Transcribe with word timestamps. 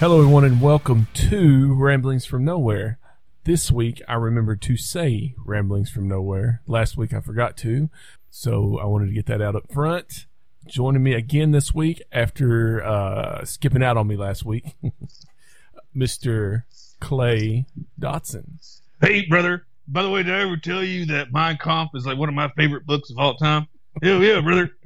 Hello, 0.00 0.18
everyone, 0.18 0.46
and 0.46 0.62
welcome 0.62 1.08
to 1.12 1.74
Ramblings 1.74 2.24
from 2.24 2.42
Nowhere. 2.42 2.98
This 3.44 3.70
week, 3.70 4.00
I 4.08 4.14
remembered 4.14 4.62
to 4.62 4.78
say 4.78 5.34
Ramblings 5.44 5.90
from 5.90 6.08
Nowhere. 6.08 6.62
Last 6.66 6.96
week, 6.96 7.12
I 7.12 7.20
forgot 7.20 7.54
to, 7.58 7.90
so 8.30 8.78
I 8.78 8.86
wanted 8.86 9.08
to 9.08 9.12
get 9.12 9.26
that 9.26 9.42
out 9.42 9.56
up 9.56 9.70
front. 9.70 10.24
Joining 10.66 11.02
me 11.02 11.12
again 11.12 11.50
this 11.50 11.74
week 11.74 12.00
after 12.12 12.82
uh, 12.82 13.44
skipping 13.44 13.82
out 13.82 13.98
on 13.98 14.06
me 14.06 14.16
last 14.16 14.42
week, 14.42 14.74
Mr. 15.94 16.62
Clay 17.00 17.66
Dotson. 18.00 18.80
Hey, 19.02 19.26
brother. 19.26 19.66
By 19.86 20.02
the 20.02 20.08
way, 20.08 20.22
did 20.22 20.32
I 20.34 20.40
ever 20.40 20.56
tell 20.56 20.82
you 20.82 21.04
that 21.06 21.30
Mein 21.30 21.58
Kampf 21.58 21.94
is 21.94 22.06
like 22.06 22.16
one 22.16 22.30
of 22.30 22.34
my 22.34 22.48
favorite 22.56 22.86
books 22.86 23.10
of 23.10 23.18
all 23.18 23.34
time? 23.34 23.68
Hell 24.02 24.22
yeah, 24.22 24.40
brother. 24.40 24.70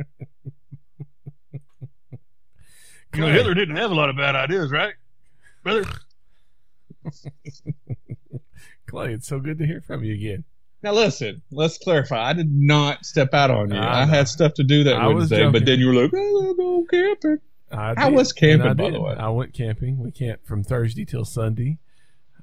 You 3.14 3.20
know, 3.20 3.32
Hitler 3.32 3.54
didn't 3.54 3.76
have 3.76 3.92
a 3.92 3.94
lot 3.94 4.08
of 4.10 4.16
bad 4.16 4.34
ideas, 4.34 4.72
right? 4.72 4.94
Brother? 5.64 5.84
Clay, 8.86 9.14
it's 9.14 9.26
so 9.26 9.40
good 9.40 9.58
to 9.58 9.66
hear 9.66 9.80
from 9.80 10.04
you 10.04 10.14
again. 10.14 10.44
Now 10.82 10.92
listen, 10.92 11.42
let's 11.50 11.78
clarify. 11.78 12.22
I 12.28 12.32
did 12.34 12.52
not 12.52 13.04
step 13.06 13.32
out 13.32 13.50
on 13.50 13.70
you. 13.72 13.78
I 13.78 14.02
I, 14.02 14.04
had 14.06 14.28
stuff 14.28 14.52
to 14.54 14.64
do 14.64 14.84
that 14.84 14.94
I 14.96 15.06
was 15.06 15.16
Wednesday, 15.22 15.38
joking. 15.38 15.52
but 15.52 15.64
then 15.66 15.78
you 15.80 15.86
were 15.88 15.94
like, 15.94 16.10
"Oh, 16.14 16.46
I'll 16.46 16.54
go 16.54 16.84
camping." 16.90 17.38
I 17.72 17.94
How 17.96 18.10
did, 18.10 18.16
was 18.16 18.32
camping, 18.34 18.68
I 18.68 18.74
by 18.74 18.84
did. 18.84 18.94
the 18.94 19.00
way? 19.00 19.14
I 19.18 19.28
went 19.30 19.54
camping. 19.54 19.98
We 19.98 20.10
camped 20.12 20.46
from 20.46 20.62
Thursday 20.62 21.06
till 21.06 21.24
Sunday. 21.24 21.78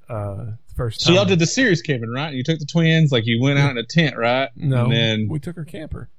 Uh, 0.10 0.54
first 0.76 1.02
So 1.02 1.14
y'all 1.14 1.24
did 1.24 1.40
the 1.40 1.46
series 1.46 1.82
camping, 1.84 2.10
right? 2.10 2.34
You 2.34 2.44
took 2.44 2.60
the 2.60 2.66
twins, 2.66 3.12
like 3.12 3.26
you 3.28 3.40
went 3.42 3.60
out 3.60 3.72
in 3.72 3.78
a 3.78 3.86
tent, 3.86 4.18
right? 4.18 4.50
No, 4.58 4.86
And 4.86 4.92
then 4.92 5.28
we 5.30 5.40
took 5.40 5.58
our 5.58 5.64
camper. 5.64 6.10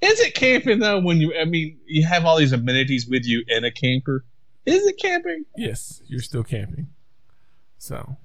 is 0.00 0.18
it 0.18 0.34
camping 0.34 0.80
though? 0.80 0.98
When 1.00 1.18
you, 1.20 1.34
I 1.38 1.44
mean, 1.44 1.78
you 1.86 2.04
have 2.06 2.24
all 2.24 2.38
these 2.38 2.52
amenities 2.52 3.06
with 3.06 3.24
you 3.24 3.44
in 3.46 3.64
a 3.64 3.70
camper. 3.70 4.24
Is 4.66 4.86
it 4.86 4.98
camping? 5.00 5.44
Yes, 5.56 6.00
you're 6.06 6.20
still 6.22 6.42
camping. 6.44 6.88
So, 7.78 8.16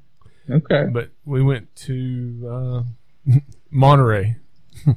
Okay. 0.50 0.86
but 0.92 1.10
we 1.26 1.42
went 1.44 1.76
to 1.88 2.86
uh, 3.28 3.34
Monterey. 3.70 4.38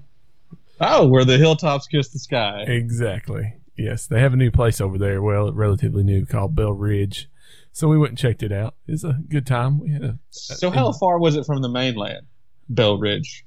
Oh, 0.84 1.06
where 1.06 1.24
the 1.24 1.38
hilltops 1.38 1.86
kiss 1.86 2.08
the 2.08 2.18
sky. 2.18 2.64
Exactly. 2.66 3.54
Yes, 3.76 4.06
they 4.08 4.18
have 4.20 4.32
a 4.32 4.36
new 4.36 4.50
place 4.50 4.80
over 4.80 4.98
there. 4.98 5.22
Well, 5.22 5.52
relatively 5.52 6.02
new, 6.02 6.26
called 6.26 6.56
Bell 6.56 6.72
Ridge. 6.72 7.28
So 7.70 7.86
we 7.86 7.96
went 7.96 8.10
and 8.10 8.18
checked 8.18 8.42
it 8.42 8.50
out. 8.50 8.74
It 8.88 8.92
was 8.92 9.04
a 9.04 9.20
good 9.28 9.46
time. 9.46 9.78
We 9.78 9.92
had 9.92 10.02
a 10.02 10.18
So 10.30 10.72
how 10.72 10.90
far 10.90 11.20
was 11.20 11.36
it 11.36 11.46
from 11.46 11.62
the 11.62 11.68
mainland, 11.68 12.26
Bell 12.68 12.98
Ridge? 12.98 13.44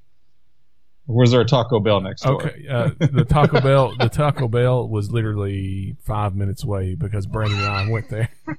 There 1.07 1.41
a 1.41 1.45
Taco 1.45 1.79
Bell 1.79 2.01
next 2.01 2.23
door? 2.23 2.41
okay. 2.41 2.67
Uh, 2.67 2.91
the 2.99 3.25
Taco 3.25 3.61
Bell, 3.61 3.95
the 3.97 4.09
Taco 4.09 4.47
Bell 4.47 4.87
was 4.87 5.11
literally 5.11 5.95
five 6.03 6.35
minutes 6.35 6.63
away 6.63 6.95
because 6.95 7.27
Brandon 7.27 7.59
and 7.59 7.67
I 7.67 7.89
went 7.89 8.09
there. 8.09 8.29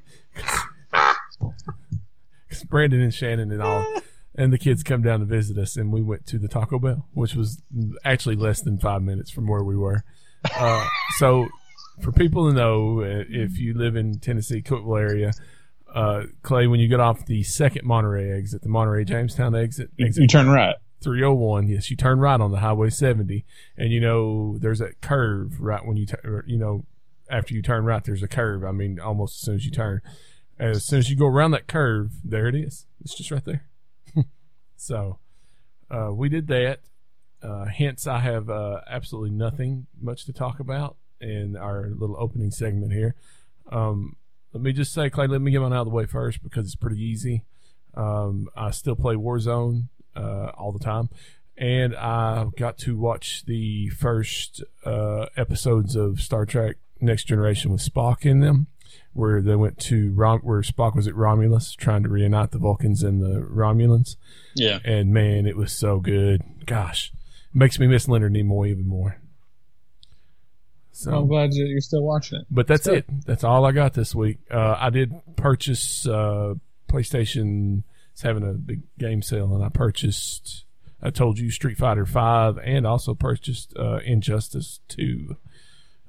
Because 2.49 2.65
Brandon 2.65 3.01
and 3.01 3.13
Shannon 3.13 3.51
and 3.51 3.61
all, 3.61 3.85
and 4.35 4.53
the 4.53 4.59
kids 4.59 4.83
come 4.83 5.03
down 5.03 5.21
to 5.21 5.27
visit 5.27 5.59
us, 5.59 5.77
and 5.77 5.93
we 5.93 6.01
went 6.01 6.27
to 6.27 6.39
the 6.39 6.49
Taco 6.49 6.79
Bell, 6.79 7.07
which 7.13 7.35
was 7.35 7.61
actually 8.05 8.37
less 8.37 8.61
than 8.61 8.79
five 8.79 9.03
minutes 9.03 9.31
from 9.31 9.47
where 9.47 9.65
we 9.65 9.77
were. 9.77 10.05
Uh, 10.57 10.87
so, 11.19 11.49
for 12.03 12.13
people 12.13 12.49
to 12.49 12.55
know, 12.55 13.01
uh, 13.01 13.25
if 13.29 13.59
you 13.59 13.75
live 13.75 13.97
in 13.97 14.21
Tennessee, 14.21 14.63
Cookeville 14.63 15.01
area, 15.01 15.33
uh, 15.93 16.25
Clay, 16.43 16.67
when 16.67 16.79
you 16.79 16.89
get 16.89 17.01
off 17.01 17.27
the 17.27 17.43
second 17.43 17.85
Monterey 17.85 18.31
exit, 18.31 18.63
the 18.63 18.69
Monterey 18.69 19.05
Jamestown 19.05 19.55
exit, 19.55 19.91
exit 19.99 20.23
you 20.23 20.29
turn 20.29 20.49
right. 20.49 20.77
301 21.07 21.69
yes 21.69 21.89
you 21.89 21.97
turn 21.97 22.19
right 22.19 22.41
on 22.41 22.51
the 22.51 22.59
highway 22.59 22.91
70 22.91 23.45
and 23.77 23.93
you 23.93 24.01
know 24.01 24.59
there's 24.59 24.81
that 24.81 25.01
curve 25.01 25.61
right 25.61 25.87
when 25.87 25.97
you 25.97 26.05
turn 26.05 26.43
you 26.49 26.59
know 26.59 26.85
after 27.31 27.55
you 27.55 27.63
turn 27.63 27.85
right 27.85 28.03
there's 28.03 28.25
a 28.25 28.29
curve 28.29 28.65
i 28.65 28.73
mean 28.73 28.99
almost 28.99 29.37
as 29.37 29.41
soon 29.43 29.55
as 29.55 29.65
you 29.65 29.71
turn. 29.71 30.03
As 30.59 30.85
soon 30.85 30.99
as 30.99 31.09
you 31.09 31.17
go 31.17 31.27
around 31.27 31.53
that 31.53 31.69
curve 31.69 32.11
there 32.25 32.49
it 32.49 32.57
is. 32.57 32.87
It's 33.03 33.15
just 33.15 33.31
right 33.31 33.45
there. 33.45 33.67
So 34.79 35.19
uh, 35.91 36.11
we 36.13 36.29
did 36.29 36.49
that. 36.49 36.81
Uh, 37.41 37.67
hence 37.67 38.07
i 38.07 38.19
have 38.19 38.51
uh, 38.51 38.81
absolutely 38.89 39.31
nothing 39.31 39.87
much 40.01 40.25
to 40.25 40.33
talk 40.33 40.59
about 40.59 40.97
in 41.21 41.57
our 41.57 41.91
little 41.97 42.17
opening 42.19 42.51
segment 42.51 42.93
here. 42.93 43.15
Um, 43.71 44.17
let 44.53 44.63
me 44.63 44.73
just 44.73 44.93
say 44.93 45.09
clay 45.09 45.29
let 45.29 45.41
me 45.41 45.53
get 45.53 45.63
one 45.63 45.73
out 45.73 45.83
of 45.83 45.87
the 45.87 45.95
way 45.95 46.07
first 46.07 46.43
because 46.43 46.67
it's 46.67 46.75
pretty 46.75 47.01
easy. 47.01 47.45
Um, 47.95 48.49
i 48.57 48.73
still 48.73 48.97
play 48.97 49.15
warzone 49.15 49.89
uh, 50.17 50.53
all 50.57 50.73
the 50.73 50.79
time. 50.85 51.09
And 51.59 51.95
I 51.97 52.47
got 52.59 52.77
to 52.79 52.97
watch 52.97 53.45
the 53.47 53.89
first 53.91 54.63
uh, 54.85 55.27
episodes 55.37 55.97
of 55.97 56.21
Star 56.21 56.45
Trek 56.45 56.77
Next 57.01 57.25
Generation 57.25 57.71
with 57.73 57.81
Spock 57.81 58.27
in 58.27 58.41
them, 58.41 58.67
where 59.15 59.41
they 59.41 59.57
went 59.57 59.79
to 59.81 60.13
Rom- 60.13 60.41
where 60.41 60.61
Spock 60.61 60.95
was 60.95 61.07
at 61.09 61.15
Romulus 61.15 61.73
trying 61.73 62.03
to 62.03 62.09
reunite 62.11 62.51
the 62.51 62.59
Vulcans 62.59 63.03
and 63.03 63.23
the 63.23 63.41
Romulans. 63.41 64.17
Yeah. 64.55 64.81
And 64.85 65.15
man, 65.15 65.47
it 65.47 65.57
was 65.57 65.73
so 65.73 65.99
good. 65.99 66.43
Gosh, 66.67 67.11
it 67.55 67.57
makes 67.57 67.79
me 67.79 67.87
miss 67.87 68.07
Leonard 68.07 68.35
Nimoy 68.35 68.69
even 68.69 68.87
more. 68.87 69.19
So 70.93 71.15
I'm 71.15 71.27
glad 71.29 71.53
you- 71.53 71.67
you're 71.67 71.81
still 71.81 72.03
watching 72.03 72.41
it. 72.41 72.47
but 72.51 72.67
that's 72.67 72.87
Good. 72.87 72.99
it. 72.99 73.27
That's 73.27 73.45
all 73.45 73.65
I 73.67 73.73
got 73.73 73.93
this 73.95 74.15
week. 74.15 74.39
Uh, 74.51 74.77
I 74.79 74.91
did 74.91 75.13
purchase 75.37 76.07
uh, 76.07 76.55
PlayStation. 76.89 77.83
It's 78.17 78.23
having 78.23 78.49
a 78.49 78.55
big 78.55 78.81
game 78.99 79.21
sale, 79.21 79.55
and 79.55 79.63
I 79.63 79.69
purchased. 79.69 80.65
I 81.03 81.11
told 81.11 81.39
you 81.39 81.51
Street 81.51 81.77
Fighter 81.77 82.07
Five, 82.07 82.57
and 82.65 82.87
also 82.87 83.13
purchased 83.13 83.75
uh, 83.79 83.99
Injustice 84.07 84.81
Two. 84.89 85.37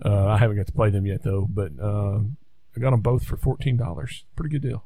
Uh, 0.02 0.28
I 0.28 0.38
haven't 0.38 0.56
got 0.56 0.68
to 0.68 0.72
play 0.72 0.90
them 0.90 1.06
yet 1.06 1.24
though, 1.24 1.46
but 1.50 1.74
uh, 1.78 2.20
I 2.74 2.80
got 2.80 2.92
them 2.92 3.02
both 3.02 3.26
for 3.26 3.36
fourteen 3.36 3.76
dollars. 3.76 4.24
Pretty 4.38 4.58
good 4.58 4.62
deal. 4.62 4.86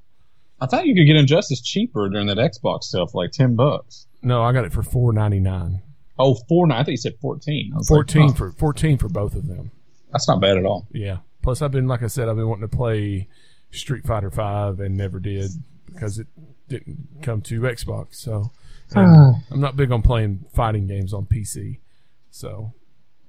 I 0.59 0.65
thought 0.65 0.87
you 0.87 0.95
could 0.95 1.05
get 1.05 1.15
Injustice 1.15 1.61
cheaper 1.61 2.09
during 2.09 2.25
that 2.25 2.37
Xbox 2.37 2.89
for 2.89 3.21
like 3.23 3.29
ten 3.33 3.55
bucks. 3.55 4.07
No, 4.23 4.41
I 4.41 4.51
got 4.51 4.65
it 4.65 4.73
for 4.73 4.81
four 4.81 5.13
ninety 5.13 5.39
nine. 5.39 5.83
Oh, 6.17 6.33
four 6.49 6.65
nine. 6.65 6.79
I 6.79 6.83
think 6.83 6.93
you 6.93 6.97
said 6.97 7.19
fourteen. 7.21 7.71
Was 7.75 7.91
like, 7.91 7.97
Fourteen 7.97 8.29
huh, 8.29 8.33
for 8.33 8.51
fourteen 8.53 8.97
for 8.97 9.09
both 9.09 9.35
of 9.35 9.45
them. 9.45 9.69
That's 10.11 10.27
not 10.27 10.41
bad 10.41 10.57
at 10.57 10.65
all. 10.65 10.87
Yeah. 10.91 11.17
Plus, 11.43 11.61
I've 11.61 11.71
been 11.71 11.87
like 11.87 12.01
I 12.01 12.07
said, 12.07 12.29
I've 12.29 12.35
been 12.35 12.49
wanting 12.49 12.67
to 12.67 12.75
play 12.75 13.27
Street 13.69 14.07
Fighter 14.07 14.31
Five 14.31 14.79
and 14.79 14.97
never 14.97 15.19
did 15.19 15.51
because 15.93 16.19
it 16.19 16.27
didn't 16.67 17.21
come 17.21 17.41
to 17.41 17.61
Xbox. 17.61 18.15
So 18.15 18.51
and 18.93 19.35
I'm 19.51 19.59
not 19.59 19.75
big 19.75 19.91
on 19.91 20.01
playing 20.01 20.45
fighting 20.53 20.87
games 20.87 21.13
on 21.13 21.25
PC. 21.25 21.79
So 22.29 22.73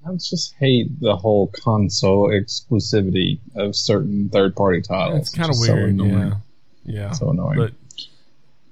I 0.07 0.13
just 0.15 0.55
hate 0.59 1.01
the 1.01 1.17
whole 1.17 1.49
console 1.49 2.29
exclusivity 2.29 3.39
of 3.55 3.77
certain 3.77 4.29
third 4.29 4.57
party 4.57 4.81
titles. 4.81 5.21
it's 5.21 5.35
kind 5.35 5.51
of 5.51 5.57
so 5.57 5.75
weird. 5.75 5.91
annoying. 5.91 6.11
yeah. 6.13 6.35
Yeah. 6.85 7.13
So 7.13 7.31
annoying. 7.31 7.57
But 7.57 7.73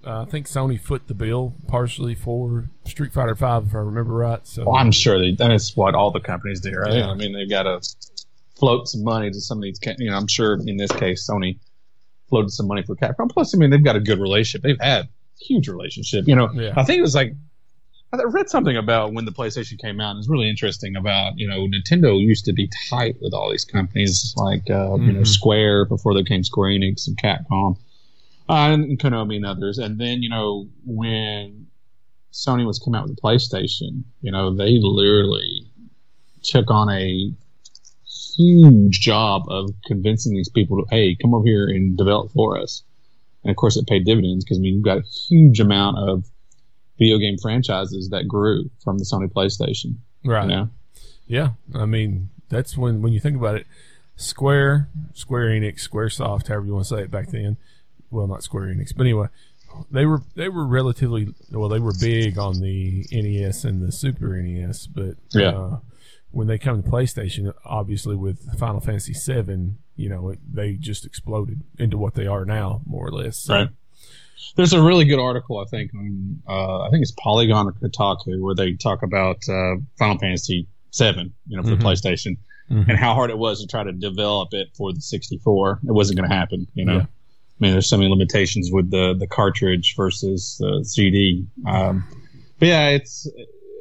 uh, 0.05 0.23
I 0.23 0.25
think 0.25 0.47
Sony 0.47 0.81
foot 0.81 1.07
the 1.07 1.15
bill 1.15 1.55
partially 1.69 2.15
for 2.15 2.71
Street 2.85 3.13
Fighter 3.13 3.37
Five, 3.37 3.67
if 3.67 3.75
I 3.75 3.79
remember 3.79 4.15
right. 4.15 4.45
So 4.47 4.65
well, 4.65 4.77
I'm 4.77 4.93
sure 4.93 5.19
they, 5.19 5.33
that 5.33 5.53
is 5.53 5.77
what 5.77 5.95
all 5.95 6.11
the 6.11 6.21
companies 6.21 6.61
do, 6.61 6.73
right? 6.73 6.95
Yeah. 6.95 7.11
I 7.11 7.15
mean, 7.15 7.33
they've 7.33 7.51
got 7.51 7.65
to 7.65 7.81
float 8.57 8.89
some 8.89 9.05
money 9.05 9.31
to 9.31 9.41
some 9.41 9.59
of 9.59 9.63
these. 9.63 9.79
You 9.99 10.11
know, 10.11 10.17
I'm 10.17 10.27
sure 10.27 10.55
in 10.55 10.77
this 10.77 10.91
case, 10.93 11.29
Sony 11.29 11.59
floated 12.31 12.51
some 12.51 12.67
money 12.69 12.83
for 12.83 12.97
Capcom. 12.97 13.29
Plus, 13.31 13.55
I 13.55 13.59
mean, 13.59 13.69
they've 13.71 13.85
got 13.85 13.97
a 13.97 14.01
good 14.01 14.19
relationship. 14.21 14.63
They've 14.63 14.81
had 14.81 15.05
a 15.05 15.09
huge 15.45 15.69
relationship. 15.69 16.27
You 16.27 16.37
know, 16.37 16.49
Yeah. 16.55 16.73
I 16.77 16.85
think 16.85 16.99
it 16.99 17.03
was 17.03 17.15
like 17.15 17.35
I 18.13 18.17
read 18.25 18.51
something 18.51 18.77
about 18.77 19.13
when 19.13 19.25
the 19.25 19.31
PlayStation 19.31 19.79
came 19.79 20.01
out. 20.01 20.11
and 20.11 20.19
It's 20.19 20.29
really 20.29 20.49
interesting 20.51 20.97
about 20.97 21.39
you 21.39 21.47
know 21.49 21.61
Nintendo 21.69 22.19
used 22.21 22.45
to 22.47 22.53
be 22.53 22.69
tight 22.89 23.17
with 23.21 23.33
all 23.35 23.51
these 23.51 23.65
companies 23.65 24.35
like 24.37 24.69
uh, 24.71 24.97
you 24.97 25.13
know 25.13 25.21
Mhm. 25.21 25.27
Square 25.27 25.85
before 25.85 26.15
they 26.15 26.25
came 26.25 26.43
Square 26.43 26.71
Enix 26.71 27.07
and 27.07 27.17
Capcom, 27.19 27.77
uh, 28.49 28.53
and 28.73 28.99
Konami 28.99 29.37
and 29.37 29.47
others. 29.47 29.79
And 29.79 29.99
then 30.01 30.23
you 30.23 30.29
know 30.29 30.67
when 30.85 31.67
Sony 32.33 32.65
was 32.67 32.79
coming 32.81 32.99
out 32.99 33.07
with 33.07 33.15
the 33.17 33.23
PlayStation, 33.23 34.03
you 34.23 34.33
know 34.33 34.53
they 34.55 34.79
literally 34.83 35.67
took 36.43 36.69
on 36.71 36.91
a 36.91 37.33
huge 38.37 39.01
job 39.01 39.45
of 39.49 39.71
convincing 39.87 40.35
these 40.35 40.49
people 40.49 40.79
to 40.83 40.87
hey 40.91 41.17
come 41.21 41.35
over 41.35 41.47
here 41.47 41.67
and 41.69 41.97
develop 41.97 42.33
for 42.33 42.59
us. 42.59 42.83
And 43.45 43.51
of 43.51 43.57
course, 43.57 43.77
it 43.77 43.87
paid 43.87 44.05
dividends 44.05 44.45
because 44.45 44.59
I 44.59 44.61
mean 44.61 44.75
you've 44.75 44.85
got 44.85 44.99
a 44.99 45.03
huge 45.29 45.61
amount 45.61 45.99
of 45.99 46.25
video 46.99 47.19
game 47.19 47.39
franchises 47.39 48.11
that 48.11 48.29
grew 48.29 48.71
from 48.85 48.99
the 48.99 49.05
Sony 49.05 49.29
PlayStation. 49.33 49.97
right. 50.25 50.43
You 50.45 50.49
know? 50.49 50.71
Yeah, 51.27 51.51
I 51.75 51.87
mean 51.87 52.31
that's 52.49 52.77
when 52.77 53.01
when 53.03 53.13
you 53.13 53.21
think 53.21 53.37
about 53.37 53.55
it, 53.57 53.67
Square, 54.17 54.89
Square 55.15 55.51
Enix, 55.51 55.89
SquareSoft, 55.89 56.49
however 56.49 56.67
you 56.67 56.75
want 56.75 56.87
to 56.87 56.95
say 56.97 57.03
it 57.03 57.11
back 57.11 57.29
then. 57.29 57.57
Well, 58.11 58.27
not 58.27 58.43
Square 58.43 58.75
Enix, 58.75 58.93
but 58.95 59.05
anyway, 59.05 59.29
they 59.91 60.05
were 60.05 60.23
they 60.35 60.49
were 60.49 60.67
relatively 60.67 61.33
well. 61.53 61.69
They 61.69 61.79
were 61.79 61.95
big 61.99 62.37
on 62.39 62.61
the 62.61 63.07
NES 63.13 63.65
and 63.65 63.81
the 63.81 63.93
Super 63.93 64.37
NES, 64.43 64.87
but 64.89 65.15
Yeah. 65.33 65.51
uh, 65.51 65.79
when 66.33 66.47
they 66.47 66.59
come 66.59 66.83
to 66.83 66.89
PlayStation, 66.89 67.53
obviously 67.65 68.15
with 68.17 68.57
Final 68.59 68.81
Fantasy 68.81 69.13
VII, 69.15 69.73
you 69.97 70.09
know, 70.09 70.31
it, 70.31 70.39
they 70.53 70.75
just 70.75 71.05
exploded 71.05 71.61
into 71.79 71.99
what 71.99 72.15
they 72.15 72.27
are 72.27 72.45
now, 72.45 72.83
more 72.87 73.07
or 73.07 73.11
less. 73.13 73.39
So, 73.39 73.55
Right. 73.55 73.69
There's 74.57 74.73
a 74.73 74.83
really 74.83 75.05
good 75.05 75.21
article, 75.21 75.59
I 75.59 75.65
think, 75.71 75.93
on, 75.95 76.43
uh, 76.49 76.81
I 76.81 76.91
think 76.91 77.03
it's 77.03 77.13
Polygon 77.13 77.69
or 77.69 77.73
Kotaku, 77.73 78.41
where 78.41 78.55
they 78.55 78.73
talk 78.73 79.03
about 79.03 79.37
uh, 79.49 79.77
Final 79.99 80.19
Fantasy 80.19 80.67
Seven, 80.91 81.33
you 81.47 81.57
know, 81.57 81.63
for 81.63 81.71
Mhm. 81.71 81.79
the 81.79 81.85
PlayStation, 81.85 82.37
Mhm. 82.71 82.89
and 82.89 82.99
how 82.99 83.15
hard 83.15 83.31
it 83.31 83.39
was 83.39 83.61
to 83.61 83.67
try 83.69 83.85
to 83.85 83.93
develop 83.93 84.53
it 84.53 84.69
for 84.75 84.93
the 84.93 85.01
64. 85.01 85.81
It 85.87 85.93
wasn't 85.93 86.19
going 86.19 86.29
to 86.29 86.35
happen, 86.35 86.67
you 86.75 86.85
know. 86.85 86.95
Yeah. 86.97 87.03
I 87.03 87.07
mean, 87.61 87.73
there's 87.73 87.89
so 87.89 87.97
many 87.99 88.09
limitations 88.11 88.71
with 88.73 88.91
the 88.91 89.15
the 89.15 89.27
cartridge 89.29 89.95
versus 89.97 90.57
the 90.59 90.83
CD. 90.85 91.47
Um, 91.67 92.05
but 92.59 92.69
yeah, 92.69 92.89
it's 92.89 93.29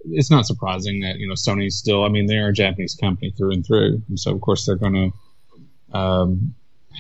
it's 0.06 0.32
not 0.32 0.46
surprising 0.46 1.02
that 1.02 1.18
you 1.18 1.28
know 1.28 1.34
Sony's 1.36 1.76
still. 1.76 2.04
I 2.04 2.10
mean, 2.10 2.26
they 2.28 2.38
are 2.38 2.50
a 2.50 2.54
Japanese 2.54 2.96
company 2.96 3.32
through 3.32 3.52
and 3.52 3.66
through, 3.66 4.02
and 4.10 4.20
so 4.20 4.34
of 4.34 4.42
course 4.42 4.66
they're 4.66 4.76
going 4.76 5.12
to 5.92 5.98
um, 5.98 6.54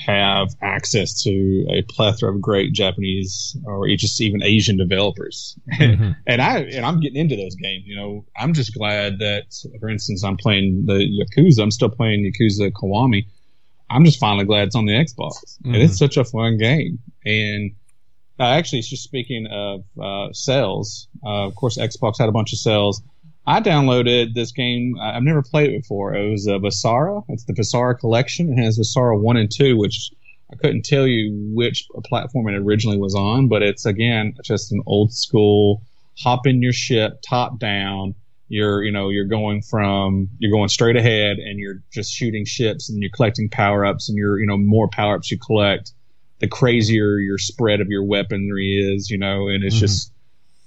have 0.05 0.49
access 0.61 1.21
to 1.23 1.65
a 1.69 1.81
plethora 1.83 2.33
of 2.33 2.41
great 2.41 2.73
Japanese 2.73 3.57
or 3.65 3.87
just 3.95 4.21
even 4.21 4.41
Asian 4.43 4.77
developers. 4.77 5.57
Mhm. 5.79 6.15
and 6.27 6.41
I 6.41 6.59
and 6.59 6.85
I'm 6.85 6.99
getting 6.99 7.19
into 7.19 7.35
those 7.35 7.55
games. 7.55 7.83
You 7.85 7.95
know, 7.95 8.25
I'm 8.37 8.53
just 8.53 8.73
glad 8.73 9.19
that, 9.19 9.43
for 9.79 9.89
instance, 9.89 10.23
I'm 10.23 10.37
playing 10.37 10.85
the 10.85 10.93
Yakuza. 11.05 11.61
I'm 11.61 11.71
still 11.71 11.89
playing 11.89 12.23
Yakuza 12.31 12.71
Kiwami. 12.71 13.25
I'm 13.91 14.05
just 14.05 14.19
finally 14.19 14.45
glad 14.45 14.67
it's 14.67 14.75
on 14.75 14.85
the 14.85 14.93
Xbox. 14.93 15.57
And 15.63 15.75
Mhm. 15.75 15.83
it's 15.85 15.97
such 15.97 16.15
a 16.17 16.23
fun 16.23 16.57
game. 16.59 16.99
And 17.25 17.71
uh, 18.39 18.43
actually, 18.43 18.79
it's 18.79 18.89
just 18.89 19.03
speaking 19.03 19.47
of 19.51 19.83
uh, 20.01 20.31
sales. 20.33 21.07
Uh, 21.25 21.45
of 21.47 21.55
course, 21.55 21.77
Xbox 21.77 22.19
had 22.19 22.29
a 22.29 22.31
bunch 22.31 22.53
of 22.53 22.59
sales. 22.59 23.01
I 23.45 23.61
downloaded 23.61 24.35
this 24.35 24.51
game. 24.51 24.95
I've 25.01 25.23
never 25.23 25.41
played 25.41 25.71
it 25.71 25.81
before. 25.81 26.13
It 26.13 26.29
was 26.29 26.47
uh, 26.47 26.59
Vasara. 26.59 27.23
It's 27.29 27.45
the 27.45 27.53
Vasara 27.53 27.97
collection. 27.97 28.53
It 28.53 28.61
has 28.61 28.77
Vasara 28.77 29.19
one 29.19 29.37
and 29.37 29.51
two, 29.51 29.77
which 29.77 30.11
I 30.51 30.55
couldn't 30.55 30.85
tell 30.85 31.07
you 31.07 31.51
which 31.53 31.87
platform 32.05 32.47
it 32.47 32.55
originally 32.55 32.97
was 32.97 33.15
on, 33.15 33.47
but 33.47 33.61
it's 33.61 33.85
again 33.85 34.35
just 34.43 34.71
an 34.71 34.81
old 34.85 35.13
school 35.13 35.81
hop 36.19 36.47
in 36.47 36.61
your 36.61 36.73
ship, 36.73 37.21
top 37.27 37.59
down. 37.59 38.15
You're, 38.47 38.83
you 38.83 38.91
know, 38.91 39.09
you're 39.09 39.25
going 39.25 39.61
from, 39.61 40.29
you're 40.39 40.51
going 40.51 40.69
straight 40.69 40.95
ahead 40.95 41.37
and 41.37 41.59
you're 41.59 41.83
just 41.91 42.11
shooting 42.11 42.45
ships 42.45 42.89
and 42.89 42.99
you're 43.01 43.11
collecting 43.11 43.47
power 43.47 43.85
ups 43.85 44.09
and 44.09 44.17
you're, 44.17 44.39
you 44.39 44.47
know, 44.47 44.57
more 44.57 44.87
power 44.87 45.15
ups 45.15 45.29
you 45.29 45.37
collect, 45.37 45.93
the 46.39 46.47
crazier 46.47 47.17
your 47.19 47.37
spread 47.37 47.81
of 47.81 47.89
your 47.89 48.03
weaponry 48.03 48.75
is, 48.77 49.09
you 49.09 49.17
know, 49.17 49.47
and 49.49 49.63
it's 49.63 49.75
Mhm. 49.75 49.79
just, 49.79 50.11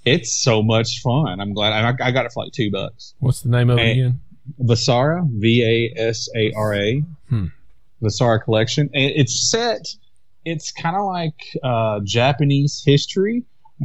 it's 0.04 0.42
so 0.42 0.62
much 0.62 1.00
fun. 1.00 1.40
I'm 1.40 1.52
glad 1.54 1.72
I, 1.72 1.88
I 2.06 2.10
got 2.10 2.26
it 2.26 2.32
for 2.32 2.44
like 2.44 2.52
two 2.52 2.70
bucks. 2.70 3.14
What's 3.20 3.40
the 3.42 3.48
name 3.50 3.70
of 3.70 3.78
it 3.78 3.82
Hey. 3.82 3.92
again? 3.92 4.20
Vasara, 4.60 5.26
V 5.30 5.62
A 5.64 6.00
S 6.00 6.28
A 6.36 6.52
R 6.52 6.74
A, 6.74 7.00
Hmm. 7.28 7.46
Vasara 8.02 8.42
collection. 8.42 8.90
And 8.92 9.12
it's 9.14 9.50
set. 9.50 9.86
It's 10.44 10.72
kind 10.72 10.96
of 10.96 11.04
like 11.06 11.34
uh, 11.62 12.00
Japanese 12.02 12.82
history, 12.84 13.44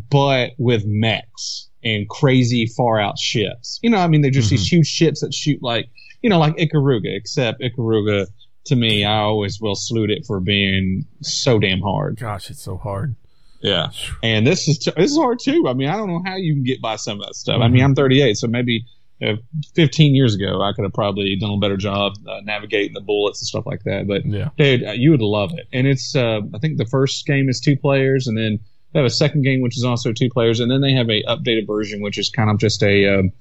but 0.09 0.51
with 0.57 0.85
mechs 0.87 1.69
and 1.83 2.09
crazy 2.09 2.65
far 2.65 2.99
out 2.99 3.19
ships. 3.19 3.79
You 3.83 3.91
know, 3.91 3.99
I 3.99 4.07
mean, 4.07 4.21
they're 4.21 4.31
just 4.31 4.49
these 4.49 4.67
huge 4.69 4.87
ships 4.87 5.21
that 5.21 5.33
shoot 5.33 5.61
like, 5.61 5.87
you 6.23 6.29
know, 6.31 6.39
like 6.39 6.55
Ikaruga. 6.57 7.15
Except 7.15 7.61
Ikaruga, 7.61 8.25
to 8.67 8.75
me, 8.75 9.03
I 9.05 9.17
always 9.19 9.59
will 9.59 9.75
salute 9.75 10.09
it 10.11 10.25
for 10.25 10.39
being 10.39 11.05
so 11.21 11.59
damn 11.59 11.81
hard. 11.81 12.17
Gosh, 12.19 12.49
it's 12.49 12.61
so 12.61 12.77
hard. 12.77 13.15
Yeah. 13.61 13.87
And 14.21 14.45
this 14.45 14.67
is 14.67 14.77
this 14.95 15.11
is 15.11 15.17
hard 15.17 15.39
too. 15.39 15.65
I 15.67 15.73
mean, 15.73 15.89
I 15.89 15.97
don't 15.97 16.07
know 16.07 16.21
how 16.25 16.35
you 16.35 16.53
can 16.53 16.63
get 16.63 16.81
by 16.81 16.95
some 16.95 17.19
of 17.19 17.25
that 17.27 17.35
stuff. 17.35 17.61
I 17.61 17.67
mean, 17.67 17.83
I'm 17.83 17.95
38, 17.95 18.37
so 18.37 18.47
maybe 18.47 18.85
uh, 19.21 19.33
15 19.75 20.13
years 20.13 20.35
ago, 20.35 20.61
I 20.61 20.73
could 20.73 20.83
have 20.83 20.93
probably 20.93 21.35
done 21.35 21.51
a 21.51 21.57
better 21.57 21.75
job 21.77 22.13
uh, 22.29 22.39
navigating 22.43 22.93
the 22.93 23.01
bullets 23.01 23.41
and 23.41 23.47
stuff 23.47 23.65
like 23.65 23.83
that. 23.83 24.07
But 24.07 24.25
Yeah. 24.25 24.49
dude, 24.57 24.83
uh, 24.85 24.91
you 24.91 25.09
would 25.11 25.21
love 25.23 25.53
it. 25.57 25.67
And 25.73 25.87
it's 25.87 26.15
uh, 26.15 26.41
I 26.53 26.59
think 26.59 26.77
the 26.77 26.85
first 26.85 27.25
game 27.25 27.49
is 27.49 27.59
two 27.59 27.75
players, 27.75 28.27
and 28.27 28.37
then 28.37 28.59
they 28.93 28.99
have 28.99 29.07
a 29.07 29.09
second 29.09 29.41
game 29.41 29.61
which 29.61 29.75
is 29.77 29.83
also 29.83 30.13
two 30.13 30.29
players, 30.29 30.59
and 30.59 30.69
then 30.69 30.81
they 30.81 30.93
have 30.93 31.09
a 31.09 31.23
updated 31.23 31.65
version 31.65 32.01
which 32.01 32.17
is 32.19 32.29
kind 32.29 32.51
of 32.51 32.59
just 32.59 32.83
a 32.83 33.07
um, 33.19 33.31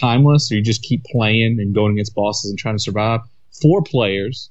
timeless. 0.00 0.48
So 0.48 0.56
you 0.56 0.62
just 0.62 0.82
keep 0.82 1.04
playing 1.04 1.60
and 1.60 1.72
going 1.72 1.92
against 1.92 2.14
bosses 2.16 2.50
and 2.50 2.58
trying 2.58 2.74
to 2.76 2.82
survive. 2.82 3.20
Four 3.60 3.82
players. 3.82 4.50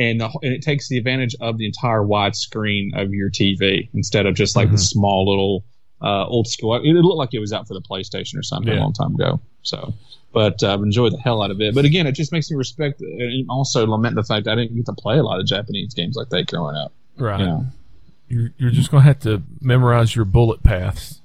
And, 0.00 0.20
the, 0.20 0.26
and 0.42 0.52
it 0.52 0.62
takes 0.62 0.88
the 0.88 0.96
advantage 0.98 1.34
of 1.40 1.58
the 1.58 1.66
entire 1.66 2.02
wide 2.02 2.34
screen 2.34 2.92
of 2.94 3.12
your 3.12 3.30
TV 3.30 3.88
instead 3.92 4.24
of 4.26 4.34
just 4.34 4.56
like 4.56 4.70
the 4.70 4.76
Mhm. 4.76 4.88
small 4.88 5.28
little 5.28 5.64
uh, 6.02 6.26
old 6.26 6.48
school. 6.48 6.74
It 6.76 6.82
looked 6.94 7.18
like 7.18 7.34
it 7.34 7.40
was 7.40 7.52
out 7.52 7.68
for 7.68 7.74
the 7.74 7.82
PlayStation 7.82 8.38
or 8.38 8.42
something 8.42 8.72
a 8.72 8.80
long 8.80 8.94
time 8.94 9.14
ago. 9.14 9.38
So, 9.62 9.92
but 10.32 10.62
uh, 10.62 10.72
I've 10.72 10.80
enjoyed 10.80 11.12
the 11.12 11.18
hell 11.18 11.42
out 11.42 11.50
of 11.50 11.60
it. 11.60 11.74
But 11.74 11.84
again, 11.84 12.06
it 12.06 12.12
just 12.12 12.32
makes 12.32 12.50
me 12.50 12.56
respect 12.56 13.02
and 13.02 13.44
also 13.50 13.86
lament 13.86 14.14
the 14.16 14.22
fact 14.24 14.48
I 14.48 14.54
didn't 14.54 14.74
get 14.74 14.86
to 14.86 14.94
play 14.94 15.18
a 15.18 15.22
lot 15.22 15.38
of 15.40 15.46
Japanese 15.46 15.92
games 15.92 16.16
like 16.16 16.30
that 16.30 16.46
growing 16.46 16.74
up. 16.76 16.92
Right. 17.18 17.40
You 17.40 17.46
know, 17.46 17.66
You're, 18.30 18.50
you're 18.56 18.70
just 18.70 18.90
going 18.90 19.02
to 19.02 19.06
have 19.08 19.18
to 19.20 19.42
memorize 19.60 20.16
your 20.16 20.24
bullet 20.24 20.62
paths. 20.62 21.20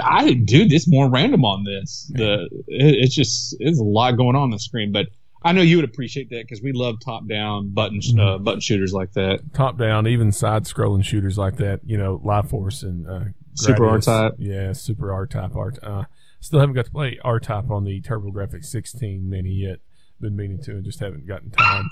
I 0.00 0.34
dude, 0.34 0.72
it's 0.72 0.86
more 0.86 1.10
random 1.10 1.44
on 1.44 1.64
this. 1.64 2.12
The 2.14 2.44
it, 2.68 2.94
it's 3.04 3.14
just 3.16 3.56
there's 3.58 3.80
a 3.80 3.84
lot 3.84 4.12
going 4.16 4.36
on, 4.36 4.42
on 4.42 4.50
the 4.50 4.58
screen, 4.60 4.92
but. 4.92 5.08
I 5.42 5.52
know 5.52 5.62
you 5.62 5.76
would 5.76 5.84
appreciate 5.84 6.30
that 6.30 6.42
because 6.42 6.62
we 6.62 6.72
love 6.72 6.96
top-down 7.02 7.70
button 7.70 8.00
uh, 8.18 8.38
button 8.38 8.60
shooters 8.60 8.92
like 8.92 9.12
that. 9.12 9.40
Top 9.54 9.78
down, 9.78 10.06
even 10.06 10.32
side 10.32 10.64
scrolling 10.64 11.04
shooters 11.04 11.38
like 11.38 11.56
that, 11.56 11.80
you 11.84 11.96
know, 11.96 12.20
Life 12.22 12.50
Force 12.50 12.82
and 12.82 13.08
uh, 13.08 13.24
Super 13.54 13.84
Gradius. 13.84 14.08
R-Type. 14.08 14.34
Yeah, 14.38 14.72
Super 14.72 15.12
R 15.12 15.26
Type 15.26 15.56
art. 15.56 15.78
Uh, 15.82 16.04
still 16.40 16.60
haven't 16.60 16.74
got 16.74 16.84
to 16.86 16.90
play 16.90 17.18
R 17.24 17.40
Type 17.40 17.70
on 17.70 17.84
the 17.84 18.00
TurboGrafx 18.02 18.64
16 18.64 19.28
Mini 19.28 19.50
yet. 19.50 19.78
Been 20.20 20.36
meaning 20.36 20.62
to 20.64 20.72
and 20.72 20.84
just 20.84 21.00
haven't 21.00 21.26
gotten 21.26 21.50
time. 21.50 21.88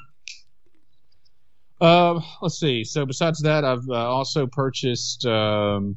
Uh, 1.81 2.21
let's 2.43 2.59
see. 2.59 2.85
So 2.85 3.07
besides 3.07 3.41
that, 3.43 3.65
I've 3.65 3.89
uh, 3.89 3.95
also 3.95 4.47
purchased. 4.47 5.25
Um, 5.25 5.97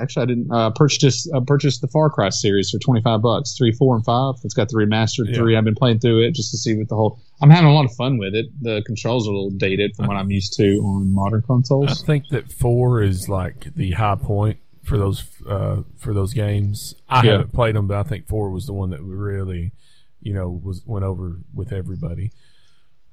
actually, 0.00 0.22
I 0.22 0.26
didn't 0.26 0.50
uh, 0.52 0.70
purchase 0.70 1.28
uh, 1.32 1.40
purchased 1.40 1.80
the 1.80 1.88
Far 1.88 2.10
Cry 2.10 2.28
series 2.30 2.70
for 2.70 2.78
twenty 2.78 3.00
five 3.02 3.22
bucks. 3.22 3.54
Three, 3.56 3.72
four, 3.72 3.94
and 3.96 4.04
five. 4.04 4.34
It's 4.44 4.54
got 4.54 4.68
the 4.68 4.76
remastered 4.76 5.28
Yeah. 5.28 5.34
three. 5.36 5.56
I've 5.56 5.64
been 5.64 5.74
playing 5.74 6.00
through 6.00 6.22
it 6.26 6.32
just 6.34 6.50
to 6.52 6.56
see 6.58 6.76
what 6.76 6.88
the 6.88 6.96
whole. 6.96 7.20
I'm 7.42 7.50
having 7.50 7.68
a 7.70 7.74
lot 7.74 7.84
of 7.84 7.92
fun 7.94 8.18
with 8.18 8.34
it. 8.34 8.46
The 8.62 8.82
controls 8.86 9.26
are 9.28 9.32
a 9.32 9.34
little 9.34 9.50
dated 9.50 9.94
from 9.96 10.06
what 10.06 10.16
I'm 10.16 10.30
used 10.30 10.54
to 10.54 10.76
on 10.78 11.12
modern 11.12 11.42
consoles. 11.42 12.02
I 12.02 12.06
think 12.06 12.28
that 12.28 12.50
four 12.52 13.02
is 13.02 13.28
like 13.28 13.74
the 13.74 13.92
high 13.92 14.14
point 14.16 14.58
for 14.82 14.96
those 14.98 15.24
uh, 15.48 15.82
for 15.96 16.12
those 16.14 16.32
games. 16.34 16.94
I 17.08 17.22
Yeah. 17.24 17.32
haven't 17.32 17.52
played 17.52 17.74
them, 17.74 17.86
but 17.86 17.96
I 17.98 18.02
think 18.02 18.26
four 18.28 18.50
was 18.50 18.66
the 18.66 18.72
one 18.72 18.90
that 18.90 19.02
really, 19.02 19.72
you 20.20 20.32
know, 20.34 20.48
was 20.64 20.82
went 20.86 21.04
over 21.04 21.38
with 21.54 21.72
everybody. 21.72 22.30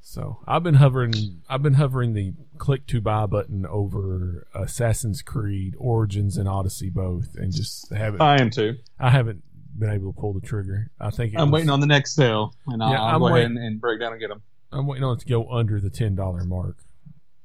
So 0.03 0.39
I've 0.48 0.63
been 0.63 0.75
hovering. 0.75 1.13
I've 1.48 1.62
been 1.62 1.75
hovering 1.75 2.13
the 2.13 2.33
click 2.57 2.88
to 2.88 3.00
buy 3.01 3.25
button 3.27 3.65
over 3.65 4.48
Assassin's 4.53 5.21
Creed 5.21 5.75
Origins 5.77 6.38
and 6.38 6.50
Odyssey 6.50 6.89
both, 6.89 7.36
and 7.36 7.53
just 7.53 7.91
haven't. 7.93 8.22
I 8.22 8.41
am 8.41 8.50
too. 8.50 8.77
I 9.00 9.10
haven't 9.12 9.43
been 9.77 9.89
able 9.91 10.12
to 10.12 10.20
pull 10.20 10.34
the 10.34 10.41
trigger. 10.41 10.89
I 11.00 11.12
think 11.12 11.34
I'm 11.38 11.50
was- 11.51 11.60
waiting 11.60 11.70
on 11.70 11.79
the 11.79 11.88
next 11.88 12.13
sale, 12.15 12.53
and 12.67 12.81
I'll, 12.84 12.91
Yeah, 12.91 13.01
I'll 13.01 13.15
I'm 13.15 13.20
go 13.22 13.27
ahead 13.27 13.34
waiting- 13.36 13.58
and, 13.58 13.65
and 13.65 13.81
break 13.81 14.00
down 14.00 14.12
and 14.12 14.20
get 14.20 14.29
them. 14.29 14.41
I'm 14.72 14.88
waiting 14.88 15.03
on 15.03 15.15
it 15.17 15.20
to 15.22 15.25
go 15.27 15.50
under 15.51 15.79
the 15.79 15.89
ten 15.89 16.15
dollar 16.15 16.43
mark, 16.46 16.77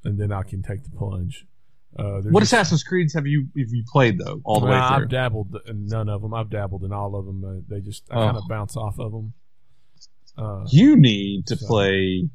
and 0.04 0.18
then 0.18 0.32
I 0.32 0.42
can 0.42 0.62
take 0.62 0.82
the 0.82 0.90
plunge. 0.90 1.46
Uh, 1.98 2.20
What 2.30 2.40
just- 2.40 2.52
Assassin's 2.54 2.82
Creeds 2.82 3.14
have 3.14 3.26
you 3.26 3.48
have 3.58 3.70
you 3.70 3.84
played 3.86 4.18
though 4.18 4.40
all 4.44 4.60
the 4.60 4.66
way 4.66 4.72
through? 4.72 4.78
I've 5.04 5.08
dabbled 5.10 5.56
in 5.66 5.86
none 5.86 6.08
of 6.08 6.22
them. 6.22 6.32
I've 6.34 6.50
dabbled 6.50 6.84
in 6.84 6.92
all 6.92 7.14
of 7.16 7.26
them. 7.26 7.44
Uh, 7.44 7.60
they 7.68 7.80
just 7.80 8.04
I 8.10 8.14
Oh. 8.16 8.24
kind 8.26 8.36
of 8.38 8.48
bounce 8.48 8.76
off 8.76 8.98
of 8.98 9.12
them. 9.12 9.34
Uh, 10.38 10.64
you 10.70 10.96
need 10.96 11.46
to 11.48 11.56
So- 11.56 11.66
play 11.66 12.28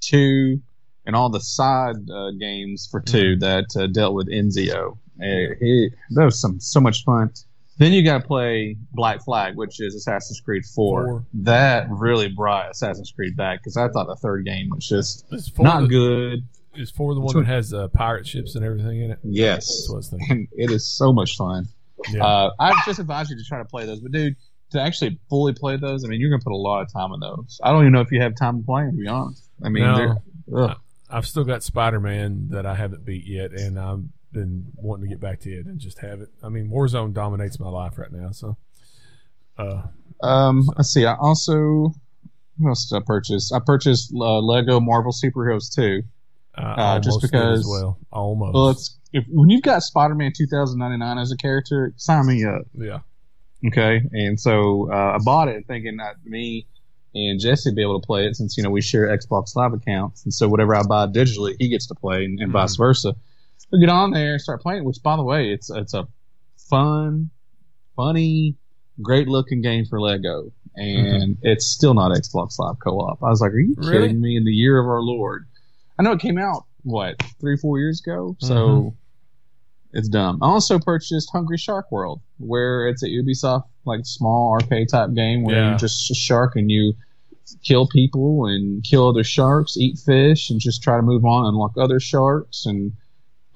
two 0.00 0.60
and 1.06 1.14
all 1.14 1.30
the 1.30 1.40
side 1.40 1.96
uh, 2.10 2.32
games 2.38 2.88
for 2.90 3.00
2 3.00 3.36
that 3.36 3.64
uh, 3.76 3.86
dealt 3.86 4.14
with 4.14 4.28
Enzio. 4.28 4.98
Uh, 5.20 5.54
he, 5.60 5.90
that 6.10 6.24
was 6.24 6.40
some 6.40 6.60
so 6.60 6.80
much 6.80 7.04
fun. 7.04 7.30
Then 7.78 7.92
you 7.92 8.02
got 8.02 8.22
to 8.22 8.26
play 8.26 8.76
Black 8.92 9.22
Flag, 9.22 9.54
which 9.56 9.80
is 9.80 9.94
Assassin's 9.94 10.40
Creed 10.40 10.64
4. 10.64 11.04
Four. 11.04 11.26
That 11.34 11.86
really 11.90 12.28
brought 12.28 12.70
Assassin's 12.70 13.12
Creed 13.12 13.36
back 13.36 13.60
because 13.60 13.76
I 13.76 13.88
thought 13.88 14.06
the 14.06 14.16
third 14.16 14.44
game 14.44 14.70
was 14.70 14.88
just 14.88 15.26
not 15.58 15.82
the, 15.82 15.88
good. 15.88 16.48
Is 16.74 16.90
four 16.90 17.14
the 17.14 17.20
one 17.20 17.34
that 17.36 17.46
has 17.46 17.72
uh, 17.72 17.88
pirate 17.88 18.26
ships 18.26 18.54
and 18.54 18.64
everything 18.64 19.02
in 19.02 19.10
it? 19.12 19.18
Yes, 19.22 19.66
That's 19.66 19.88
what 19.88 19.94
I 19.94 19.96
was 19.96 20.30
and 20.30 20.48
it 20.52 20.70
is 20.70 20.86
so 20.86 21.12
much 21.12 21.36
fun. 21.36 21.66
Yeah. 22.10 22.24
Uh, 22.24 22.50
I 22.58 22.82
just 22.84 22.98
advise 22.98 23.30
you 23.30 23.36
to 23.36 23.44
try 23.44 23.58
to 23.58 23.64
play 23.64 23.86
those, 23.86 24.00
but 24.00 24.12
dude, 24.12 24.36
to 24.70 24.80
actually 24.80 25.18
fully 25.30 25.54
play 25.54 25.76
those, 25.76 26.04
I 26.04 26.08
mean, 26.08 26.20
you're 26.20 26.30
gonna 26.30 26.42
put 26.42 26.52
a 26.52 26.56
lot 26.56 26.82
of 26.82 26.92
time 26.92 27.12
in 27.12 27.20
those. 27.20 27.60
I 27.62 27.72
don't 27.72 27.82
even 27.82 27.92
know 27.92 28.00
if 28.00 28.10
you 28.10 28.20
have 28.20 28.34
time 28.36 28.58
to 28.58 28.64
play 28.64 28.82
them. 28.82 28.96
To 28.96 29.02
be 29.02 29.08
honest, 29.08 29.45
I 29.62 29.68
mean, 29.68 30.16
No. 30.46 30.74
I've 31.08 31.26
still 31.26 31.44
got 31.44 31.62
Spider 31.62 32.00
Man 32.00 32.48
that 32.50 32.66
I 32.66 32.74
haven't 32.74 33.04
beat 33.04 33.26
yet, 33.26 33.52
and 33.52 33.78
I've 33.78 34.02
been 34.32 34.66
wanting 34.76 35.04
to 35.04 35.08
get 35.08 35.20
back 35.20 35.40
to 35.40 35.50
it 35.52 35.66
and 35.66 35.78
just 35.78 35.98
have 36.00 36.20
it. 36.20 36.28
I 36.42 36.48
mean, 36.48 36.68
Warzone 36.68 37.12
dominates 37.14 37.58
my 37.60 37.68
life 37.68 37.96
right 37.98 38.12
now, 38.12 38.30
so. 38.32 38.56
Uh, 39.58 39.82
Um, 40.22 40.68
let's 40.76 40.90
see. 40.92 41.04
I 41.06 41.14
also 41.14 41.92
what 42.58 42.70
else 42.70 42.88
did 42.88 42.96
I 42.96 43.00
purchase? 43.04 43.52
I 43.52 43.58
purchased 43.60 44.12
uh, 44.14 44.38
Lego 44.40 44.80
Marvel 44.80 45.12
Superheroes 45.12 45.72
2. 45.74 46.02
I 46.54 46.62
Uh, 46.96 46.98
just 47.00 47.20
because- 47.20 47.60
as 47.60 47.66
well, 47.66 47.98
almost. 48.10 48.54
Well, 48.54 48.68
it's 48.70 48.98
if 49.12 49.24
when 49.28 49.50
you've 49.50 49.62
got 49.62 49.82
Spider-Man 49.82 50.32
2099 50.36 51.18
as 51.18 51.32
a 51.32 51.36
character, 51.36 51.92
sign 51.96 52.26
me 52.26 52.44
up. 52.46 52.62
yeah, 52.74 53.00
Okay, 53.66 54.00
and 54.12 54.38
so 54.40 54.90
uh, 54.90 55.16
I 55.16 55.18
bought 55.22 55.48
it 55.48 55.66
thinking 55.66 55.98
that 55.98 56.16
me 56.24 56.66
and 57.16 57.40
Jesse 57.40 57.70
would 57.70 57.76
be 57.76 57.82
able 57.82 58.00
to 58.00 58.06
play 58.06 58.26
it 58.26 58.36
since 58.36 58.56
you 58.56 58.62
know 58.62 58.70
we 58.70 58.80
share 58.82 59.06
Xbox 59.08 59.56
Live 59.56 59.72
accounts, 59.72 60.24
and 60.24 60.32
so 60.34 60.48
whatever 60.48 60.74
I 60.74 60.82
buy 60.82 61.06
digitally, 61.06 61.56
he 61.58 61.68
gets 61.68 61.86
to 61.86 61.94
play, 61.94 62.24
and, 62.24 62.38
and 62.40 62.52
vice 62.52 62.76
versa. 62.76 63.14
We 63.72 63.80
get 63.80 63.88
on 63.88 64.10
there 64.12 64.32
and 64.32 64.40
start 64.40 64.62
playing. 64.62 64.84
Which, 64.84 65.02
by 65.02 65.16
the 65.16 65.22
way, 65.24 65.50
it's 65.50 65.70
it's 65.70 65.94
a 65.94 66.06
fun, 66.70 67.30
funny, 67.96 68.56
great 69.02 69.28
looking 69.28 69.62
game 69.62 69.84
for 69.86 70.00
Lego, 70.00 70.52
and 70.76 71.36
it's 71.42 71.66
still 71.66 71.94
not 71.94 72.12
Xbox 72.12 72.58
Live 72.58 72.76
co-op. 72.78 73.22
I 73.22 73.30
was 73.30 73.40
like, 73.40 73.52
"Are 73.52 73.58
you 73.58 73.74
Really? 73.76 73.92
kidding 74.08 74.20
me?" 74.20 74.36
In 74.36 74.44
the 74.44 74.52
year 74.52 74.78
of 74.78 74.86
our 74.86 75.02
Lord, 75.02 75.46
I 75.98 76.02
know 76.02 76.12
it 76.12 76.20
came 76.20 76.38
out 76.38 76.64
what 76.84 77.16
three, 77.40 77.56
four 77.56 77.78
years 77.80 78.00
ago, 78.04 78.36
so 78.38 78.54
Mhm. 78.54 78.94
it's 79.92 80.08
dumb. 80.08 80.38
I 80.42 80.46
also 80.46 80.78
purchased 80.78 81.30
Hungry 81.32 81.58
Shark 81.58 81.90
World, 81.90 82.20
where 82.38 82.86
it's 82.86 83.02
at 83.02 83.10
Ubisoft 83.10 83.64
like 83.86 84.00
small 84.04 84.52
arcade 84.52 84.88
type 84.88 85.12
game 85.14 85.44
where 85.44 85.56
Yeah. 85.56 85.68
you're 85.70 85.78
just 85.78 86.10
a 86.10 86.14
shark 86.14 86.56
and 86.56 86.70
you 86.70 86.94
kill 87.62 87.86
people 87.86 88.46
and 88.46 88.82
kill 88.82 89.08
other 89.08 89.24
sharks, 89.24 89.76
eat 89.76 89.98
fish, 89.98 90.50
and 90.50 90.60
just 90.60 90.82
try 90.82 90.96
to 90.96 91.02
move 91.02 91.24
on 91.24 91.44
and 91.46 91.54
unlock 91.54 91.76
other 91.78 92.00
sharks. 92.00 92.66
And 92.66 92.92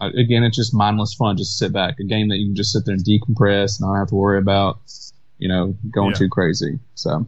uh, 0.00 0.10
again, 0.16 0.44
it's 0.44 0.56
just 0.56 0.72
mindless 0.72 1.14
fun. 1.14 1.37
Just 1.37 1.58
sit 1.58 1.72
back, 1.72 1.99
a 2.00 2.04
game 2.04 2.28
that 2.28 2.37
you 2.38 2.46
can 2.46 2.54
just 2.56 2.72
sit 2.72 2.84
there 2.87 2.94
and 2.94 3.04
decompress, 3.04 3.78
and 3.80 3.88
not 3.88 3.99
have 3.99 4.08
to 4.08 4.14
worry 4.14 4.38
about, 4.38 4.78
you 5.38 5.49
know, 5.49 5.75
going 5.90 6.10
Yeah. 6.10 6.16
too 6.18 6.28
crazy. 6.28 6.78
So, 6.94 7.26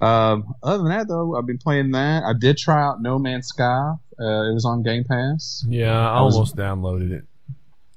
um, 0.00 0.54
other 0.62 0.78
than 0.78 0.88
that, 0.88 1.08
though, 1.08 1.36
I've 1.36 1.46
been 1.46 1.58
playing 1.58 1.90
that. 1.92 2.24
I 2.24 2.32
did 2.32 2.58
try 2.58 2.82
out 2.82 3.02
No 3.02 3.18
Man's 3.18 3.48
Sky. 3.48 3.94
Uh, 4.20 4.50
it 4.50 4.54
was 4.54 4.64
on 4.64 4.82
Game 4.82 5.04
Pass. 5.04 5.64
Yeah, 5.68 6.08
I 6.08 6.18
I 6.18 6.22
was- 6.22 6.34
almost 6.34 6.56
downloaded 6.56 7.10
it. 7.12 7.24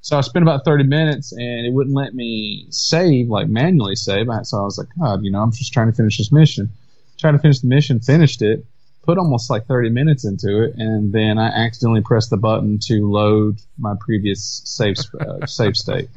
So 0.06 0.16
I 0.20 0.22
spent 0.22 0.44
about 0.44 0.66
30 0.66 0.84
minutes 0.84 1.32
and 1.32 1.66
it 1.66 1.74
wouldn't 1.74 1.96
let 1.96 2.14
me 2.14 2.68
save, 2.70 3.28
like 3.28 3.48
manually 3.48 3.96
save. 3.96 4.28
So 4.44 4.60
I 4.60 4.62
was 4.62 4.78
like, 4.78 4.90
God, 5.00 5.24
you 5.24 5.32
know, 5.32 5.42
I'm 5.42 5.52
just 5.52 5.74
trying 5.74 5.88
to 5.88 5.94
finish 5.94 6.20
this 6.20 6.32
mission. 6.32 6.70
Trying 7.18 7.34
to 7.34 7.40
finish 7.40 7.62
the 7.62 7.68
mission, 7.68 8.00
finished 8.00 8.44
it, 8.44 8.64
put 9.02 9.18
almost 9.18 9.50
like 9.50 9.66
30 9.66 9.90
minutes 9.90 10.24
into 10.24 10.62
it, 10.62 10.76
and 10.76 11.12
then 11.12 11.40
I 11.40 11.48
accidentally 11.48 12.04
pressed 12.04 12.30
the 12.30 12.38
button 12.38 12.78
to 12.84 13.10
load 13.10 13.58
my 13.80 13.96
previous 14.00 14.62
save, 14.64 14.98
uh, 15.20 15.48
save 15.48 15.76
state. 15.76 16.08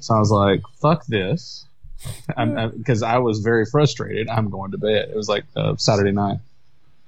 So 0.00 0.14
I 0.14 0.18
was 0.18 0.30
like, 0.30 0.60
fuck 0.82 1.06
this. 1.06 1.64
Because 2.26 3.02
I, 3.02 3.16
was 3.16 3.38
very 3.38 3.64
frustrated. 3.64 4.28
I'm 4.28 4.50
going 4.50 4.72
to 4.72 4.78
bed. 4.78 5.08
It 5.08 5.16
was 5.16 5.30
like 5.30 5.44
uh, 5.56 5.76
Saturday 5.76 6.12
night. 6.12 6.36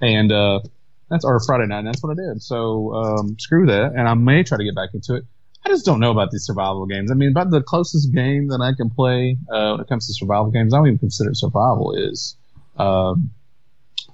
And 0.01 0.33
uh, 0.33 0.61
that's 1.11 1.27
or 1.27 1.39
Friday 1.41 1.67
night. 1.67 1.81
And 1.81 1.89
that's 1.89 2.03
what 2.03 2.13
I 2.13 2.15
did. 2.15 2.43
So 2.43 2.95
um, 2.95 3.39
screw 3.39 3.67
that. 3.67 3.93
And 3.95 4.09
I 4.09 4.15
may 4.15 4.43
try 4.43 4.57
to 4.57 4.65
get 4.65 4.75
back 4.75 4.95
into 4.95 5.17
it. 5.17 5.25
I 5.65 5.71
just 5.71 5.87
don't 5.87 6.01
know 6.01 6.11
about 6.11 6.31
these 6.31 6.45
survival 6.45 6.85
games. 6.87 7.11
I 7.11 7.15
mean, 7.15 7.31
about 7.31 7.51
the 7.51 7.63
closest 7.63 8.13
game 8.13 8.49
that 8.49 8.61
I 8.61 8.75
can 8.75 8.91
play 8.91 9.39
uh, 9.51 9.73
when 9.73 9.81
it 9.81 9.89
comes 9.89 10.07
to 10.09 10.13
survival 10.15 10.51
games, 10.51 10.75
I 10.75 10.79
don't 10.79 10.87
even 10.89 10.99
consider 10.99 11.31
it 11.31 11.37
survival 11.37 11.95
is 11.97 12.37
um, 12.77 13.31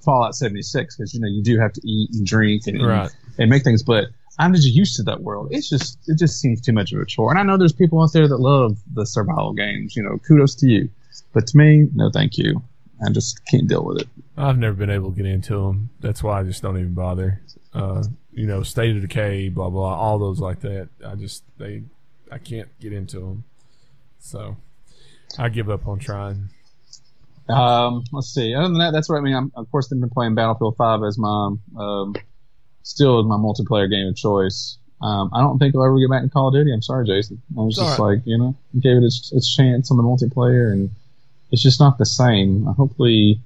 Fallout 0.03 0.35
76 0.35 0.95
because 0.95 1.13
you 1.13 1.19
know 1.19 1.27
you 1.27 1.43
do 1.43 1.59
have 1.59 1.73
to 1.73 1.81
eat 1.87 2.09
and 2.13 2.25
drink 2.25 2.63
and, 2.67 2.81
Right. 2.85 3.11
and 3.37 3.49
make 3.49 3.63
things, 3.63 3.83
but 3.83 4.05
I'm 4.39 4.53
just 4.53 4.67
used 4.69 4.95
to 4.95 5.03
that 5.03 5.21
world. 5.21 5.49
It's 5.51 5.69
just 5.69 5.99
it 6.07 6.17
just 6.17 6.39
seems 6.39 6.61
too 6.61 6.71
much 6.73 6.93
of 6.93 6.99
a 7.01 7.05
chore. 7.05 7.29
And 7.31 7.39
I 7.39 7.43
know 7.43 7.57
there's 7.57 7.73
people 7.73 8.01
out 8.01 8.13
there 8.13 8.27
that 8.27 8.37
love 8.39 8.77
the 8.93 9.05
survival 9.05 9.53
games. 9.53 9.95
You 9.95 10.03
know, 10.03 10.17
kudos 10.27 10.55
to 10.55 10.67
you, 10.67 10.89
but 11.33 11.47
to 11.47 11.57
me, 11.57 11.87
no, 11.93 12.09
thank 12.11 12.37
you. 12.37 12.63
I 13.05 13.11
just 13.11 13.45
can't 13.47 13.67
deal 13.67 13.83
with 13.83 13.99
it. 14.01 14.07
I've 14.37 14.57
never 14.57 14.75
been 14.75 14.89
able 14.91 15.11
to 15.11 15.15
get 15.17 15.25
into 15.25 15.55
them. 15.57 15.89
That's 15.99 16.21
why 16.23 16.39
I 16.39 16.43
just 16.43 16.61
don't 16.61 16.77
even 16.77 16.93
bother. 16.93 17.41
Uh, 17.73 18.03
you 18.33 18.47
know, 18.47 18.63
State 18.63 18.95
of 18.95 19.01
Decay, 19.01 19.49
blah 19.49 19.69
blah, 19.69 19.95
all 19.95 20.19
those 20.19 20.39
like 20.39 20.61
that. 20.61 20.89
I 21.05 21.15
just 21.15 21.43
they, 21.57 21.83
I 22.31 22.37
can't 22.37 22.69
get 22.79 22.93
into 22.93 23.19
them. 23.19 23.43
So, 24.19 24.57
I 25.37 25.49
give 25.49 25.69
up 25.69 25.87
on 25.87 25.99
trying. 25.99 26.49
Um, 27.49 28.03
let's 28.11 28.33
see. 28.33 28.53
Other 28.53 28.67
than 28.67 28.77
that, 28.79 28.91
that's 28.91 29.09
what 29.09 29.17
I 29.17 29.21
mean. 29.21 29.35
I'm, 29.35 29.51
of 29.55 29.69
course, 29.71 29.91
I've 29.91 29.99
been 29.99 30.09
playing 30.09 30.35
Battlefield 30.35 30.77
5 30.77 31.03
as 31.03 31.17
my 31.17 31.55
um, 31.77 32.15
still 32.83 33.19
is 33.19 33.25
my 33.25 33.35
multiplayer 33.35 33.89
game 33.89 34.07
of 34.07 34.15
choice. 34.15 34.77
Um, 35.01 35.31
I 35.33 35.41
don't 35.41 35.57
think 35.57 35.75
I'll 35.75 35.83
ever 35.83 35.99
get 35.99 36.09
back 36.09 36.21
to 36.21 36.29
Call 36.29 36.49
of 36.49 36.53
Duty. 36.53 36.71
I'm 36.71 36.81
sorry, 36.81 37.07
Jason. 37.07 37.41
I 37.57 37.61
was 37.61 37.77
It's 37.77 37.87
just 37.87 37.99
all 37.99 38.07
like, 38.07 38.21
you 38.25 38.37
know, 38.37 38.55
gave 38.79 38.97
it 38.97 39.03
its, 39.03 39.31
its 39.33 39.53
chance 39.53 39.89
on 39.89 39.97
the 39.97 40.03
multiplayer, 40.03 40.71
and 40.71 40.91
it's 41.51 41.63
just 41.63 41.79
not 41.79 41.97
the 41.97 42.05
same. 42.05 42.65
Hopefully, 42.65 43.39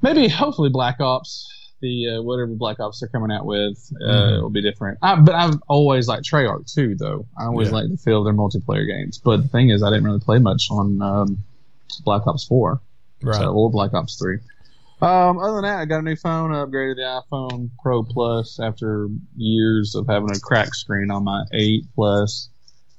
maybe 0.00 0.28
hopefully 0.28 0.70
Black 0.70 0.98
Ops, 1.00 1.46
the 1.80 2.16
uh, 2.18 2.22
whatever 2.22 2.52
Black 2.54 2.78
Ops 2.80 3.00
they're 3.00 3.08
coming 3.08 3.30
out 3.30 3.46
with, 3.46 3.92
uh, 4.02 4.12
Mhm. 4.12 4.42
will 4.42 4.50
be 4.50 4.62
different. 4.62 4.98
I, 5.02 5.20
but 5.20 5.34
I've 5.34 5.58
always 5.68 6.08
liked 6.08 6.24
Treyarch 6.24 6.72
too, 6.74 6.94
though. 6.96 7.26
I 7.38 7.46
always 7.46 7.68
Yeah. 7.68 7.74
like 7.76 7.90
the 7.90 7.96
feel 7.96 8.18
of 8.18 8.24
their 8.24 8.34
multiplayer 8.34 8.86
games. 8.86 9.18
But 9.18 9.42
the 9.42 9.48
thing 9.48 9.70
is, 9.70 9.82
I 9.82 9.88
didn't 9.90 10.04
really 10.04 10.20
play 10.20 10.38
much 10.38 10.68
on 10.70 11.00
um, 11.02 11.38
Black 12.04 12.26
Ops 12.26 12.44
4. 12.44 12.80
Right. 13.22 13.36
So, 13.36 13.52
or 13.52 13.70
Black 13.70 13.92
Ops 13.94 14.16
3. 14.18 14.38
Um, 15.02 15.38
other 15.38 15.54
than 15.56 15.62
that, 15.62 15.78
I 15.80 15.84
got 15.86 16.00
a 16.00 16.02
new 16.02 16.16
phone. 16.16 16.52
I 16.52 16.56
upgraded 16.64 16.96
the 16.96 17.22
iPhone 17.32 17.70
Pro 17.82 18.02
Plus 18.02 18.60
after 18.60 19.08
years 19.36 19.94
of 19.94 20.06
having 20.06 20.30
a 20.30 20.38
cracked 20.38 20.76
screen 20.76 21.10
on 21.10 21.24
my 21.24 21.44
8 21.52 21.84
Plus. 21.94 22.48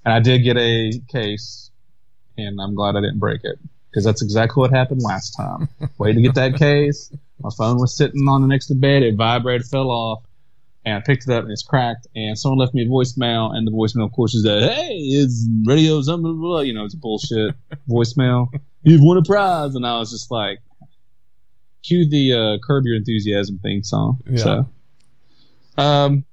And 0.03 0.13
I 0.13 0.19
did 0.19 0.39
get 0.39 0.57
a 0.57 0.93
case, 1.09 1.69
and 2.37 2.59
I'm 2.59 2.73
glad 2.73 2.95
I 2.95 3.01
didn't 3.01 3.19
break 3.19 3.41
it. 3.43 3.59
Because 3.91 4.03
that's 4.05 4.21
exactly 4.23 4.61
what 4.61 4.71
happened 4.71 5.01
last 5.03 5.31
time. 5.31 5.67
Waited 5.99 6.15
to 6.15 6.21
get 6.21 6.35
that 6.35 6.55
case. 6.55 7.11
My 7.43 7.49
phone 7.57 7.77
was 7.77 7.95
sitting 7.95 8.27
on 8.27 8.41
the 8.41 8.47
next 8.47 8.67
to 8.67 8.75
bed. 8.75 9.03
It 9.03 9.15
vibrated, 9.15 9.67
fell 9.67 9.89
off. 9.89 10.23
And 10.83 10.95
I 10.95 11.01
picked 11.01 11.27
it 11.27 11.33
up 11.33 11.43
and 11.43 11.51
it's 11.51 11.63
cracked. 11.63 12.07
And 12.15 12.37
someone 12.37 12.57
left 12.57 12.73
me 12.73 12.83
a 12.83 12.87
voicemail. 12.87 13.55
And 13.55 13.67
the 13.67 13.71
voicemail, 13.71 14.05
of 14.05 14.11
course, 14.13 14.33
is 14.33 14.43
that, 14.43 14.71
hey, 14.73 14.95
it's 14.95 15.47
radio 15.65 16.01
something, 16.01 16.23
blah, 16.23 16.33
blah. 16.33 16.59
You 16.61 16.73
know, 16.73 16.85
it's 16.85 16.95
bullshit 16.95 17.55
voicemail. 17.89 18.47
You've 18.83 19.03
won 19.03 19.17
a 19.17 19.21
prize. 19.21 19.75
And 19.75 19.85
I 19.85 19.99
was 19.99 20.11
just 20.11 20.31
like, 20.31 20.59
cue 21.83 22.09
the 22.09 22.33
uh, 22.33 22.57
Curb 22.65 22.85
Your 22.85 22.95
Enthusiasm 22.95 23.59
theme 23.61 23.83
song. 23.83 24.19
Yeah. 24.29 24.37
So, 24.37 24.69
um, 25.77 26.25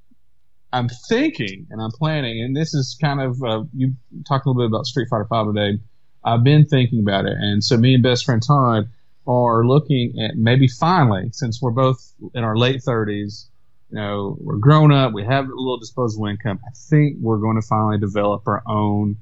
I'm 0.72 0.88
thinking 1.08 1.66
and 1.70 1.80
I'm 1.80 1.90
planning, 1.90 2.42
and 2.42 2.54
this 2.54 2.74
is 2.74 2.96
kind 3.00 3.20
of 3.20 3.42
uh, 3.42 3.64
you 3.74 3.94
talked 4.26 4.44
a 4.44 4.50
little 4.50 4.62
bit 4.62 4.66
about 4.66 4.86
Street 4.86 5.08
Fighter 5.08 5.24
Five 5.24 5.46
today. 5.46 5.80
I've 6.24 6.44
been 6.44 6.66
thinking 6.66 7.00
about 7.00 7.24
it, 7.24 7.36
and 7.38 7.64
so 7.64 7.76
me 7.76 7.94
and 7.94 8.02
best 8.02 8.24
friend 8.24 8.42
Todd 8.42 8.90
are 9.28 9.64
looking 9.64 10.18
at 10.20 10.36
maybe 10.36 10.66
finally, 10.66 11.28
since 11.32 11.60
we're 11.60 11.70
both 11.70 12.14
in 12.34 12.42
our 12.42 12.56
late 12.56 12.80
30s, 12.80 13.46
you 13.90 13.96
know, 13.96 14.36
we're 14.40 14.56
grown 14.56 14.92
up, 14.92 15.12
we 15.12 15.24
have 15.24 15.44
a 15.44 15.48
little 15.48 15.78
disposable 15.78 16.26
income. 16.26 16.58
I 16.66 16.70
think 16.74 17.18
we're 17.20 17.38
going 17.38 17.60
to 17.60 17.66
finally 17.66 17.98
develop 17.98 18.46
our 18.46 18.62
own 18.66 19.18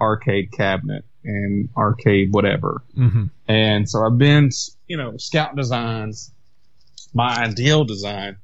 arcade 0.00 0.50
cabinet 0.52 1.04
and 1.24 1.68
arcade 1.76 2.32
whatever. 2.32 2.82
hmm 2.94 3.24
And 3.48 3.88
so 3.88 4.04
I've 4.04 4.18
been, 4.18 4.50
you 4.88 4.96
know, 4.96 5.16
scout 5.18 5.56
designs. 5.56 6.32
My 7.14 7.36
ideal 7.44 7.84
design 7.84 8.36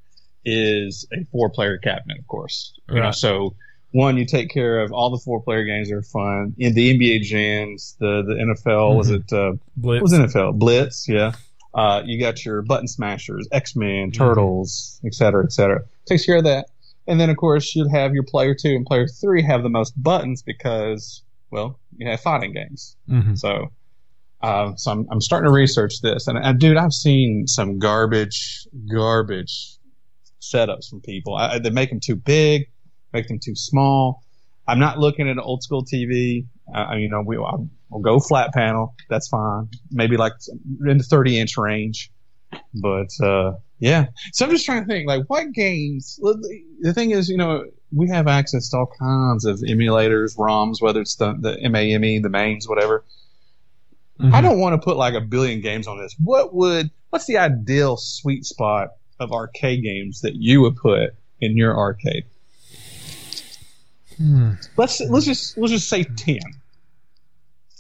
is 0.45 1.07
a 1.13 1.25
four 1.33 1.51
player 1.51 1.79
cabinet, 1.79 2.19
of 2.19 2.27
course. 2.27 2.73
You 2.89 3.01
know, 3.01 3.11
so 3.11 3.55
one, 3.93 4.17
you 4.17 4.25
take 4.25 4.51
care 4.51 4.81
of 4.81 4.93
all 4.93 5.11
the 5.11 5.19
four 5.19 5.43
player 5.43 5.65
games 5.65 5.91
are 5.91 6.03
fun. 6.03 6.55
In 6.59 6.75
the 6.75 6.97
NBA 6.99 7.23
jams, 7.23 7.97
the, 7.99 8.23
the 8.23 8.35
NFL, 8.35 8.97
was 8.97 9.11
it, 9.11 9.33
uh, 9.33 9.53
Blitz. 9.77 10.03
was 10.03 10.13
NFL? 10.13 10.59
Blitz, 10.59 11.09
yeah. 11.09 11.33
Uh, 11.75 12.03
you 12.05 12.19
got 12.21 12.45
your 12.45 12.63
button 12.63 12.89
smashers, 12.89 13.47
X 13.53 13.77
Men, 13.77 14.11
Turtles, 14.11 15.01
et 15.05 15.15
cetera, 15.15 15.45
et 15.45 15.53
cetera. 15.53 15.83
Takes 16.07 16.27
care 16.27 16.37
of 16.39 16.45
that. 16.45 16.67
And 17.07 17.19
then, 17.21 17.31
of 17.31 17.37
course, 17.37 17.75
you'd 17.75 17.91
have 17.91 18.13
your 18.15 18.23
player 18.25 18.55
two 18.55 18.71
and 18.71 18.85
player 18.87 19.07
three 19.09 19.43
have 19.43 19.63
the 19.63 19.69
most 19.69 20.01
buttons 20.01 20.43
because, 20.43 21.23
well, 21.51 21.79
you 21.97 22.09
have 22.09 22.21
fighting 22.21 22.53
games. 22.53 22.97
hmm 23.09 23.35
So, 23.35 23.71
um, 24.43 24.77
so 24.79 24.91
I'm, 24.93 25.07
I'm 25.11 25.21
starting 25.21 25.49
to 25.49 25.53
research 25.53 26.01
this, 26.01 26.27
and, 26.29 26.39
and 26.39 26.59
dude, 26.59 26.77
I've 26.77 26.93
seen 26.93 27.47
some 27.47 27.79
garbage, 27.79 28.67
garbage 28.93 29.77
setups 30.41 30.89
from 30.89 31.01
people. 31.03 31.35
I, 31.37 31.59
they 31.59 31.71
make 31.71 31.91
them 31.91 32.01
too 32.01 32.17
big, 32.17 32.69
make 33.13 33.29
them 33.29 33.39
too 33.43 33.55
small. 33.55 34.23
I'm 34.67 34.79
not 34.79 34.99
looking 34.99 35.29
at 35.29 35.33
an 35.33 35.41
old 35.41 35.63
school 35.63 35.85
TV. 35.85 36.47
Uh, 36.73 36.95
you 36.95 37.09
know, 37.09 37.23
we 37.23 37.37
I'll, 37.37 37.69
we'll 37.89 38.03
go 38.03 38.21
flat 38.21 38.53
panel. 38.53 38.95
That's 39.09 39.29
fine. 39.29 39.69
Maybe 39.91 40.17
like 40.17 40.33
in 40.87 40.99
the 40.99 41.05
30 41.05 41.39
inch 41.39 41.57
range. 41.57 42.11
But 42.75 43.09
uh, 43.23 43.53
yeah, 43.79 44.07
so 44.33 44.45
I'm 44.45 44.51
just 44.51 44.67
trying 44.67 44.83
to 44.83 44.87
think 44.87 45.07
like 45.07 45.25
what 45.29 45.53
games. 45.53 46.19
The 46.81 46.93
thing 46.93 47.11
is, 47.13 47.29
you 47.29 47.37
know, 47.37 47.65
we 47.93 48.09
have 48.09 48.27
access 48.29 48.69
to 48.71 48.79
all 48.79 48.93
kinds 48.99 49.45
of 49.45 49.59
emulators, 49.59 50.37
ROMs, 50.37 50.81
whether 50.81 51.01
it's 51.01 51.17
the 51.17 51.35
the 51.35 51.69
MAME, 51.69 52.23
the 52.23 52.29
mains, 52.29 52.69
whatever. 52.69 53.05
Mhm. 54.21 54.33
I 54.35 54.41
don't 54.41 54.59
want 54.61 54.75
to 54.81 54.85
put 54.85 54.97
like 54.97 55.15
a 55.15 55.21
billion 55.21 55.61
games 55.61 55.87
on 55.87 55.99
this. 55.99 56.15
What 56.23 56.55
would 56.55 56.91
what's 57.11 57.27
the 57.27 57.39
ideal 57.39 57.97
sweet 57.97 58.45
spot 58.45 58.91
of 59.19 59.33
arcade 59.33 59.83
games 59.83 60.21
that 60.23 60.35
you 60.37 60.61
would 60.63 60.77
put 60.77 61.15
in 61.41 61.57
your 61.57 61.77
arcade? 61.77 62.25
Hmm. 64.21 64.51
Let's 64.77 65.01
let's 65.01 65.25
just 65.25 65.57
let's 65.57 65.73
just 65.73 65.89
say 65.89 66.05
ten. 66.05 66.39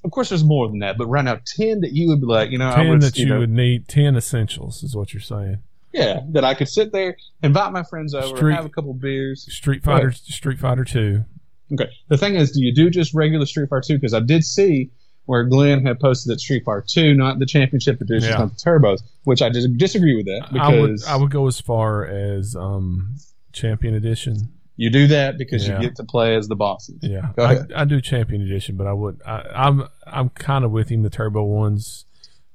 Of 0.02 0.10
course, 0.10 0.30
there's 0.30 0.44
more 0.44 0.66
than 0.68 0.78
that, 0.78 0.96
but 0.96 1.06
right 1.08 1.24
now, 1.24 1.38
ten 1.44 1.80
that 1.82 1.92
you 1.92 2.08
would 2.08 2.20
be 2.20 2.26
like, 2.26 2.50
you 2.50 2.56
know, 2.58 2.70
I 2.70 2.76
Ten 2.76 2.88
would, 2.88 3.02
that 3.02 3.18
you, 3.18 3.26
know, 3.26 3.40
would 3.40 3.50
need. 3.50 3.86
Ten 3.88 4.16
essentials 4.16 4.82
is 4.82 4.96
what 4.96 5.12
you're 5.12 5.20
saying. 5.20 5.58
yeah, 5.92 6.20
that 6.30 6.42
I 6.44 6.54
could 6.54 6.68
sit 6.68 6.92
there, 6.92 7.18
invite 7.42 7.72
my 7.72 7.82
friends 7.82 8.14
over, 8.14 8.34
Street- 8.34 8.54
have 8.54 8.64
a 8.64 8.70
couple 8.70 8.94
beers. 8.94 9.46
Street 9.52 9.82
Fighter. 9.84 10.12
Street 10.12 10.58
Fighter 10.58 10.84
Two. 10.84 11.24
Okay. 11.72 11.90
The 12.08 12.16
thing 12.16 12.34
is, 12.36 12.52
do 12.52 12.64
you 12.64 12.74
do 12.74 12.88
just 12.88 13.12
regular 13.12 13.44
Street 13.44 13.68
Fighter 13.68 13.82
Two? 13.88 13.94
Because 13.96 14.14
I 14.14 14.20
did 14.20 14.42
see 14.42 14.90
where 15.26 15.44
Glenn 15.44 15.84
had 15.84 16.00
posted 16.00 16.32
that 16.32 16.40
Street 16.40 16.64
Fighter 16.64 16.84
Two, 16.88 17.12
not 17.14 17.38
the 17.38 17.44
Championship 17.46 18.00
Edition, 18.00 18.30
Yeah. 18.30 18.38
not 18.38 18.56
the 18.56 18.56
turbos, 18.56 19.02
which 19.24 19.42
I 19.42 19.50
disagree 19.50 20.16
with 20.16 20.24
that 20.26 20.48
I 20.58 20.70
would. 20.80 20.86
because 20.86 21.06
I 21.06 21.16
would 21.16 21.30
go 21.30 21.46
as 21.46 21.60
far 21.60 22.06
as 22.06 22.56
um, 22.56 23.16
Champion 23.52 23.94
Edition. 23.94 24.54
You 24.80 24.88
do 24.90 25.06
that 25.08 25.36
because 25.36 25.68
Yeah. 25.68 25.76
you 25.80 25.88
get 25.88 25.96
to 25.96 26.04
play 26.04 26.34
as 26.36 26.48
the 26.48 26.56
bosses. 26.56 26.98
Yeah, 27.02 27.32
Go 27.36 27.44
I, 27.44 27.52
ahead. 27.52 27.72
I 27.76 27.84
do 27.84 28.00
Champion 28.00 28.40
Edition, 28.40 28.76
but 28.76 28.86
I 28.86 28.92
would. 28.94 29.20
I, 29.26 29.42
I'm 29.54 29.84
I'm 30.06 30.28
kind 30.30 30.64
of 30.64 30.70
with 30.70 30.88
him. 30.88 31.02
The 31.02 31.10
turbo 31.10 31.44
ones, 31.44 32.06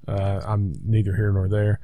Uh, 0.08 0.42
I'm 0.46 0.74
neither 0.84 1.16
here 1.16 1.32
nor 1.32 1.48
there. 1.48 1.80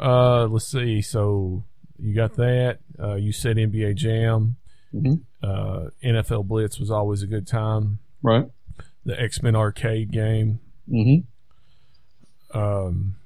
Uh, 0.00 0.46
let's 0.46 0.66
see. 0.66 1.00
So 1.00 1.62
you 1.98 2.12
got 2.14 2.34
that. 2.34 2.78
Uh, 2.98 3.14
you 3.14 3.30
said 3.32 3.56
NBA 3.56 3.94
Jam. 3.94 4.56
Mhm. 4.92 5.20
Uh, 5.42 5.90
NFL 6.02 6.46
Blitz 6.48 6.78
was 6.80 6.90
always 6.90 7.22
a 7.22 7.26
good 7.28 7.46
time. 7.46 7.98
Right. 8.22 8.46
The 9.04 9.20
X 9.20 9.42
Men 9.42 9.54
arcade 9.54 10.10
game. 10.10 10.58
Mm-hmm. 10.90 12.58
Um, 12.58 13.16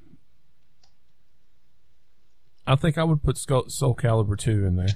I 2.66 2.76
think 2.76 2.98
I 2.98 3.04
would 3.04 3.22
put 3.22 3.38
Skull, 3.38 3.68
Soul 3.68 3.94
Calibur 3.94 4.36
2 4.38 4.66
in 4.66 4.76
there. 4.76 4.88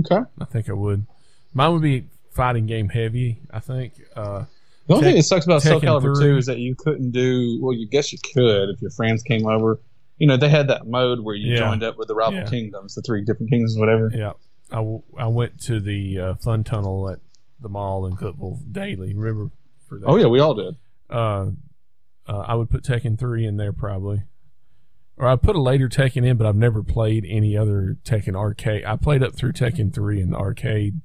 Okay. 0.00 0.20
I 0.40 0.44
think 0.46 0.68
I 0.68 0.72
would. 0.72 1.06
Mine 1.52 1.72
would 1.72 1.82
be 1.82 2.06
fighting 2.32 2.66
game 2.66 2.88
heavy, 2.88 3.40
I 3.50 3.60
think. 3.60 3.92
Uh, 4.16 4.44
The 4.86 4.94
only 4.94 5.04
Tek- 5.04 5.10
thing 5.10 5.16
that 5.16 5.22
sucks 5.22 5.44
about 5.46 5.62
Soul 5.62 5.80
Calibur 5.80 6.16
3. 6.16 6.26
2 6.32 6.36
is 6.38 6.46
that 6.46 6.58
you 6.58 6.74
couldn't 6.74 7.12
do, 7.12 7.58
well, 7.62 7.72
you 7.72 7.86
guess 7.88 8.12
you 8.12 8.18
could 8.34 8.70
if 8.70 8.82
your 8.82 8.90
friends 8.90 9.22
came 9.22 9.46
over. 9.46 9.80
You 10.18 10.26
know, 10.26 10.36
they 10.36 10.48
had 10.48 10.68
that 10.68 10.86
mode 10.86 11.20
where 11.20 11.34
you 11.34 11.52
Yeah. 11.54 11.58
joined 11.60 11.82
up 11.82 11.96
with 11.98 12.08
the 12.08 12.14
rival 12.14 12.40
Yeah. 12.40 12.44
kingdoms, 12.46 12.94
the 12.94 13.02
three 13.02 13.24
different 13.24 13.50
kingdoms, 13.50 13.76
whatever. 13.78 14.10
yeah. 14.14 14.32
I, 14.70 14.76
w- 14.76 15.02
I 15.16 15.26
went 15.28 15.60
to 15.62 15.78
the 15.80 16.18
uh, 16.18 16.34
fun 16.36 16.64
tunnel 16.64 17.08
at 17.10 17.20
the 17.60 17.68
mall 17.68 18.06
in 18.06 18.16
Cookeville 18.16 18.72
daily. 18.72 19.14
Remember 19.14 19.50
for 19.88 19.98
that? 20.00 20.06
Oh, 20.06 20.16
yeah, 20.16 20.26
we 20.26 20.40
all 20.40 20.54
did. 20.54 20.74
Uh, 21.08 21.50
uh, 22.26 22.38
I 22.46 22.54
would 22.54 22.70
put 22.70 22.82
Tekken 22.82 23.18
3 23.18 23.46
in 23.46 23.56
there 23.56 23.72
probably. 23.72 24.22
Or 25.16 25.28
I 25.28 25.36
put 25.36 25.54
a 25.54 25.62
later 25.62 25.88
Tekken 25.88 26.26
in, 26.26 26.36
but 26.36 26.46
I've 26.46 26.56
never 26.56 26.82
played 26.82 27.24
any 27.28 27.56
other 27.56 27.96
Tekken 28.04 28.34
arcade. 28.34 28.84
I 28.84 28.96
played 28.96 29.22
up 29.22 29.34
through 29.34 29.52
Tekken 29.52 29.94
3 29.94 30.20
in 30.20 30.30
the 30.30 30.36
arcade, 30.36 31.00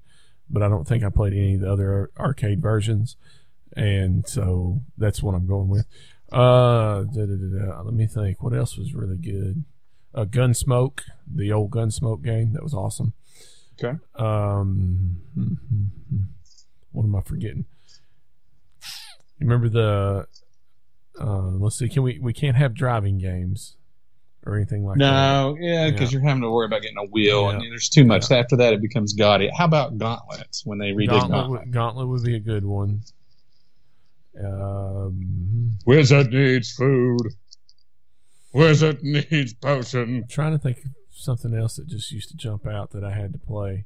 but 0.49 0.63
I 0.63 0.67
don't 0.67 0.87
think 0.87 1.03
I 1.03 1.09
played 1.09 1.33
any 1.33 1.55
of 1.55 1.61
the 1.61 1.71
other 1.71 2.09
arcade 2.17 2.59
versions. 2.59 3.17
And 3.75 4.27
so 4.27 4.81
that's 4.97 5.21
what 5.21 5.35
I'm 5.35 5.45
going 5.45 5.69
with. 5.69 5.85
Uh, 6.31 7.03
da, 7.03 7.25
da, 7.25 7.35
da, 7.35 7.65
da. 7.65 7.81
Let 7.81 7.93
me 7.93 8.07
think. 8.07 8.41
What 8.41 8.53
else 8.53 8.77
was 8.77 8.93
really 8.95 9.17
good? 9.17 9.63
Uh, 10.13 10.25
Gunsmoke, 10.25 11.01
the 11.31 11.51
old 11.51 11.69
Gunsmoke 11.69 12.23
game. 12.23 12.53
That 12.53 12.63
was 12.63 12.73
awesome. 12.73 13.13
Okay. 13.81 13.97
Um, 14.15 15.21
what 16.91 17.03
am 17.03 17.15
I 17.15 17.21
forgetting? 17.21 17.65
You 19.37 19.47
remember 19.47 19.69
the? 19.69 20.27
Uh, 21.19 21.51
let's 21.57 21.77
see. 21.77 21.89
Can 21.89 22.03
we? 22.03 22.19
We 22.19 22.33
can't 22.33 22.57
have 22.57 22.73
driving 22.73 23.19
games 23.19 23.77
or 24.49 24.55
anything 24.55 24.83
like 24.85 24.97
that. 24.97 24.99
No, 24.99 25.57
yeah, 25.59 25.89
because 25.89 26.11
Yeah. 26.11 26.19
you're 26.19 26.27
having 26.27 26.41
to 26.43 26.49
worry 26.49 26.65
about 26.65 26.81
getting 26.81 26.97
a 26.97 27.05
wheel, 27.05 27.49
and 27.49 27.61
there's 27.61 27.89
too 27.89 28.03
much. 28.05 28.29
After 28.31 28.55
that, 28.57 28.73
it 28.73 28.81
becomes 28.81 29.13
gaudy. 29.13 29.49
How 29.55 29.65
about 29.65 29.97
Gauntlets 29.97 30.65
when 30.65 30.77
they 30.79 30.91
redid 30.91 31.07
Gauntlet, 31.09 31.31
Gauntlet? 31.31 31.49
would, 31.65 31.71
Gauntlet 31.71 32.07
would 32.07 32.23
be 32.23 32.35
a 32.35 32.39
good 32.39 32.65
one. 32.65 33.01
Um, 34.41 35.77
Wizard 35.85 36.31
needs 36.31 36.71
food. 36.71 37.21
Wizard 38.53 39.03
needs 39.03 39.53
potion. 39.53 40.17
I'm 40.23 40.27
trying 40.27 40.53
to 40.53 40.57
think 40.59 40.77
of 40.77 40.85
something 41.11 41.53
else 41.53 41.75
that 41.75 41.87
just 41.87 42.11
used 42.11 42.29
to 42.29 42.37
jump 42.37 42.65
out 42.65 42.91
that 42.91 43.03
I 43.03 43.11
had 43.11 43.33
to 43.33 43.39
play. 43.39 43.85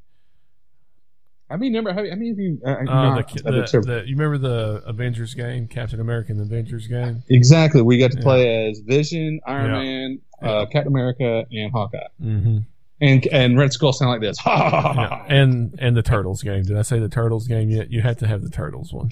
I 1.53 1.57
mean, 1.57 1.73
remember, 1.73 1.93
how, 1.93 1.99
I 1.99 2.15
mean, 2.15 2.33
if 2.33 2.37
you, 2.39 2.59
uh, 2.65 2.69
Uh, 2.71 3.15
the, 3.17 3.41
the, 3.43 3.81
the, 3.81 4.03
you 4.07 4.15
remember 4.17 4.39
the 4.39 4.81
Avengers 4.87 5.35
game, 5.35 5.67
Captain 5.67 5.99
America 5.99 6.31
and 6.31 6.39
the 6.39 6.45
Avengers 6.45 6.87
game? 6.87 7.21
exactly, 7.29 7.81
we 7.83 7.99
got 7.99 8.09
to 8.11 8.17
Yeah. 8.17 8.23
play 8.23 8.69
as 8.69 8.79
Vision, 8.79 9.39
Iron 9.45 9.71
Yeah. 9.71 9.79
Man, 9.83 10.19
uh, 10.41 10.65
Captain 10.65 10.91
America, 10.91 11.45
and 11.51 11.71
Hawkeye, 11.71 11.99
Mm-hmm. 12.21 12.57
and 13.01 13.27
and 13.27 13.57
Red 13.57 13.71
Skull 13.71 13.93
sound 13.93 14.11
like 14.11 14.21
this. 14.21 14.37
Yeah. 14.45 15.25
And 15.29 15.75
and 15.79 15.95
the 15.95 16.01
Turtles 16.01 16.41
game. 16.41 16.63
Did 16.63 16.75
I 16.77 16.81
say 16.81 16.97
the 16.99 17.07
Turtles 17.09 17.47
game 17.47 17.69
yet? 17.69 17.91
You 17.91 18.01
had 18.01 18.17
to 18.19 18.27
have 18.27 18.41
the 18.41 18.49
Turtles 18.49 18.91
one. 18.91 19.11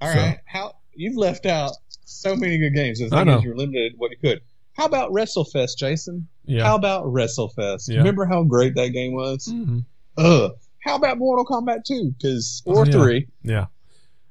All 0.00 0.12
So- 0.12 0.18
right, 0.18 0.38
how 0.46 0.76
you've 0.94 1.16
left 1.16 1.46
out 1.46 1.72
so 2.04 2.34
many 2.34 2.58
good 2.58 2.74
games. 2.74 2.98
The 2.98 3.14
I 3.14 3.24
know. 3.24 3.38
is, 3.38 3.44
you're 3.44 3.56
limited 3.56 3.92
what 3.96 4.10
you 4.10 4.16
could. 4.16 4.40
How 4.74 4.86
about 4.86 5.12
WrestleFest, 5.12 5.76
Jason? 5.78 6.28
Yeah. 6.44 6.64
How 6.64 6.74
about 6.76 7.04
WrestleFest? 7.06 7.88
Yeah. 7.88 7.98
Remember 7.98 8.24
how 8.26 8.42
great 8.44 8.74
that 8.74 8.88
game 8.88 9.12
was? 9.14 9.46
hmm 9.46 9.80
Ugh. 10.18 10.52
How 10.84 10.96
about 10.96 11.18
Mortal 11.18 11.44
Kombat 11.46 11.84
2? 11.84 12.14
Because 12.18 12.62
or 12.66 12.80
Oh, 12.80 12.84
Yeah. 12.84 12.92
3. 12.92 13.28
Yeah. 13.42 13.66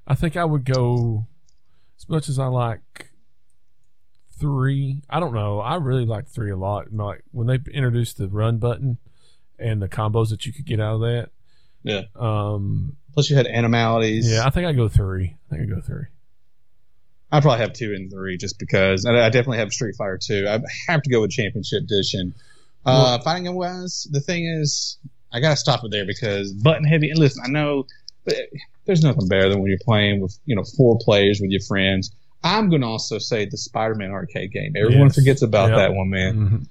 I 0.05 0.15
think 0.15 0.35
I 0.35 0.43
would 0.43 0.65
go 0.65 1.25
as 1.97 2.09
much 2.09 2.27
as 2.27 2.37
I 2.39 2.47
like 2.47 3.09
three. 4.37 5.01
I 5.09 5.19
don't 5.19 5.33
know. 5.33 5.59
I 5.59 5.75
really 5.75 6.05
like 6.05 6.27
three 6.27 6.51
a 6.51 6.57
lot. 6.57 6.91
Like 6.91 7.23
when 7.31 7.47
they 7.47 7.59
introduced 7.73 8.17
the 8.17 8.27
run 8.27 8.57
button 8.57 8.97
and 9.59 9.81
the 9.81 9.87
combos 9.87 10.29
that 10.29 10.45
you 10.45 10.53
could 10.53 10.65
get 10.65 10.79
out 10.79 10.95
of 10.95 11.01
that. 11.01 11.29
Yeah. 11.83 12.01
Um. 12.15 12.97
Plus 13.13 13.29
you 13.29 13.35
had 13.35 13.47
animalities. 13.47 14.29
Yeah. 14.31 14.45
I 14.45 14.49
think 14.49 14.65
I 14.67 14.73
go 14.73 14.87
three. 14.87 15.35
I 15.51 15.55
think 15.55 15.69
I 15.71 15.75
go 15.75 15.81
three. 15.81 16.05
I 17.31 17.39
probably 17.39 17.59
have 17.61 17.73
2 17.73 17.93
and 17.93 18.11
3 18.11 18.37
just 18.37 18.59
because. 18.59 19.05
And 19.05 19.17
I 19.17 19.29
definitely 19.29 19.59
have 19.59 19.71
Street 19.71 19.95
Fighter 19.95 20.19
2. 20.21 20.47
I 20.49 20.59
have 20.91 21.01
to 21.03 21.09
go 21.09 21.21
with 21.21 21.31
Championship 21.31 21.83
Edition. 21.83 22.33
Uh, 22.85 23.19
fighting 23.19 23.43
game 23.45 23.53
wise, 23.55 24.07
the 24.11 24.19
thing 24.19 24.45
is, 24.45 24.97
I 25.31 25.39
gotta 25.39 25.55
stop 25.55 25.83
it 25.83 25.91
there 25.91 26.05
because 26.05 26.51
button 26.51 26.83
heavy. 26.83 27.09
And 27.09 27.19
listen, 27.19 27.43
I 27.45 27.49
know, 27.49 27.85
there's 28.85 29.03
nothing 29.03 29.27
better 29.27 29.49
than 29.49 29.59
when 29.61 29.69
you're 29.69 29.79
playing 29.83 30.19
with 30.19 30.37
you 30.45 30.55
know 30.55 30.63
four 30.63 30.97
players 30.99 31.39
with 31.39 31.51
your 31.51 31.61
friends. 31.61 32.11
I'm 32.43 32.69
gonna 32.71 32.89
also 32.89 33.19
say 33.19 33.45
the 33.45 33.57
Spider-Man 33.57 34.09
arcade 34.11 34.51
game. 34.51 34.73
Everyone 34.75 35.07
Yes. 35.07 35.15
forgets 35.15 35.41
about 35.43 35.69
Yep. 35.69 35.77
that 35.77 35.93
one, 35.93 36.09
man. 36.09 36.35
Mhm. 36.35 36.67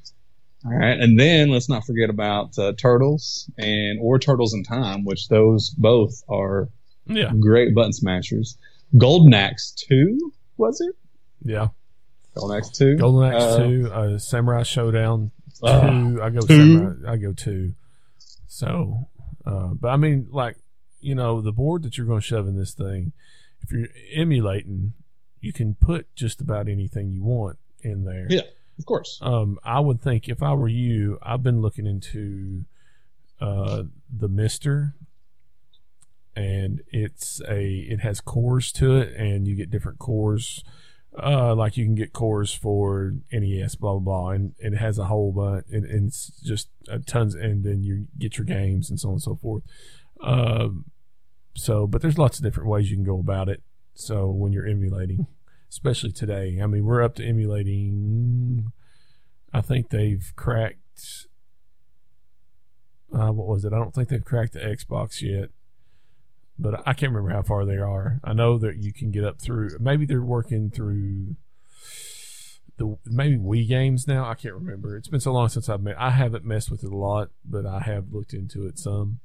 All 0.66 0.76
right, 0.76 0.98
and 0.98 1.18
then 1.18 1.48
let's 1.50 1.68
not 1.68 1.86
forget 1.86 2.10
about 2.10 2.58
uh, 2.58 2.72
Turtles 2.76 3.48
and 3.56 3.98
or 4.02 4.18
Turtles 4.18 4.52
in 4.52 4.62
Time, 4.64 5.04
which 5.04 5.28
those 5.28 5.70
both 5.70 6.22
are 6.28 6.68
Yeah. 7.06 7.32
great 7.38 7.72
button 7.74 7.92
smashers. 7.92 8.58
Golden 8.98 9.32
Axe 9.32 9.72
Two 9.72 10.32
was 10.60 10.80
it? 10.80 10.94
Yeah. 11.42 11.68
Golden 12.36 12.58
Axe 12.58 12.70
Two. 12.70 12.96
Golden 12.96 13.32
Axe 13.32 13.42
Uh, 13.44 13.58
two, 13.58 13.90
uh, 13.92 14.18
Samurai 14.18 14.62
Showdown 14.62 15.30
two. 15.60 15.66
uh, 15.66 16.24
I 16.24 16.30
go 16.30 16.40
two. 16.40 16.46
Samurai. 16.76 17.12
I 17.12 17.16
go 17.16 17.32
two. 17.32 17.74
So, 18.46 19.08
uh, 19.44 19.68
but 19.74 19.88
I 19.88 19.96
mean, 19.96 20.28
like 20.30 20.56
you 21.00 21.14
know, 21.14 21.40
the 21.40 21.52
board 21.52 21.82
that 21.82 21.96
you're 21.96 22.06
going 22.06 22.20
to 22.20 22.26
shove 22.26 22.46
in 22.46 22.56
this 22.56 22.74
thing, 22.74 23.12
if 23.62 23.72
you're 23.72 23.88
emulating, 24.14 24.92
you 25.40 25.52
can 25.52 25.74
put 25.74 26.14
just 26.14 26.40
about 26.40 26.68
anything 26.68 27.10
you 27.10 27.24
want 27.24 27.58
in 27.82 28.04
there. 28.04 28.26
Yeah. 28.28 28.42
of 28.78 28.84
course. 28.86 29.18
Um, 29.22 29.58
I 29.64 29.80
would 29.80 30.02
think 30.02 30.28
if 30.28 30.42
I 30.42 30.52
were 30.52 30.68
you, 30.68 31.18
I've 31.22 31.42
been 31.42 31.62
looking 31.62 31.86
into 31.86 32.64
uh, 33.40 33.84
the 34.14 34.28
MiSTer, 34.28 34.92
and 36.36 36.82
it's 36.88 37.40
a 37.48 37.86
it 37.88 38.00
has 38.00 38.20
cores 38.20 38.72
to 38.72 38.96
it, 38.96 39.14
and 39.16 39.46
you 39.46 39.54
get 39.54 39.70
different 39.70 39.98
cores. 39.98 40.62
Uh, 41.20 41.56
like 41.56 41.76
you 41.76 41.84
can 41.84 41.96
get 41.96 42.12
cores 42.12 42.54
for 42.54 43.14
NES, 43.32 43.74
blah 43.74 43.94
blah 43.94 44.00
blah, 44.00 44.30
and 44.30 44.54
it 44.58 44.76
has 44.76 44.96
a 44.96 45.06
whole 45.06 45.32
bunch, 45.32 45.64
and, 45.72 45.84
and 45.84 46.08
it's 46.08 46.40
just 46.44 46.68
uh, 46.88 46.98
tons, 47.04 47.34
and 47.34 47.64
then 47.64 47.82
you 47.82 48.06
get 48.18 48.38
your 48.38 48.44
games 48.44 48.90
and 48.90 49.00
so 49.00 49.08
on 49.08 49.14
and 49.14 49.22
so 49.22 49.34
forth. 49.34 49.64
Um, 50.22 50.84
so, 51.54 51.86
but 51.86 52.00
there's 52.00 52.18
lots 52.18 52.38
of 52.38 52.44
different 52.44 52.68
ways 52.68 52.90
you 52.90 52.96
can 52.96 53.04
go 53.04 53.18
about 53.18 53.48
it. 53.48 53.62
So 53.94 54.30
when 54.30 54.52
you're 54.52 54.66
emulating, 54.66 55.26
especially 55.68 56.12
today, 56.12 56.60
I 56.62 56.66
mean, 56.66 56.84
we're 56.84 57.02
up 57.02 57.16
to 57.16 57.26
emulating. 57.26 58.72
I 59.52 59.60
think 59.60 59.90
they've 59.90 60.32
cracked. 60.36 61.26
Uh, 63.12 63.32
what 63.32 63.48
was 63.48 63.64
it? 63.64 63.72
I 63.72 63.76
don't 63.76 63.92
think 63.92 64.08
they've 64.08 64.24
cracked 64.24 64.52
the 64.52 64.60
Xbox 64.60 65.20
yet, 65.20 65.50
but 66.60 66.86
I 66.86 66.92
can't 66.92 67.12
remember 67.12 67.34
how 67.34 67.42
far 67.42 67.64
they 67.64 67.78
are. 67.78 68.20
I 68.22 68.32
know 68.34 68.58
that 68.58 68.76
you 68.76 68.92
can 68.92 69.10
get 69.10 69.24
up 69.24 69.40
through. 69.40 69.70
Maybe 69.80 70.04
they're 70.06 70.20
working 70.22 70.70
through 70.70 71.36
the 72.76 72.96
maybe 73.06 73.36
Wii 73.36 73.66
games 73.68 74.06
now. 74.06 74.28
I 74.28 74.34
can't 74.34 74.54
remember. 74.54 74.96
It's 74.96 75.08
been 75.08 75.20
so 75.20 75.32
long 75.32 75.48
since 75.48 75.68
I've 75.68 75.82
met. 75.82 75.96
I 75.98 76.10
haven't 76.10 76.44
messed 76.44 76.70
with 76.70 76.84
it 76.84 76.92
a 76.92 76.96
lot, 76.96 77.30
but 77.44 77.66
I 77.66 77.80
have 77.80 78.12
looked 78.12 78.32
into 78.34 78.66
it 78.66 78.78
some. 78.78 79.20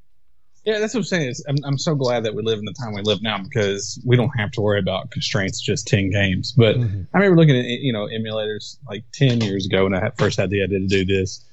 Yeah, 0.65 0.80
that's 0.80 0.93
what 0.95 1.02
I'm 1.02 1.06
saying. 1.06 1.30
Is 1.30 1.45
I'm, 1.48 1.58
I'm 1.63 1.78
so 1.78 1.93
glad 1.93 2.24
that 2.24 2.34
we 2.34 2.41
live 2.41 2.58
in 2.58 2.65
the 2.65 2.74
time 2.74 2.93
we 2.93 3.02
live 3.04 3.21
now 3.21 3.38
because 3.43 4.02
we 4.04 4.15
don't 4.17 4.32
have 4.38 4.52
to 4.54 4.62
worry 4.62 4.80
about 4.80 5.12
constraints 5.12 5.62
just 5.62 5.88
10 5.88 6.10
games. 6.10 6.54
But 6.58 6.76
Mhm. 6.78 7.08
I 7.13 7.17
remember 7.19 7.39
looking 7.39 7.58
at 7.58 7.65
you 7.65 7.93
know 7.93 8.08
emulators 8.08 8.78
like 8.89 9.04
10 9.13 9.41
years 9.41 9.65
ago 9.67 9.84
when 9.84 9.93
I 9.93 10.10
first 10.17 10.38
had 10.39 10.50
the 10.50 10.63
idea 10.63 10.80
to 10.80 10.88
do 10.88 11.06
this. 11.06 11.45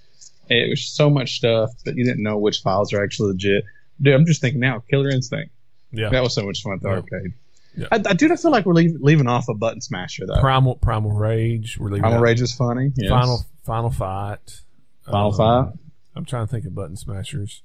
It 0.48 0.70
was 0.70 0.86
so 0.86 1.10
much 1.10 1.36
stuff 1.36 1.70
that 1.84 1.96
you 1.96 2.04
didn't 2.04 2.22
know 2.22 2.38
which 2.38 2.60
files 2.60 2.92
are 2.92 3.02
actually 3.04 3.32
legit. 3.32 3.64
Dude, 4.00 4.14
I'm 4.14 4.26
just 4.26 4.40
thinking 4.40 4.60
now, 4.60 4.82
Killer 4.90 5.10
Instinct. 5.10 5.52
Yeah, 5.92 6.10
That 6.10 6.22
was 6.22 6.34
so 6.34 6.44
much 6.44 6.62
fun 6.62 6.74
at 6.74 6.80
the 6.82 6.88
Yeah. 6.88 6.94
arcade. 6.96 7.32
Yeah. 7.76 7.86
I, 7.90 7.96
I 7.96 8.12
do 8.14 8.28
not 8.28 8.38
feel 8.38 8.50
like 8.50 8.66
we're 8.66 8.74
leave, 8.74 8.96
leaving 9.00 9.26
off 9.26 9.48
a 9.48 9.54
button 9.54 9.80
smasher 9.80 10.26
though. 10.26 10.40
Primal 10.40 10.74
Primal 10.76 11.12
Rage. 11.12 11.78
We're 11.78 11.86
leaving 11.88 12.02
Primal 12.02 12.18
out 12.18 12.22
Rage 12.22 12.40
is 12.42 12.54
funny. 12.54 12.92
Yes. 12.96 13.08
Final 13.10 13.44
Final 13.64 13.90
Fight. 13.90 14.60
Final 15.06 15.28
Um, 15.28 15.66
Fight. 15.66 15.78
I'm 16.14 16.24
trying 16.26 16.46
to 16.46 16.50
think 16.50 16.66
of 16.66 16.74
button 16.74 16.96
smashers. 16.96 17.62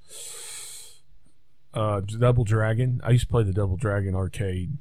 Uh, 1.74 2.00
Double 2.02 2.44
Dragon. 2.44 3.02
I 3.04 3.12
used 3.12 3.26
to 3.26 3.30
play 3.32 3.44
the 3.44 3.52
Double 3.54 3.76
Dragon 3.78 4.16
arcade 4.16 4.78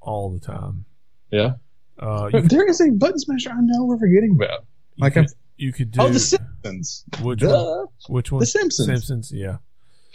all 0.00 0.30
the 0.32 0.40
time. 0.40 0.84
Yeah. 1.30 1.54
Uh, 1.98 2.28
But 2.32 2.50
there 2.50 2.66
is 2.68 2.80
a 2.80 2.90
button 2.90 3.18
smasher 3.18 3.50
I 3.50 3.60
know 3.60 3.84
we're 3.84 3.98
forgetting 3.98 4.32
about. 4.34 4.64
like 4.98 5.14
could, 5.14 5.26
you 5.56 5.72
could 5.72 5.92
do 5.92 6.00
Oh, 6.02 6.08
The 6.08 6.18
Simpsons. 6.18 7.04
which 7.22 7.42
one? 7.42 7.86
Which 8.08 8.32
one? 8.32 8.40
The 8.40 8.46
Simpsons. 8.46 8.86
Simpsons. 8.86 9.32
Yeah. 9.32 9.58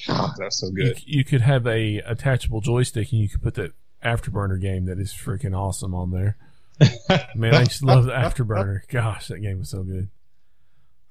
God, 0.07 0.31
that's 0.37 0.59
so 0.59 0.69
good. 0.71 1.01
you 1.05 1.23
could 1.23 1.41
have 1.41 1.65
a 1.67 1.97
attachable 1.99 2.61
joystick 2.61 3.11
and 3.11 3.21
you 3.21 3.29
could 3.29 3.41
put 3.41 3.55
that 3.55 3.73
Afterburner 4.03 4.59
game 4.59 4.85
that 4.85 4.99
is 4.99 5.13
freaking 5.13 5.55
awesome 5.57 5.93
on 5.93 6.11
there. 6.11 6.37
Man, 7.35 7.53
I 7.53 7.65
just 7.65 7.83
love 7.83 8.05
the 8.05 8.11
Afterburner. 8.11 8.81
Gosh, 8.89 9.27
that 9.27 9.39
game 9.39 9.59
was 9.59 9.69
so 9.69 9.83
good. 9.83 10.09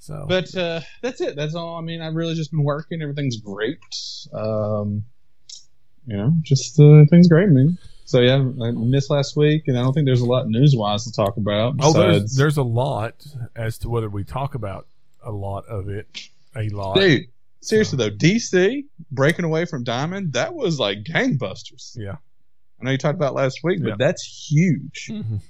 So, 0.00 0.24
But 0.28 0.54
uh, 0.56 0.80
that's 1.02 1.20
it. 1.20 1.36
That's 1.36 1.54
all. 1.54 1.76
I 1.76 1.82
mean, 1.82 2.00
I've 2.00 2.14
really 2.14 2.34
just 2.34 2.50
been 2.50 2.64
working. 2.64 3.02
Everything's 3.02 3.36
great. 3.36 3.78
Um, 4.32 5.04
you 6.06 6.16
know, 6.16 6.32
just 6.42 6.80
uh, 6.80 7.04
things 7.10 7.28
great, 7.28 7.50
man. 7.50 7.78
So 8.06 8.20
yeah, 8.20 8.36
I 8.36 8.70
missed 8.72 9.10
last 9.10 9.36
week, 9.36 9.68
and 9.68 9.78
I 9.78 9.82
don't 9.82 9.92
think 9.92 10.06
there's 10.06 10.22
a 10.22 10.26
lot 10.26 10.48
news 10.48 10.74
wise 10.74 11.04
to 11.04 11.12
talk 11.12 11.36
about. 11.36 11.76
oh, 11.80 11.92
there's, 11.92 12.34
there's 12.34 12.56
a 12.56 12.62
lot 12.62 13.24
as 13.54 13.78
to 13.78 13.88
whether 13.88 14.08
we 14.08 14.24
talk 14.24 14.54
about 14.56 14.88
a 15.22 15.30
lot 15.30 15.66
of 15.66 15.88
it. 15.88 16.28
A 16.56 16.68
lot. 16.70 16.96
dude. 16.96 17.28
Seriously 17.62 17.96
though, 17.98 18.10
DC 18.10 18.84
breaking 19.10 19.44
away 19.44 19.64
from 19.66 19.84
Diamond, 19.84 20.32
that 20.32 20.54
was 20.54 20.78
like 20.78 21.04
gangbusters. 21.04 21.92
Yeah. 21.96 22.16
I 22.80 22.84
know 22.84 22.90
you 22.92 22.98
talked 22.98 23.16
about 23.16 23.34
last 23.34 23.60
week, 23.62 23.82
but 23.82 23.90
Yeah. 23.90 23.96
that's 23.98 24.48
huge. 24.50 25.08
Mhm. 25.10 25.40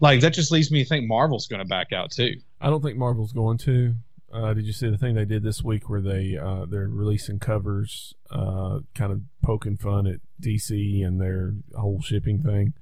Like 0.00 0.20
that 0.20 0.34
just 0.34 0.52
leads 0.52 0.70
me 0.70 0.82
to 0.82 0.88
think 0.88 1.06
Marvel's 1.08 1.46
going 1.46 1.62
to 1.62 1.68
back 1.68 1.92
out 1.92 2.10
too. 2.10 2.34
I 2.60 2.68
don't 2.68 2.82
think 2.82 2.98
Marvel's 2.98 3.32
going 3.32 3.58
to. 3.58 3.94
Uh, 4.32 4.52
did 4.52 4.66
you 4.66 4.72
see 4.72 4.90
the 4.90 4.98
thing 4.98 5.14
they 5.14 5.24
did 5.24 5.42
this 5.44 5.62
week 5.62 5.88
where 5.88 6.00
they 6.02 6.36
uh, 6.36 6.66
they're 6.66 6.88
releasing 6.88 7.38
covers, 7.38 8.14
uh, 8.30 8.80
kind 8.94 9.12
of 9.12 9.22
poking 9.42 9.76
fun 9.76 10.06
at 10.08 10.20
DC 10.42 11.02
and 11.06 11.20
their 11.20 11.54
whole 11.74 12.02
shipping 12.02 12.42
thing? 12.42 12.74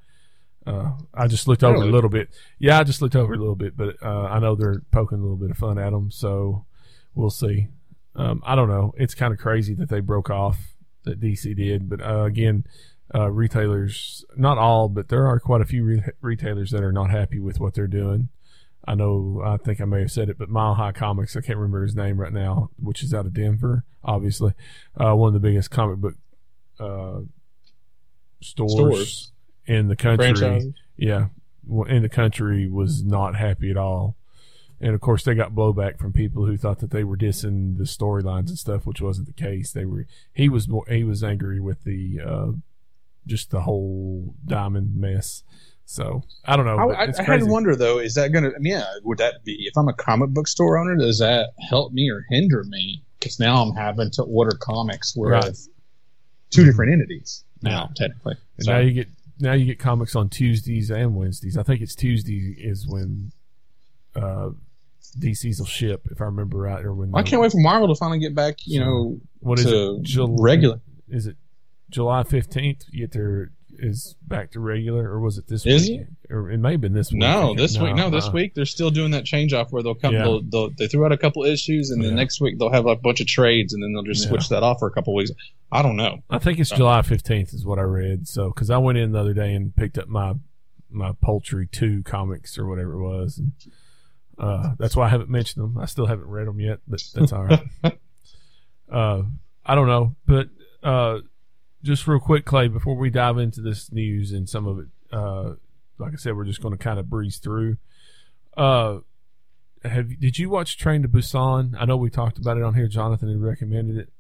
Uh, 0.66 0.92
I 1.12 1.26
just 1.26 1.46
looked 1.46 1.62
over 1.62 1.74
Really? 1.74 1.88
a 1.88 1.92
little 1.92 2.08
bit. 2.10 2.30
Yeah, 2.58 2.78
I 2.78 2.84
just 2.84 3.02
looked 3.02 3.16
over 3.16 3.34
a 3.34 3.38
little 3.38 3.54
bit, 3.56 3.76
but 3.76 4.02
uh, 4.02 4.24
I 4.24 4.38
know 4.38 4.54
they're 4.54 4.80
poking 4.92 5.18
a 5.18 5.20
little 5.22 5.36
bit 5.36 5.50
of 5.50 5.58
fun 5.58 5.78
at 5.78 5.90
them, 5.90 6.10
so 6.10 6.64
we'll 7.14 7.30
see. 7.30 7.68
Um, 8.14 8.42
I 8.44 8.54
don't 8.54 8.68
know. 8.68 8.94
It's 8.96 9.14
kind 9.14 9.32
of 9.32 9.38
crazy 9.38 9.74
that 9.74 9.88
they 9.88 10.00
broke 10.00 10.30
off 10.30 10.74
that 11.04 11.20
DC 11.20 11.56
did, 11.56 11.88
but 11.88 12.00
uh, 12.00 12.24
again, 12.24 12.64
uh, 13.14 13.30
retailers, 13.30 14.24
not 14.36 14.58
all, 14.58 14.88
but 14.88 15.08
there 15.08 15.26
are 15.26 15.40
quite 15.40 15.60
a 15.60 15.64
few 15.64 15.84
re- 15.84 16.02
retailers 16.20 16.70
that 16.70 16.82
are 16.82 16.92
not 16.92 17.10
happy 17.10 17.38
with 17.38 17.60
what 17.60 17.74
they're 17.74 17.86
doing. 17.86 18.28
I 18.86 18.94
know, 18.94 19.40
I 19.44 19.58
think 19.58 19.80
I 19.80 19.84
may 19.84 20.00
have 20.00 20.10
said 20.10 20.28
it, 20.28 20.38
but 20.38 20.48
Mile 20.48 20.74
High 20.74 20.92
Comics, 20.92 21.36
I 21.36 21.40
can't 21.40 21.58
remember 21.58 21.82
his 21.82 21.94
name 21.94 22.18
right 22.18 22.32
now, 22.32 22.70
which 22.78 23.02
is 23.02 23.14
out 23.14 23.26
of 23.26 23.32
Denver, 23.34 23.84
obviously, 24.02 24.54
uh, 24.98 25.14
one 25.14 25.28
of 25.28 25.34
the 25.34 25.40
biggest 25.40 25.70
comic 25.70 25.98
book 25.98 26.14
uh, 26.80 27.20
stores, 28.40 28.72
Stores. 28.72 29.32
in 29.66 29.88
the 29.88 29.96
country. 29.96 30.34
Franchises. 30.34 30.72
Yeah, 30.96 31.26
in 31.86 32.02
the 32.02 32.08
country 32.08 32.68
was 32.68 33.04
not 33.04 33.36
happy 33.36 33.70
at 33.70 33.76
all. 33.76 34.16
And 34.82 34.94
of 34.94 35.00
course, 35.00 35.22
they 35.22 35.34
got 35.34 35.54
blowback 35.54 35.98
from 35.98 36.12
people 36.12 36.44
who 36.44 36.56
thought 36.56 36.80
that 36.80 36.90
they 36.90 37.04
were 37.04 37.16
dissing 37.16 37.78
the 37.78 37.84
storylines 37.84 38.48
and 38.48 38.58
stuff, 38.58 38.84
which 38.84 39.00
wasn't 39.00 39.28
the 39.28 39.32
case. 39.32 39.70
They 39.72 39.84
were. 39.84 40.06
He 40.34 40.48
was 40.48 40.66
more. 40.68 40.84
He 40.88 41.04
was 41.04 41.22
angry 41.22 41.60
with 41.60 41.84
the 41.84 42.20
uh, 42.20 42.52
just 43.26 43.50
the 43.50 43.60
whole 43.60 44.34
diamond 44.44 44.96
mess. 44.96 45.44
So 45.84 46.24
I 46.44 46.56
don't 46.56 46.66
know. 46.66 46.78
I, 46.90 47.04
I, 47.04 47.12
I 47.16 47.22
had 47.22 47.40
to 47.40 47.46
wonder 47.46 47.76
though, 47.76 47.98
is 48.00 48.14
that 48.14 48.32
going 48.32 48.44
to? 48.44 48.50
I 48.50 48.58
mean, 48.58 48.72
yeah, 48.72 48.84
would 49.04 49.18
that 49.18 49.44
be 49.44 49.52
if 49.68 49.76
I'm 49.76 49.88
a 49.88 49.92
comic 49.92 50.30
book 50.30 50.48
store 50.48 50.78
owner? 50.78 50.96
Does 50.96 51.20
that 51.20 51.50
help 51.68 51.92
me 51.92 52.10
or 52.10 52.24
hinder 52.30 52.64
me? 52.64 53.04
Because 53.20 53.38
now 53.38 53.62
I'm 53.62 53.74
having 53.76 54.10
to 54.12 54.22
order 54.24 54.56
comics 54.60 55.14
with 55.14 55.30
Right. 55.30 55.56
two 56.50 56.64
different 56.64 56.92
entities 56.92 57.44
now, 57.62 57.88
technically. 57.94 58.34
And 58.56 58.64
So- 58.66 58.72
now 58.72 58.78
you 58.80 58.92
get 58.92 59.08
now 59.38 59.52
you 59.52 59.64
get 59.64 59.78
comics 59.78 60.16
on 60.16 60.28
Tuesdays 60.28 60.90
and 60.90 61.14
Wednesdays. 61.14 61.56
I 61.56 61.62
think 61.62 61.82
it's 61.82 61.94
Tuesday 61.94 62.56
is 62.58 62.86
when 62.88 63.30
uh, 64.16 64.50
DC's 65.18 65.58
will 65.58 65.66
ship, 65.66 66.06
if 66.10 66.20
I 66.20 66.24
remember 66.24 66.58
right, 66.58 66.84
or 66.84 66.94
when 66.94 67.14
I 67.14 67.22
can't 67.22 67.40
wait 67.42 67.52
for 67.52 67.60
Marvel 67.60 67.88
to 67.88 67.94
finally 67.94 68.18
get 68.18 68.34
back. 68.34 68.56
You 68.64 68.80
So, 68.80 68.84
know, 68.84 69.20
What 69.40 69.58
is 69.58 69.66
it? 69.66 70.02
Jul- 70.02 70.36
regular. 70.40 70.80
Is 71.08 71.26
it 71.26 71.36
July 71.90 72.22
fifteenth? 72.22 72.84
You 72.90 73.00
get 73.00 73.12
their 73.12 73.50
is 73.78 74.14
back 74.26 74.52
to 74.52 74.60
regular, 74.60 75.08
or 75.10 75.18
was 75.18 75.38
it 75.38 75.48
this 75.48 75.66
Is 75.66 75.88
week? 75.88 76.02
Or 76.30 76.50
it 76.50 76.58
may 76.58 76.72
have 76.72 76.80
been 76.80 76.92
this 76.92 77.10
week. 77.10 77.20
No, 77.20 77.54
this 77.54 77.76
week. 77.78 77.94
No, 77.96 78.10
this 78.10 78.28
uh, 78.28 78.32
week 78.32 78.54
they're 78.54 78.64
still 78.64 78.90
doing 78.90 79.10
that 79.10 79.24
change 79.24 79.52
off 79.52 79.72
where 79.72 79.82
they'll 79.82 79.94
come. 79.94 80.12
Yeah. 80.14 80.22
They'll, 80.22 80.42
they'll, 80.42 80.70
they 80.70 80.86
threw 80.86 81.04
out 81.04 81.10
a 81.12 81.16
couple 81.18 81.42
issues, 81.44 81.90
and 81.90 82.02
then 82.02 82.10
Yeah. 82.10 82.16
next 82.16 82.40
week 82.40 82.58
they'll 82.58 82.70
have 82.72 82.86
a 82.86 82.94
bunch 82.96 83.20
of 83.20 83.26
trades, 83.26 83.72
and 83.74 83.82
then 83.82 83.92
they'll 83.92 84.04
just 84.04 84.24
Yeah. 84.24 84.28
switch 84.30 84.48
that 84.50 84.62
off 84.62 84.78
for 84.78 84.86
a 84.88 84.92
couple 84.92 85.14
weeks. 85.14 85.30
I 85.72 85.82
don't 85.82 85.96
know. 85.96 86.18
I 86.30 86.38
think 86.38 86.58
it's 86.60 86.70
Uh, 86.72 86.76
July 86.76 87.02
fifteenth 87.02 87.52
is 87.54 87.66
what 87.66 87.78
I 87.78 87.82
read. 87.82 88.28
So 88.28 88.48
because 88.50 88.70
I 88.70 88.78
went 88.78 88.98
in 88.98 89.12
the 89.12 89.18
other 89.18 89.34
day 89.34 89.52
and 89.54 89.74
picked 89.74 89.98
up 89.98 90.06
my 90.08 90.34
my 90.90 91.12
Poultry 91.22 91.66
Two 91.66 92.02
comics 92.04 92.58
or 92.58 92.66
whatever 92.68 92.92
it 92.92 93.02
was, 93.02 93.38
and 93.38 93.52
uh, 94.38 94.74
that's 94.78 94.96
why 94.96 95.06
I 95.06 95.08
haven't 95.08 95.30
mentioned 95.30 95.62
them. 95.62 95.78
I 95.78 95.86
still 95.86 96.06
haven't 96.06 96.26
read 96.26 96.46
them 96.46 96.60
yet, 96.60 96.80
but 96.86 97.02
that's 97.14 97.32
all 97.32 97.44
right. 97.44 97.68
uh, 98.92 99.22
I 99.64 99.74
don't 99.74 99.88
know, 99.88 100.16
but 100.26 100.48
uh, 100.82 101.18
just 101.82 102.06
real 102.06 102.20
quick, 102.20 102.44
Clay, 102.44 102.68
before 102.68 102.96
we 102.96 103.10
dive 103.10 103.38
into 103.38 103.60
this 103.60 103.92
news 103.92 104.32
and 104.32 104.48
some 104.48 104.66
of 104.66 104.78
it, 104.78 104.86
uh, 105.12 105.54
like 105.98 106.12
I 106.12 106.16
said, 106.16 106.36
we're 106.36 106.44
just 106.44 106.62
going 106.62 106.76
to 106.76 106.82
kind 106.82 106.98
of 106.98 107.08
breeze 107.08 107.38
through. 107.38 107.76
Uh, 108.56 108.98
have 109.84 110.20
did 110.20 110.38
you 110.38 110.48
watch 110.48 110.76
Train 110.76 111.02
to 111.02 111.08
Busan? 111.08 111.74
I 111.78 111.84
know 111.84 111.96
we 111.96 112.10
talked 112.10 112.38
about 112.38 112.56
it 112.56 112.62
on 112.62 112.74
here. 112.74 112.88
Jonathan 112.88 113.28
had 113.28 113.40
recommended 113.40 113.96
it. 113.96 114.12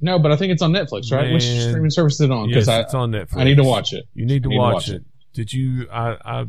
No, 0.00 0.18
but 0.18 0.32
I 0.32 0.36
think 0.36 0.52
it's 0.52 0.62
on 0.62 0.72
Netflix, 0.72 1.12
right? 1.12 1.32
Which 1.32 1.44
streaming 1.44 1.90
service 1.90 2.14
is 2.14 2.22
it 2.22 2.30
on? 2.30 2.48
Yes, 2.48 2.66
Because 2.66 2.84
it's 2.84 2.94
on 2.94 3.12
Netflix. 3.12 3.36
I, 3.36 3.44
need 3.44 3.56
to 3.56 3.64
watch 3.64 3.92
it. 3.92 4.06
You 4.12 4.26
need 4.26 4.42
to, 4.42 4.48
need 4.48 4.56
to 4.56 4.60
watch, 4.60 4.74
watch 4.74 4.88
it. 4.90 5.04
Did 5.32 5.52
you? 5.52 5.88
I, 5.90 6.16
I 6.24 6.46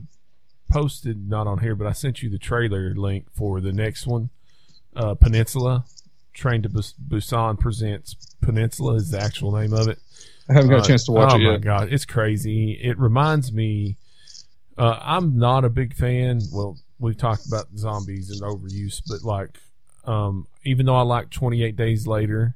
posted 0.70 1.30
not 1.30 1.48
on 1.48 1.60
here, 1.60 1.76
but 1.76 1.88
I 1.88 1.92
sent 1.92 2.22
you 2.24 2.30
the 2.30 2.38
trailer 2.38 2.94
link 2.96 3.28
for 3.34 3.62
the 3.62 3.72
next 3.74 4.06
one. 4.08 4.30
Uh, 4.96 5.14
Peninsula, 5.16 5.86
Train 6.34 6.62
to 6.64 6.70
Busan 6.70 7.60
presents 7.60 8.16
Peninsula 8.42 8.96
is 8.96 9.12
the 9.12 9.20
actual 9.22 9.52
name 9.58 9.74
of 9.74 9.88
it. 9.88 10.00
I 10.50 10.54
haven't 10.54 10.70
got 10.70 10.80
Uh, 10.82 10.84
a 10.84 10.88
chance 10.88 11.06
to 11.06 11.12
watch 11.14 11.32
oh 11.34 11.36
it 11.38 11.44
my 11.44 11.52
yet. 11.54 11.62
god, 11.62 11.94
it's 11.94 12.06
crazy. 12.06 12.74
It 12.74 12.98
reminds 13.00 13.52
me. 13.54 13.96
Uh, 14.78 15.00
I'm 15.02 15.38
not 15.38 15.64
a 15.64 15.70
big 15.70 15.94
fan. 15.94 16.42
Well, 16.52 16.78
we've 17.00 17.18
talked 17.18 17.46
about 17.48 17.68
zombies 17.78 18.30
and 18.30 18.42
overuse, 18.42 19.02
but 19.08 19.24
like, 19.24 19.58
um, 20.04 20.48
even 20.66 20.86
though 20.86 20.96
I 20.98 21.02
like 21.04 21.30
28 21.30 21.76
Days 21.78 22.06
Later, 22.06 22.56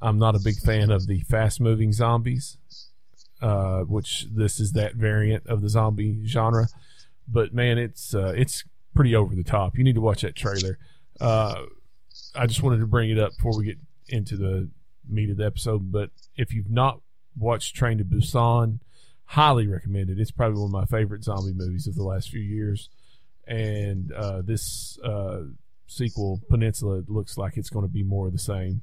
I'm 0.00 0.18
not 0.18 0.34
a 0.34 0.40
big 0.42 0.56
fan 0.56 0.90
of 0.90 1.06
the 1.06 1.20
fast 1.20 1.60
moving 1.60 1.92
zombies. 1.92 2.56
Uh, 3.42 3.80
which 3.80 4.26
this 4.32 4.58
is 4.58 4.72
that 4.72 4.94
variant 4.94 5.46
of 5.46 5.60
the 5.60 5.68
zombie 5.68 6.26
genre, 6.26 6.66
but 7.28 7.52
man, 7.54 7.78
it's 7.78 8.14
uh, 8.14 8.32
it's 8.36 8.64
pretty 8.94 9.14
over 9.14 9.34
the 9.34 9.44
top. 9.44 9.76
You 9.76 9.84
need 9.84 9.94
to 9.94 10.00
watch 10.00 10.22
that 10.22 10.36
trailer. 10.36 10.78
Uh, 11.20 11.62
I 12.34 12.46
just 12.46 12.62
wanted 12.62 12.78
to 12.78 12.86
bring 12.86 13.10
it 13.10 13.18
up 13.18 13.36
before 13.36 13.56
we 13.56 13.64
get 13.64 13.78
into 14.08 14.36
the 14.36 14.68
meat 15.08 15.30
of 15.30 15.36
the 15.36 15.46
episode. 15.46 15.90
But 15.92 16.10
if 16.36 16.52
you've 16.52 16.70
not 16.70 17.00
watched 17.36 17.74
Train 17.74 17.98
to 17.98 18.04
Busan, 18.04 18.80
highly 19.26 19.66
recommend 19.66 20.10
it. 20.10 20.18
It's 20.18 20.30
probably 20.30 20.60
one 20.60 20.68
of 20.68 20.72
my 20.72 20.96
favorite 20.98 21.24
zombie 21.24 21.52
movies 21.54 21.86
of 21.86 21.94
the 21.94 22.04
last 22.04 22.30
few 22.30 22.40
years. 22.40 22.88
And 23.46 24.12
uh, 24.12 24.42
this 24.42 24.98
uh, 25.04 25.40
sequel, 25.86 26.40
Peninsula, 26.48 27.02
looks 27.08 27.36
like 27.36 27.56
it's 27.56 27.70
going 27.70 27.84
to 27.84 27.92
be 27.92 28.02
more 28.02 28.26
of 28.26 28.32
the 28.32 28.38
same. 28.38 28.82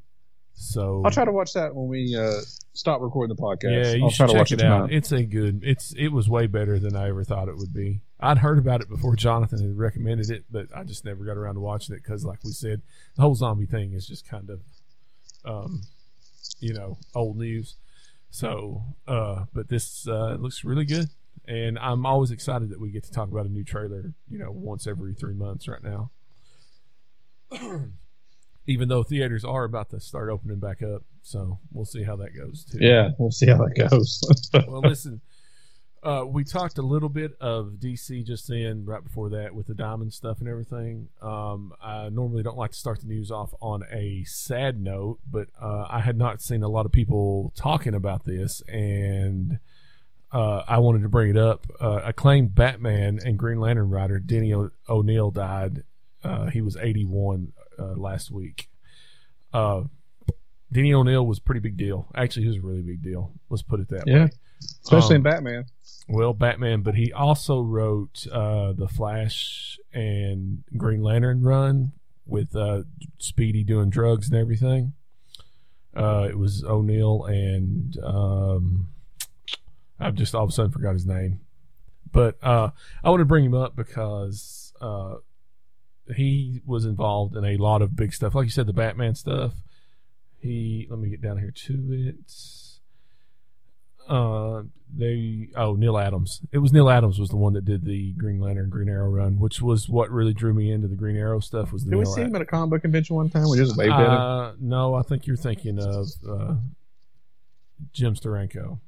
So 0.54 1.02
I'll 1.04 1.12
try 1.12 1.26
to 1.26 1.32
watch 1.32 1.54
that 1.54 1.74
when 1.74 1.88
we 1.88 2.16
uh, 2.16 2.42
stop 2.74 3.02
recording 3.02 3.36
the 3.36 3.42
podcast. 3.42 3.86
yeah, 3.86 3.94
you 3.94 4.04
I'll 4.04 4.10
should 4.12 4.18
try 4.18 4.28
to 4.28 4.34
check 4.34 4.40
watch 4.40 4.52
it 4.52 4.62
it 4.62 4.66
out. 4.66 4.92
It's 4.92 5.12
a 5.12 5.24
good. 5.24 5.64
It's 5.64 5.94
it 5.98 6.10
was 6.10 6.30
way 6.30 6.46
better 6.46 6.78
than 6.78 6.96
I 6.96 7.08
ever 7.10 7.24
thought 7.24 7.48
it 7.48 7.58
would 7.58 7.74
be. 7.74 8.02
I'd 8.22 8.38
heard 8.38 8.60
about 8.60 8.82
it 8.82 8.90
before 8.90 9.16
Jonathan 9.16 9.60
had 9.60 9.78
recommended 9.78 10.30
it, 10.30 10.46
but 10.52 10.68
I 10.76 10.84
just 10.84 11.06
never 11.06 11.26
got 11.26 11.38
around 11.38 11.56
to 11.56 11.62
watching 11.62 11.96
it 11.96 12.04
because, 12.04 12.24
like 12.24 12.44
we 12.44 12.52
said, 12.52 12.82
the 13.16 13.22
whole 13.22 13.36
zombie 13.36 13.66
thing 13.66 13.94
is 13.94 14.08
just 14.08 14.28
kind 14.28 14.50
of, 14.50 14.62
um, 15.44 15.82
you 16.60 16.74
know, 16.74 16.98
old 17.16 17.38
news. 17.38 17.78
So, 18.30 18.84
uh, 19.08 19.46
but 19.54 19.70
this 19.70 20.08
uh, 20.08 20.38
looks 20.40 20.64
really 20.64 20.86
good, 20.86 21.10
and 21.48 21.80
I'm 21.80 22.06
always 22.06 22.32
excited 22.32 22.70
that 22.70 22.80
we 22.80 22.92
get 22.92 23.04
to 23.06 23.12
talk 23.12 23.30
about 23.30 23.46
a 23.46 23.50
new 23.50 23.64
trailer. 23.64 24.14
You 24.30 24.38
know, 24.38 24.52
once 24.52 24.86
every 24.88 25.14
three 25.14 25.34
months 25.34 25.68
right 25.68 25.84
now. 25.84 26.12
Even 28.68 28.90
though 28.90 29.02
theaters 29.02 29.44
are 29.44 29.64
about 29.64 29.90
to 29.90 30.00
start 30.00 30.30
opening 30.30 30.60
back 30.60 30.84
up, 30.84 31.04
so 31.24 31.60
we'll 31.72 31.84
see 31.84 32.04
how 32.04 32.16
that 32.18 32.36
goes 32.38 32.64
too 32.64 32.78
Yeah, 32.80 33.10
we'll 33.18 33.32
see 33.32 33.48
how 33.48 33.58
that 33.58 33.90
goes. 33.90 34.22
well, 34.68 34.82
listen, 34.82 35.20
uh, 36.04 36.24
we 36.28 36.44
talked 36.44 36.78
a 36.78 36.82
little 36.82 37.10
bit 37.10 37.34
of 37.40 37.74
DC 37.80 38.26
just 38.26 38.48
then, 38.48 38.86
right 38.86 39.04
before 39.04 39.30
that, 39.30 39.54
with 39.54 39.68
the 39.68 39.76
diamond 39.76 40.14
stuff 40.14 40.40
and 40.40 40.48
everything. 40.50 41.10
Um, 41.22 41.74
I 41.82 42.10
normally 42.10 42.42
don't 42.44 42.58
like 42.58 42.72
to 42.72 42.78
start 42.78 43.02
the 43.02 43.08
news 43.08 43.30
off 43.32 43.54
on 43.62 43.84
a 43.92 44.24
sad 44.26 44.82
note, 44.82 45.20
but 45.30 45.50
uh, 45.62 45.86
I 45.90 46.00
had 46.00 46.18
not 46.18 46.42
seen 46.42 46.64
a 46.64 46.68
lot 46.70 46.86
of 46.88 46.92
people 46.92 47.54
talking 47.56 47.94
about 47.94 48.26
this, 48.26 48.62
and 48.68 49.60
uh, 50.32 50.64
I 50.68 50.80
wanted 50.80 51.04
to 51.04 51.10
bring 51.10 51.30
it 51.30 51.38
up. 51.38 51.68
Uh, 51.80 52.02
acclaimed 52.04 52.56
Batman 52.56 53.20
and 53.24 53.38
Green 53.38 53.60
Lantern 53.60 53.90
writer 53.90 54.18
Denny 54.20 54.54
o- 54.54 54.72
O'Neil 54.90 55.30
died. 55.30 55.84
Uh, 56.24 56.48
he 56.48 56.62
was 56.62 56.78
81 56.78 57.54
uh, 57.78 57.94
last 57.96 58.32
week. 58.32 58.70
Uh, 59.54 59.84
Denny 60.72 60.94
O'Neil 60.94 61.26
was 61.28 61.38
a 61.40 61.42
pretty 61.42 61.60
big 61.60 61.78
deal. 61.78 62.08
Actually, 62.16 62.44
he 62.44 62.48
was 62.48 62.58
a 62.58 62.62
really 62.62 62.82
big 62.82 63.04
deal. 63.04 63.34
Let's 63.50 63.62
put 63.62 63.80
it 63.82 63.90
that 63.90 64.04
Yeah. 64.08 64.26
way. 64.26 64.32
Especially 64.84 65.16
Um, 65.16 65.18
in 65.18 65.24
Batman. 65.24 65.66
Well, 66.12 66.34
Batman, 66.34 66.82
but 66.82 66.96
he 66.96 67.14
also 67.14 67.62
wrote 67.62 68.28
uh, 68.30 68.74
the 68.74 68.90
Flash 68.90 69.80
and 69.94 70.62
Green 70.76 71.02
Lantern 71.02 71.42
run 71.42 71.94
with 72.26 72.54
uh, 72.54 72.84
Speedy 73.18 73.64
doing 73.64 73.90
drugs 73.90 74.28
and 74.30 74.38
everything. 74.38 74.92
Uh, 75.96 76.28
it 76.30 76.38
was 76.38 76.66
O'Neil 76.66 77.24
and 77.24 77.98
um, 78.04 78.90
I've 80.02 80.16
just 80.16 80.36
all 80.36 80.44
of 80.44 80.50
a 80.50 80.52
sudden 80.52 80.72
forgot 80.72 80.94
his 80.94 81.06
name. 81.06 81.40
But 82.12 82.38
uh, 82.44 82.72
I 83.06 83.10
want 83.10 83.22
to 83.22 83.26
bring 83.26 83.46
him 83.46 83.54
up 83.54 83.78
because 83.78 84.74
uh, 84.82 85.16
he 86.14 86.60
was 86.66 86.84
involved 86.84 87.38
in 87.38 87.46
a 87.46 87.56
lot 87.56 87.82
of 87.82 87.96
big 87.96 88.14
stuff. 88.14 88.36
Like 88.36 88.46
you 88.46 88.52
said, 88.52 88.68
the 88.68 88.74
Batman 88.74 89.16
stuff. 89.16 89.54
He 90.40 90.88
let 90.90 91.00
me 91.00 91.08
get 91.08 91.22
down 91.22 91.38
here 91.38 91.52
to 91.52 91.94
it. 91.94 92.32
They 94.94 95.50
oh 95.56 95.76
Neal 95.76 95.98
Adams. 95.98 96.42
It 96.52 96.58
was 96.58 96.74
Neal 96.74 96.90
Adams 96.90 97.20
was 97.20 97.30
the 97.30 97.38
one 97.38 97.54
that 97.54 97.66
did 97.66 97.86
the 97.86 98.12
Green 98.14 98.40
Lantern 98.40 98.70
Green 98.70 98.90
Arrow 98.90 99.10
run, 99.10 99.40
which 99.40 99.62
was 99.62 99.88
what 99.88 100.10
really 100.12 100.34
drew 100.34 100.54
me 100.54 100.72
into 100.72 100.88
the 100.88 100.96
Green 100.96 101.16
Arrow 101.16 101.40
stuff. 101.40 101.72
Was 101.72 101.86
the 101.86 101.92
Did 101.92 101.98
we 101.98 102.04
Neal 102.04 102.14
see 102.14 102.22
him 102.22 102.36
at 102.36 102.42
a 102.42 102.46
comic 102.46 102.72
book 102.72 102.82
convention 102.82 103.16
one 103.16 103.30
time? 103.30 103.50
We 103.50 103.58
just 103.58 103.78
waved 103.78 103.92
at 103.92 104.00
him. 104.00 104.10
uh, 104.10 104.52
no, 104.60 104.96
I 104.96 105.02
think 105.04 105.28
you're 105.28 105.38
thinking 105.38 105.80
of 105.80 106.08
uh, 106.28 106.56
Jim 107.94 108.16
Steranko. 108.16 108.80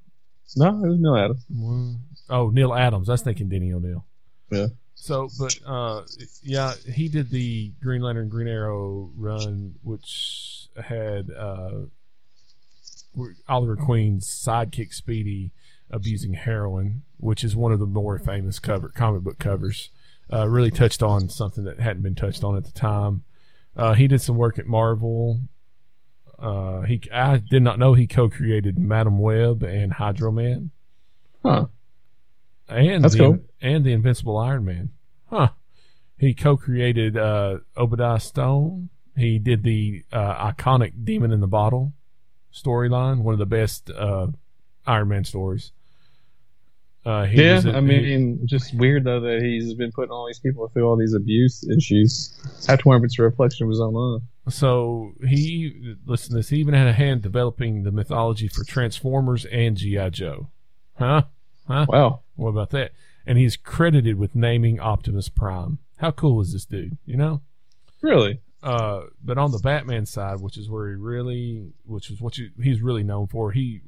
No, 0.55 0.83
it 0.83 0.89
was 0.89 0.99
Neal 0.99 1.15
Adams. 1.15 1.97
Oh, 2.29 2.49
Neal 2.49 2.73
Adams. 2.73 3.09
I 3.09 3.13
was 3.13 3.21
thinking 3.21 3.47
Denny 3.49 3.71
O'Neil. 3.73 4.05
Yeah. 4.51 4.67
So, 4.95 5.29
but 5.39 5.57
uh, 5.65 6.03
yeah, 6.43 6.73
he 6.93 7.09
did 7.09 7.29
the 7.29 7.71
Green 7.81 8.01
Lantern 8.01 8.29
Green 8.29 8.47
Arrow 8.47 9.11
run, 9.15 9.75
which 9.81 10.67
had 10.81 11.29
uh, 11.31 11.71
Oliver 13.47 13.75
Queen's 13.75 14.27
sidekick 14.27 14.93
Speedy 14.93 15.51
abusing 15.93 16.33
heroin, 16.33 17.03
which 17.17 17.43
is 17.43 17.55
one 17.55 17.71
of 17.71 17.79
the 17.79 17.85
more 17.85 18.17
famous 18.19 18.59
cover 18.59 18.89
comic 18.89 19.21
book 19.21 19.39
covers. 19.39 19.89
Uh, 20.31 20.47
really 20.47 20.71
touched 20.71 21.03
on 21.03 21.29
something 21.29 21.63
that 21.65 21.79
hadn't 21.79 22.01
been 22.01 22.15
touched 22.15 22.43
on 22.43 22.55
at 22.57 22.63
the 22.65 22.71
time. 22.71 23.23
Uh, 23.75 23.93
he 23.93 24.07
did 24.07 24.21
some 24.21 24.35
work 24.37 24.57
at 24.57 24.65
Marvel. 24.65 25.39
Uh, 26.39 26.81
he 26.81 27.01
I 27.13 27.37
did 27.37 27.61
not 27.61 27.77
know 27.79 27.93
he 27.93 28.07
co-created 28.07 28.77
Madame 28.79 29.19
Web 29.19 29.63
and 29.63 29.93
Hydro 29.93 30.31
Man 30.31 30.71
Huh. 31.43 31.67
and 32.67 33.03
That's 33.03 33.13
the, 33.13 33.19
cool. 33.19 33.39
and 33.61 33.83
the 33.85 33.91
Invincible 33.93 34.37
Iron 34.37 34.65
Man. 34.65 34.89
Huh. 35.29 35.49
He 36.17 36.33
co-created 36.33 37.17
uh, 37.17 37.59
Obadiah 37.77 38.19
Stone. 38.19 38.89
He 39.15 39.39
did 39.39 39.63
the 39.63 40.03
uh, 40.11 40.51
iconic 40.51 40.93
Demon 41.03 41.31
in 41.31 41.39
the 41.41 41.47
Bottle 41.47 41.93
storyline, 42.53 43.19
one 43.23 43.33
of 43.33 43.39
the 43.39 43.45
best 43.45 43.89
uh, 43.91 44.27
Iron 44.87 45.09
Man 45.09 45.23
stories. 45.25 45.71
Uh, 47.05 47.25
he 47.25 47.43
Yeah, 47.43 47.61
I 47.65 47.81
mean, 47.81 48.39
just 48.45 48.73
weird 48.75 49.03
though 49.03 49.19
that 49.19 49.41
he's 49.41 49.73
been 49.73 49.91
putting 49.91 50.11
all 50.11 50.25
these 50.25 50.39
people 50.39 50.67
through 50.69 50.87
all 50.87 50.95
these 50.95 51.13
abuse 51.13 51.63
issues. 51.67 52.33
I 52.67 52.71
have 52.71 52.79
to 52.81 52.87
wonder 52.87 53.05
if 53.05 53.09
it's 53.09 53.19
a 53.19 53.23
reflection 53.23 53.65
of 53.65 53.69
his 53.69 53.81
own 53.81 53.93
life. 53.93 54.21
So 54.49 55.13
he 55.27 55.95
listen 56.05 56.31
to 56.31 56.35
this. 56.37 56.49
He 56.49 56.57
even 56.57 56.73
had 56.73 56.87
a 56.87 56.93
hand 56.93 57.21
developing 57.21 57.83
the 57.83 57.91
mythology 57.91 58.47
for 58.47 58.63
Transformers 58.63 59.45
and 59.45 59.75
GI 59.75 60.11
Joe. 60.11 60.49
Huh? 60.97 61.23
Huh? 61.67 61.85
Wow. 61.89 62.21
What 62.35 62.49
about 62.49 62.69
that? 62.71 62.91
And 63.25 63.37
he's 63.37 63.57
credited 63.57 64.17
with 64.17 64.35
naming 64.35 64.79
Optimus 64.79 65.29
Prime. 65.29 65.79
How 65.97 66.11
cool 66.11 66.41
is 66.41 66.53
this 66.53 66.65
dude? 66.65 66.97
You 67.05 67.17
know. 67.17 67.41
Really? 68.01 68.39
Uh, 68.61 69.03
but 69.21 69.37
on 69.37 69.51
the 69.51 69.59
Batman 69.59 70.05
side, 70.05 70.39
which 70.39 70.57
is 70.57 70.69
where 70.69 70.89
he 70.89 70.95
really, 70.95 71.73
which 71.85 72.09
is 72.09 72.21
what 72.21 72.37
you, 72.37 72.49
he's 72.61 72.81
really 72.81 73.03
known 73.03 73.27
for, 73.27 73.51
he 73.51 73.81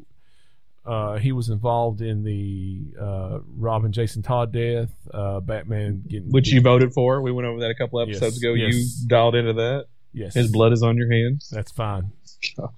uh, 0.86 1.18
he 1.18 1.32
was 1.32 1.50
involved 1.50 2.02
in 2.02 2.24
the 2.24 2.82
uh, 3.02 3.40
Robin 3.58 3.92
Jason 3.92 4.22
Todd 4.22 4.52
death, 4.54 4.92
uh, 5.14 5.40
Batman 5.40 6.04
getting 6.08 6.30
Which 6.32 6.50
you 6.52 6.62
voted 6.62 6.94
for. 6.94 7.22
We 7.22 7.32
went 7.32 7.48
over 7.48 7.60
that 7.62 7.70
a 7.72 7.76
couple 7.76 8.00
episodes 8.02 8.36
Yes, 8.36 8.44
ago. 8.44 8.54
yes. 8.54 8.74
You 9.02 9.08
dialed 9.08 9.36
into 9.36 9.54
that. 9.54 9.86
yes 10.14 10.34
His 10.34 10.52
blood 10.52 10.74
is 10.74 10.84
on 10.84 10.96
your 10.98 11.12
hands. 11.12 11.50
That's 11.50 11.72
fine. 11.72 12.12
Gosh. 12.58 12.70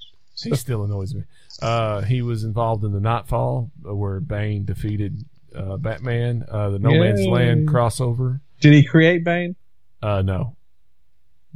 He 0.44 0.56
still 0.56 0.84
annoys 0.84 1.14
me. 1.16 1.24
Uh, 1.62 2.02
he 2.02 2.22
was 2.22 2.44
involved 2.44 2.84
in 2.84 2.92
the 2.94 3.00
Knightfall, 3.00 3.72
uh, 3.90 3.96
where 3.96 4.20
Bane 4.20 4.66
defeated 4.66 5.24
uh, 5.56 5.78
Batman. 5.78 6.46
Uh, 6.50 6.70
the 6.70 6.80
No 6.80 6.92
Man's 6.92 7.26
Land 7.26 7.68
crossover. 7.68 8.40
Did 8.62 8.74
he 8.74 8.84
create 8.84 9.24
Bane? 9.24 9.56
Uh, 10.02 10.22
no. 10.22 10.56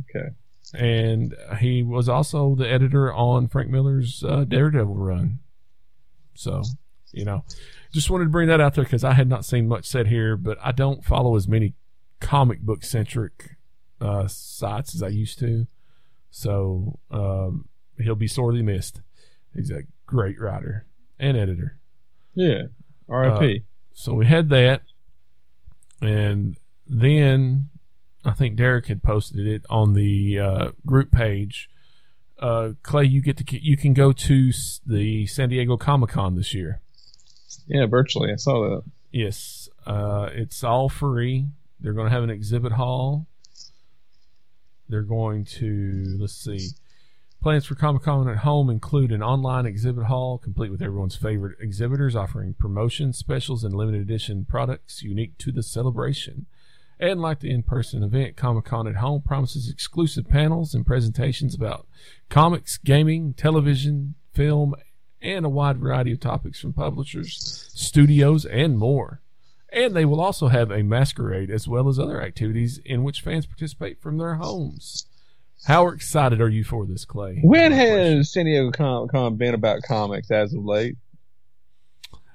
Okay. 0.09 0.29
And 0.73 1.35
he 1.59 1.83
was 1.83 2.09
also 2.09 2.55
the 2.55 2.67
editor 2.67 3.13
on 3.13 3.47
Frank 3.49 3.69
Miller's 3.69 4.23
uh, 4.27 4.45
Daredevil 4.45 4.95
run. 4.95 5.39
So, 6.41 6.63
you 7.11 7.25
know, 7.25 7.43
just 7.93 8.09
wanted 8.09 8.25
to 8.25 8.29
bring 8.29 8.47
that 8.47 8.61
out 8.61 8.75
there 8.75 8.83
because 8.83 9.03
I 9.03 9.13
had 9.13 9.27
not 9.27 9.45
seen 9.45 9.67
much 9.67 9.85
said 9.85 10.07
here, 10.07 10.35
but 10.35 10.57
I 10.61 10.71
don't 10.71 11.03
follow 11.05 11.35
as 11.35 11.47
many 11.47 11.73
comic 12.19 12.61
book 12.61 12.83
centric 12.83 13.57
uh, 13.99 14.27
sites 14.27 14.95
as 14.95 15.03
I 15.03 15.09
used 15.09 15.39
to. 15.39 15.67
So 16.29 16.99
um, 17.11 17.67
he'll 17.99 18.15
be 18.15 18.27
sorely 18.27 18.61
missed. 18.61 19.01
He's 19.53 19.69
a 19.69 19.83
great 20.05 20.39
writer 20.39 20.85
and 21.19 21.37
editor. 21.37 21.77
Yeah. 22.33 22.63
R.I.P. 23.09 23.63
So 23.93 24.13
we 24.13 24.25
had 24.25 24.49
that, 24.49 24.83
and 26.01 26.57
then 26.87 27.69
I 28.23 28.31
think 28.31 28.55
Derek 28.55 28.87
had 28.87 29.03
posted 29.03 29.45
it 29.45 29.65
on 29.69 29.93
the 29.93 30.39
uh, 30.39 30.71
group 30.85 31.11
page. 31.11 31.69
Uh, 32.41 32.71
Clay, 32.81 33.05
you 33.05 33.21
get 33.21 33.37
to 33.37 33.61
you 33.61 33.77
can 33.77 33.93
go 33.93 34.11
to 34.11 34.51
the 34.85 35.27
San 35.27 35.49
Diego 35.49 35.77
Comic 35.77 36.09
Con 36.09 36.35
this 36.35 36.53
year. 36.53 36.81
yeah, 37.67 37.85
virtually. 37.85 38.31
I 38.31 38.35
saw 38.35 38.61
that. 38.61 38.83
Yes, 39.11 39.69
uh, 39.85 40.29
it's 40.33 40.63
all 40.63 40.89
free. 40.89 41.47
They're 41.79 41.93
going 41.93 42.07
to 42.07 42.13
have 42.13 42.23
an 42.23 42.29
exhibit 42.29 42.73
hall. 42.73 43.27
They're 44.89 45.03
going 45.03 45.45
to 45.45 46.17
let's 46.19 46.33
see. 46.33 46.69
Plans 47.41 47.65
for 47.65 47.73
Comic 47.75 48.03
Con 48.03 48.29
at 48.29 48.37
home 48.37 48.69
include 48.69 49.11
an 49.11 49.23
online 49.23 49.65
exhibit 49.65 50.05
hall 50.05 50.37
complete 50.37 50.69
with 50.71 50.81
everyone's 50.81 51.15
favorite 51.15 51.57
exhibitors 51.59 52.15
offering 52.15 52.53
promotions, 52.53 53.17
specials, 53.17 53.63
and 53.63 53.73
limited 53.73 54.01
edition 54.01 54.45
products 54.45 55.01
unique 55.01 55.37
to 55.39 55.51
the 55.51 55.63
celebration. 55.63 56.45
And 57.01 57.19
like 57.19 57.39
the 57.39 57.49
in 57.49 57.63
person 57.63 58.03
event, 58.03 58.37
Comic 58.37 58.65
Con 58.65 58.87
at 58.87 58.97
Home 58.97 59.23
promises 59.23 59.67
exclusive 59.69 60.29
panels 60.29 60.75
and 60.75 60.85
presentations 60.85 61.55
about 61.55 61.87
comics, 62.29 62.77
gaming, 62.77 63.33
television, 63.33 64.13
film, 64.33 64.75
and 65.19 65.43
a 65.43 65.49
wide 65.49 65.79
variety 65.79 66.11
of 66.11 66.19
topics 66.19 66.59
from 66.59 66.73
publishers, 66.73 67.69
studios, 67.73 68.45
and 68.45 68.77
more. 68.77 69.19
And 69.73 69.95
they 69.95 70.05
will 70.05 70.21
also 70.21 70.49
have 70.49 70.69
a 70.69 70.83
masquerade 70.83 71.49
as 71.49 71.67
well 71.67 71.89
as 71.89 71.97
other 71.97 72.21
activities 72.21 72.79
in 72.85 73.03
which 73.03 73.21
fans 73.21 73.47
participate 73.47 73.99
from 73.99 74.17
their 74.17 74.35
homes. 74.35 75.07
How 75.65 75.87
excited 75.87 76.39
are 76.39 76.49
you 76.49 76.63
for 76.63 76.85
this, 76.85 77.05
Clay? 77.05 77.39
When 77.43 77.71
has 77.71 78.31
San 78.31 78.45
Diego 78.45 78.71
Comic 78.71 79.11
Con 79.11 79.37
been 79.37 79.53
about 79.55 79.81
comics 79.83 80.29
as 80.29 80.53
of 80.53 80.63
late? 80.63 80.97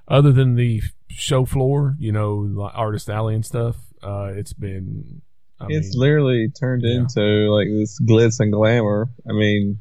other 0.09 0.33
than 0.33 0.55
the 0.55 0.83
show 1.09 1.45
floor, 1.45 1.97
you 1.99 2.13
know, 2.13 2.35
like 2.35 2.73
Artist 2.75 3.09
Alley 3.09 3.35
and 3.35 3.45
stuff, 3.45 3.77
uh, 4.07 4.33
it's 4.35 4.53
been. 4.53 5.23
I 5.59 5.67
it's 5.71 5.95
mean, 5.95 6.01
literally 6.01 6.49
turned 6.49 6.83
yeah. 6.85 6.99
into 6.99 7.21
like 7.51 7.69
this 7.69 7.99
glitz 8.01 8.41
and 8.41 8.53
glamour. 8.53 9.09
I 9.29 9.33
mean, 9.33 9.81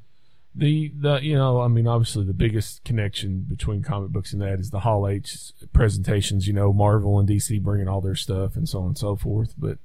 the 0.55 0.91
the 0.97 1.19
you 1.21 1.35
know, 1.35 1.61
I 1.61 1.67
mean, 1.67 1.85
obviously 1.85 2.25
the 2.25 2.33
biggest 2.33 2.83
connection 2.85 3.41
between 3.41 3.83
comic 3.83 4.11
books 4.11 4.31
and 4.31 4.41
that 4.41 4.59
is 4.59 4.69
the 4.69 4.79
Hall 4.79 5.07
H 5.07 5.51
presentations. 5.73 6.47
You 6.47 6.53
know, 6.53 6.71
Marvel 6.71 7.19
and 7.19 7.27
DC 7.27 7.61
bringing 7.61 7.87
all 7.87 8.01
their 8.01 8.15
stuff 8.15 8.55
and 8.55 8.67
so 8.67 8.79
on 8.79 8.87
and 8.87 8.97
so 8.97 9.15
forth. 9.15 9.53
But 9.57 9.77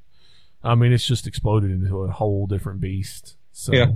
I 0.63 0.75
mean, 0.77 0.93
it's 0.93 1.07
just 1.07 1.27
exploded 1.27 1.71
into 1.71 2.03
a 2.03 2.11
whole 2.11 2.47
different 2.47 2.81
beast. 2.81 3.37
So, 3.53 3.73
Yeah. 3.73 3.93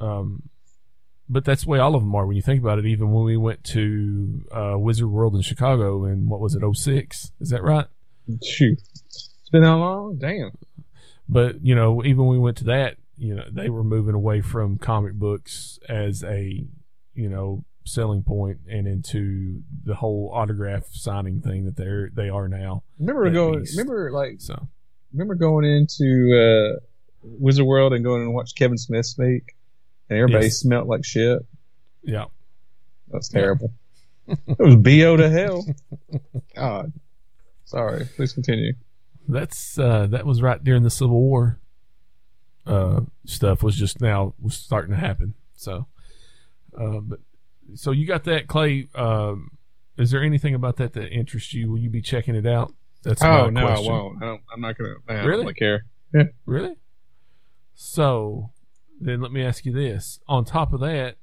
um, 0.00 0.42
but 1.28 1.44
that's 1.44 1.62
the 1.64 1.70
way 1.70 1.78
all 1.78 1.94
of 1.94 2.02
them 2.02 2.14
are 2.14 2.26
when 2.26 2.36
you 2.36 2.42
think 2.42 2.60
about 2.60 2.78
it. 2.78 2.86
Even 2.86 3.12
when 3.12 3.24
we 3.24 3.36
went 3.36 3.62
to 3.64 4.44
uh, 4.50 4.74
Wizard 4.78 5.08
World 5.08 5.34
in 5.36 5.42
Chicago 5.42 6.04
in 6.04 6.28
what 6.28 6.40
was 6.40 6.54
it, 6.54 6.62
06? 6.62 7.32
Is 7.40 7.50
that 7.50 7.62
right? 7.62 7.86
shoot, 8.44 8.78
been 9.52 9.62
how 9.62 9.78
long? 9.78 10.16
Damn. 10.18 10.50
But 11.28 11.64
you 11.64 11.74
know, 11.74 12.02
even 12.04 12.26
when 12.26 12.36
we 12.36 12.38
went 12.38 12.56
to 12.58 12.64
that, 12.64 12.96
you 13.16 13.34
know, 13.36 13.44
they 13.50 13.70
were 13.70 13.84
moving 13.84 14.14
away 14.14 14.40
from 14.40 14.78
comic 14.78 15.14
books 15.14 15.78
as 15.88 16.24
a 16.24 16.66
you 17.14 17.28
know 17.28 17.64
selling 17.84 18.22
point 18.22 18.58
and 18.68 18.86
into 18.86 19.62
the 19.84 19.94
whole 19.94 20.30
autograph 20.32 20.84
signing 20.92 21.40
thing 21.40 21.64
that 21.66 21.76
they're 21.76 22.10
they 22.14 22.28
are 22.28 22.48
now. 22.48 22.82
Remember 22.98 23.30
going? 23.30 23.60
beast. 23.60 23.76
Remember 23.78 24.10
like 24.12 24.40
So 24.40 24.68
remember 25.12 25.34
going 25.34 25.64
into 25.64 26.36
uh, 26.76 26.80
Wizard 27.22 27.66
World 27.66 27.92
and 27.92 28.02
going 28.04 28.22
and 28.22 28.34
watch 28.34 28.54
Kevin 28.54 28.78
Smith 28.78 29.06
speak, 29.06 29.54
and 30.10 30.18
everybody 30.18 30.46
Yes. 30.46 30.58
smelled 30.58 30.88
like 30.88 31.04
shit. 31.04 31.40
yeah, 32.02 32.24
That's 33.08 33.28
terrible. 33.28 33.72
it 34.28 34.58
was 34.58 34.76
bo 34.76 35.16
to 35.16 35.28
hell. 35.30 35.64
God. 36.54 36.92
Sorry. 37.64 38.06
Please 38.16 38.32
continue. 38.32 38.74
That's 39.28 39.78
uh, 39.78 40.06
that 40.08 40.26
was 40.26 40.42
right 40.42 40.62
during 40.62 40.82
the 40.82 40.90
Civil 40.90 41.20
War. 41.20 41.58
Uh, 42.66 43.00
stuff 43.26 43.62
was 43.62 43.76
just 43.76 44.00
now 44.00 44.34
was 44.40 44.54
starting 44.54 44.92
to 44.94 45.00
happen. 45.00 45.34
So, 45.54 45.86
uh, 46.78 47.00
but 47.00 47.20
so 47.74 47.90
you 47.90 48.06
got 48.06 48.24
that 48.24 48.46
Clay. 48.46 48.88
Um, 48.94 49.50
is 49.98 50.10
there 50.10 50.22
anything 50.22 50.54
about 50.54 50.76
that 50.76 50.92
that 50.94 51.10
interests 51.12 51.52
you? 51.54 51.70
Will 51.70 51.78
you 51.78 51.90
be 51.90 52.00
checking 52.02 52.34
it 52.34 52.46
out? 52.46 52.72
That's 53.02 53.22
Oh 53.22 53.50
no, 53.50 53.66
question. 53.66 53.92
I 53.92 53.94
won't. 53.94 54.22
I 54.22 54.26
don't, 54.26 54.40
I'm 54.54 54.60
not 54.60 54.78
gonna. 54.78 54.94
I 55.08 55.14
don't 55.14 55.26
Really? 55.26 55.42
really 55.42 55.54
care. 55.54 55.84
Really? 56.46 56.76
So 57.74 58.50
then 59.00 59.20
let 59.20 59.32
me 59.32 59.42
ask 59.42 59.64
you 59.64 59.72
this. 59.72 60.20
On 60.28 60.44
top 60.44 60.72
of 60.72 60.80
that, 60.80 61.16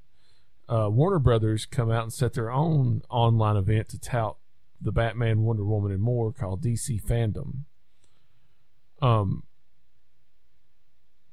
uh, 0.68 0.88
Warner 0.90 1.18
Brothers 1.18 1.64
come 1.66 1.90
out 1.90 2.02
and 2.02 2.12
set 2.12 2.34
their 2.34 2.50
own 2.50 3.02
online 3.08 3.56
event 3.56 3.88
to 3.90 3.98
tout 3.98 4.36
the 4.80 4.92
Batman, 4.92 5.42
Wonder 5.42 5.64
Woman, 5.64 5.92
and 5.92 6.02
more 6.02 6.32
called 6.32 6.62
DC 6.62 7.02
Fandom. 7.02 7.64
Um, 9.02 9.42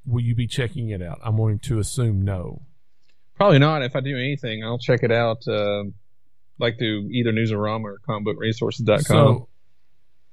will 0.05 0.23
you 0.23 0.35
be 0.35 0.47
checking 0.47 0.89
it 0.89 1.01
out? 1.01 1.19
I'm 1.23 1.35
going 1.37 1.59
to 1.59 1.79
assume 1.79 2.23
no. 2.23 2.61
Probably 3.35 3.59
not. 3.59 3.83
If 3.83 3.95
I 3.95 3.99
do 3.99 4.17
anything, 4.17 4.63
I'll 4.63 4.79
check 4.79 5.03
it 5.03 5.11
out. 5.11 5.47
Uh, 5.47 5.83
like 6.59 6.77
through 6.77 7.09
either 7.11 7.31
Newsarama 7.31 7.83
or 7.83 7.99
comicbookresources.com. 8.07 8.99
So 9.01 9.47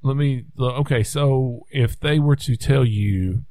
let 0.03 0.17
me. 0.17 0.45
Okay, 0.59 1.03
so 1.03 1.67
if 1.71 1.99
they 1.99 2.19
were 2.19 2.37
to 2.37 2.57
tell 2.57 2.85
you, 2.85 3.45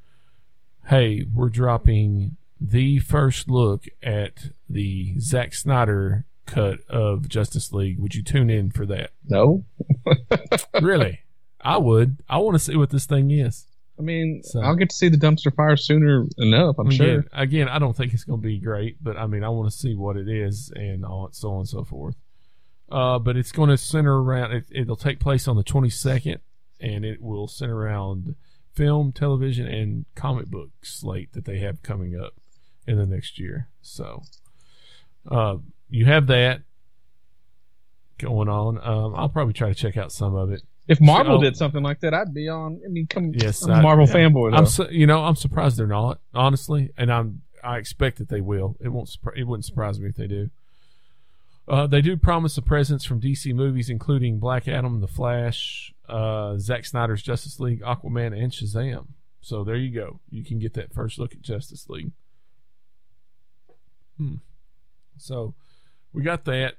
"Hey, 0.87 1.23
we're 1.31 1.49
dropping 1.49 2.37
the 2.59 2.99
first 2.99 3.49
look 3.49 3.85
at 4.01 4.49
the 4.69 5.19
Zack 5.19 5.53
Snyder 5.53 6.25
cut 6.45 6.79
of 6.89 7.29
Justice 7.29 7.71
League," 7.71 7.99
would 7.99 8.15
you 8.15 8.23
tune 8.23 8.49
in 8.49 8.71
for 8.71 8.85
that? 8.87 9.11
no. 9.27 9.65
really? 10.81 11.19
I 11.61 11.77
would. 11.77 12.17
I 12.27 12.39
want 12.39 12.55
to 12.55 12.59
see 12.59 12.75
what 12.75 12.89
this 12.89 13.05
thing 13.05 13.31
is. 13.31 13.67
I 13.97 14.01
mean, 14.01 14.41
So- 14.43 14.61
I'll 14.61 14.75
get 14.75 14.89
to 14.89 14.95
see 14.95 15.09
the 15.09 15.17
dumpster 15.17 15.53
fire 15.55 15.77
sooner 15.77 16.25
enough. 16.37 16.77
I'm 16.79 16.89
sure. 16.89 17.19
Again, 17.19 17.29
again, 17.33 17.69
I 17.69 17.79
don't 17.79 17.95
think 17.95 18.13
it's 18.13 18.23
going 18.23 18.41
to 18.41 18.47
be 18.47 18.59
great, 18.59 18.97
but 19.03 19.17
I 19.17 19.27
mean, 19.27 19.43
I 19.43 19.49
want 19.49 19.71
to 19.71 19.77
see 19.77 19.95
what 19.95 20.17
it 20.17 20.27
is 20.27 20.71
and 20.75 21.05
all 21.05 21.29
so 21.31 21.51
on 21.51 21.59
and 21.59 21.69
so 21.69 21.83
forth. 21.83 22.15
Uh, 22.91 23.19
but 23.19 23.37
it's 23.37 23.51
going 23.51 23.69
to 23.69 23.77
center 23.77 24.21
around. 24.21 24.51
It, 24.51 24.65
it'll 24.71 24.95
take 24.95 25.19
place 25.19 25.47
on 25.47 25.55
the 25.55 25.63
22nd, 25.63 26.39
and 26.79 27.05
it 27.05 27.21
will 27.21 27.47
center 27.47 27.77
around 27.77 28.35
film, 28.73 29.11
television, 29.11 29.67
and 29.67 30.05
comic 30.15 30.47
book 30.47 30.69
slate 30.81 31.33
that 31.33 31.45
they 31.45 31.59
have 31.59 31.81
coming 31.83 32.19
up 32.19 32.33
in 32.87 32.97
the 32.97 33.05
next 33.05 33.39
year. 33.39 33.69
So, 33.81 34.23
uh, 35.29 35.57
you 35.89 36.05
have 36.05 36.27
that 36.27 36.61
going 38.17 38.49
on. 38.49 38.77
Um, 38.83 39.13
I'll 39.15 39.29
probably 39.29 39.53
try 39.53 39.69
to 39.69 39.75
check 39.75 39.97
out 39.97 40.11
some 40.11 40.35
of 40.35 40.51
it. 40.51 40.63
If 40.87 40.99
Marvel 40.99 41.37
So- 41.37 41.43
did 41.43 41.55
something 41.55 41.81
like 41.81 42.01
that, 42.01 42.13
I'd 42.13 42.33
be 42.33 42.49
on. 42.49 42.81
I 42.85 42.89
mean, 42.89 43.07
come. 43.07 43.31
Yes, 43.33 43.63
I'm 43.63 43.79
a 43.79 43.81
Marvel 43.81 44.05
yeah. 44.07 44.13
fanboy. 44.13 44.51
Though. 44.51 44.57
I'm, 44.57 44.65
su- 44.65 44.89
you 44.91 45.07
know, 45.07 45.23
I'm 45.23 45.35
surprised 45.35 45.77
they're 45.77 45.87
not 45.87 46.19
honestly, 46.33 46.91
and 46.97 47.11
I'm 47.11 47.41
I 47.63 47.77
expect 47.77 48.17
that 48.17 48.29
they 48.29 48.41
will. 48.41 48.75
It 48.81 48.89
won't. 48.89 49.15
It 49.35 49.45
wouldn't 49.45 49.65
surprise 49.65 49.99
me 49.99 50.09
if 50.09 50.15
they 50.15 50.27
do. 50.27 50.49
Uh, 51.65 51.87
they 51.87 52.01
do 52.01 52.17
promise 52.17 52.57
a 52.57 52.61
presence 52.61 53.05
from 53.05 53.21
DC 53.21 53.53
movies, 53.55 53.89
including 53.89 54.37
Black 54.37 54.67
Adam, 54.67 54.99
The 54.99 55.07
Flash, 55.07 55.93
uh, 56.09 56.57
Zack 56.57 56.83
Snyder's 56.83 57.21
Justice 57.21 57.57
League, 57.61 57.81
Aquaman, 57.81 58.37
and 58.37 58.51
Shazam. 58.51 59.07
So 59.39 59.63
there 59.63 59.77
you 59.77 59.89
go. 59.93 60.19
You 60.29 60.43
can 60.43 60.59
get 60.59 60.73
that 60.73 60.93
first 60.93 61.17
look 61.17 61.31
at 61.31 61.41
Justice 61.41 61.87
League. 61.89 62.11
Hmm. 64.17 64.35
So 65.17 65.53
we 66.11 66.21
got 66.23 66.43
that. 66.45 66.75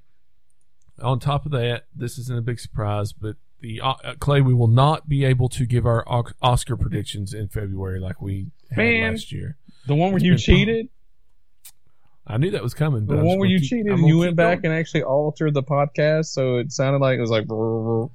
On 1.03 1.19
top 1.19 1.45
of 1.45 1.53
that, 1.53 1.87
this 1.95 2.19
isn't 2.19 2.39
a 2.39 2.43
big 2.43 2.61
surprise, 2.61 3.13
but 3.13 3.37
the 3.65 3.81
uh, 3.81 3.95
Clay, 4.21 4.43
we 4.43 4.53
will 4.53 4.69
not 4.69 5.09
be 5.09 5.25
able 5.25 5.49
to 5.49 5.65
give 5.65 5.87
our 5.87 6.05
Os- 6.07 6.35
Oscar 6.43 6.77
predictions 6.77 7.33
in 7.33 7.49
February 7.49 7.99
like 7.99 8.21
we 8.21 8.49
had 8.71 8.77
Man. 8.77 9.13
last 9.13 9.33
year. 9.33 9.57
the 9.87 9.95
one 9.95 10.11
where 10.11 10.17
It's 10.19 10.25
you 10.27 10.37
cheated. 10.37 10.89
I 12.27 12.37
knew 12.37 12.51
that 12.51 12.63
was 12.63 12.75
coming, 12.75 13.07
but 13.07 13.17
The 13.17 13.25
one 13.25 13.39
where 13.39 13.49
you 13.49 13.61
keep- 13.61 13.69
cheated 13.71 13.93
and 13.93 14.07
you 14.07 14.19
went 14.19 14.37
back 14.37 14.63
going. 14.63 14.73
and 14.73 14.81
actually 14.81 15.03
altered 15.03 15.55
the 15.55 15.63
podcast, 15.63 16.27
so 16.27 16.57
it 16.59 16.73
sounded 16.73 16.99
like 17.01 17.17
it 17.17 17.21
was 17.23 17.31
like. 17.31 17.47
brr, 17.47 17.57
brr. 17.57 18.07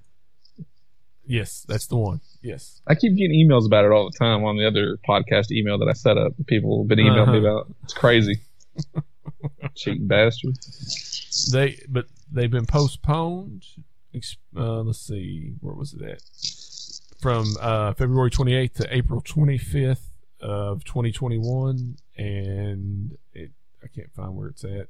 Yes, 1.25 1.65
that's 1.67 1.85
the 1.88 1.95
one. 1.97 2.21
Yes. 2.41 2.81
I 2.88 2.95
keep 2.95 3.15
getting 3.15 3.38
emails 3.47 3.65
about 3.67 3.85
it 3.85 3.91
all 3.91 4.09
the 4.09 4.17
time 4.17 4.43
on 4.43 4.57
the 4.57 4.65
other 4.67 4.97
podcast 5.07 5.51
email 5.51 5.77
that 5.79 5.88
I 5.88 5.93
set 5.93 6.17
up. 6.17 6.33
People 6.47 6.81
have 6.81 6.88
been 6.88 6.99
emailing 6.99 7.31
me 7.31 7.38
Uh-huh. 7.39 7.47
about. 7.47 7.73
It's 7.83 7.93
crazy. 7.93 8.39
Cheating 9.75 10.07
bastard. 10.07 10.57
They 11.51 11.79
but 11.88 12.05
they've 12.31 12.49
been 12.51 12.65
postponed. 12.65 13.63
Uh, 14.56 14.82
let's 14.82 15.00
see, 15.00 15.54
where 15.62 15.76
was 15.76 15.93
it 15.93 16.02
at? 16.02 16.22
From 17.22 17.56
uh, 17.60 17.93
February 17.93 18.32
28th 18.32 18.74
to 18.76 18.95
April 18.95 19.22
25th 19.22 20.10
of 20.41 20.84
2021, 20.84 21.98
and 22.17 23.17
it 23.34 23.52
I 23.84 23.88
can't 23.88 24.12
find 24.13 24.36
where 24.36 24.48
it's 24.48 24.63
at. 24.63 24.88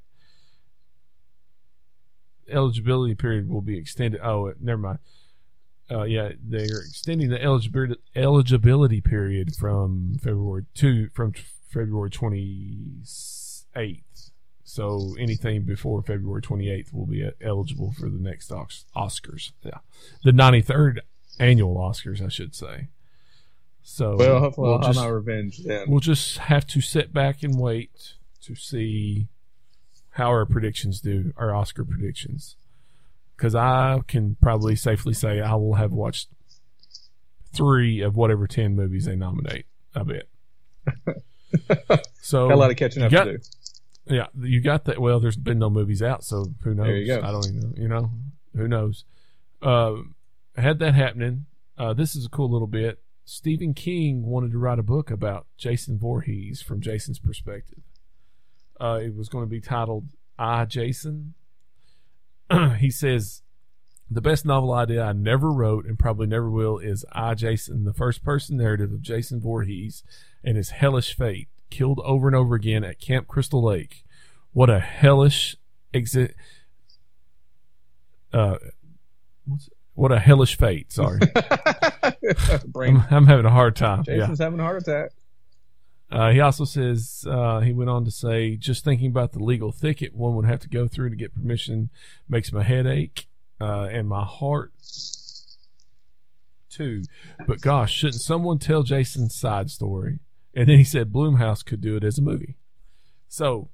Eligibility 2.50 3.16
period 3.16 3.50
will 3.50 3.62
be 3.62 3.78
extended. 3.78 4.22
Oh, 4.24 4.54
never 4.60 4.82
mind. 4.82 5.00
Uh, 5.92 6.04
yeah, 6.04 6.30
they're 6.44 6.64
extending 6.64 7.30
the 7.30 7.42
eligibility 7.42 8.00
eligibility 8.16 9.02
period 9.02 9.56
from 9.56 10.20
February 10.22 10.66
to 10.76 11.10
from 11.10 11.34
February 11.68 12.12
28th. 12.12 14.29
So 14.70 15.16
anything 15.20 15.64
before 15.64 16.04
February 16.04 16.44
28th 16.44 16.94
will 16.94 17.08
be 17.08 17.28
eligible 17.42 17.92
for 17.92 18.08
the 18.08 18.20
next 18.20 18.52
Oscars. 18.52 19.52
Yeah, 19.64 19.80
the 20.24 20.30
93rd 20.32 21.00
annual 21.40 21.76
Oscars, 21.78 22.24
I 22.24 22.28
should 22.28 22.54
say. 22.54 22.88
So 23.82 24.16
Well, 24.16 24.40
hopefully 24.40 24.68
we'll 24.68 24.78
I'll 24.78 24.86
have 24.86 24.94
just, 24.94 25.04
my 25.04 25.10
revenge 25.10 25.58
then. 25.66 25.90
we'll 25.90 26.02
just 26.02 26.38
have 26.38 26.68
to 26.68 26.82
sit 26.82 27.12
back 27.12 27.42
and 27.42 27.60
wait 27.60 28.14
to 28.44 28.54
see 28.54 29.28
how 30.12 30.28
our 30.28 30.46
predictions 30.46 31.02
do, 31.02 31.34
our 31.36 31.52
Oscar 31.56 31.84
predictions. 31.84 32.56
Because 33.36 33.56
I 33.56 34.00
can 34.08 34.36
probably 34.40 34.76
safely 34.76 35.14
say 35.16 35.42
I 35.42 35.56
will 35.56 35.76
have 35.76 35.92
watched 35.94 36.28
three 37.56 38.02
of 38.02 38.16
whatever 38.16 38.46
10 38.46 38.76
movies 38.76 39.06
they 39.06 39.16
nominate. 39.16 39.66
I 39.96 40.04
bet. 40.04 40.28
so 42.22 42.48
Got 42.50 42.54
a 42.54 42.58
lot 42.58 42.70
of 42.70 42.78
catching 42.78 43.02
up 43.02 43.12
got- 43.12 43.24
to 43.24 43.38
do. 43.40 43.44
Yeah, 44.06 44.28
you 44.40 44.62
got 44.62 44.86
that. 44.86 45.00
Well, 45.00 45.20
there's 45.20 45.38
been 45.38 45.60
no 45.60 45.70
movies 45.70 46.02
out, 46.02 46.24
so 46.24 46.54
who 46.64 46.74
knows? 46.74 46.88
There 46.88 46.98
you 46.98 47.08
go. 47.08 47.22
I 47.22 47.32
don't 47.32 47.48
even 47.48 47.60
know. 47.60 47.74
You 47.76 47.88
know, 47.88 48.12
who 48.56 48.68
knows? 48.68 49.06
Uh, 49.62 49.96
had 50.56 50.80
that 50.80 50.96
happening. 50.96 51.46
Uh, 51.78 51.94
this 51.94 52.16
is 52.16 52.26
a 52.26 52.30
cool 52.30 52.52
little 52.52 52.68
bit. 52.68 53.00
Stephen 53.24 53.74
King 53.74 54.26
wanted 54.26 54.52
to 54.52 54.58
write 54.58 54.80
a 54.80 54.84
book 54.84 55.12
about 55.12 55.46
Jason 55.58 56.00
Voorhees 56.00 56.62
from 56.62 56.82
Jason's 56.82 57.20
perspective. 57.20 57.84
Uh, 58.82 59.00
it 59.02 59.16
was 59.16 59.30
going 59.30 59.46
to 59.46 59.50
be 59.50 59.62
titled 59.62 60.10
"I 60.38 60.66
Jason." 60.66 61.36
he 62.80 62.90
says, 62.90 63.44
"The 64.10 64.22
best 64.22 64.46
novel 64.46 64.74
idea 64.74 65.04
I 65.04 65.14
never 65.14 65.52
wrote 65.52 65.86
and 65.86 66.00
probably 66.00 66.26
never 66.26 66.50
will 66.50 66.80
is 66.80 67.06
I 67.12 67.36
Jason, 67.36 67.84
the 67.84 67.94
first-person 67.94 68.58
narrative 68.58 68.92
of 68.92 69.02
Jason 69.02 69.40
Voorhees 69.40 70.04
and 70.44 70.58
his 70.58 70.72
hellish 70.72 71.16
fate, 71.16 71.50
killed 71.70 72.00
over 72.04 72.28
and 72.28 72.36
over 72.36 72.56
again 72.56 72.84
at 72.84 73.00
Camp 73.00 73.28
Crystal 73.28 73.64
Lake. 73.64 74.04
What 74.52 74.70
a 74.70 74.80
hellish 74.80 75.56
exit. 75.94 76.36
Uh, 78.34 78.58
what 79.94 80.12
a 80.12 80.20
hellish 80.20 80.58
fate. 80.58 80.92
Sorry, 80.92 81.20
I'm, 82.76 83.04
I'm 83.10 83.28
having 83.28 83.46
a 83.46 83.52
hard 83.52 83.76
time. 83.76 84.04
Yeah. 84.08 84.18
Jason's 84.18 84.40
having 84.40 84.60
a 84.60 84.64
heart 84.64 84.82
attack. 84.82 85.12
Uh, 86.12 86.32
he 86.32 86.40
also 86.40 86.66
says 86.66 87.26
uh, 87.30 87.60
he 87.60 87.72
went 87.72 87.90
on 87.90 88.04
to 88.04 88.12
say, 88.12 88.56
just 88.56 88.84
thinking 88.84 89.08
about 89.12 89.32
the 89.32 89.44
legal 89.44 89.72
thicket 89.72 90.16
one 90.16 90.36
would 90.36 90.46
have 90.46 90.60
to 90.60 90.70
go 90.70 90.88
through 90.88 91.10
to 91.12 91.16
get 91.16 91.36
permission 91.36 91.90
makes 92.28 92.52
my 92.52 92.64
head 92.64 92.88
ache 92.88 93.28
uh, 93.62 93.88
and 93.92 94.08
my 94.08 94.24
heart 94.24 94.72
too. 96.70 97.04
But 97.46 97.62
gosh, 97.62 97.94
shouldn't 97.94 98.22
someone 98.22 98.58
tell 98.58 98.84
Jason's 98.84 99.36
side 99.36 99.70
story? 99.70 100.20
And 100.56 100.68
then 100.68 100.78
he 100.78 100.84
said 100.84 101.12
Blumhouse 101.12 101.64
could 101.64 101.82
do 101.82 101.96
it 101.96 102.04
as 102.04 102.18
a 102.18 102.22
movie. 102.22 102.58
So 103.28 103.70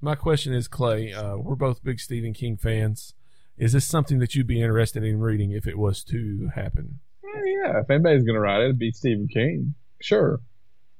my 0.00 0.14
question 0.14 0.52
is, 0.54 0.68
Clay, 0.68 1.12
uh, 1.12 1.36
we're 1.36 1.56
both 1.56 1.82
big 1.82 1.98
Stephen 2.00 2.32
King 2.32 2.56
fans. 2.56 3.14
Is 3.56 3.72
this 3.72 3.84
something 3.84 4.20
that 4.20 4.34
you'd 4.34 4.46
be 4.46 4.62
interested 4.62 5.02
in 5.02 5.18
reading 5.18 5.50
if 5.50 5.66
it 5.66 5.76
was 5.76 6.04
to 6.04 6.50
happen? 6.54 7.00
Oh, 7.24 7.42
yeah, 7.44 7.80
if 7.80 7.90
anybody's 7.90 8.22
gonna 8.24 8.38
write 8.40 8.60
it, 8.60 8.64
it'd 8.66 8.78
be 8.78 8.92
Stephen 8.92 9.26
King. 9.26 9.74
Sure, 10.00 10.40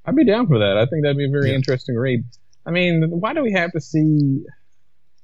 I'd 0.05 0.15
be 0.17 0.25
down 0.25 0.47
for 0.47 0.59
that. 0.59 0.77
I 0.77 0.85
think 0.85 1.03
that'd 1.03 1.17
be 1.17 1.25
a 1.25 1.29
very 1.31 1.49
Yeah. 1.51 1.55
interesting 1.55 1.95
read. 1.95 2.25
I 2.65 2.71
mean, 2.71 3.03
why 3.09 3.33
do 3.33 3.41
we 3.41 3.53
have 3.53 3.71
to 3.71 3.79
see? 3.81 4.43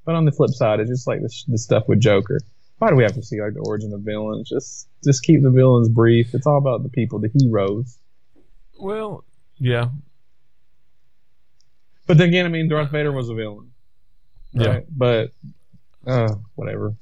But 0.06 0.14
on 0.14 0.24
the 0.24 0.32
flip 0.32 0.50
side, 0.50 0.80
it's 0.80 0.88
just 0.90 1.06
like 1.06 1.20
the, 1.20 1.30
the 1.48 1.58
stuff 1.58 1.84
with 1.88 2.00
Joker. 2.00 2.40
Why 2.78 2.88
do 2.88 2.96
we 2.96 3.02
have 3.02 3.12
to 3.14 3.22
see 3.22 3.40
like 3.42 3.52
the 3.54 3.60
origin 3.60 3.92
of 3.92 4.00
villains? 4.00 4.48
Just 4.48 4.88
just 5.04 5.22
keep 5.22 5.42
the 5.42 5.50
villains 5.50 5.90
brief. 5.90 6.34
It's 6.34 6.46
all 6.46 6.56
about 6.58 6.82
the 6.82 6.88
people, 6.88 7.18
the 7.18 7.30
heroes. 7.38 7.98
Well, 8.80 9.24
yeah, 9.58 9.88
But 12.06 12.18
then 12.18 12.28
again, 12.28 12.46
I 12.46 12.48
mean, 12.48 12.68
Darth 12.68 12.90
Vader 12.90 13.12
was 13.12 13.28
a 13.28 13.34
villain, 13.34 13.72
yeah. 14.52 14.80
But 14.90 15.30
uh, 16.06 16.34
whatever. 16.54 16.94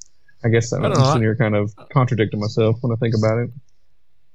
I 0.44 0.48
guess 0.48 0.72
I'm 0.72 0.84
I 0.84 0.88
don't 0.88 0.96
just 0.96 1.06
know, 1.06 1.12
sitting 1.12 1.22
here 1.22 1.36
kind 1.36 1.56
of 1.56 1.74
contradicting 1.92 2.40
myself 2.40 2.76
when 2.82 2.92
I 2.92 2.96
think 2.96 3.14
about 3.16 3.38
it. 3.38 3.50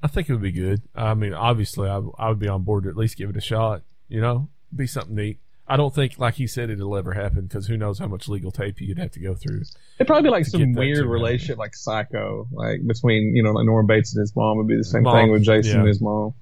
I 0.02 0.08
think 0.08 0.30
it 0.30 0.34
would 0.34 0.42
be 0.42 0.52
good. 0.52 0.82
I 0.96 1.14
mean, 1.14 1.34
obviously, 1.34 1.88
I, 1.90 2.02
I 2.18 2.30
would 2.30 2.40
be 2.40 2.48
on 2.48 2.64
board 2.64 2.84
to 2.84 2.90
at 2.90 2.96
least 2.96 3.18
give 3.18 3.30
it 3.30 3.38
a 3.38 3.42
shot. 3.42 3.84
You 4.08 4.22
know, 4.22 4.50
be 4.76 4.88
something 4.88 5.16
neat. 5.16 5.40
I 5.68 5.78
don't 5.78 5.94
think, 5.94 6.18
like 6.18 6.34
he 6.34 6.48
said, 6.48 6.72
it'll 6.72 6.98
ever 6.98 7.14
happen 7.14 7.42
because 7.46 7.68
who 7.68 7.78
knows 7.78 8.00
how 8.00 8.08
much 8.08 8.28
legal 8.28 8.50
tape 8.50 8.82
you'd 8.82 8.98
have 8.98 9.12
to 9.12 9.20
go 9.20 9.36
through. 9.36 9.62
It'd 10.00 10.08
probably 10.08 10.24
be 10.24 10.32
like 10.32 10.48
some 10.48 10.74
weird 10.74 10.98
happen. 10.98 11.12
relationship, 11.12 11.60
like 11.60 11.76
Psycho, 11.76 12.48
like 12.52 12.86
between 12.88 13.36
you 13.36 13.44
know, 13.44 13.52
like 13.52 13.68
Norman 13.68 13.86
Bates 13.86 14.16
and 14.16 14.22
his 14.22 14.36
mom 14.36 14.58
would 14.58 14.68
be 14.68 14.78
the 14.78 14.84
same 14.84 15.04
Mom, 15.04 15.16
thing 15.16 15.32
with 15.32 15.44
Jason 15.44 15.74
yeah. 15.74 15.80
and 15.80 15.88
his 15.88 16.02
mom. 16.02 16.34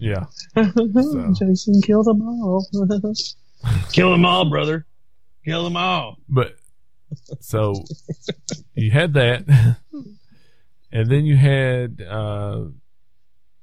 Yeah, 0.00 0.24
Jason 0.56 1.80
kill 1.82 2.02
them 2.02 2.22
all. 2.22 2.66
Kill 3.92 4.10
them 4.10 4.24
all, 4.24 4.48
brother. 4.48 4.86
Kill 5.44 5.64
them 5.64 5.76
all. 5.76 6.16
but 6.28 6.56
so 7.40 7.74
you 8.74 8.90
had 8.90 9.12
that. 9.14 9.76
And 10.92 11.08
then 11.08 11.24
you 11.24 11.36
had 11.36 12.02
uh, 12.02 12.64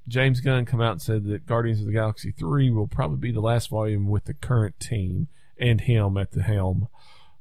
James 0.08 0.40
Gunn 0.40 0.66
come 0.66 0.82
out 0.82 0.94
and 0.94 1.02
said 1.02 1.26
that 1.26 1.46
Guardians 1.46 1.82
of 1.82 1.88
the 1.88 1.92
Galaxy 1.92 2.32
3 2.32 2.72
will 2.72 2.88
probably 2.88 3.18
be 3.18 3.32
the 3.32 3.42
last 3.42 3.70
volume 3.70 4.08
with 4.08 4.26
the 4.26 4.34
current 4.34 4.80
team 4.80 5.28
and 5.60 5.82
him 5.82 6.18
at 6.18 6.32
the 6.32 6.44
helm. 6.44 6.88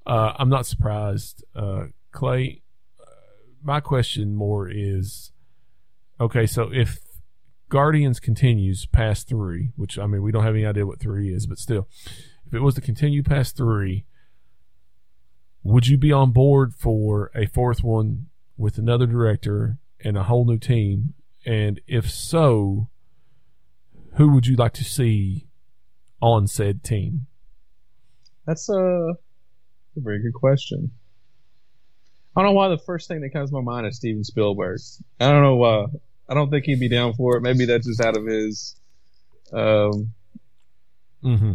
Uh, 0.04 0.32
I'm 0.38 0.48
not 0.48 0.66
surprised. 0.66 1.44
Uh, 1.54 1.86
Clay, 2.10 2.62
uh, 3.00 3.04
my 3.62 3.78
question 3.80 4.34
more 4.34 4.68
is 4.68 5.30
okay, 6.20 6.46
so 6.46 6.70
if 6.72 6.98
Guardians 7.68 8.20
continues 8.20 8.86
past 8.86 9.28
three, 9.28 9.70
which 9.76 9.98
I 9.98 10.06
mean, 10.06 10.22
we 10.22 10.32
don't 10.32 10.44
have 10.44 10.54
any 10.54 10.66
idea 10.66 10.86
what 10.86 11.00
three 11.00 11.32
is, 11.32 11.46
but 11.46 11.58
still, 11.58 11.88
if 12.46 12.54
it 12.54 12.60
was 12.60 12.74
to 12.76 12.80
continue 12.80 13.22
past 13.22 13.56
three, 13.56 14.04
would 15.62 15.88
you 15.88 15.96
be 15.96 16.12
on 16.12 16.30
board 16.30 16.74
for 16.74 17.30
a 17.34 17.46
fourth 17.46 17.82
one 17.82 18.26
with 18.56 18.78
another 18.78 19.06
director 19.06 19.78
and 20.00 20.16
a 20.16 20.24
whole 20.24 20.44
new 20.44 20.58
team? 20.58 21.14
And 21.44 21.80
if 21.88 22.08
so, 22.08 22.88
who 24.14 24.30
would 24.32 24.46
you 24.46 24.56
like 24.56 24.74
to 24.74 24.84
see 24.84 25.48
on 26.20 26.46
said 26.46 26.84
team? 26.84 27.26
That's 28.46 28.68
a, 28.68 28.74
a 28.76 29.14
very 29.96 30.22
good 30.22 30.34
question. 30.34 30.92
I 32.36 32.42
don't 32.42 32.50
know 32.50 32.54
why 32.54 32.68
the 32.68 32.78
first 32.78 33.08
thing 33.08 33.22
that 33.22 33.30
comes 33.30 33.50
to 33.50 33.56
my 33.56 33.62
mind 33.62 33.86
is 33.86 33.96
Steven 33.96 34.22
Spielberg. 34.22 34.78
I 35.18 35.30
don't 35.30 35.42
know 35.42 35.56
why. 35.56 35.86
I 36.28 36.34
don't 36.34 36.50
think 36.50 36.64
he'd 36.64 36.80
be 36.80 36.88
down 36.88 37.14
for 37.14 37.36
it. 37.36 37.40
Maybe 37.42 37.64
that's 37.66 37.86
just 37.86 38.00
out 38.00 38.16
of 38.16 38.26
his, 38.26 38.76
um, 39.52 40.12
Mm-hmm. 41.24 41.52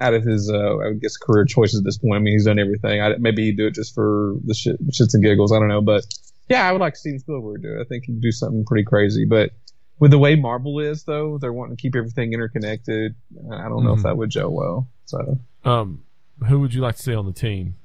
out 0.00 0.14
of 0.14 0.22
his, 0.24 0.50
uh, 0.50 0.78
I 0.78 0.92
guess, 0.94 1.16
career 1.16 1.44
choices 1.44 1.80
at 1.80 1.84
this 1.84 1.98
point. 1.98 2.14
I 2.14 2.18
mean, 2.20 2.32
he's 2.34 2.46
done 2.46 2.58
everything. 2.58 3.02
I, 3.02 3.16
maybe 3.18 3.44
he'd 3.46 3.56
do 3.56 3.66
it 3.66 3.74
just 3.74 3.94
for 3.94 4.34
the 4.44 4.54
shit, 4.54 4.76
shits 4.90 5.12
and 5.14 5.22
giggles. 5.22 5.52
I 5.52 5.58
don't 5.58 5.68
know, 5.68 5.82
but 5.82 6.04
yeah, 6.48 6.66
I 6.68 6.72
would 6.72 6.80
like 6.80 6.96
Steven 6.96 7.18
Spielberg 7.18 7.62
to 7.62 7.68
do 7.68 7.78
it. 7.78 7.82
I 7.82 7.84
think 7.84 8.04
he'd 8.06 8.20
do 8.20 8.32
something 8.32 8.64
pretty 8.64 8.84
crazy. 8.84 9.24
But 9.26 9.50
with 9.98 10.10
the 10.12 10.18
way 10.18 10.34
Marvel 10.36 10.78
is, 10.80 11.04
though, 11.04 11.36
they're 11.38 11.52
wanting 11.52 11.76
to 11.76 11.80
keep 11.80 11.94
everything 11.94 12.32
interconnected. 12.32 13.14
I 13.52 13.68
don't 13.68 13.84
know 13.84 13.92
if 13.94 14.00
Mhm. 14.00 14.02
that 14.04 14.16
would 14.16 14.30
gel 14.30 14.50
well. 14.50 14.88
So 15.04 15.38
Um, 15.64 16.02
who 16.48 16.60
would 16.60 16.72
you 16.74 16.80
like 16.80 16.96
to 16.96 17.02
see 17.02 17.14
on 17.14 17.26
the 17.26 17.32
team? 17.32 17.76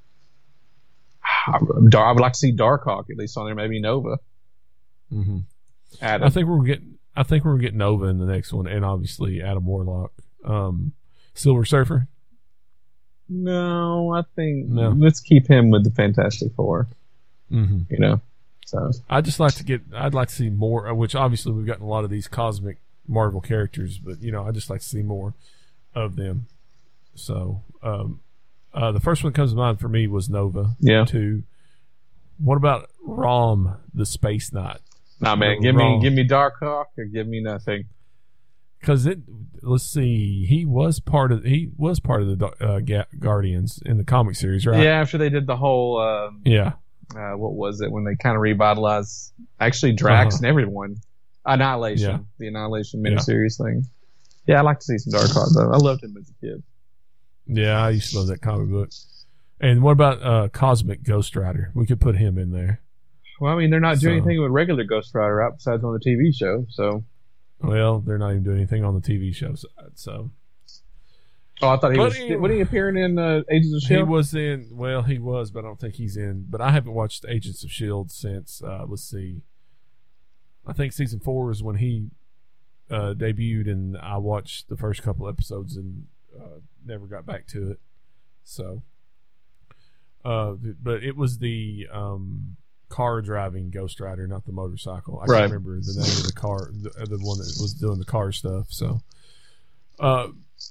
I 1.47 1.57
I 1.57 2.11
would 2.11 2.21
like 2.21 2.33
to 2.33 2.39
see 2.39 2.53
Darkhawk 2.53 3.09
at 3.09 3.17
least 3.17 3.37
on 3.37 3.45
there. 3.47 3.55
Maybe 3.55 3.79
Nova. 3.81 4.17
Mm-hmm. 5.11 5.39
Adam. 6.01 6.25
I 6.27 6.29
think 6.29 6.47
we're 6.47 6.63
getting. 6.63 6.95
I 7.15 7.23
think 7.23 7.45
we're 7.45 7.57
getting 7.57 7.79
Nova 7.79 8.05
in 8.05 8.19
the 8.19 8.25
next 8.25 8.53
one, 8.53 8.67
and 8.67 8.85
obviously 8.85 9.41
Adam 9.41 9.65
Warlock, 9.65 10.11
um, 10.45 10.93
Silver 11.33 11.65
Surfer. 11.65 12.07
no, 13.29 14.13
I 14.13 14.21
think 14.35 14.67
No. 14.67 14.89
let's 14.89 15.19
keep 15.19 15.47
him 15.47 15.69
with 15.69 15.83
the 15.83 15.91
Fantastic 15.91 16.53
Four. 16.55 16.87
Mm-hmm. 17.51 17.91
You 17.93 17.99
know, 17.99 18.21
so 18.65 18.91
I 19.09 19.21
just 19.21 19.39
like 19.39 19.55
to 19.55 19.63
get. 19.63 19.81
I'd 19.95 20.13
like 20.13 20.27
to 20.29 20.35
see 20.35 20.49
more. 20.49 20.87
uh, 20.87 20.93
Which 20.93 21.15
obviously 21.15 21.53
we've 21.53 21.65
gotten 21.65 21.83
a 21.83 21.87
lot 21.89 22.03
of 22.03 22.09
these 22.09 22.27
cosmic 22.27 22.77
Marvel 23.07 23.41
characters, 23.41 23.97
but 23.97 24.21
you 24.21 24.31
know, 24.31 24.45
I 24.45 24.51
just 24.51 24.69
like 24.69 24.81
to 24.81 24.85
see 24.87 25.01
more 25.01 25.33
of 25.95 26.15
them. 26.17 26.47
So, 27.15 27.63
um, 27.81 28.19
uh, 28.73 28.91
the 28.91 28.99
first 28.99 29.23
one 29.23 29.31
that 29.33 29.37
comes 29.37 29.51
to 29.51 29.57
mind 29.57 29.79
for 29.79 29.87
me 29.89 30.07
was 30.07 30.29
Nova. 30.29 30.75
yeah. 30.79 31.05
Two. 31.05 31.43
What 32.37 32.57
about 32.57 32.89
Rom, 33.01 33.77
the 33.93 34.05
Space 34.05 34.53
Knight? 34.53 34.77
Nah, 35.19 35.35
man, 35.35 35.61
give 35.61 35.75
wrong. 35.75 35.97
me 35.99 36.03
give 36.03 36.13
me 36.13 36.27
Darkhawk 36.27 36.85
or 36.97 37.05
give 37.05 37.27
me 37.27 37.41
nothing. 37.41 37.85
Because 38.79 39.05
it, 39.07 39.19
let's 39.63 39.83
see, 39.85 40.45
he 40.45 40.63
was 40.65 40.99
part 40.99 41.31
of 41.31 41.43
he 41.43 41.71
was 41.77 41.99
part 41.99 42.21
of 42.21 42.37
the 42.37 42.45
uh, 42.61 42.79
Ga- 42.79 43.07
Guardians 43.19 43.81
in 43.85 43.97
the 43.97 44.03
comic 44.03 44.35
series, 44.35 44.65
right? 44.67 44.83
Yeah, 44.83 45.01
after 45.01 45.17
they 45.17 45.29
did 45.29 45.47
the 45.47 45.57
whole 45.57 45.99
um, 45.99 46.41
Yeah. 46.45 46.73
uh, 47.15 47.31
what 47.31 47.53
was 47.53 47.81
it 47.81 47.91
when 47.91 48.03
they 48.03 48.15
kind 48.15 48.35
of 48.35 48.41
revitalized 48.41 49.33
actually 49.59 49.93
Drax 49.93 50.35
Uh-huh. 50.35 50.39
and 50.41 50.45
everyone 50.47 50.97
Annihilation, 51.45 52.09
Yeah. 52.11 52.17
the 52.37 52.47
Annihilation 52.49 53.03
Yeah. 53.03 53.11
miniseries 53.13 53.57
thing. 53.57 53.85
Yeah, 54.45 54.59
I 54.59 54.61
like 54.61 54.79
to 54.79 54.85
see 54.85 54.97
some 54.99 55.13
Darkhawk 55.19 55.53
though. 55.55 55.71
I 55.71 55.77
loved 55.77 56.03
him 56.03 56.15
as 56.19 56.29
a 56.29 56.33
kid. 56.45 56.63
Yeah, 57.47 57.81
I 57.83 57.89
used 57.91 58.11
to 58.11 58.19
love 58.19 58.27
that 58.27 58.41
comic 58.41 58.69
book. 58.69 58.89
And 59.59 59.81
what 59.81 59.93
about 59.93 60.21
uh, 60.21 60.49
Cosmic 60.49 61.01
Ghost 61.03 61.35
Rider? 61.35 61.71
We 61.73 61.87
could 61.87 61.99
put 61.99 62.15
him 62.17 62.37
in 62.37 62.51
there. 62.51 62.81
Well, 63.39 63.53
I 63.53 63.57
mean, 63.57 63.69
they're 63.69 63.79
not 63.79 63.99
doing 63.99 64.17
anything 64.17 64.41
with 64.41 64.51
regular 64.51 64.83
Ghost 64.83 65.13
Rider 65.13 65.41
out 65.41 65.57
besides 65.57 65.83
on 65.83 65.93
the 65.93 65.99
TV 65.99 66.33
show. 66.35 66.65
So, 66.69 67.03
Well, 67.61 67.99
they're 67.99 68.17
not 68.17 68.31
even 68.31 68.43
doing 68.43 68.57
anything 68.57 68.83
on 68.83 68.95
the 68.95 69.01
TV 69.01 69.33
show 69.33 69.53
side. 69.55 69.91
So 69.95 70.31
oh, 71.61 71.69
I 71.69 71.77
thought 71.77 71.91
he 71.91 71.97
But 71.97 72.05
was. 72.05 72.15
he- 72.15 72.35
When 72.35 72.51
he 72.51 72.61
appearing 72.61 72.97
in 72.97 73.17
uh, 73.19 73.41
Agents 73.51 73.75
of 73.75 73.81
Shield? 73.87 74.07
he 74.07 74.11
was 74.11 74.33
in. 74.33 74.69
Well, 74.71 75.03
he 75.03 75.19
was, 75.19 75.51
but 75.51 75.59
I 75.59 75.67
don't 75.67 75.79
think 75.79 75.95
he's 75.95 76.17
in. 76.17 76.45
But 76.49 76.61
I 76.61 76.71
haven't 76.71 76.93
watched 76.93 77.25
Agents 77.27 77.63
of 77.63 77.71
Shield 77.71 78.11
since. 78.11 78.61
Uh, 78.63 78.85
let's 78.87 79.03
see. 79.03 79.41
I 80.65 80.73
think 80.73 80.93
season 80.93 81.19
four 81.19 81.51
is 81.51 81.61
when 81.63 81.77
he 81.77 82.09
uh, 82.89 83.13
debuted, 83.15 83.69
and 83.69 83.97
I 83.97 84.17
watched 84.17 84.67
the 84.69 84.77
first 84.77 85.01
couple 85.03 85.27
episodes 85.29 85.75
and 85.77 86.07
uh, 86.37 86.59
never 86.85 87.05
got 87.05 87.25
back 87.25 87.47
to 87.47 87.71
it. 87.71 87.79
So, 88.43 88.81
uh, 90.25 90.53
but 90.81 91.03
it 91.03 91.15
was 91.15 91.37
the 91.39 91.87
um, 91.91 92.57
car 92.89 93.21
driving 93.21 93.69
Ghost 93.69 93.99
Rider, 93.99 94.27
not 94.27 94.45
the 94.45 94.51
motorcycle. 94.51 95.19
I 95.19 95.25
Right. 95.25 95.39
can't 95.41 95.51
remember 95.53 95.79
the 95.81 95.93
name 95.93 96.17
of 96.19 96.25
the 96.25 96.33
car, 96.33 96.71
the, 96.73 96.89
the 97.05 97.17
one 97.17 97.37
that 97.39 97.57
was 97.59 97.73
doing 97.73 97.99
the 97.99 98.05
car 98.05 98.31
stuff. 98.31 98.67
So, 98.69 99.01
uh, 99.99 100.27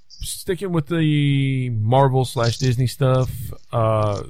sticking 0.08 0.72
with 0.72 0.86
the 0.86 1.70
Marvel 1.70 2.24
slash 2.24 2.58
Disney 2.58 2.86
stuff, 2.86 3.30
uh, 3.72 4.22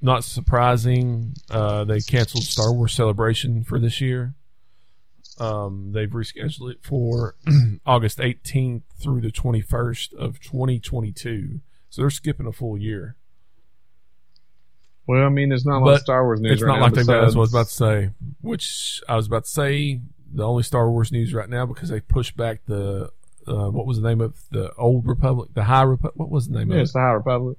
not 0.00 0.24
surprising, 0.24 1.34
uh, 1.50 1.84
they 1.84 2.00
canceled 2.00 2.44
Star 2.44 2.72
Wars 2.72 2.92
Celebration 2.92 3.62
for 3.62 3.78
this 3.78 4.00
year. 4.00 4.34
Um, 5.38 5.92
they've 5.92 6.10
rescheduled 6.10 6.72
it 6.72 6.78
for 6.82 7.36
August 7.86 8.18
18th 8.18 8.82
through 9.00 9.20
the 9.22 9.30
21st 9.32 10.12
of 10.14 10.40
2022. 10.40 11.60
So 11.88 12.02
they're 12.02 12.10
skipping 12.10 12.46
a 12.46 12.52
full 12.52 12.76
year. 12.76 13.16
Well, 15.12 15.26
I 15.26 15.28
mean, 15.28 15.48
there's 15.50 15.64
not 15.66 15.82
a 15.82 15.84
lot 15.84 15.94
of 15.94 16.00
Star 16.00 16.24
Wars 16.24 16.40
news 16.40 16.52
It's 16.54 16.62
right 16.62 16.68
not 16.68 16.76
now. 16.78 16.82
like 16.84 16.94
they've 16.94 17.06
got, 17.06 17.20
that's 17.22 17.34
what 17.34 17.40
I 17.40 17.44
was 17.44 17.52
about 17.54 17.66
to 17.68 17.74
say. 17.74 18.10
Which 18.40 19.00
I 19.08 19.16
was 19.16 19.26
about 19.26 19.44
to 19.44 19.50
say, 19.50 20.00
the 20.34 20.44
only 20.46 20.62
Star 20.62 20.90
Wars 20.90 21.12
news 21.12 21.34
right 21.34 21.48
now 21.48 21.66
because 21.66 21.88
they 21.90 22.00
pushed 22.00 22.36
back 22.36 22.60
the, 22.66 23.10
uh, 23.46 23.70
what 23.70 23.86
was 23.86 24.00
the 24.00 24.08
name 24.08 24.20
of 24.20 24.34
the 24.50 24.72
Old 24.74 25.06
Republic, 25.06 25.50
the 25.54 25.64
High 25.64 25.82
Republic? 25.82 26.14
What 26.16 26.30
was 26.30 26.48
the 26.48 26.58
name 26.58 26.70
Yeah, 26.70 26.76
of 26.78 26.82
it's 26.82 26.92
the 26.92 27.00
High 27.00 27.12
Republic. 27.12 27.58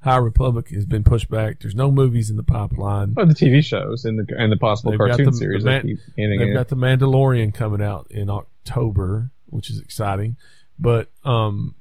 High 0.00 0.16
Republic 0.18 0.68
has 0.70 0.86
been 0.86 1.02
pushed 1.02 1.28
back. 1.28 1.60
There's 1.60 1.74
no 1.74 1.90
movies 1.90 2.30
in 2.30 2.36
the 2.36 2.42
pipeline. 2.44 3.14
Oh, 3.16 3.24
the 3.24 3.34
TV 3.34 3.64
shows 3.64 4.04
and 4.04 4.18
the 4.20 4.34
and 4.38 4.52
the 4.52 4.56
possible 4.56 4.92
They've 4.92 4.98
cartoon 4.98 5.26
the- 5.26 5.32
series. 5.32 5.64
the 5.64 5.70
they 6.16 6.26
man- 6.26 6.38
They've 6.38 6.54
got 6.54 6.68
the 6.68 6.76
Mandalorian 6.76 7.52
coming 7.52 7.82
out 7.82 8.06
in 8.10 8.30
October, 8.30 9.30
which 9.46 9.68
is 9.68 9.80
exciting. 9.80 10.36
But 10.78 11.10
um, 11.24 11.74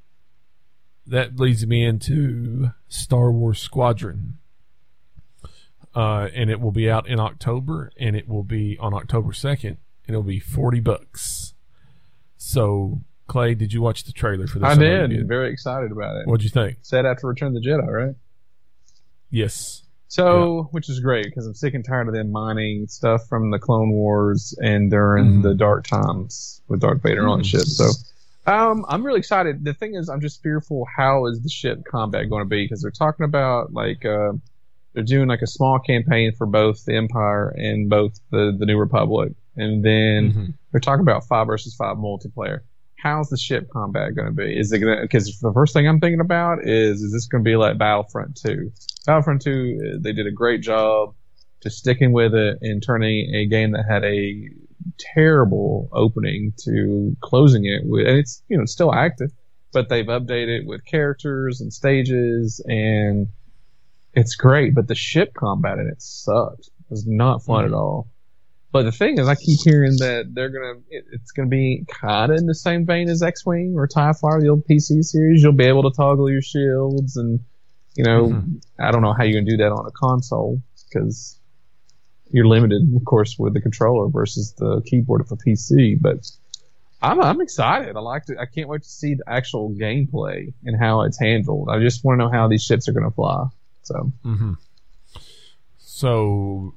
that 1.07 1.39
leads 1.39 1.67
me 1.67 1.85
into 1.85 2.71
Star 2.87 3.31
Wars 3.31 3.59
Squadron. 3.59 4.37
Uh, 5.95 6.27
and 6.35 6.49
it 6.49 6.59
will 6.59 6.73
be 6.73 6.89
out 6.89 7.07
in 7.07 7.19
October, 7.19 7.89
and 7.97 8.15
it 8.17 8.27
will 8.27 8.43
be 8.43 8.77
on 8.79 8.93
October 8.93 9.31
second, 9.31 9.77
and 10.05 10.09
it'll 10.15 10.23
be 10.23 10.39
forty 10.41 10.81
bucks. 10.81 11.53
So, 12.37 13.01
Clay, 13.27 13.55
did 13.55 13.71
you 13.71 13.81
watch 13.81 14.03
the 14.03 14.11
trailer 14.11 14.45
for 14.45 14.59
this? 14.59 14.67
I 14.67 14.73
you 14.73 15.07
did. 15.07 15.27
Very 15.27 15.51
excited 15.51 15.91
about 15.91 16.17
it. 16.17 16.27
What'd 16.27 16.43
you 16.43 16.49
think? 16.49 16.79
Said 16.81 17.05
after 17.05 17.27
Return 17.27 17.55
of 17.55 17.63
the 17.63 17.67
Jedi, 17.67 17.87
right? 17.87 18.15
Yes. 19.29 19.83
So, 20.07 20.67
which 20.71 20.89
is 20.89 20.99
great 20.99 21.25
because 21.25 21.47
I'm 21.47 21.55
sick 21.55 21.73
and 21.73 21.83
tired 21.83 22.07
of 22.07 22.13
them 22.13 22.31
mining 22.31 22.87
stuff 22.87 23.21
from 23.27 23.51
the 23.51 23.59
Clone 23.59 23.91
Wars 23.91 24.57
and 24.61 24.89
during 24.91 25.25
Mhm. 25.39 25.43
the 25.43 25.55
dark 25.55 25.85
times 25.87 26.61
with 26.67 26.81
Darth 26.81 27.01
Vader 27.01 27.21
and 27.21 27.29
all 27.29 27.37
that 27.37 27.43
Mhm. 27.43 27.49
shit. 27.49 27.61
So, 27.61 27.89
um, 28.45 28.85
I'm 28.87 29.05
really 29.05 29.19
excited. 29.19 29.65
The 29.65 29.73
thing 29.73 29.95
is, 29.95 30.07
I'm 30.07 30.21
just 30.21 30.41
fearful. 30.43 30.85
How 30.95 31.25
is 31.25 31.41
the 31.41 31.49
ship 31.49 31.83
combat 31.85 32.29
going 32.29 32.43
to 32.43 32.49
be? 32.49 32.63
Because 32.65 32.81
they're 32.81 32.91
talking 32.91 33.25
about 33.25 33.73
like 33.73 34.05
uh, 34.05 34.33
they're 34.95 35.03
doing 35.03 35.27
like 35.27 35.41
a 35.41 35.47
small 35.47 35.77
campaign 35.79 36.31
for 36.37 36.47
both 36.47 36.83
the 36.85 36.95
Empire 36.95 37.49
and 37.49 37.89
both 37.89 38.13
the 38.31 38.55
the 38.57 38.65
New 38.65 38.77
Republic, 38.77 39.33
and 39.55 39.83
then 39.85 40.31
Mhm. 40.33 40.53
they're 40.71 40.81
talking 40.81 41.01
about 41.01 41.27
five 41.27 41.47
versus 41.47 41.75
five 41.75 41.97
multiplayer. 41.97 42.61
How's 42.97 43.29
the 43.29 43.37
ship 43.37 43.69
combat 43.71 44.15
going 44.15 44.29
to 44.29 44.33
be? 44.33 44.57
Is 44.57 44.71
it 44.71 44.79
going 44.79 44.97
to? 44.97 45.01
Because 45.03 45.37
the 45.39 45.53
first 45.53 45.73
thing 45.73 45.87
I'm 45.87 45.99
thinking 45.99 46.21
about 46.21 46.65
is, 46.67 47.01
is 47.01 47.11
this 47.13 47.27
going 47.27 47.43
to 47.43 47.47
be 47.47 47.55
like 47.55 47.77
Battlefront 47.77 48.35
2? 48.37 48.71
Battlefront 49.05 49.41
2, 49.43 49.51
uh, 49.51 49.97
they 50.01 50.11
did 50.13 50.25
a 50.25 50.31
great 50.31 50.61
job 50.61 51.13
just 51.61 51.77
sticking 51.77 52.13
with 52.13 52.33
it 52.33 52.57
and 52.61 52.81
turning 52.81 53.35
a 53.35 53.45
game 53.45 53.71
that 53.73 53.85
had 53.87 54.03
a 54.03 54.49
terrible 54.99 55.89
opening 55.93 56.53
to 56.63 57.15
closing 57.21 57.65
it 57.65 57.81
with, 57.85 58.07
and 58.07 58.17
it's 58.17 58.41
you 58.49 58.57
know 58.57 58.65
still 58.65 58.93
active, 58.93 59.31
but 59.73 59.89
they've 59.89 60.05
updated 60.05 60.65
with 60.65 60.83
characters 60.85 61.61
and 61.61 61.71
stages, 61.73 62.63
and 62.67 63.27
it's 64.15 64.35
great. 64.35 64.73
But 64.75 64.87
the 64.87 64.95
ship 64.95 65.33
combat 65.33 65.77
in 65.79 65.87
it 65.87 66.01
sucked. 66.01 66.67
It 66.67 66.89
was 66.89 67.05
not 67.07 67.43
fun 67.43 67.63
Mhm. 67.63 67.67
at 67.67 67.73
all. 67.73 68.07
But 68.71 68.83
the 68.83 68.91
thing 68.91 69.17
is, 69.19 69.27
I 69.27 69.35
keep 69.35 69.59
hearing 69.63 69.93
that 69.99 70.31
they're 70.33 70.49
gonna, 70.49 70.79
it, 70.89 71.05
it's 71.13 71.31
gonna 71.31 71.47
be 71.47 71.85
kind 71.87 72.31
of 72.31 72.37
in 72.37 72.45
the 72.45 72.53
same 72.55 72.85
vein 72.85 73.07
as 73.09 73.21
X-wing 73.23 73.73
or 73.77 73.87
Tie 73.87 74.11
Fighter, 74.13 74.41
the 74.41 74.49
old 74.49 74.65
PC 74.65 75.01
series. 75.03 75.41
You'll 75.41 75.53
be 75.53 75.63
able 75.65 75.89
to 75.89 75.95
toggle 75.95 76.29
your 76.29 76.41
shields, 76.41 77.15
and 77.15 77.39
you 77.95 78.03
know, 78.03 78.27
Mhm. 78.29 78.61
I 78.77 78.91
don't 78.91 79.01
know 79.01 79.13
how 79.13 79.23
you're 79.23 79.39
gonna 79.41 79.49
do 79.49 79.57
that 79.63 79.71
on 79.71 79.85
a 79.85 79.91
console 79.91 80.61
because 80.89 81.39
you're 82.31 82.47
limited, 82.47 82.81
of 82.93 83.05
course, 83.05 83.37
with 83.39 83.53
the 83.53 83.61
controller 83.61 84.09
versus 84.09 84.53
the 84.57 84.81
keyboard 84.81 85.21
of 85.21 85.31
a 85.31 85.37
PC. 85.37 85.95
But 85.95 86.29
I'm 87.01 87.21
I'm 87.21 87.39
excited. 87.39 87.95
I 87.95 87.99
like 88.01 88.25
to. 88.25 88.37
I 88.37 88.45
can't 88.45 88.67
wait 88.67 88.81
to 88.83 88.89
see 88.89 89.13
the 89.13 89.23
actual 89.27 89.69
gameplay 89.71 90.53
and 90.65 90.77
how 90.77 91.01
it's 91.03 91.17
handled. 91.19 91.69
I 91.71 91.79
just 91.79 92.03
want 92.03 92.19
to 92.19 92.25
know 92.25 92.31
how 92.31 92.49
these 92.49 92.63
ships 92.63 92.89
are 92.89 92.93
going 92.93 93.05
to 93.05 93.11
fly. 93.15 93.45
So 93.85 94.11
Mm-hmm. 94.25 94.53
So 95.77 96.75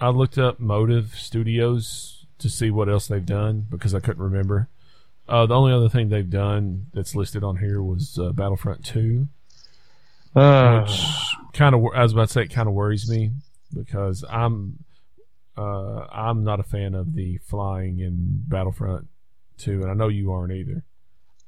I 0.00 0.08
looked 0.08 0.38
up 0.38 0.58
Motive 0.58 1.14
Studios 1.14 2.26
to 2.38 2.48
see 2.48 2.70
what 2.70 2.88
else 2.88 3.06
they've 3.06 3.24
done 3.24 3.66
because 3.68 3.94
I 3.94 4.00
couldn't 4.00 4.22
remember. 4.22 4.68
Uh, 5.28 5.46
the 5.46 5.54
only 5.54 5.72
other 5.72 5.88
thing 5.88 6.08
they've 6.08 6.28
done 6.28 6.86
that's 6.94 7.14
listed 7.14 7.42
on 7.42 7.56
here 7.56 7.82
was 7.82 8.18
uh, 8.18 8.30
Battlefront 8.32 8.84
Two, 8.84 9.26
uh, 10.34 10.80
which 10.80 11.00
kind 11.52 11.74
of 11.74 11.82
I 11.94 12.02
was 12.02 12.12
about 12.12 12.28
to 12.28 12.32
say 12.32 12.42
it 12.42 12.50
kind 12.50 12.68
of 12.68 12.74
worries 12.74 13.10
me 13.10 13.32
because 13.74 14.24
I'm 14.30 14.84
uh, 15.56 16.06
I'm 16.12 16.44
not 16.44 16.60
a 16.60 16.64
fan 16.64 16.94
of 16.94 17.14
the 17.14 17.38
flying 17.38 17.98
in 17.98 18.44
Battlefront 18.46 19.08
Two, 19.58 19.82
and 19.82 19.90
I 19.90 19.94
know 19.94 20.08
you 20.08 20.32
aren't 20.32 20.52
either. 20.52 20.84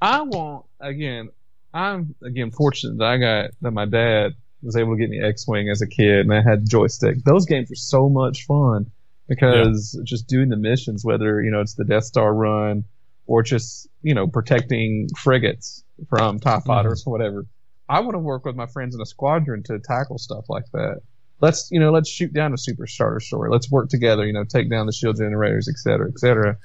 I 0.00 0.22
want 0.22 0.66
again. 0.80 1.30
I'm 1.78 2.14
again 2.24 2.50
fortunate 2.50 2.98
that 2.98 3.04
I 3.04 3.18
got 3.18 3.50
that 3.60 3.70
my 3.70 3.86
dad 3.86 4.34
was 4.62 4.76
able 4.76 4.94
to 4.94 4.98
get 4.98 5.10
me 5.10 5.20
X-wing 5.20 5.70
as 5.70 5.80
a 5.80 5.86
kid, 5.86 6.20
and 6.20 6.34
I 6.34 6.42
had 6.42 6.68
joystick. 6.68 7.22
Those 7.24 7.46
games 7.46 7.70
were 7.70 7.76
so 7.76 8.08
much 8.08 8.46
fun 8.46 8.90
because 9.28 10.00
just 10.04 10.26
doing 10.26 10.48
the 10.48 10.56
missions, 10.56 11.04
whether 11.04 11.40
you 11.40 11.50
know 11.50 11.60
it's 11.60 11.74
the 11.74 11.84
Death 11.84 12.04
Star 12.04 12.34
run 12.34 12.84
or 13.26 13.42
just 13.42 13.88
you 14.02 14.14
know 14.14 14.26
protecting 14.26 15.08
frigates 15.16 15.84
from 16.08 16.40
Tie 16.40 16.56
mm-hmm. 16.56 16.66
fighters 16.66 17.04
or 17.06 17.12
whatever. 17.12 17.46
I 17.88 18.00
want 18.00 18.14
to 18.14 18.18
work 18.18 18.44
with 18.44 18.56
my 18.56 18.66
friends 18.66 18.94
in 18.94 19.00
a 19.00 19.06
squadron 19.06 19.62
to 19.64 19.78
tackle 19.78 20.18
stuff 20.18 20.46
like 20.48 20.64
that. 20.72 21.00
Let's 21.40 21.68
you 21.70 21.78
know 21.78 21.92
let's 21.92 22.10
shoot 22.10 22.32
down 22.32 22.52
a 22.52 22.58
Super 22.58 22.86
Star 22.86 23.18
Destroyer. 23.18 23.50
Let's 23.50 23.70
work 23.70 23.88
together. 23.88 24.26
You 24.26 24.32
know, 24.32 24.44
take 24.44 24.68
down 24.68 24.86
the 24.86 24.92
shield 24.92 25.18
generators, 25.18 25.68
et 25.68 25.78
cetera, 25.78 26.08
et 26.08 26.18
cetera. 26.18 26.56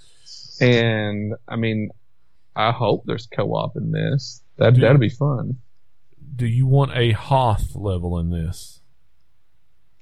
And 0.59 1.35
I 1.47 1.55
mean, 1.55 1.89
I 2.55 2.71
hope 2.71 3.03
there's 3.05 3.27
co-op 3.27 3.77
in 3.77 3.91
this. 3.91 4.42
That 4.57 4.73
Dude. 4.75 4.83
that'd 4.83 4.99
be 4.99 5.09
fun. 5.09 5.57
Do 6.35 6.45
you 6.47 6.65
want 6.65 6.91
a 6.95 7.11
Hoth 7.11 7.75
level 7.75 8.17
in 8.19 8.29
this? 8.29 8.81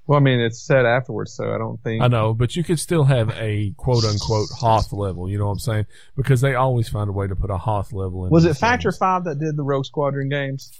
Well, 0.07 0.17
I 0.19 0.21
mean, 0.21 0.39
it's 0.39 0.59
set 0.61 0.85
afterwards, 0.85 1.33
so 1.33 1.53
I 1.53 1.57
don't 1.57 1.81
think. 1.83 2.03
I 2.03 2.07
know, 2.07 2.33
but 2.33 2.55
you 2.55 2.63
could 2.63 2.79
still 2.79 3.03
have 3.05 3.29
a 3.37 3.73
quote 3.77 4.03
unquote 4.03 4.49
Hoth 4.49 4.91
level. 4.91 5.29
You 5.29 5.37
know 5.37 5.45
what 5.45 5.53
I'm 5.53 5.59
saying? 5.59 5.85
Because 6.17 6.41
they 6.41 6.55
always 6.55 6.89
find 6.89 7.09
a 7.09 7.13
way 7.13 7.27
to 7.27 7.35
put 7.35 7.49
a 7.49 7.57
Hoth 7.57 7.93
level 7.93 8.25
in. 8.25 8.31
Was 8.31 8.45
it 8.45 8.55
Factor 8.57 8.89
games. 8.89 8.97
Five 8.97 9.23
that 9.25 9.39
did 9.39 9.55
the 9.55 9.63
Rogue 9.63 9.85
Squadron 9.85 10.27
games? 10.29 10.71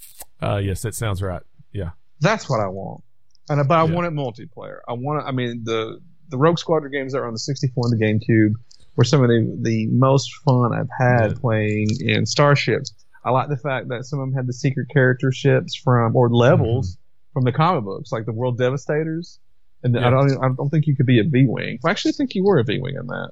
Uh, 0.42 0.58
yes, 0.58 0.82
that 0.82 0.96
sounds 0.96 1.22
right. 1.22 1.42
Yeah. 1.72 1.92
That's 2.20 2.50
what 2.50 2.60
I 2.60 2.68
want. 2.68 3.04
And 3.50 3.66
but 3.68 3.78
I 3.78 3.86
Yeah. 3.86 3.94
want 3.94 4.08
it 4.08 4.14
multiplayer. 4.14 4.80
I 4.88 4.94
want. 4.94 5.26
I 5.26 5.32
mean, 5.32 5.62
the 5.64 6.00
the 6.30 6.38
Rogue 6.38 6.60
Squadron 6.60 6.92
games 6.92 7.14
that 7.14 7.20
are 7.20 7.28
on 7.28 7.34
the 7.34 7.40
64 7.40 7.86
and 7.88 8.00
the 8.00 8.06
GameCube 8.06 8.54
were 8.96 9.04
some 9.04 9.22
of 9.24 9.30
the 9.30 9.58
the 9.62 9.88
most 9.88 10.30
fun 10.46 10.74
I've 10.74 10.90
had 11.00 11.32
Yeah. 11.32 11.38
playing 11.40 11.88
in 12.02 12.26
Starships. 12.26 12.94
I 13.24 13.32
like 13.32 13.50
the 13.50 13.58
fact 13.58 13.90
that 13.90 14.06
some 14.06 14.20
of 14.20 14.28
them 14.28 14.36
had 14.36 14.48
the 14.48 14.54
secret 14.54 14.90
character 14.90 15.32
ships 15.32 15.76
from 15.76 16.16
or 16.16 16.30
levels 16.30 16.98
from 17.34 17.44
the 17.44 17.52
comic 17.52 17.84
books, 17.84 18.12
like 18.12 18.26
the 18.26 18.34
World 18.34 18.58
Devastators. 18.58 19.40
And 19.84 19.96
Yeah. 19.96 20.08
I 20.08 20.10
don't. 20.10 20.44
I 20.44 20.50
don't 20.56 20.70
think 20.70 20.88
you 20.88 20.96
could 20.96 21.06
be 21.06 21.20
a 21.20 21.24
V 21.24 21.46
wing. 21.48 21.80
I 21.84 21.90
actually 21.90 22.12
think 22.14 22.36
you 22.36 22.44
were 22.44 22.60
a 22.60 22.64
V 22.64 22.80
wing 22.80 22.96
in 23.00 23.08
that. 23.08 23.32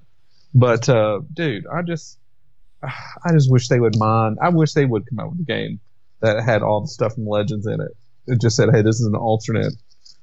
But 0.53 0.89
uh, 0.89 1.21
dude, 1.33 1.65
I 1.67 1.81
just, 1.83 2.17
I 2.83 3.31
just 3.33 3.51
wish 3.51 3.67
they 3.67 3.79
would 3.79 3.97
mind. 3.97 4.37
I 4.41 4.49
wish 4.49 4.73
they 4.73 4.85
would 4.85 5.07
come 5.07 5.19
out 5.19 5.31
with 5.31 5.41
a 5.41 5.43
game 5.43 5.79
that 6.21 6.43
had 6.43 6.63
all 6.63 6.81
the 6.81 6.87
stuff 6.87 7.13
from 7.13 7.27
Legends 7.27 7.67
in 7.67 7.79
it. 7.81 7.91
It 8.27 8.41
just 8.41 8.55
said, 8.55 8.69
"Hey, 8.73 8.81
this 8.81 8.99
is 8.99 9.05
an 9.05 9.15
alternate 9.15 9.73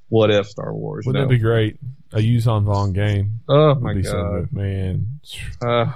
what 0.09 0.31
if 0.31 0.49
Star 0.49 0.75
Wars." 0.75 1.07
Wouldn't 1.07 1.23
know? 1.23 1.29
that 1.29 1.35
be 1.35 1.41
great? 1.41 1.79
A 2.13 2.19
Yuuzhan 2.19 2.65
Vong 2.65 2.93
game. 2.93 3.41
oh 3.49 3.75
my 3.77 4.01
so 4.03 4.13
god. 4.13 4.31
good, 4.31 4.53
man. 4.53 5.21
Uh, 5.61 5.93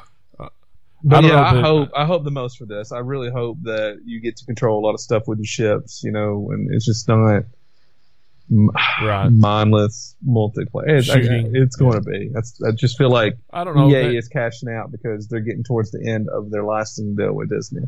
but 1.03 1.21
don't 1.23 1.31
yeah, 1.31 1.37
know, 1.53 1.59
I 1.59 1.61
hope 1.63 1.89
I 1.97 2.05
hope 2.07 2.25
the 2.25 2.31
most 2.31 2.59
for 2.59 2.67
this. 2.67 2.93
I 2.93 2.99
really 2.99 3.31
hope 3.31 3.59
that 3.63 4.01
you 4.05 4.21
get 4.21 4.37
to 4.39 4.45
control 4.45 4.79
a 4.79 4.83
lot 4.85 4.95
of 4.95 5.01
stuff 5.01 5.27
with 5.27 5.39
your 5.39 5.47
ships, 5.47 6.03
you 6.05 6.13
know, 6.13 6.51
and 6.53 6.73
it's 6.75 6.85
just 6.87 7.09
not 7.09 7.45
Right. 9.03 9.29
mindless 9.29 10.17
multiplayer. 10.27 10.99
It's, 10.99 11.09
I- 11.11 11.19
it's 11.21 11.77
going 11.77 11.93
to 11.93 12.01
be. 12.01 12.31
That's, 12.33 12.61
I 12.63 12.73
just 12.73 12.99
feel 12.99 13.11
like 13.11 13.37
I 13.53 13.63
don't 13.63 13.77
know. 13.77 13.89
EA 13.89 13.93
that- 14.09 14.15
is 14.17 14.29
cashing 14.29 14.69
out 14.69 14.91
because 14.91 15.29
they're 15.29 15.41
getting 15.41 15.63
towards 15.63 15.93
the 15.93 16.05
end 16.05 16.29
of 16.29 16.51
their 16.51 16.65
licensing 16.65 17.15
deal 17.15 17.33
with 17.33 17.49
Disney. 17.51 17.83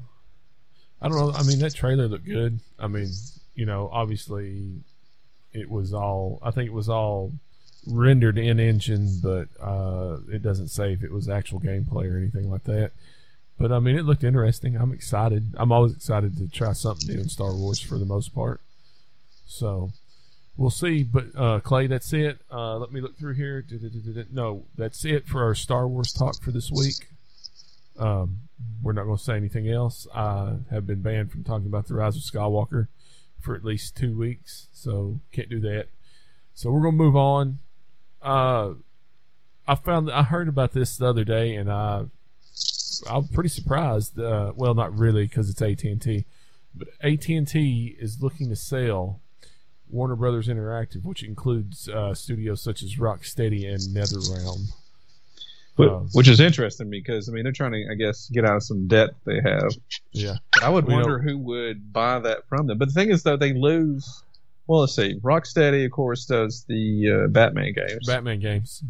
I 1.01 1.09
don't 1.09 1.19
know. 1.19 1.33
I 1.33 1.43
mean, 1.43 1.59
that 1.59 1.75
trailer 1.75 2.07
looked 2.07 2.25
good. 2.27 2.61
I 2.79 2.87
mean, 2.87 3.09
you 3.57 3.67
know, 3.67 3.91
obviously, 3.93 4.71
it 5.53 5.69
was 5.69 5.93
all. 5.93 6.39
I 6.45 6.53
think 6.53 6.69
it 6.69 6.73
was 6.73 6.89
all 6.89 7.33
rendered 7.87 8.39
in 8.39 8.61
engine, 8.61 9.19
but 9.23 9.49
uh, 9.61 10.19
it 10.31 10.43
doesn't 10.43 10.69
say 10.69 10.93
if 10.93 11.03
it 11.03 11.13
was 11.13 11.29
actual 11.29 11.61
gameplay 11.61 12.13
or 12.13 12.17
anything 12.17 12.51
like 12.51 12.65
that. 12.65 12.93
But 13.59 13.73
I 13.73 13.79
mean, 13.79 13.97
it 13.97 14.05
looked 14.05 14.25
interesting. 14.25 14.77
I'm 14.77 14.93
excited. 14.93 15.55
I'm 15.57 15.73
always 15.73 15.95
excited 15.95 16.37
to 16.39 16.49
try 16.49 16.73
something 16.73 17.15
new 17.15 17.21
in 17.21 17.29
Star 17.29 17.55
Wars 17.55 17.81
for 17.81 17.99
the 17.99 18.05
most 18.07 18.35
part. 18.35 18.61
So 19.47 19.93
we'll 20.57 20.71
see. 20.71 21.03
But 21.03 21.27
uh, 21.37 21.61
Clay, 21.61 21.87
that's 21.87 22.13
it. 22.13 22.41
Uh, 22.51 22.79
let 22.79 22.93
me 22.93 23.01
look 23.01 23.19
through 23.19 23.35
here. 23.35 23.65
No, 24.33 24.65
that's 24.77 25.05
it 25.05 25.27
for 25.27 25.43
our 25.45 25.55
Star 25.55 25.87
Wars 25.87 26.13
talk 26.13 26.41
for 26.43 26.51
this 26.51 26.71
week. 26.71 27.09
Um, 27.99 28.39
we're 28.83 28.93
not 28.93 29.05
going 29.05 29.19
to 29.19 29.23
say 29.23 29.37
anything 29.37 29.69
else. 29.69 30.07
I 30.15 30.55
have 30.71 30.87
been 30.87 31.03
banned 31.03 31.31
from 31.31 31.45
talking 31.45 31.67
about 31.67 31.87
the 31.87 31.95
Rise 31.95 32.17
of 32.17 32.23
Skywalker 32.23 32.89
for 33.41 33.55
at 33.55 33.65
least 33.65 33.97
two 33.97 34.17
weeks, 34.17 34.69
so 34.73 35.21
can't 35.33 35.49
do 35.49 35.61
that. 35.61 35.87
So 36.55 36.71
we're 36.71 36.83
going 36.83 36.97
to 36.97 37.05
move 37.05 37.17
on. 37.17 37.59
Uh, 38.23 38.75
I 39.67 39.75
found 39.75 40.11
I 40.11 40.23
heard 40.23 40.49
about 40.49 40.73
this 40.73 40.97
the 40.97 41.07
other 41.07 41.25
day, 41.25 41.55
and 41.55 41.71
I 41.71 42.05
I'm 43.09 43.29
pretty 43.29 43.49
surprised. 43.49 44.19
Uh, 44.19 44.53
well, 44.55 44.75
not 44.75 44.97
really, 44.97 45.25
because 45.25 45.49
it's 45.51 45.63
AT 45.63 45.83
and 45.85 46.01
T, 46.01 46.25
but 46.75 46.89
AT 47.01 47.29
and 47.29 47.47
T 47.47 47.97
is 47.99 48.23
looking 48.23 48.49
to 48.49 48.57
sell 48.57 49.21
Warner 49.89 50.17
Brothers 50.17 50.49
Interactive, 50.49 51.05
which 51.05 51.23
includes 51.23 51.89
uh, 51.89 52.15
studios 52.15 52.63
such 52.63 52.83
as 52.83 52.97
Rocksteady 52.97 53.69
and 53.69 53.81
NetherRealm. 53.95 54.73
But, 55.75 55.89
Um, 55.89 56.09
which 56.13 56.29
is 56.29 56.39
interesting 56.39 56.91
because 56.91 57.29
I 57.31 57.33
mean 57.33 57.45
they're 57.45 57.53
trying 57.53 57.73
to 57.73 57.87
I 57.91 57.95
guess 57.95 58.29
get 58.29 58.45
out 58.45 58.57
of 58.57 58.63
some 58.63 58.89
debt 58.89 59.11
they 59.25 59.41
have. 59.43 59.71
Yeah, 60.13 60.35
But 60.53 60.65
I 60.65 60.69
would 60.69 60.87
We 60.87 60.93
wonder 60.93 61.19
who 61.19 61.39
would 61.39 61.93
buy 61.93 62.19
that 62.19 62.47
from 62.49 62.67
them. 62.67 62.77
But 62.77 62.89
the 62.89 62.95
thing 62.95 63.11
is 63.11 63.23
though 63.23 63.39
they 63.39 63.55
lose. 63.55 64.23
Well, 64.67 64.81
let's 64.81 64.95
see. 64.95 65.19
Rocksteady, 65.21 65.85
of 65.85 65.91
course, 65.91 66.25
does 66.25 66.65
the 66.69 67.25
uh, 67.25 67.29
Batman 67.29 67.73
games, 67.75 68.07
Batman 68.07 68.41
games. 68.41 68.83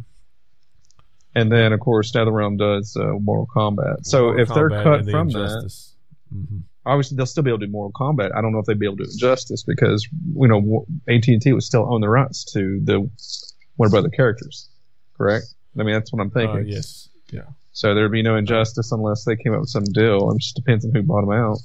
and 1.35 1.51
then 1.51 1.73
of 1.73 1.81
course 1.81 2.13
NetherRealm 2.13 2.59
does 2.59 2.97
uh, 2.97 3.15
Mortal 3.19 3.49
Kombat. 3.55 4.05
So 4.05 4.25
Mortal 4.25 4.43
if 4.43 4.49
they're 4.55 4.69
cut 4.69 5.05
the 5.05 5.11
from 5.11 5.29
that, 5.31 5.39
Injustice. 5.41 5.95
hmm 6.31 6.59
obviously 6.85 7.17
they'll 7.17 7.27
still 7.27 7.43
be 7.43 7.51
able 7.51 7.61
to 7.61 7.67
do 7.67 7.73
Mortal 7.73 7.93
Kombat. 7.93 8.35
I 8.35 8.41
don't 8.41 8.53
know 8.53 8.59
if 8.59 8.67
they'd 8.67 8.79
be 8.79 8.87
able 8.87 8.97
to 8.99 9.05
do 9.05 9.11
Injustice 9.11 9.63
because 9.63 10.07
you 10.35 10.49
know 10.49 10.87
AT 11.09 11.27
and 11.29 11.43
T 11.43 11.53
would 11.53 11.63
still 11.63 11.93
own 11.93 12.01
the 12.01 12.09
rights 12.09 12.45
to 12.53 12.81
the 12.83 13.09
Warner 13.77 13.91
Brother 13.91 14.09
characters, 14.09 14.69
correct? 15.17 15.47
I 15.79 15.85
mean 15.85 15.95
that's 15.95 16.13
what 16.13 16.21
I'm 16.21 16.31
thinking. 16.31 16.57
Uh, 16.57 16.77
yes. 16.77 17.09
Yeah. 17.31 17.43
So 17.73 17.95
there'd 17.95 18.13
be 18.13 18.23
no 18.23 18.37
Injustice 18.37 18.93
unless 18.93 19.25
they 19.25 19.37
came 19.37 19.55
up 19.55 19.61
with 19.61 19.71
some 19.71 19.85
deal. 19.85 20.31
It 20.33 20.41
just 20.41 20.57
depends 20.57 20.85
on 20.85 20.93
who 20.93 21.03
bought 21.03 21.23
them 21.23 21.33
out. 21.33 21.59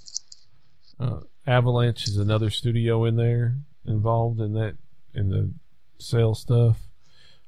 Uh, 0.99 1.19
Avalanche 1.45 2.07
is 2.07 2.17
another 2.17 2.49
studio 2.49 3.05
in 3.05 3.15
there 3.15 3.57
involved 3.87 4.39
in 4.41 4.53
that 4.53 4.75
in 5.13 5.29
the 5.29 5.51
sale 5.99 6.35
stuff. 6.35 6.77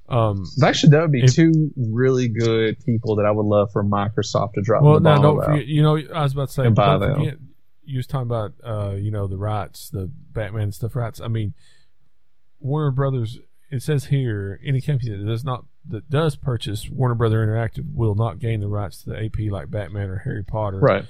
Um, 0.08 0.44
Actually, 0.64 0.90
that 0.92 1.02
would 1.02 1.12
be 1.12 1.24
If- 1.24 1.36
two 1.36 1.72
really 1.78 2.28
good 2.30 2.84
people 2.84 3.16
that 3.18 3.26
I 3.26 3.32
would 3.32 3.46
love 3.46 3.72
for 3.72 3.84
Microsoft 3.84 4.54
to 4.54 4.62
drop 4.62 4.82
well, 4.82 4.96
the 4.96 5.02
now 5.02 5.22
don't 5.22 5.38
about. 5.38 5.46
forget. 5.52 5.68
You 5.68 5.84
know, 5.84 5.98
I 5.98 6.24
was 6.24 6.34
about 6.34 6.48
to 6.48 6.54
say, 6.54 6.66
And 6.66 6.76
buy 6.76 6.98
them. 6.98 7.16
forget. 7.16 7.38
You 7.86 7.98
was 7.98 8.08
talking 8.08 8.28
about, 8.28 8.54
uh, 8.64 8.96
you 8.96 9.12
know, 9.12 9.28
the 9.28 9.38
rights, 9.38 9.90
the 9.90 10.10
Batman 10.32 10.72
stuff 10.72 10.96
rights. 10.96 11.22
I 11.22 11.28
mean, 11.28 11.54
Warner 12.60 12.92
Brothers. 12.92 13.40
It 13.72 13.84
says 13.84 14.06
here, 14.06 14.60
any 14.64 14.82
company 14.82 15.12
that 15.16 15.24
does 15.26 15.44
not 15.44 15.66
that 15.88 16.10
does 16.10 16.36
purchase 16.36 16.90
Warner 16.90 17.14
Brother 17.16 17.46
Interactive 17.46 17.94
will 17.94 18.16
not 18.16 18.40
gain 18.40 18.62
the 18.62 18.68
rights 18.68 19.04
to 19.04 19.12
the 19.12 19.24
AP 19.26 19.52
like 19.52 19.70
Batman 19.70 20.10
or 20.10 20.18
Harry 20.18 20.44
Potter. 20.44 20.80
Right. 20.80 21.06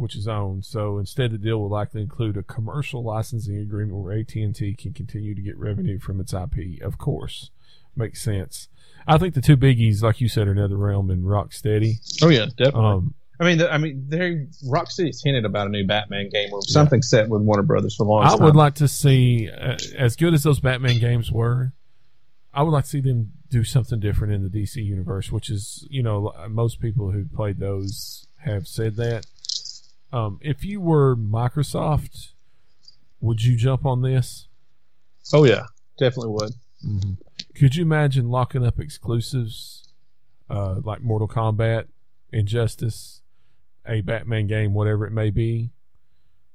Which 0.00 0.16
is 0.16 0.26
owned. 0.26 0.64
So 0.64 0.98
instead, 0.98 1.30
the 1.30 1.38
deal 1.38 1.58
will 1.58 1.68
likely 1.68 2.02
include 2.02 2.36
a 2.36 2.42
commercial 2.42 3.02
licensing 3.02 3.58
agreement 3.58 4.02
where 4.02 4.18
AT 4.18 4.34
and 4.34 4.54
T 4.54 4.74
can 4.74 4.92
continue 4.92 5.34
to 5.34 5.42
get 5.42 5.58
revenue 5.58 5.98
from 5.98 6.20
its 6.20 6.32
IP. 6.32 6.82
Of 6.82 6.98
course, 6.98 7.50
makes 7.94 8.22
sense. 8.22 8.68
I 9.06 9.18
think 9.18 9.34
the 9.34 9.40
two 9.40 9.56
biggies, 9.56 10.02
like 10.02 10.20
you 10.20 10.28
said, 10.28 10.48
are 10.48 10.54
NetherRealm 10.54 11.10
and 11.12 11.24
Rocksteady. 11.24 11.96
Oh 12.22 12.28
yeah, 12.28 12.46
definitely. 12.56 12.84
Um, 12.84 13.14
I 13.38 13.44
mean, 13.44 13.58
the, 13.58 13.72
I 13.72 13.78
mean, 13.78 14.04
they 14.08 14.46
Rocksteady's 14.68 15.22
hinted 15.22 15.44
about 15.44 15.66
a 15.66 15.70
new 15.70 15.86
Batman 15.86 16.28
game 16.28 16.52
or 16.52 16.60
something 16.62 17.00
set 17.00 17.28
with 17.28 17.42
Warner 17.42 17.62
Brothers 17.62 17.96
for 17.96 18.04
the 18.04 18.10
I 18.10 18.14
longest 18.14 18.42
would 18.42 18.56
like 18.56 18.74
to 18.76 18.88
see, 18.88 19.50
uh, 19.50 19.78
as 19.96 20.16
good 20.16 20.34
as 20.34 20.42
those 20.42 20.60
Batman 20.60 20.98
games 20.98 21.32
were, 21.32 21.72
I 22.52 22.62
would 22.62 22.72
like 22.72 22.84
to 22.84 22.90
see 22.90 23.00
them 23.00 23.32
do 23.48 23.64
something 23.64 23.98
different 23.98 24.34
in 24.34 24.42
the 24.42 24.50
DC 24.50 24.76
universe, 24.76 25.32
which 25.32 25.48
is, 25.48 25.86
you 25.88 26.02
know, 26.02 26.32
most 26.48 26.80
people 26.80 27.10
who 27.10 27.24
played 27.24 27.58
those 27.58 28.26
have 28.44 28.66
said 28.66 28.96
that. 28.96 29.26
Um, 30.12 30.38
if 30.42 30.64
you 30.64 30.80
were 30.80 31.16
Microsoft, 31.16 32.32
would 33.20 33.44
you 33.44 33.56
jump 33.56 33.84
on 33.86 34.02
this? 34.02 34.48
oh 35.32 35.44
yeah, 35.44 35.64
definitely 35.98 36.32
would. 36.32 36.52
Mm-hmm. 36.84 37.12
Could 37.54 37.76
you 37.76 37.82
imagine 37.82 38.30
locking 38.30 38.66
up 38.66 38.80
exclusives 38.80 39.88
uh, 40.48 40.80
like 40.82 41.02
Mortal 41.02 41.28
Kombat, 41.28 41.86
Injustice, 42.32 43.22
a 43.86 44.00
Batman 44.00 44.46
game, 44.46 44.74
whatever 44.74 45.06
it 45.06 45.12
may 45.12 45.30
be? 45.30 45.70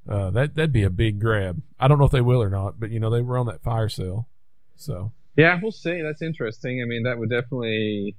Uh, 0.08 0.30
that 0.32 0.56
that'd 0.56 0.72
be 0.72 0.84
a 0.84 0.89
big 0.89 1.20
grab. 1.20 1.62
I 1.80 1.88
don't 1.88 1.97
know 1.97 2.06
if 2.06 2.12
they 2.12 2.22
will 2.22 2.41
or 2.41 2.49
not, 2.49 2.80
but 2.80 2.91
you 2.91 2.99
know 2.99 3.10
they 3.10 3.22
were 3.22 3.38
on 3.38 3.47
that 3.47 3.64
fire 3.64 3.89
sale, 3.89 4.28
so 4.76 5.12
Yeah, 5.36 5.60
we'll 5.62 5.72
see. 5.72 6.01
That's 6.01 6.22
interesting. 6.22 6.82
I 6.82 6.86
mean, 6.86 7.03
that 7.03 7.18
would 7.18 7.30
definitely 7.30 8.16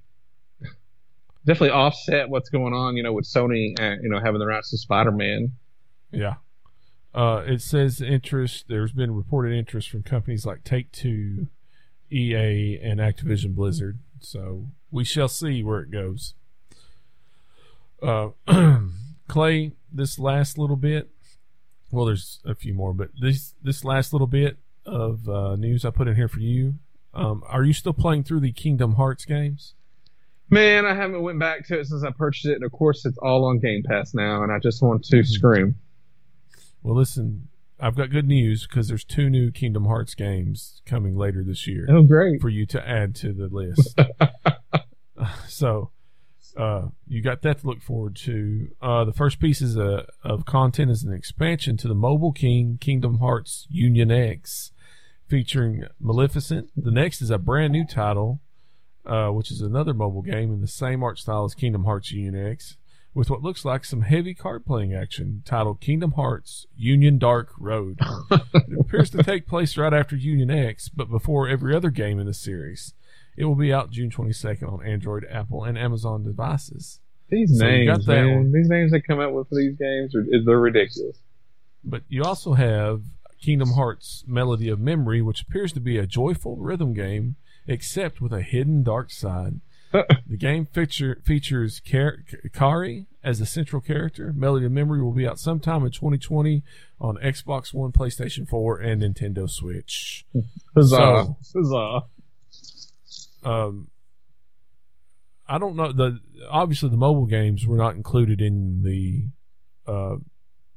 definitely 1.46 1.70
offset 1.70 2.28
what's 2.28 2.50
going 2.50 2.74
on, 2.74 2.96
you 2.96 3.02
know, 3.02 3.12
with 3.12 3.24
Sony, 3.24 3.78
uh, 3.80 3.96
you 4.02 4.08
know, 4.08 4.20
having 4.22 4.40
the 4.40 4.46
rights 4.46 4.70
to 4.70 4.78
Spider-Man. 4.78 5.52
yeah. 6.10 6.34
Uh, 7.14 7.42
it 7.46 7.62
says 7.62 8.02
interest. 8.02 8.66
There's 8.68 8.92
been 8.92 9.14
reported 9.14 9.56
interest 9.56 9.88
from 9.88 10.02
companies 10.02 10.44
like 10.44 10.64
Take 10.64 10.92
Two, 10.92 11.46
EA, 12.10 12.78
and 12.82 13.00
Activision 13.00 13.54
Blizzard. 13.54 13.98
So 14.20 14.66
we 14.90 15.02
shall 15.02 15.28
see 15.28 15.62
where 15.62 15.80
it 15.80 15.90
goes. 15.90 16.34
Uh, 18.02 18.30
Clay, 19.28 19.72
this 19.90 20.18
last 20.18 20.58
little 20.58 20.76
bit. 20.76 21.08
Well, 21.90 22.04
there's 22.04 22.40
a 22.44 22.54
few 22.54 22.74
more, 22.74 22.92
but 22.92 23.08
this 23.18 23.54
this 23.62 23.82
last 23.82 24.12
little 24.12 24.26
bit 24.26 24.58
of 24.84 25.26
uh, 25.26 25.56
news 25.56 25.86
I 25.86 25.90
put 25.90 26.08
in 26.08 26.16
here 26.16 26.28
for 26.28 26.40
you. 26.40 26.74
Um, 27.14 27.42
are 27.46 27.64
you 27.64 27.72
still 27.72 27.94
playing 27.94 28.24
through 28.24 28.40
the 28.40 28.52
Kingdom 28.52 28.96
Hearts 28.96 29.24
games? 29.24 29.72
Man, 30.48 30.84
I 30.84 30.94
haven't 30.94 31.22
went 31.22 31.40
back 31.40 31.66
to 31.66 31.80
it 31.80 31.86
since 31.86 32.04
I 32.04 32.10
purchased 32.10 32.46
it, 32.46 32.54
and 32.54 32.64
of 32.64 32.72
course, 32.72 33.04
it's 33.04 33.18
all 33.18 33.46
on 33.46 33.58
Game 33.58 33.82
Pass 33.82 34.14
now, 34.14 34.42
and 34.42 34.52
I 34.52 34.58
just 34.58 34.82
want 34.82 35.04
to 35.04 35.24
scream. 35.24 35.76
Well, 36.82 36.94
listen, 36.94 37.48
I've 37.80 37.96
got 37.96 38.10
good 38.10 38.28
news 38.28 38.66
because 38.66 38.88
there's 38.88 39.04
two 39.04 39.28
new 39.28 39.50
Kingdom 39.50 39.86
Hearts 39.86 40.14
games 40.14 40.82
coming 40.86 41.16
later 41.16 41.42
this 41.42 41.66
year. 41.66 41.86
Oh, 41.90 42.02
great! 42.02 42.40
for 42.40 42.48
you 42.48 42.64
to 42.66 42.88
add 42.88 43.14
to 43.16 43.32
the 43.32 43.48
list. 43.48 43.98
so 45.48 45.90
uh, 46.56 46.88
you 47.06 47.22
got 47.22 47.42
that 47.42 47.60
to 47.60 47.66
look 47.66 47.82
forward 47.82 48.16
to. 48.16 48.68
Uh, 48.80 49.04
the 49.04 49.12
first 49.12 49.40
piece 49.40 49.60
is 49.60 49.76
a, 49.76 50.06
of 50.22 50.46
content 50.46 50.90
is 50.90 51.04
an 51.04 51.12
expansion 51.12 51.76
to 51.78 51.88
the 51.88 51.94
Mobile 51.94 52.32
King 52.32 52.78
Kingdom 52.80 53.18
Hearts 53.18 53.66
Union 53.68 54.10
X, 54.10 54.72
featuring 55.28 55.84
Maleficent. 56.00 56.70
The 56.76 56.90
next 56.90 57.20
is 57.20 57.30
a 57.30 57.38
brand 57.38 57.72
new 57.72 57.86
title, 57.86 58.40
uh, 59.06 59.30
which 59.30 59.50
is 59.50 59.60
another 59.60 59.94
mobile 59.94 60.22
game 60.22 60.52
in 60.52 60.60
the 60.60 60.68
same 60.68 61.02
art 61.02 61.18
style 61.18 61.44
as 61.44 61.54
Kingdom 61.54 61.84
Hearts 61.84 62.12
Union 62.12 62.46
X, 62.46 62.76
with 63.14 63.30
what 63.30 63.42
looks 63.42 63.64
like 63.64 63.84
some 63.84 64.02
heavy 64.02 64.34
card 64.34 64.66
playing 64.66 64.94
action, 64.94 65.42
titled 65.44 65.80
Kingdom 65.80 66.12
Hearts 66.12 66.66
Union 66.76 67.18
Dark 67.18 67.50
Road. 67.58 67.98
it 68.30 68.80
appears 68.80 69.10
to 69.10 69.22
take 69.22 69.46
place 69.46 69.76
right 69.76 69.94
after 69.94 70.16
Union 70.16 70.50
X, 70.50 70.88
but 70.88 71.10
before 71.10 71.48
every 71.48 71.74
other 71.74 71.90
game 71.90 72.18
in 72.18 72.26
the 72.26 72.34
series. 72.34 72.94
It 73.36 73.44
will 73.44 73.54
be 73.54 73.72
out 73.72 73.90
June 73.90 74.10
22nd 74.10 74.72
on 74.72 74.84
Android, 74.84 75.26
Apple, 75.30 75.64
and 75.64 75.76
Amazon 75.76 76.24
devices. 76.24 77.00
These 77.28 77.58
So 77.58 77.66
names, 77.66 78.06
man, 78.06 78.52
these 78.52 78.68
names 78.68 78.92
they 78.92 79.00
come 79.00 79.20
up 79.20 79.32
with 79.32 79.48
for 79.48 79.56
these 79.56 79.76
games, 79.76 80.14
are, 80.14 80.24
they're 80.44 80.58
ridiculous. 80.58 81.18
But 81.84 82.02
you 82.08 82.22
also 82.22 82.54
have 82.54 83.02
Kingdom 83.40 83.72
Hearts 83.72 84.24
Melody 84.26 84.68
of 84.68 84.80
Memory, 84.80 85.22
which 85.22 85.42
appears 85.42 85.72
to 85.72 85.80
be 85.80 85.98
a 85.98 86.06
joyful 86.06 86.56
rhythm 86.56 86.94
game, 86.94 87.36
except 87.66 88.20
with 88.20 88.32
a 88.32 88.42
hidden 88.42 88.82
dark 88.82 89.10
side. 89.10 89.60
the 89.92 90.36
game 90.36 90.66
feature, 90.66 91.20
features 91.24 91.80
Kar- 91.80 92.24
Kairi 92.48 93.06
as 93.22 93.38
the 93.38 93.46
central 93.46 93.80
character. 93.80 94.32
Melody 94.36 94.66
of 94.66 94.72
Memory 94.72 95.02
will 95.02 95.12
be 95.12 95.26
out 95.26 95.38
sometime 95.38 95.84
in 95.84 95.90
2020 95.90 96.62
on 97.00 97.16
Xbox 97.16 97.72
One, 97.72 97.92
PlayStation 97.92 98.48
4, 98.48 98.78
and 98.78 99.02
Nintendo 99.02 99.48
Switch. 99.48 100.26
Huzzah! 100.74 101.36
Huzzah! 101.54 102.02
um, 103.44 103.88
I 105.48 105.58
don't 105.58 105.76
know 105.76 105.92
the 105.92 106.18
obviously 106.50 106.88
the 106.88 106.96
mobile 106.96 107.26
games 107.26 107.66
were 107.66 107.76
not 107.76 107.94
included 107.94 108.40
in 108.40 108.82
the 108.82 109.28
uh, 109.90 110.16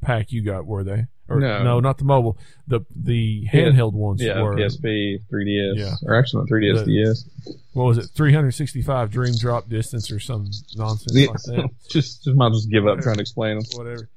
pack 0.02 0.32
you 0.32 0.44
got, 0.44 0.66
were 0.66 0.84
they? 0.84 1.08
Or, 1.30 1.40
No. 1.40 1.80
not 1.80 1.98
the 1.98 2.06
mobile. 2.06 2.38
The 2.68 2.82
the 2.96 3.48
handheld 3.52 3.94
ones 3.94 4.22
Yeah, 4.22 4.42
were. 4.42 4.56
PSP, 4.56 5.20
3DS, 5.32 5.78
Yeah. 5.78 5.94
or 6.06 6.16
actually 6.16 6.42
not 6.42 6.50
3DS, 6.50 6.86
The- 6.86 6.86
DS. 6.86 7.30
What 7.74 7.86
was 7.86 7.98
it? 8.00 8.08
Three 8.16 8.34
hundred 8.34 8.52
sixty 8.52 8.82
five 8.82 9.12
dream 9.12 9.34
drop 9.40 9.70
distance 9.70 10.12
or 10.12 10.20
some 10.20 10.48
nonsense 10.76 11.14
Yeah. 11.16 11.28
like 11.28 11.42
that. 11.44 11.70
just, 11.90 12.24
just 12.24 12.36
might 12.36 12.52
just 12.54 12.70
give 12.70 12.88
up 12.88 13.00
trying 13.00 13.16
to 13.16 13.22
explain 13.22 13.60
them. 13.60 13.66
Whatever. 13.76 14.10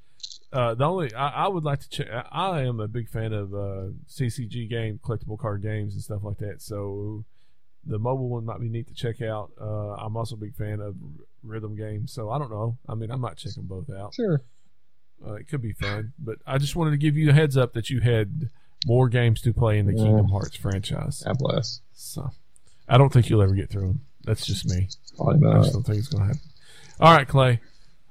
Uh, 0.52 0.74
the 0.74 0.84
only 0.84 1.14
I, 1.14 1.28
I 1.44 1.48
would 1.48 1.64
like 1.64 1.80
to 1.80 1.88
check. 1.88 2.08
I, 2.10 2.24
I 2.30 2.62
am 2.62 2.80
a 2.80 2.88
big 2.88 3.08
fan 3.08 3.32
of 3.32 3.54
uh, 3.54 3.88
CCG 4.08 4.68
game 4.68 4.98
collectible 5.02 5.38
card 5.38 5.62
games 5.62 5.94
and 5.94 6.02
stuff 6.02 6.22
like 6.24 6.38
that. 6.38 6.60
So 6.60 7.24
the 7.86 7.98
mobile 7.98 8.28
one 8.28 8.44
might 8.44 8.60
be 8.60 8.68
neat 8.68 8.86
to 8.88 8.94
check 8.94 9.22
out. 9.22 9.50
Uh, 9.60 9.94
I'm 9.94 10.16
also 10.16 10.34
a 10.36 10.38
big 10.38 10.54
fan 10.54 10.80
of 10.80 10.94
r- 11.02 11.24
rhythm 11.42 11.74
games. 11.76 12.12
So 12.12 12.30
I 12.30 12.38
don't 12.38 12.50
know. 12.50 12.76
I 12.88 12.94
mean, 12.94 13.10
I 13.10 13.16
might 13.16 13.36
check 13.38 13.54
them 13.54 13.66
both 13.66 13.88
out. 13.90 14.14
Sure. 14.14 14.40
Uh, 15.26 15.34
it 15.34 15.48
could 15.48 15.62
be 15.62 15.72
fun. 15.72 16.12
But 16.18 16.38
I 16.46 16.58
just 16.58 16.76
wanted 16.76 16.92
to 16.92 16.96
give 16.96 17.16
you 17.16 17.30
a 17.30 17.32
heads 17.32 17.56
up 17.56 17.72
that 17.74 17.90
you 17.90 18.00
had 18.00 18.48
more 18.86 19.08
games 19.08 19.40
to 19.42 19.52
play 19.52 19.78
in 19.78 19.86
the 19.86 19.94
Kingdom 19.94 20.28
Hearts 20.28 20.56
franchise. 20.56 21.22
God 21.24 21.38
bless. 21.38 21.80
So 21.94 22.30
I 22.88 22.98
don't 22.98 23.12
think 23.12 23.30
you'll 23.30 23.42
ever 23.42 23.54
get 23.54 23.70
through 23.70 23.86
them. 23.86 24.00
That's 24.24 24.46
just 24.46 24.68
me. 24.68 24.88
I 25.20 25.32
just 25.62 25.72
don't 25.72 25.82
think 25.84 25.98
it's 25.98 26.08
going 26.08 26.22
to 26.22 26.26
happen. 26.28 26.40
All 27.00 27.14
right, 27.14 27.26
Clay. 27.26 27.60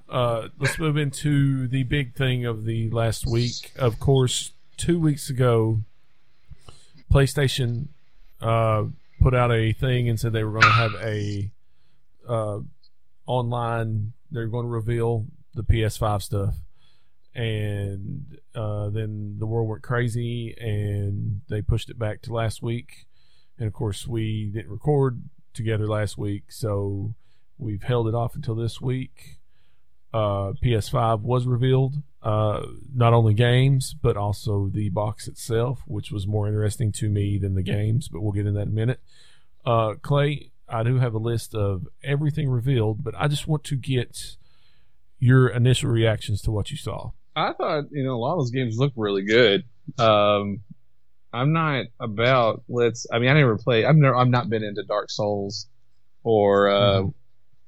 Uh, 0.09 0.49
let's 0.59 0.77
move 0.77 0.97
into 0.97 1.67
the 1.67 1.83
big 1.83 2.15
thing 2.15 2.45
of 2.45 2.65
the 2.65 2.89
last 2.89 3.25
week. 3.25 3.71
Of 3.77 3.99
course, 3.99 4.51
two 4.75 4.99
weeks 4.99 5.29
ago, 5.29 5.79
PlayStation 7.11 7.87
uh, 8.41 8.83
put 9.21 9.33
out 9.33 9.51
a 9.51 9.71
thing 9.71 10.09
and 10.09 10.19
said 10.19 10.33
they 10.33 10.43
were 10.43 10.51
going 10.51 10.63
to 10.63 10.69
have 10.69 10.95
a 11.01 11.51
uh, 12.27 12.59
online. 13.25 14.11
They're 14.31 14.47
going 14.47 14.65
to 14.65 14.71
reveal 14.71 15.25
the 15.53 15.63
PS5 15.63 16.21
stuff, 16.21 16.55
and 17.33 18.37
uh, 18.55 18.89
then 18.89 19.35
the 19.39 19.45
world 19.45 19.69
went 19.69 19.83
crazy, 19.83 20.55
and 20.59 21.41
they 21.49 21.61
pushed 21.61 21.89
it 21.89 21.97
back 21.97 22.21
to 22.23 22.33
last 22.33 22.61
week. 22.61 23.07
And 23.57 23.67
of 23.67 23.73
course, 23.73 24.07
we 24.07 24.51
didn't 24.53 24.71
record 24.71 25.23
together 25.53 25.87
last 25.87 26.17
week, 26.17 26.51
so 26.51 27.13
we've 27.57 27.83
held 27.83 28.07
it 28.07 28.15
off 28.15 28.35
until 28.35 28.55
this 28.55 28.81
week. 28.81 29.37
Uh, 30.13 30.53
PS5 30.63 31.21
was 31.21 31.47
revealed. 31.47 32.01
Uh, 32.21 32.65
not 32.93 33.13
only 33.13 33.33
games, 33.33 33.95
but 33.99 34.17
also 34.17 34.69
the 34.71 34.89
box 34.89 35.27
itself, 35.27 35.81
which 35.87 36.11
was 36.11 36.27
more 36.27 36.47
interesting 36.47 36.91
to 36.91 37.09
me 37.09 37.37
than 37.37 37.55
the 37.55 37.63
games. 37.63 38.07
But 38.09 38.21
we'll 38.21 38.33
get 38.33 38.45
in 38.45 38.53
that 38.55 38.63
in 38.63 38.69
a 38.69 38.71
minute. 38.71 38.99
Uh, 39.65 39.93
Clay, 40.01 40.51
I 40.67 40.83
do 40.83 40.97
have 40.99 41.13
a 41.13 41.19
list 41.19 41.55
of 41.55 41.87
everything 42.03 42.49
revealed, 42.49 43.03
but 43.03 43.15
I 43.17 43.27
just 43.27 43.47
want 43.47 43.63
to 43.65 43.75
get 43.75 44.35
your 45.19 45.47
initial 45.49 45.89
reactions 45.89 46.41
to 46.43 46.51
what 46.51 46.71
you 46.71 46.77
saw. 46.77 47.11
I 47.35 47.53
thought 47.53 47.85
you 47.91 48.03
know 48.03 48.15
a 48.15 48.17
lot 48.19 48.33
of 48.33 48.39
those 48.39 48.51
games 48.51 48.77
look 48.77 48.93
really 48.95 49.23
good. 49.23 49.63
Um, 49.97 50.61
I'm 51.33 51.53
not 51.53 51.85
about 51.99 52.63
let's. 52.67 53.07
I 53.11 53.19
mean, 53.19 53.29
I 53.29 53.33
never 53.33 53.57
play. 53.57 53.85
I've 53.85 53.95
never. 53.95 54.15
I've 54.15 54.27
not 54.27 54.49
been 54.49 54.63
into 54.63 54.83
Dark 54.83 55.09
Souls 55.09 55.67
or 56.23 56.69
uh, 56.69 57.03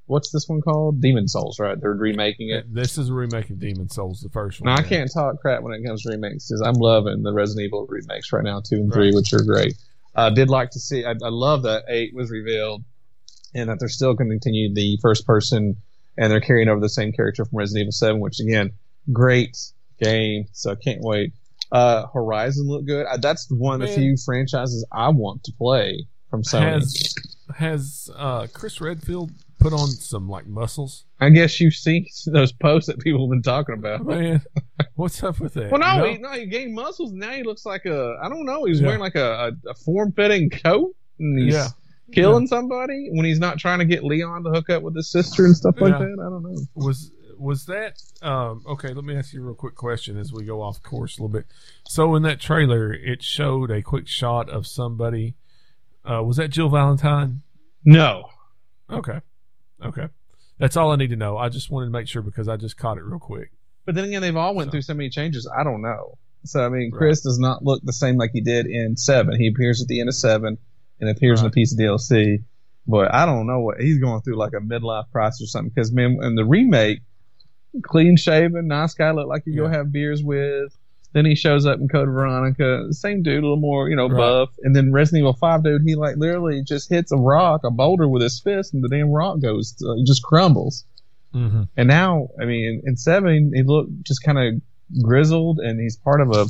what's 0.05 0.31
this 0.31 0.47
one 0.47 0.61
called? 0.61 1.01
Demon 1.01 1.27
Souls, 1.27 1.59
right? 1.59 1.79
They're 1.79 1.93
remaking 1.93 2.49
it. 2.49 2.71
This 2.73 2.97
is 2.97 3.09
a 3.09 3.13
remake 3.13 3.49
of 3.49 3.59
Demon 3.59 3.89
Souls, 3.89 4.19
the 4.21 4.29
first 4.29 4.59
one. 4.61 4.67
Now 4.73 4.79
I 4.79 4.83
can't 4.83 5.09
talk 5.11 5.39
crap 5.39 5.63
when 5.63 5.73
it 5.73 5.83
comes 5.85 6.03
to 6.03 6.09
remakes 6.11 6.49
because 6.49 6.61
I'm 6.61 6.75
loving 6.75 7.23
the 7.23 7.33
Resident 7.33 7.65
Evil 7.65 7.85
remakes 7.87 8.31
right 8.33 8.43
now, 8.43 8.61
two 8.61 8.75
and 8.75 8.91
three, 8.93 9.07
Right. 9.07 9.15
which 9.15 9.33
are 9.33 9.43
great. 9.43 9.73
I 10.15 10.29
did 10.29 10.49
like 10.49 10.69
to 10.71 10.79
see. 10.79 11.05
I, 11.05 11.11
I 11.11 11.29
love 11.29 11.63
that 11.63 11.85
eight 11.87 12.13
was 12.13 12.29
revealed, 12.29 12.83
and 13.55 13.69
that 13.69 13.79
they're 13.79 13.89
still 13.89 14.13
going 14.13 14.29
to 14.29 14.33
continue 14.35 14.73
the 14.73 14.99
first 15.01 15.25
person, 15.25 15.77
and 16.17 16.31
they're 16.31 16.41
carrying 16.41 16.67
over 16.69 16.81
the 16.81 16.89
same 16.89 17.13
character 17.13 17.45
from 17.45 17.57
Resident 17.57 17.83
Evil 17.83 17.91
Seven, 17.93 18.19
which 18.19 18.39
again, 18.39 18.71
great 19.11 19.57
game. 19.99 20.45
So 20.53 20.71
I 20.71 20.75
can't 20.75 21.01
wait. 21.01 21.33
Uh, 21.71 22.05
Horizon 22.13 22.67
looked 22.67 22.85
good. 22.87 23.05
Uh, 23.07 23.17
that's 23.17 23.49
one 23.49 23.81
of 23.81 23.87
the 23.87 23.93
few 23.93 24.15
franchises 24.17 24.85
I 24.91 25.09
want 25.09 25.43
to 25.45 25.51
play 25.53 26.05
from 26.29 26.43
Sony. 26.43 26.71
Has 26.73 27.15
has 27.55 28.09
uh, 28.15 28.47
Chris 28.53 28.79
Redfield 28.79 29.31
put 29.59 29.73
on 29.73 29.87
some 29.87 30.29
like 30.29 30.45
muscles? 30.47 31.05
I 31.19 31.29
guess 31.29 31.59
you've 31.59 31.73
seen 31.73 32.05
those 32.27 32.51
posts 32.51 32.87
that 32.87 32.99
people 32.99 33.25
have 33.25 33.31
been 33.31 33.41
talking 33.41 33.73
about. 33.75 34.05
Man, 34.05 34.41
what's 34.95 35.23
up 35.23 35.39
with 35.39 35.53
that? 35.55 35.71
Well, 35.71 35.79
no, 35.81 36.05
You 36.05 36.11
he, 36.13 36.17
no, 36.19 36.31
he 36.33 36.45
gained 36.45 36.75
muscles. 36.75 37.11
Now 37.11 37.31
he 37.31 37.43
looks 37.43 37.65
like 37.65 37.85
a. 37.85 38.17
I 38.21 38.29
don't 38.29 38.45
know. 38.45 38.65
He's 38.65 38.79
Yeah. 38.79 38.87
wearing 38.87 39.01
like 39.01 39.15
a, 39.15 39.51
a, 39.65 39.69
a 39.69 39.73
form-fitting 39.73 40.51
coat, 40.51 40.95
and 41.19 41.39
he's 41.39 41.53
Yeah. 41.55 41.67
killing 42.11 42.45
somebody 42.45 43.09
when 43.13 43.25
he's 43.25 43.39
not 43.39 43.57
trying 43.57 43.79
to 43.79 43.85
get 43.85 44.03
Leon 44.03 44.43
to 44.43 44.51
hook 44.51 44.69
up 44.69 44.83
with 44.83 44.95
his 44.95 45.09
sister 45.11 45.45
and 45.45 45.55
stuff 45.55 45.75
like 45.81 45.93
that. 45.97 46.03
I 46.03 46.29
don't 46.29 46.43
know. 46.43 46.55
was 46.75 47.11
was 47.43 47.65
that 47.65 47.93
um 48.21 48.63
okay 48.67 48.93
let 48.93 49.03
me 49.03 49.15
ask 49.15 49.33
you 49.33 49.41
a 49.41 49.45
real 49.45 49.53
quick 49.55 49.75
question 49.75 50.17
as 50.17 50.31
we 50.33 50.43
go 50.45 50.61
off 50.61 50.81
course 50.81 51.17
a 51.17 51.21
little 51.21 51.31
bit 51.33 51.45
so 51.87 52.15
in 52.15 52.23
that 52.23 52.39
trailer 52.39 52.91
it 52.93 53.21
showed 53.21 53.69
a 53.69 53.81
quick 53.81 54.07
shot 54.07 54.49
of 54.49 54.65
somebody 54.65 55.35
uh 56.09 56.23
was 56.23 56.37
that 56.37 56.49
jill 56.49 56.69
valentine 56.69 57.41
No, 57.85 58.29
okay 58.89 59.19
okay 59.85 60.07
that's 60.57 60.77
all 60.77 60.91
i 60.91 60.95
need 60.95 61.09
to 61.09 61.15
know 61.15 61.37
i 61.37 61.49
just 61.49 61.69
wanted 61.69 61.87
to 61.87 61.91
make 61.91 62.07
sure 62.07 62.21
because 62.21 62.47
i 62.47 62.55
just 62.57 62.77
caught 62.77 62.97
it 62.97 63.03
real 63.03 63.19
quick 63.19 63.51
but 63.85 63.95
then 63.95 64.05
again, 64.05 64.21
they've 64.21 64.37
all 64.37 64.55
went 64.55 64.67
So- 64.67 64.71
through 64.71 64.81
so 64.83 64.93
many 64.93 65.09
changes. 65.09 65.45
I 65.53 65.65
don't 65.65 65.81
know. 65.81 66.17
So 66.45 66.65
I 66.65 66.69
mean, 66.69 66.89
Chris 66.89 67.19
does 67.19 67.37
not 67.37 67.65
look 67.65 67.81
the 67.83 67.91
same 67.91 68.15
like 68.15 68.29
he 68.31 68.39
did 68.39 68.65
in 68.65 68.95
seven. 68.95 69.37
He 69.37 69.47
appears 69.49 69.81
at 69.81 69.89
the 69.89 69.99
end 69.99 70.07
of 70.07 70.15
seven 70.15 70.57
and 71.01 71.09
appears 71.09 71.41
in 71.41 71.47
a 71.47 71.51
piece 71.51 71.73
of 71.73 71.79
DLC. 71.79 72.45
But 72.87 73.13
I 73.13 73.25
don't 73.25 73.45
know 73.45 73.59
what 73.59 73.81
he's 73.81 73.97
going 73.97 74.21
through, 74.21 74.37
like 74.37 74.53
a 74.53 74.61
midlife 74.61 75.11
crisis 75.11 75.41
or 75.41 75.47
something. 75.47 75.69
Because 75.75 75.91
man, 75.91 76.17
in 76.21 76.35
the 76.35 76.45
remake, 76.45 76.99
clean 77.81 78.17
shaven, 78.17 78.67
nice 78.67 78.93
guy, 78.93 79.11
look 79.11 79.27
like 79.27 79.43
you 79.45 79.55
go 79.55 79.63
Yeah. 79.65 79.71
have 79.77 79.91
beers 79.91 80.23
with. 80.23 80.77
Then 81.13 81.25
he 81.25 81.35
shows 81.35 81.65
up 81.67 81.79
in 81.79 81.87
Code 81.87 82.07
Veronica, 82.09 82.91
same 82.91 83.21
dude, 83.21 83.39
a 83.39 83.45
little 83.45 83.57
more, 83.57 83.87
you 83.87 83.95
know, 83.95 84.07
Right. 84.09 84.17
buff. 84.17 84.49
And 84.63 84.75
then 84.75 84.91
Resident 84.91 85.19
Evil 85.21 85.33
Five, 85.33 85.63
dude, 85.63 85.83
he 85.85 85.95
like 85.95 86.17
literally 86.17 86.63
just 86.63 86.89
hits 86.89 87.11
a 87.11 87.17
rock, 87.17 87.61
a 87.63 87.69
boulder 87.71 88.07
with 88.07 88.23
his 88.23 88.39
fist, 88.39 88.73
and 88.73 88.83
the 88.83 88.89
damn 88.89 89.11
rock 89.11 89.39
goes, 89.39 89.75
uh, 89.87 89.93
just 90.05 90.23
crumbles. 90.23 90.85
Mm-hmm. 91.35 91.63
And 91.77 91.87
now, 91.87 92.29
I 92.41 92.45
mean, 92.45 92.81
in 92.85 92.95
seven, 92.97 93.51
he 93.53 93.61
looked 93.63 94.03
just 94.03 94.23
kind 94.23 94.39
of 94.39 94.61
grizzled, 95.03 95.59
and 95.59 95.79
he's 95.79 95.97
part 95.97 96.21
of 96.21 96.31
a, 96.31 96.47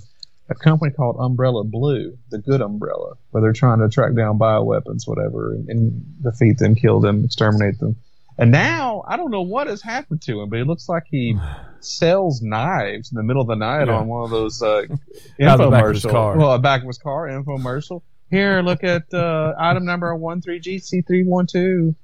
a 0.50 0.56
company 0.56 0.92
called 0.92 1.18
Umbrella 1.20 1.64
Blue, 1.64 2.18
the 2.30 2.38
good 2.38 2.62
umbrella, 2.62 3.16
where 3.32 3.42
they're 3.42 3.54
trying 3.54 3.80
to 3.80 3.90
track 3.90 4.14
down 4.16 4.38
bioweapons, 4.40 5.06
whatever, 5.08 5.54
and, 5.54 5.70
and 5.70 6.24
defeat 6.24 6.58
them, 6.58 6.76
kill 6.76 7.00
them, 7.00 7.24
exterminate 7.26 7.80
them. 7.80 7.96
And 8.38 8.52
now, 8.52 9.04
I 9.08 9.16
don't 9.18 9.30
know 9.32 9.42
what 9.44 9.68
has 9.68 9.82
happened 9.82 10.22
to 10.24 10.42
him, 10.42 10.50
but 10.50 10.60
it 10.60 10.66
looks 10.68 10.90
like 10.90 11.04
he 11.10 11.38
sells 11.80 12.42
knives 12.42 13.12
in 13.12 13.16
the 13.18 13.24
middle 13.24 13.42
of 13.42 13.48
the 13.48 13.56
night 13.56 13.88
Yeah. 13.88 13.98
on 13.98 14.08
one 14.08 14.24
of 14.24 14.30
those 14.32 14.62
uh, 14.62 14.84
Out 15.42 15.60
of 15.60 15.66
the 15.66 15.70
back 15.70 15.84
of 15.86 15.94
his 15.94 16.04
infomercial. 16.06 16.12
car. 16.12 16.38
Well, 16.38 16.58
back 16.60 16.82
of 16.82 16.88
his 16.88 16.98
car, 16.98 17.28
infomercial. 17.28 18.02
Here, 18.30 18.62
look 18.62 18.84
at 18.84 19.14
uh, 19.14 19.54
item 19.60 19.86
number 19.86 20.16
one 20.16 20.42
three 20.42 20.60
GC 20.60 21.06
three 21.06 21.24
one 21.24 21.46
two, 21.48 21.96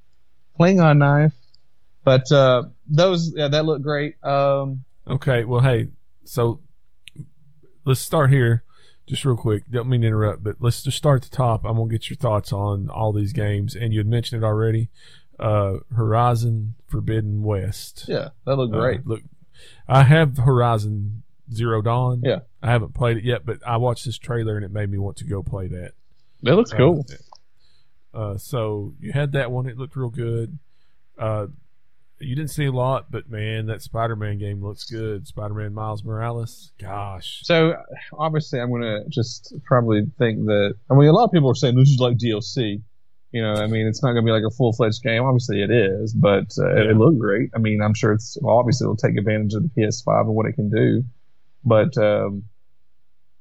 Klingon 0.60 0.98
knife. 1.00 1.34
But 2.04 2.32
uh, 2.32 2.64
those, 2.88 3.34
yeah, 3.36 3.48
that 3.50 3.66
looked 3.66 3.84
great. 3.84 4.24
Um, 4.24 4.84
Okay, 5.08 5.44
well, 5.44 5.62
hey, 5.62 5.88
so 6.24 6.60
let's 7.86 8.00
start 8.00 8.30
here, 8.30 8.64
just 9.08 9.26
real 9.26 9.36
quick. 9.36 9.64
Don't 9.72 9.90
mean 9.90 10.02
to 10.02 10.08
interrupt, 10.08 10.44
but 10.44 10.58
let's 10.60 10.84
just 10.84 10.98
start 10.98 11.24
at 11.26 11.32
the 11.32 11.36
top. 11.36 11.66
I'm 11.66 11.78
gonna 11.78 11.90
get 11.90 12.10
your 12.12 12.18
thoughts 12.18 12.54
on 12.54 12.90
all 12.90 13.12
these 13.12 13.34
games, 13.34 13.76
and 13.76 13.92
you 13.92 14.00
had 14.00 14.08
mentioned 14.08 14.44
it 14.44 14.46
already. 14.46 14.90
Uh, 15.40 15.78
Horizon 15.96 16.76
Forbidden 16.88 17.44
West. 17.44 18.06
yeah, 18.08 18.30
that 18.46 18.56
looked 18.56 18.74
Uh, 18.74 18.80
great. 18.80 19.06
look, 19.08 19.22
I 19.88 20.04
have 20.04 20.38
Horizon 20.38 21.24
Zero 21.52 21.82
Dawn. 21.82 22.22
Yeah. 22.24 22.40
I 22.62 22.72
haven't 22.72 22.94
played 22.94 23.18
it 23.18 23.24
yet, 23.24 23.46
but 23.46 23.60
I 23.66 23.78
watched 23.78 24.06
this 24.06 24.18
trailer 24.18 24.56
and 24.56 24.66
it 24.66 24.72
made 24.72 24.90
me 24.90 24.98
want 24.98 25.18
to 25.18 25.24
go 25.26 25.42
play 25.42 25.68
that. 25.68 25.94
That 26.44 26.56
looks 26.56 26.72
cool. 26.74 27.06
Uh, 28.14 28.38
so 28.38 28.94
you 29.00 29.12
had 29.12 29.32
that 29.34 29.52
one; 29.52 29.68
it 29.68 29.78
looked 29.78 29.96
real 29.96 30.10
good. 30.10 30.58
Uh, 31.18 31.48
you 32.20 32.36
didn't 32.36 32.50
see 32.52 32.66
a 32.66 32.72
lot, 32.72 33.10
but 33.12 33.30
man, 33.30 33.68
that 33.68 33.82
Spider-Man 33.82 34.40
game 34.40 34.62
looks 34.64 34.84
good. 34.90 35.26
Spider-Man 35.28 35.74
Miles 35.74 36.04
Morales, 36.04 36.72
gosh, 36.80 37.42
So 37.44 37.76
obviously, 38.14 38.60
I'm 38.60 38.72
gonna 38.72 39.08
just 39.10 39.54
probably 39.66 40.02
think 40.18 40.46
that. 40.46 40.74
I 40.90 40.96
mean, 40.96 41.08
a 41.08 41.14
lot 41.14 41.26
of 41.26 41.32
people 41.32 41.50
are 41.52 41.56
saying 41.56 41.76
this 41.76 41.90
is 41.90 42.00
like 42.00 42.18
DLC. 42.18 42.82
You 43.32 43.44
know, 43.44 43.54
I 43.54 43.68
mean, 43.68 43.86
it's 43.86 44.02
not 44.02 44.10
gonna 44.14 44.24
be 44.24 44.32
like 44.32 44.44
a 44.44 44.50
full 44.50 44.74
fledged 44.74 45.04
game. 45.04 45.24
Obviously, 45.24 45.62
it 45.62 45.70
is, 45.70 46.14
but 46.14 46.48
uh, 46.58 46.76
Yeah. 46.76 46.92
it 46.92 46.98
looked 46.98 47.20
great. 47.20 47.52
I 47.56 47.60
mean, 47.60 47.82
I'm 47.82 47.94
sure 47.94 48.12
it's 48.14 48.38
well, 48.42 48.58
obviously 48.58 48.86
it'll 48.86 48.96
take 48.98 49.18
advantage 49.18 49.54
of 49.54 49.64
the 49.64 49.70
PS5 49.70 50.22
and 50.22 50.36
what 50.36 50.48
it 50.48 50.54
can 50.54 50.70
do, 50.70 51.04
but 51.64 51.96
um, 51.98 52.44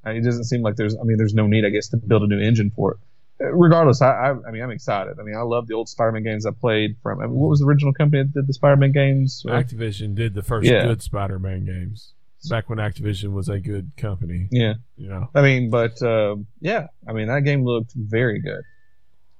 it 0.05 0.23
doesn't 0.23 0.45
seem 0.45 0.61
like 0.61 0.75
there's. 0.75 0.95
I 0.95 1.03
mean, 1.03 1.17
there's 1.17 1.33
no 1.33 1.47
need, 1.47 1.65
I 1.65 1.69
guess, 1.69 1.87
to 1.89 1.97
build 1.97 2.23
a 2.23 2.27
new 2.27 2.39
engine 2.39 2.71
for 2.75 2.91
it. 2.93 2.97
Uh, 3.45 3.51
Regardless, 3.53 4.01
I, 4.01 4.09
I, 4.11 4.29
I 4.47 4.51
mean, 4.51 4.61
I'm 4.61 4.71
excited. 4.71 5.17
I 5.19 5.23
mean, 5.23 5.35
I 5.35 5.41
love 5.41 5.65
the 5.67 5.73
old 5.73 5.89
Spider-Man 5.89 6.23
games 6.23 6.45
I 6.45 6.51
played 6.51 6.95
from. 7.01 7.19
I 7.19 7.23
mean, 7.25 7.35
what 7.35 7.49
was 7.49 7.59
the 7.59 7.65
original 7.65 7.93
company 7.93 8.23
that 8.23 8.33
did 8.33 8.47
the 8.47 8.53
Spider-Man 8.53 8.91
games? 8.91 9.43
Uh, 9.47 9.53
Activision 9.53 10.13
did 10.15 10.33
the 10.35 10.43
first 10.43 10.67
Yeah. 10.67 10.83
good 10.85 11.01
Spider-Man 11.01 11.65
games 11.65 12.13
back 12.49 12.69
when 12.69 12.77
Activision 12.79 13.31
was 13.33 13.49
a 13.49 13.59
good 13.59 13.91
company. 13.97 14.47
yeah. 14.51 14.75
You 14.97 15.09
know, 15.09 15.29
I 15.35 15.41
mean, 15.41 15.69
but 15.69 16.01
um, 16.01 16.47
yeah, 16.61 16.87
I 17.07 17.13
mean 17.13 17.27
that 17.27 17.41
game 17.43 17.63
looked 17.65 17.93
very 17.95 18.39
good. 18.39 18.61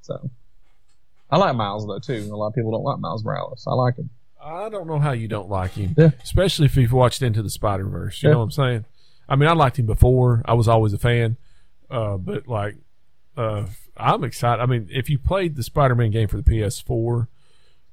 So 0.02 0.30
I 1.32 1.38
like 1.38 1.56
Miles 1.56 1.86
though 1.88 2.00
too. 2.00 2.28
A 2.32 2.36
lot 2.36 2.48
of 2.48 2.56
people 2.56 2.72
don't 2.72 2.84
like 2.84 3.00
Miles 3.00 3.24
Morales. 3.24 3.64
I 3.68 3.74
like 3.74 3.98
him. 3.98 4.10
I 4.42 4.70
don't 4.70 4.88
know 4.88 5.00
how 5.00 5.12
you 5.12 5.28
don't 5.28 5.50
like 5.50 5.72
him, 5.72 5.94
Yeah. 5.98 6.12
especially 6.24 6.66
if 6.66 6.76
you've 6.78 6.94
watched 6.94 7.22
Into 7.22 7.44
the 7.44 7.50
Spider 7.50 7.86
Verse. 7.88 8.24
You 8.24 8.30
Yeah. 8.30 8.34
know 8.34 8.40
what 8.40 8.44
I'm 8.46 8.52
saying? 8.52 8.86
I 9.28 9.36
mean, 9.36 9.48
I 9.50 9.54
liked 9.54 9.78
him 9.78 9.86
before. 9.86 10.42
I 10.46 10.54
was 10.54 10.68
always 10.68 10.94
a 10.94 10.98
fan, 10.98 11.38
uh, 11.92 12.18
but 12.18 12.48
like, 12.48 12.78
uh, 13.38 13.66
I'm 13.98 14.24
excited. 14.24 14.62
I 14.62 14.66
mean, 14.66 14.88
if 14.92 15.10
you 15.10 15.20
played 15.20 15.56
the 15.56 15.64
Spider-Man 15.64 16.12
game 16.12 16.28
for 16.30 16.38
the 16.38 16.44
PS4, 16.44 17.28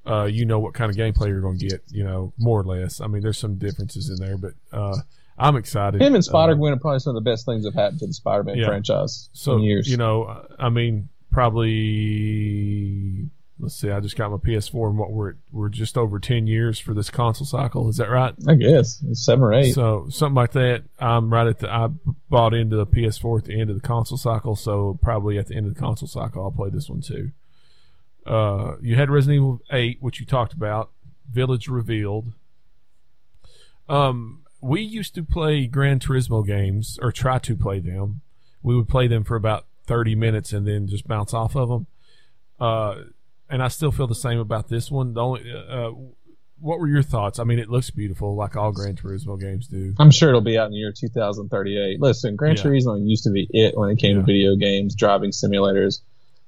uh, 0.07 0.25
you 0.25 0.45
know 0.47 0.59
what 0.61 0.73
kind 0.73 0.89
of 0.91 0.97
gameplay 0.97 1.29
you're 1.29 1.41
going 1.41 1.59
to 1.59 1.67
get. 1.69 1.83
You 1.89 2.05
know, 2.05 2.33
more 2.39 2.61
or 2.61 2.65
less. 2.65 3.01
I 3.01 3.07
mean, 3.09 3.23
there's 3.23 3.39
some 3.39 3.57
differences 3.57 4.09
in 4.09 4.25
there, 4.25 4.37
but 4.39 4.53
uh, 4.73 4.97
I'm 5.37 5.57
excited. 5.57 6.01
Him 6.01 6.15
and 6.15 6.25
Spider 6.25 6.53
Uh, 6.53 6.57
Gwen 6.57 6.73
are 6.73 6.79
probably 6.79 7.01
some 7.01 7.17
of 7.17 7.23
the 7.25 7.29
best 7.29 7.45
things 7.45 7.65
that 7.65 7.75
have 7.75 7.83
happened 7.83 8.01
to 8.01 8.07
the 8.07 8.15
Spider-Man 8.15 8.57
Yeah. 8.57 8.67
franchise 8.67 9.29
so 9.33 9.57
in 9.57 9.63
years. 9.63 9.91
you 9.91 9.97
know, 9.97 10.47
I 10.59 10.69
mean, 10.71 11.09
probably. 11.31 13.29
Let's 13.59 13.75
see. 13.75 13.91
I 13.91 14.01
just 14.01 14.17
got 14.17 14.31
my 14.31 14.37
PS4, 14.37 14.91
and 14.91 14.99
what 14.99 15.13
we're 15.13 15.37
we're 15.51 15.71
just 15.71 15.97
over 15.97 16.19
ten 16.19 16.47
years 16.47 16.79
for 16.79 16.93
this 16.93 17.09
console 17.09 17.47
cycle. 17.47 17.89
Is 17.89 17.97
that 17.97 18.11
right? 18.11 18.35
I 18.47 18.55
guess 18.55 19.03
it's 19.09 19.25
seven 19.25 19.45
or 19.45 19.55
eight. 19.55 19.73
So 19.73 20.09
something 20.11 20.35
like 20.35 20.53
that. 20.53 20.85
I'm 20.99 21.33
right 21.33 21.47
at 21.47 21.61
the. 21.61 21.71
I 21.71 21.89
bought 22.29 22.53
into 22.53 22.77
the 22.77 22.87
PS4 22.87 23.39
at 23.39 23.45
the 23.47 23.59
end 23.59 23.71
of 23.71 23.77
the 23.77 23.87
console 23.87 24.19
cycle, 24.19 24.57
so 24.57 24.99
probably 25.03 25.39
at 25.39 25.47
the 25.47 25.55
end 25.55 25.67
of 25.67 25.75
the 25.75 25.81
console 25.81 26.09
cycle, 26.09 26.45
I'll 26.45 26.51
play 26.51 26.69
this 26.69 26.91
one 26.91 27.01
too. 27.01 27.31
Uh, 28.27 28.77
you 28.83 28.97
had 28.97 29.09
Resident 29.09 29.37
Evil 29.37 29.61
8, 29.71 29.99
which 30.01 30.19
you 30.19 30.27
talked 30.27 30.53
about. 30.53 30.91
Village 31.33 31.69
Revealed. 31.69 32.33
Um, 33.89 34.43
we 34.61 34.83
used 34.83 35.15
to 35.15 35.23
play 35.23 35.67
Gran 35.67 36.01
Turismo 36.01 36.45
games, 36.45 36.99
or 37.01 37.13
try 37.13 37.39
to 37.39 37.57
play 37.57 37.79
them. 37.79 38.23
We 38.63 38.75
would 38.77 38.89
play 38.89 39.07
them 39.07 39.23
for 39.23 39.37
about 39.37 39.67
30 39.87 40.15
minutes 40.15 40.53
and 40.53 40.67
then 40.67 40.87
just 40.87 41.07
bounce 41.07 41.33
off 41.35 41.57
of 41.57 41.69
them. 41.69 41.87
Uh, 42.59 42.97
and 43.49 43.63
I 43.63 43.69
still 43.69 43.93
feel 43.93 44.07
the 44.07 44.15
same 44.15 44.39
about 44.39 44.69
this 44.69 44.91
one. 44.91 45.15
The 45.15 45.23
only, 45.23 45.43
uh, 45.53 45.91
what 46.59 46.81
were 46.81 46.89
your 46.89 47.03
thoughts? 47.03 47.39
I 47.39 47.45
mean, 47.45 47.59
it 47.59 47.69
looks 47.69 47.91
beautiful, 47.91 48.35
like 48.35 48.57
all 48.57 48.73
Gran 48.73 48.97
Turismo 48.97 49.39
games 49.39 49.69
do. 49.69 49.95
I'm 49.99 50.11
sure 50.11 50.31
it'll 50.31 50.41
be 50.41 50.59
out 50.59 50.67
in 50.67 50.73
the 50.73 50.79
year 50.79 50.93
2038. 50.93 52.01
Listen, 52.01 52.35
Gran 52.35 52.57
Yeah. 52.57 52.63
Turismo 52.63 52.99
used 53.07 53.25
to 53.25 53.31
be 53.31 53.47
it 53.51 53.77
when 53.77 53.91
it 53.91 53.99
came 53.99 54.17
Yeah. 54.17 54.21
to 54.23 54.27
video 54.27 54.57
games, 54.57 54.95
driving 54.95 55.31
simulators. 55.31 56.01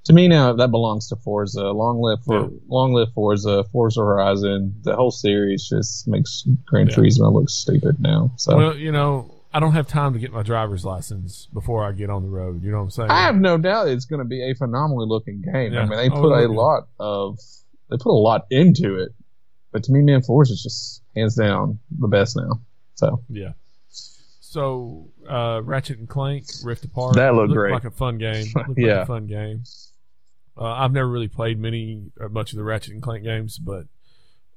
To 0.04 0.12
me 0.14 0.26
now, 0.26 0.54
that 0.54 0.70
belongs 0.70 1.08
to 1.08 1.16
Forza. 1.16 1.70
Long 1.70 2.00
live 2.00 2.22
for 2.24 2.40
Yeah. 2.44 2.48
long 2.68 2.94
live 2.94 3.12
Forza, 3.12 3.64
Forza 3.64 4.00
Horizon. 4.00 4.74
The 4.82 4.96
whole 4.96 5.10
series 5.10 5.68
just 5.68 6.08
makes 6.08 6.44
Gran. 6.66 6.88
Turismo 6.88 7.30
look 7.32 7.50
stupid 7.50 8.00
now. 8.00 8.32
So 8.36 8.56
Well, 8.56 8.76
you 8.76 8.90
know, 8.90 9.30
I 9.52 9.60
don't 9.60 9.72
have 9.72 9.88
time 9.88 10.12
to 10.12 10.18
get 10.18 10.32
my 10.32 10.42
driver's 10.42 10.84
license 10.84 11.48
before 11.52 11.84
I 11.84 11.92
get 11.92 12.10
on 12.10 12.22
the 12.22 12.28
road. 12.28 12.62
You 12.62 12.70
know 12.70 12.78
what 12.78 12.82
I'm 12.84 12.90
saying? 12.90 13.10
I 13.10 13.22
have 13.22 13.36
no 13.36 13.56
doubt 13.56 13.88
it's 13.88 14.04
going 14.04 14.18
to 14.18 14.24
be 14.26 14.42
a 14.50 14.54
phenomenally 14.54 15.06
looking 15.08 15.40
game. 15.42 15.72
Yeah. 15.72 15.80
I 15.80 15.86
mean, 15.86 15.96
they 15.98 16.10
Oh, 16.10 16.20
put 16.20 16.32
a 16.32 16.42
it'll 16.44 16.56
lot 16.56 16.88
of 17.00 17.38
they 17.90 17.96
put 17.96 18.10
a 18.10 18.12
lot 18.12 18.46
into 18.50 18.96
it. 18.96 19.12
But 19.72 19.84
to 19.84 19.92
me, 19.92 20.02
man, 20.02 20.22
Forza 20.22 20.52
is 20.52 20.62
just 20.62 21.02
hands 21.16 21.34
down 21.36 21.78
the 21.98 22.08
best 22.08 22.36
now. 22.36 22.60
So 22.96 23.22
yeah. 23.30 23.52
So, 24.40 25.08
uh, 25.28 25.60
Ratchet 25.62 25.98
and 25.98 26.08
Clank 26.08 26.44
Rift 26.64 26.84
Apart. 26.84 27.16
That 27.16 27.34
looked 27.34 27.48
looked 27.48 27.56
great. 27.58 27.72
like 27.72 27.84
a 27.84 27.90
fun 27.90 28.18
game. 28.18 28.46
Looked 28.54 28.68
like 28.70 28.78
Yeah. 28.78 29.02
a 29.02 29.06
fun 29.06 29.26
game. 29.26 29.64
Uh, 30.56 30.64
I've 30.64 30.92
never 30.92 31.08
really 31.08 31.28
played 31.28 31.58
many 31.58 32.10
or 32.18 32.28
much 32.28 32.52
of 32.52 32.56
the 32.56 32.64
Ratchet 32.64 32.92
and 32.94 33.02
Clank 33.02 33.24
games, 33.24 33.58
but 33.58 33.84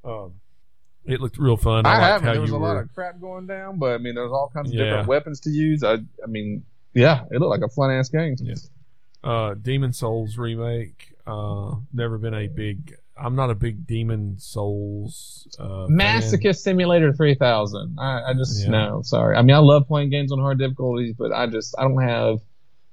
um, 0.04 0.36
it 1.06 1.20
looked 1.22 1.38
real 1.38 1.58
fun. 1.58 1.86
I, 1.86 1.96
I, 1.96 2.00
haven't. 2.00 2.28
how 2.28 2.34
There 2.34 2.42
was 2.42 2.52
a 2.52 2.58
were. 2.58 2.68
lot 2.68 2.78
of 2.78 2.94
crap 2.94 3.20
going 3.20 3.48
down, 3.48 3.80
but 3.80 3.94
I 3.94 3.98
mean, 3.98 4.16
there's 4.16 4.32
all 4.32 4.52
kinds 4.54 4.70
of 4.70 4.76
Yeah. 4.76 4.84
different 4.86 5.08
weapons 5.08 5.40
to 5.42 5.50
use. 5.50 5.84
I, 5.84 5.94
I 6.24 6.28
mean, 6.28 6.64
yeah, 6.94 7.24
it 7.32 7.40
looked 7.40 7.50
like 7.62 7.68
a 7.70 7.74
fun 7.74 7.90
ass 7.92 8.10
game. 8.10 8.36
Yeah. 8.40 8.56
uh, 9.24 9.54
Demon 9.56 9.94
Souls 9.94 10.38
remake. 10.38 11.14
Uh, 11.26 11.76
never 11.94 12.18
been 12.18 12.34
a 12.34 12.48
big. 12.48 12.96
I'm 13.18 13.36
not 13.36 13.50
a 13.52 13.56
big 13.56 13.86
Demon 13.86 14.40
Souls 14.40 15.48
uh, 15.60 15.88
fan. 15.88 16.54
Simulator 16.54 17.14
3000. 17.14 17.98
I, 18.00 18.24
I 18.30 18.34
just 18.34 18.64
Yeah. 18.64 18.70
no, 18.72 19.02
sorry. 19.04 19.36
I 19.36 19.42
mean, 19.42 19.56
I 19.56 19.60
love 19.60 19.88
playing 19.88 20.10
games 20.10 20.32
on 20.32 20.40
hard 20.40 20.58
difficulties, 20.60 21.14
but 21.18 21.32
I 21.32 21.48
just 21.48 21.76
I 21.78 21.84
don't 21.84 22.02
have 22.02 22.40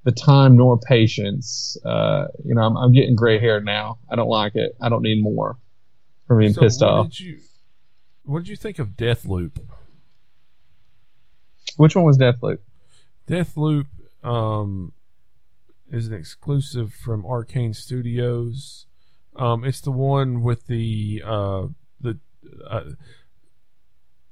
the 0.05 0.13
time 0.13 0.57
nor 0.57 0.79
patience. 0.79 1.77
Uh, 1.85 2.27
you 2.45 2.55
know, 2.55 2.63
I'm, 2.63 2.77
I'm 2.77 2.93
getting 2.93 3.15
gray 3.17 3.39
hair 3.39 3.61
now. 3.61 3.99
I 4.11 4.17
don't 4.17 4.29
like 4.29 4.55
it. 4.55 4.77
I 4.81 4.89
don't 4.89 5.03
need 5.03 5.23
more 5.23 5.57
for 6.27 6.39
being 6.39 6.53
So 6.53 6.61
pissed 6.61 6.83
off. 6.83 7.19
You, 7.21 7.39
what 8.29 8.41
did 8.41 8.49
you 8.49 8.57
think 8.57 8.79
of 8.79 8.91
Deathloop? 8.91 9.59
Which 11.77 11.97
one 11.97 12.05
was 12.05 12.19
Deathloop? 12.19 12.59
Deathloop 13.27 13.87
um, 14.23 14.93
is 15.91 16.09
an 16.09 16.13
exclusive 16.15 16.93
from 16.93 17.23
Arkane 17.23 17.75
Studios. 17.75 18.87
Um, 19.35 19.65
it's 19.65 19.81
the 19.81 19.91
one 19.91 20.43
with 20.43 20.67
the 20.67 21.23
uh, 21.25 21.69
the 22.01 22.19
uh, 22.69 22.91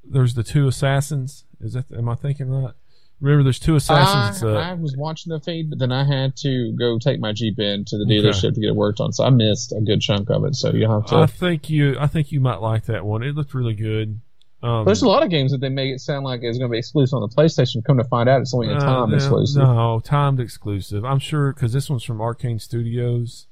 there's 0.05 0.35
the 0.35 0.43
two 0.43 0.69
assassins. 0.69 1.45
Is 1.61 1.73
that 1.73 1.91
am 1.91 2.09
I 2.11 2.17
thinking 2.17 2.51
right? 2.51 2.75
Remember, 3.21 3.45
there's 3.45 3.59
two 3.59 3.77
assassins. 3.77 4.43
I, 4.43 4.47
uh, 4.47 4.71
I 4.71 4.75
was 4.75 4.95
watching 4.97 5.31
the 5.33 5.41
feed, 5.41 5.71
but 5.71 5.79
then 5.79 5.91
I 5.91 6.05
had 6.05 6.37
to 6.39 6.73
go 6.73 6.99
take 6.99 7.19
my 7.19 7.33
Jeep 7.33 7.59
in 7.59 7.85
to 7.87 7.97
the 7.97 8.05
Okay. 8.05 8.17
dealership 8.19 8.55
to 8.55 8.61
get 8.61 8.69
it 8.69 8.77
worked 8.77 9.01
on, 9.01 9.13
so 9.13 9.25
I 9.25 9.31
missed 9.31 9.73
a 9.73 9.81
good 9.81 10.03
chunk 10.03 10.29
of 10.29 10.45
it. 10.45 10.55
So 10.55 10.71
you 10.73 10.89
have 10.91 11.07
to. 11.07 11.17
I 11.17 11.27
think 11.27 11.71
you 11.71 11.97
I 11.99 12.09
think 12.09 12.31
you 12.31 12.41
might 12.41 12.61
like 12.61 12.85
that 12.87 13.07
one. 13.07 13.23
It 13.23 13.35
looked 13.35 13.55
really 13.55 13.75
good. 13.75 14.21
Um, 14.63 14.85
There's 14.85 15.03
a 15.03 15.09
lot 15.09 15.23
of 15.23 15.31
games 15.31 15.53
that 15.53 15.61
they 15.61 15.69
make 15.69 15.95
it 15.95 16.01
sound 16.01 16.25
like 16.25 16.41
it's 16.43 16.59
going 16.59 16.71
to 16.71 16.73
be 16.73 16.79
exclusive 16.79 17.15
on 17.15 17.21
the 17.21 17.35
PlayStation. 17.35 17.85
Come 17.85 17.99
to 17.99 18.05
find 18.05 18.29
out, 18.29 18.41
it's 18.41 18.55
only 18.55 18.69
a 18.69 18.77
uh, 18.77 18.81
time 18.81 19.11
no, 19.11 19.17
exclusive. 19.17 19.63
No, 19.63 20.01
timed 20.03 20.41
exclusive. 20.41 21.05
I'm 21.05 21.19
sure 21.19 21.53
because 21.53 21.73
this 21.73 21.89
one's 21.89 22.03
from 22.05 22.19
Arkane 22.19 22.61
Studios. 22.61 23.47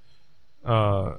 Uh, 0.65 1.17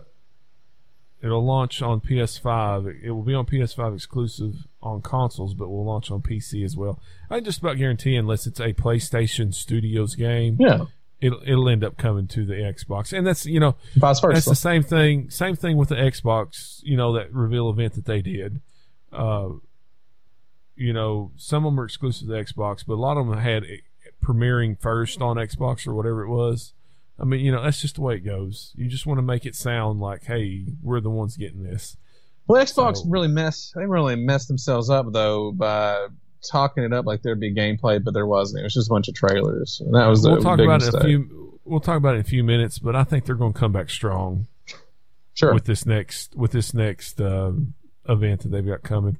it'll 1.21 1.45
launch 1.45 1.81
on 1.81 2.01
PS5. 2.01 3.03
It 3.03 3.11
will 3.11 3.23
be 3.23 3.33
on 3.33 3.45
PS5 3.45 3.95
exclusive 3.95 4.67
on 4.81 5.01
consoles, 5.01 5.53
but 5.53 5.69
will 5.69 5.85
launch 5.85 6.11
on 6.11 6.21
PC 6.21 6.63
as 6.63 6.75
well. 6.77 6.99
I 7.29 7.39
just 7.39 7.59
about 7.59 7.77
guarantee, 7.77 8.15
unless 8.15 8.45
it's 8.45 8.59
a 8.59 8.73
PlayStation 8.73 9.53
Studios 9.53 10.15
game, 10.15 10.57
Yeah, 10.59 10.85
it'll 11.21 11.41
it'll 11.45 11.69
end 11.69 11.83
up 11.83 11.97
coming 11.97 12.27
to 12.27 12.45
the 12.45 12.53
Xbox. 12.53 13.17
And 13.17 13.25
that's 13.25 13.45
you 13.45 13.59
know 13.59 13.75
vice 13.95 14.19
versa. 14.19 14.33
that's 14.33 14.45
the 14.45 14.55
same 14.55 14.83
thing. 14.83 15.29
Same 15.29 15.55
thing 15.55 15.77
with 15.77 15.89
the 15.89 15.95
Xbox. 15.95 16.79
You 16.83 16.97
know 16.97 17.13
that 17.13 17.33
reveal 17.33 17.69
event 17.69 17.93
that 17.93 18.05
they 18.05 18.21
did. 18.21 18.61
Uh, 19.11 19.49
you 20.75 20.91
know, 20.91 21.31
some 21.37 21.65
of 21.65 21.71
them 21.71 21.79
are 21.79 21.85
exclusive 21.85 22.27
to 22.27 22.33
Xbox, 22.33 22.83
but 22.85 22.95
a 22.95 23.01
lot 23.01 23.17
of 23.17 23.27
them 23.27 23.37
had 23.37 23.63
it 23.63 23.81
premiering 24.23 24.79
first 24.79 25.21
on 25.21 25.37
Xbox 25.37 25.87
or 25.87 25.93
whatever 25.93 26.23
it 26.23 26.29
was. 26.29 26.73
I 27.19 27.23
mean, 27.23 27.39
you 27.39 27.51
know, 27.51 27.63
that's 27.63 27.81
just 27.81 27.95
the 27.95 28.01
way 28.01 28.15
it 28.15 28.19
goes. 28.25 28.73
You 28.75 28.87
just 28.87 29.05
want 29.05 29.19
to 29.19 29.21
make 29.23 29.45
it 29.45 29.55
sound 29.55 29.99
like, 30.01 30.25
hey, 30.25 30.65
we're 30.81 30.99
the 30.99 31.09
ones 31.09 31.37
getting 31.37 31.63
this. 31.63 31.95
Well, 32.47 32.63
Xbox 32.63 32.97
So- 32.97 33.05
really 33.07 33.27
messed. 33.29 33.73
They 33.75 33.85
really 33.85 34.15
messed 34.15 34.47
themselves 34.47 34.89
up 34.89 35.07
though 35.11 35.51
by 35.51 36.07
talking 36.49 36.83
it 36.83 36.93
up 36.93 37.05
like 37.05 37.21
there'd 37.23 37.39
be 37.39 37.53
gameplay, 37.53 38.03
but 38.03 38.13
there 38.13 38.27
wasn't. 38.27 38.61
It 38.61 38.63
was 38.65 38.73
just 38.73 38.89
a 38.89 38.93
bunch 38.93 39.07
of 39.07 39.15
trailers, 39.15 39.81
and 39.83 39.95
that 39.95 40.07
was 40.07 40.21
the 40.23 40.31
we'll 40.31 40.41
talk 40.41 40.59
about 40.59 40.81
it 40.81 40.87
in 40.87 40.89
a 40.89 40.97
mistake. 40.97 41.03
few. 41.03 41.59
We'll 41.63 41.79
talk 41.79 41.97
about 41.97 42.13
it 42.13 42.17
in 42.17 42.21
a 42.21 42.25
few 42.25 42.43
minutes, 42.43 42.77
but 42.77 42.95
I 42.95 43.03
think 43.03 43.25
they're 43.25 43.33
going 43.35 43.53
to 43.53 43.59
come 43.59 43.71
back 43.71 43.89
strong. 43.89 44.47
Sure. 45.33 45.53
with 45.53 45.65
this 45.65 45.85
next 45.85 46.33
with 46.37 46.51
this 46.51 46.73
next 46.73 47.19
um, 47.19 47.73
event 48.07 48.43
that 48.43 48.49
they've 48.49 48.65
got 48.65 48.83
coming. 48.83 49.17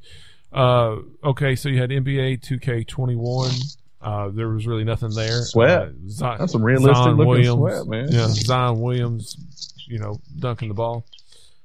Uh, 0.53 0.97
okay, 1.23 1.55
so 1.55 1.67
you 1.67 1.81
had 1.81 1.89
NBA 1.89 2.41
2K21. 2.41 3.77
Uh, 4.05 4.29
there 4.29 4.49
was 4.49 4.67
really 4.67 4.83
nothing 4.83 5.09
there. 5.15 5.41
Sweat. 5.41 5.81
Uh, 5.81 5.89
Zion, 6.07 6.37
That's 6.39 6.51
some 6.51 6.63
realistic 6.63 6.95
Zion 6.95 7.17
looking 7.17 7.27
Williams, 7.27 7.55
sweat, 7.57 7.87
man. 7.87 8.07
Yeah, 8.11 8.27
Zion 8.27 8.79
Williams, 8.79 9.73
you 9.87 9.97
know, 9.97 10.21
dunking 10.37 10.67
the 10.67 10.75
ball. 10.75 11.07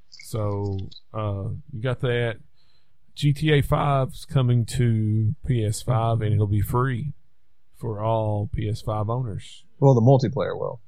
So 0.09 0.79
uh, 1.13 1.49
you 1.71 1.83
got 1.83 2.01
that. 2.01 2.39
GTA 3.15 3.63
5 3.63 4.09
is 4.15 4.25
coming 4.25 4.65
to 4.65 5.35
PS5 5.47 6.25
and 6.25 6.33
it'll 6.33 6.47
be 6.47 6.63
free 6.63 7.13
for 7.77 8.01
all 8.03 8.49
PS5 8.57 9.11
owners. 9.11 9.65
Well, 9.79 9.93
the 9.93 10.01
multiplayer 10.01 10.59
will. 10.59 10.81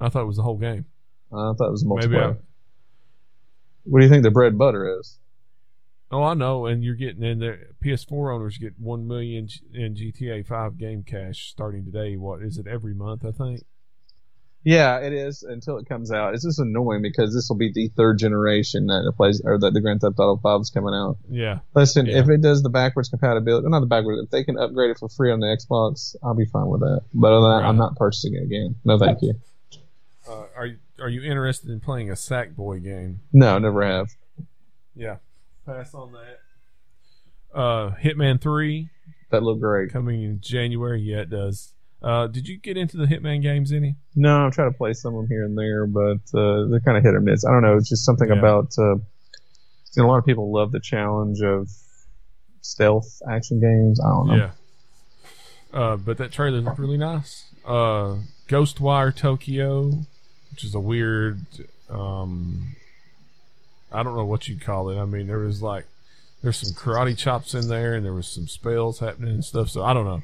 I 0.00 0.08
thought 0.08 0.22
it 0.22 0.26
was 0.26 0.36
the 0.38 0.42
whole 0.42 0.58
game. 0.58 0.86
I 1.32 1.52
thought 1.56 1.68
it 1.68 1.70
was 1.70 1.84
Maybe 1.86 2.08
multiplayer. 2.16 2.34
I- 2.38 2.40
What 3.84 4.00
do 4.00 4.04
you 4.04 4.10
think 4.10 4.24
the 4.24 4.32
bread 4.32 4.58
butter 4.58 4.98
is? 4.98 5.19
Oh, 6.12 6.22
I 6.24 6.34
know, 6.34 6.66
and 6.66 6.82
you're 6.82 6.96
getting 6.96 7.22
in 7.22 7.38
there. 7.38 7.68
PS4 7.84 8.34
owners 8.34 8.58
get 8.58 8.74
one 8.80 9.06
million 9.06 9.48
in 9.72 9.94
GTA 9.94 10.44
5 10.44 10.76
game 10.76 11.04
cash 11.04 11.50
starting 11.50 11.84
today. 11.84 12.16
What 12.16 12.42
is 12.42 12.58
it 12.58 12.66
every 12.66 12.94
month? 12.94 13.24
I 13.24 13.30
think. 13.30 13.62
Yeah, 14.62 14.98
it 14.98 15.14
is 15.14 15.42
until 15.42 15.78
it 15.78 15.88
comes 15.88 16.12
out. 16.12 16.34
It's 16.34 16.44
just 16.44 16.58
annoying 16.58 17.00
because 17.00 17.32
this 17.32 17.48
will 17.48 17.56
be 17.56 17.72
the 17.72 17.88
third 17.96 18.18
generation 18.18 18.88
that 18.88 19.06
it 19.08 19.16
plays 19.16 19.40
or 19.42 19.56
that 19.58 19.72
the 19.72 19.80
Grand 19.80 20.02
Theft 20.02 20.18
Auto 20.18 20.36
5 20.38 20.60
is 20.60 20.68
coming 20.70 20.92
out. 20.92 21.16
Yeah, 21.30 21.60
Listen, 21.74 22.04
Yeah. 22.06 22.18
if 22.18 22.28
it 22.28 22.42
does 22.42 22.62
the 22.62 22.68
backwards 22.68 23.08
compatibility, 23.08 23.66
not 23.70 23.80
the 23.80 23.86
backwards, 23.86 24.20
if 24.22 24.30
they 24.30 24.44
can 24.44 24.58
upgrade 24.58 24.90
it 24.90 24.98
for 24.98 25.08
free 25.08 25.30
on 25.32 25.40
the 25.40 25.46
Xbox, 25.46 26.14
I'll 26.22 26.34
be 26.34 26.44
fine 26.44 26.66
with 26.66 26.80
that. 26.80 27.02
But 27.14 27.32
other 27.32 27.46
than 27.54 27.62
that, 27.62 27.68
I'm 27.68 27.78
not 27.78 27.96
purchasing 27.96 28.34
it 28.34 28.42
again. 28.42 28.74
No, 28.84 28.98
thank 28.98 29.22
you. 29.22 29.34
uh, 30.28 30.42
are 30.54 30.66
you 30.66 30.76
are 31.00 31.08
you 31.08 31.22
interested 31.22 31.70
in 31.70 31.80
playing 31.80 32.10
a 32.10 32.14
Sackboy 32.14 32.84
game? 32.84 33.20
No, 33.32 33.58
never 33.58 33.82
have. 33.82 34.08
Yeah, 34.94 35.16
pass 35.66 35.94
on 35.94 36.12
that. 36.12 36.38
Uh, 37.58 37.90
Hitman 38.02 38.40
Three 38.40 38.88
That 39.30 39.42
looked 39.42 39.60
great. 39.60 39.92
coming 39.92 40.22
in 40.22 40.40
January. 40.40 41.00
Yeah, 41.02 41.18
it 41.22 41.30
does. 41.30 41.72
Uh, 42.02 42.26
did 42.28 42.48
you 42.48 42.56
get 42.56 42.76
into 42.78 42.96
the 42.96 43.04
Hitman 43.06 43.42
games 43.42 43.72
any? 43.72 43.96
No, 44.16 44.36
I'm 44.38 44.50
trying 44.52 44.72
to 44.72 44.76
play 44.78 44.92
some 44.94 45.14
of 45.14 45.22
them 45.22 45.28
here 45.28 45.44
and 45.44 45.58
there, 45.58 45.86
but 45.86 46.20
uh, 46.38 46.66
they're 46.68 46.80
kind 46.80 46.96
of 46.96 47.02
hit 47.04 47.14
or 47.14 47.20
miss. 47.20 47.44
I 47.44 47.50
don't 47.50 47.62
know. 47.62 47.76
It's 47.76 47.88
just 47.90 48.04
something 48.06 48.28
Yeah. 48.28 48.38
about. 48.38 48.72
Uh, 48.78 48.94
you 48.94 50.02
know, 50.02 50.06
a 50.06 50.08
lot 50.08 50.18
of 50.18 50.24
people 50.24 50.52
love 50.52 50.70
the 50.72 50.80
challenge 50.80 51.42
of 51.42 51.68
stealth 52.62 53.20
action 53.28 53.60
games. 53.60 54.00
I 54.00 54.08
don't 54.08 54.26
know. 54.28 54.34
Yeah. 54.36 54.50
Uh, 55.72 55.96
but 55.96 56.16
that 56.18 56.32
trailer 56.32 56.60
looked 56.60 56.78
really 56.78 56.96
nice. 56.96 57.44
Uh, 57.66 58.16
Ghostwire 58.48 59.14
Tokyo, 59.14 59.90
which 60.50 60.64
is 60.64 60.74
a 60.74 60.80
weird, 60.80 61.44
um, 61.90 62.76
I 63.92 64.02
don't 64.02 64.16
know 64.16 64.24
what 64.24 64.48
you'd 64.48 64.60
call 64.62 64.90
it. 64.90 64.98
I 64.98 65.04
mean, 65.04 65.26
there 65.26 65.38
was 65.38 65.62
like, 65.62 65.86
there's 66.42 66.56
some 66.58 66.74
karate 66.74 67.16
chops 67.16 67.54
in 67.54 67.68
there, 67.68 67.94
and 67.94 68.04
there 68.04 68.12
was 68.14 68.26
some 68.28 68.46
spells 68.48 68.98
happening 69.00 69.30
and 69.34 69.44
stuff. 69.44 69.68
So 69.70 69.82
I 69.82 69.92
don't 69.92 70.04
know. 70.04 70.22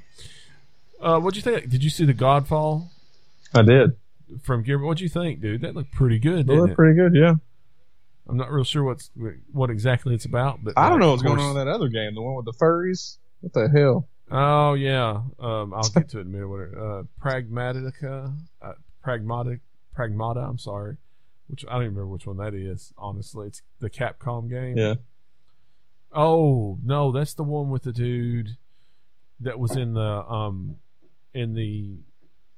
Uh, 1.01 1.21
what'd 1.21 1.37
you 1.37 1.43
think? 1.43 1.69
Did 1.69 1.85
you 1.85 1.91
see 1.91 2.05
the 2.05 2.15
Godfall 2.15 2.89
I 3.55 3.63
did. 3.63 3.97
from 4.43 4.63
Gear? 4.63 4.79
What'd 4.79 5.01
you 5.01 5.09
think, 5.09 5.41
dude? 5.41 5.61
That 5.61 5.75
looked 5.75 5.93
pretty 5.93 6.19
good, 6.19 6.47
They 6.47 6.55
didn't 6.55 6.61
look 6.61 6.71
it? 6.71 6.75
pretty 6.77 6.97
good. 6.97 7.15
Yeah. 7.15 7.35
I'm 8.29 8.37
not 8.37 8.51
real 8.51 8.65
sure 8.65 8.83
what's 8.83 9.11
what 9.53 9.71
exactly 9.71 10.13
it's 10.15 10.25
about, 10.25 10.65
but 10.65 10.75
I 10.77 10.89
don't 10.89 10.99
know 10.99 11.09
uh, 11.09 11.11
what's 11.13 11.23
of 11.23 11.27
going 11.29 11.39
on 11.39 11.51
in 11.51 11.57
that 11.65 11.69
other 11.73 11.89
game, 11.89 12.15
the 12.15 12.23
one 12.23 12.35
with 12.35 12.45
the 12.45 12.53
furries. 12.53 13.19
What 13.41 13.53
the 13.53 13.69
hell? 13.69 14.09
Oh 14.33 14.75
yeah, 14.75 15.21
um, 15.39 15.73
I'll 15.73 15.89
get 15.95 16.09
to 16.09 16.19
it 16.19 16.23
in 16.23 16.27
a 16.27 16.31
minute. 16.31 16.49
Whatever. 16.49 16.99
Uh, 16.99 17.03
Pragmatica, 17.25 18.35
uh, 18.63 18.73
Pragmatic, 19.05 19.61
Pragmata. 19.97 20.49
I'm 20.49 20.59
sorry, 20.59 20.97
which 21.49 21.65
I 21.67 21.75
don't 21.75 21.83
even 21.83 21.95
remember 21.95 22.13
which 22.13 22.27
one 22.27 22.37
that 22.39 22.55
is. 22.55 22.93
Honestly, 22.99 23.49
it's 23.49 23.63
the 23.81 23.91
Capcom 23.91 24.49
game. 24.49 24.77
Yeah. 24.77 24.95
Oh 26.13 26.79
no, 26.83 27.13
that's 27.13 27.35
the 27.35 27.43
one 27.43 27.71
with 27.71 27.83
the 27.83 27.93
dude 27.93 28.57
that 29.41 29.59
was 29.59 29.77
in 29.77 29.95
the 29.95 30.25
um 30.29 30.77
in 31.35 31.55
the 31.55 31.99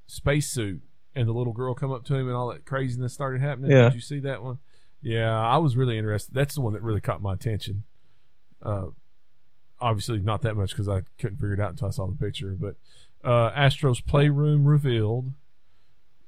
spacesuit, 0.07 0.81
and 1.15 1.29
the 1.29 1.33
little 1.33 1.53
girl 1.53 1.75
come 1.75 1.93
up 1.93 2.05
to 2.05 2.15
him, 2.15 2.29
and 2.29 2.37
all 2.37 2.49
that 2.49 2.65
craziness 2.65 3.13
started 3.13 3.41
happening. 3.41 3.71
Yeah. 3.71 3.85
Did 3.85 3.95
you 3.95 4.01
see 4.01 4.21
that 4.21 4.43
one? 4.43 4.59
Yeah, 5.01 5.39
I 5.39 5.59
was 5.59 5.77
really 5.77 5.99
interested. 5.99 6.35
That's 6.35 6.55
the 6.55 6.61
one 6.61 6.73
that 6.73 6.83
really 6.83 7.01
caught 7.01 7.23
my 7.23 7.35
attention. 7.35 7.85
Uh, 8.63 8.87
obviously 9.81 10.19
not 10.19 10.43
that 10.43 10.57
much 10.57 10.71
because 10.71 10.89
I 10.89 11.03
couldn't 11.19 11.37
figure 11.37 11.55
it 11.55 11.61
out 11.61 11.71
until 11.71 11.89
I 11.89 11.91
saw 11.93 12.07
the 12.07 12.17
picture. 12.17 12.57
But 12.59 12.77
uh, 13.25 13.53
Astro's 13.55 14.01
Playroom 14.01 14.67
revealed. 14.67 15.33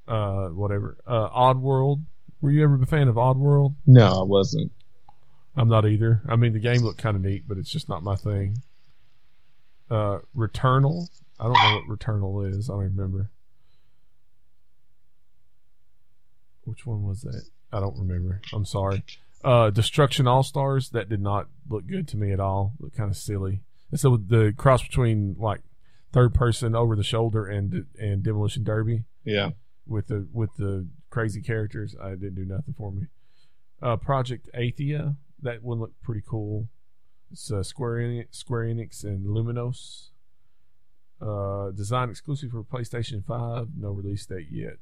Uh, 0.07 0.47
whatever. 0.47 0.97
Uh, 1.05 1.29
Oddworld. 1.29 2.03
Were 2.41 2.51
you 2.51 2.63
ever 2.63 2.81
a 2.81 2.85
fan 2.85 3.07
of 3.07 3.15
Oddworld? 3.15 3.75
No, 3.85 4.21
I 4.21 4.23
wasn't. 4.23 4.71
I'm 5.55 5.67
not 5.69 5.85
either. 5.85 6.21
I 6.27 6.35
mean, 6.35 6.53
the 6.53 6.59
game 6.59 6.81
looked 6.81 6.97
kind 7.01 7.15
of 7.15 7.21
neat, 7.23 7.43
but 7.47 7.57
it's 7.57 7.69
just 7.71 7.87
not 7.89 8.03
my 8.03 8.15
thing. 8.15 8.61
Uh, 9.89 10.19
Returnal. 10.35 11.07
I 11.39 11.43
don't 11.43 11.53
know 11.53 11.81
what 11.87 11.99
Returnal 11.99 12.49
is. 12.49 12.69
I 12.69 12.73
don't 12.73 12.83
remember. 12.83 13.29
Which 16.63 16.85
one 16.85 17.03
was 17.03 17.21
that? 17.21 17.43
I 17.71 17.79
don't 17.79 17.97
remember. 17.97 18.41
I'm 18.53 18.65
sorry. 18.65 19.03
Uh, 19.43 19.69
Destruction 19.71 20.27
All 20.27 20.43
Stars. 20.43 20.89
That 20.89 21.09
did 21.09 21.21
not 21.21 21.47
look 21.67 21.87
good 21.87 22.07
to 22.09 22.17
me 22.17 22.31
at 22.31 22.39
all. 22.39 22.73
Looked 22.79 22.97
kind 22.97 23.09
of 23.09 23.17
silly. 23.17 23.61
And 23.89 23.99
so 23.99 24.15
the 24.17 24.53
cross 24.55 24.81
between 24.83 25.35
like 25.39 25.61
third 26.13 26.33
person 26.33 26.75
over 26.75 26.95
the 26.95 27.03
shoulder 27.03 27.45
and 27.45 27.85
and 27.99 28.23
Demolition 28.23 28.63
Derby 28.63 29.03
Yeah. 29.25 29.51
with 29.87 30.07
the 30.07 30.27
with 30.31 30.51
the 30.57 30.87
crazy 31.11 31.41
characters. 31.41 31.95
I 32.01 32.11
didn't 32.11 32.33
do 32.35 32.45
nothing 32.45 32.73
for 32.75 32.91
me. 32.91 33.03
Uh, 33.81 33.97
Project 33.97 34.49
Athia, 34.57 35.15
that 35.43 35.61
one 35.61 35.79
looked 35.79 36.01
pretty 36.01 36.23
cool. 36.27 36.67
It's 37.31 37.51
uh, 37.51 37.61
Square 37.63 37.97
Enix, 37.99 38.25
Square 38.31 38.65
Enix 38.65 39.03
and 39.03 39.27
Luminous. 39.27 40.09
Uh, 41.21 41.69
design 41.71 42.09
exclusive 42.09 42.49
for 42.49 42.63
PlayStation 42.63 43.23
Five. 43.23 43.67
No 43.77 43.91
release 43.91 44.25
date 44.25 44.47
yet. 44.49 44.77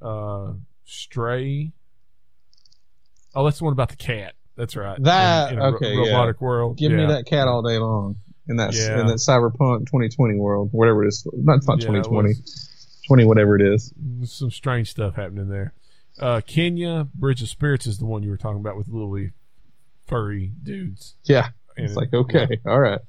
Uh, 0.00 0.54
Stray. 0.84 1.72
Oh, 3.34 3.44
that's 3.44 3.58
the 3.58 3.64
one 3.64 3.72
about 3.74 3.90
the 3.90 3.96
cat. 3.96 4.34
That's 4.56 4.76
right. 4.76 5.02
That- 5.02 5.52
in, 5.52 5.58
in 5.58 5.64
a 5.64 5.70
ro- 5.70 5.76
okay, 5.76 5.92
yeah. 5.92 6.00
robotic 6.12 6.40
world. 6.40 6.78
Give 6.78 6.92
me 6.92 7.06
that 7.06 7.26
cat 7.26 7.48
all 7.48 7.62
day 7.62 7.78
long. 7.78 8.16
In 8.48 8.56
that 8.56 8.74
Yeah. 8.74 9.00
in 9.00 9.06
that 9.06 9.18
cyberpunk 9.18 9.86
2020 9.86 10.34
world, 10.36 10.70
whatever 10.72 11.04
it 11.04 11.08
is. 11.08 11.26
Not, 11.32 11.60
not 11.66 11.78
Yeah, 11.80 11.90
it 11.90 12.02
2020. 12.04 12.34
20 13.12 13.26
whatever 13.26 13.56
it 13.56 13.62
is. 13.62 13.92
some 14.24 14.50
strange 14.50 14.90
stuff 14.90 15.16
happening 15.16 15.50
there. 15.50 15.74
Uh, 16.18 16.40
Kena 16.40 17.12
Bridge 17.12 17.42
of 17.42 17.48
Spirits 17.50 17.86
is 17.86 17.98
the 17.98 18.06
one 18.06 18.22
you 18.22 18.30
were 18.30 18.38
talking 18.38 18.60
about 18.60 18.74
with 18.76 18.86
the 18.86 18.96
little 18.96 19.28
furry 20.06 20.52
dudes. 20.62 21.16
Yeah. 21.24 21.48
And 21.76 21.86
It's 21.86 21.94
like 21.94 22.14
okay, 22.14 22.60
all 22.66 22.80
right. 22.80 23.00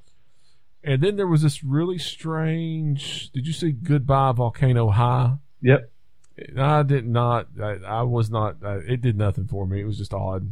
And 0.84 1.01
then 1.01 1.16
there 1.16 1.28
was 1.28 1.41
this 1.41 1.64
really 1.64 1.97
strange. 1.97 3.32
Did 3.32 3.47
you 3.47 3.54
see 3.54 3.72
Goodbye 3.72 4.34
Volcano 4.34 4.89
High? 4.89 5.36
Yep. 5.62 5.89
I 6.58 6.84
did 6.84 7.08
not. 7.08 7.47
I, 7.62 7.78
I 7.86 8.01
was 8.01 8.30
not. 8.30 8.58
I, 8.62 8.76
it 8.80 8.99
did 9.01 9.18
nothing 9.18 9.47
for 9.47 9.66
me. 9.66 9.80
It 9.80 9.86
was 9.86 9.97
just 9.97 10.14
odd. 10.14 10.51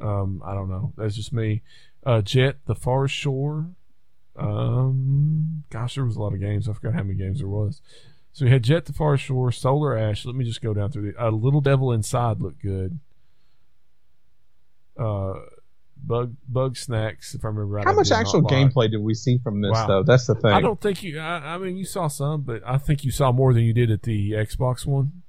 Um, 0.00 0.42
I 0.42 0.54
don't 0.54 0.70
know. 0.70 0.94
That's 0.96 1.16
just 1.16 1.34
me. 1.34 1.60
Uh, 2.06 2.22
Jet 2.22 2.56
the 2.64 2.74
Far 2.74 3.08
Shore. 3.08 3.66
Um, 4.36 5.64
gosh, 5.68 5.96
there 5.96 6.04
was 6.06 6.16
a 6.16 6.20
lot 6.22 6.32
of 6.32 6.40
games. 6.40 6.66
I 6.66 6.72
forgot 6.72 6.94
how 6.94 7.02
many 7.02 7.18
games 7.18 7.40
there 7.40 7.48
was. 7.48 7.82
So 8.32 8.44
we 8.44 8.50
had 8.50 8.62
Jet 8.62 8.84
the 8.86 8.92
Far 8.92 9.16
Shore, 9.16 9.50
Solar 9.50 9.96
Ash. 9.98 10.24
Let 10.24 10.34
me 10.36 10.44
just 10.44 10.60
go 10.62 10.72
down 10.72 10.92
through 10.92 11.12
the. 11.12 11.22
Uh, 11.26 11.30
Little 11.30 11.60
Devil 11.60 11.92
Inside 11.92 12.40
looked 12.40 12.62
good. 12.62 13.00
Uh, 14.98 15.34
Bug 15.96 16.34
Bugsnax, 16.50 17.34
if 17.34 17.44
I 17.44 17.48
remember 17.48 17.66
right. 17.66 17.84
How 17.84 17.92
much 17.92 18.10
actual 18.12 18.42
gameplay 18.42 18.90
did 18.90 18.98
we 19.00 19.14
see 19.14 19.38
from 19.38 19.60
this 19.60 19.72
Wow. 19.72 19.86
though? 19.86 20.02
That's 20.04 20.26
the 20.26 20.34
thing. 20.36 20.52
I 20.52 20.60
don't 20.60 20.80
think 20.80 21.02
you. 21.02 21.18
I, 21.18 21.54
I 21.54 21.58
mean, 21.58 21.76
you 21.76 21.84
saw 21.84 22.06
some, 22.08 22.42
but 22.42 22.62
I 22.64 22.78
think 22.78 23.04
you 23.04 23.10
saw 23.10 23.32
more 23.32 23.52
than 23.52 23.64
you 23.64 23.72
did 23.72 23.90
at 23.90 24.02
the 24.02 24.32
Xbox 24.32 24.86
one. 24.86 25.22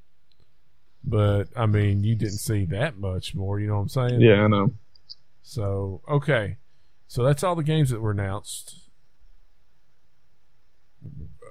But 1.03 1.45
I 1.55 1.65
mean, 1.65 2.03
you 2.03 2.15
didn't 2.15 2.37
see 2.39 2.65
that 2.65 2.97
much 2.97 3.33
more. 3.33 3.59
You 3.59 3.67
know 3.67 3.75
what 3.75 3.81
I'm 3.81 3.89
saying? 3.89 4.21
yeah, 4.21 4.43
I 4.43 4.47
know. 4.47 4.73
So 5.41 6.01
okay, 6.07 6.57
so 7.07 7.23
that's 7.23 7.43
all 7.43 7.55
the 7.55 7.63
games 7.63 7.89
that 7.89 7.99
were 8.01 8.11
announced. 8.11 8.88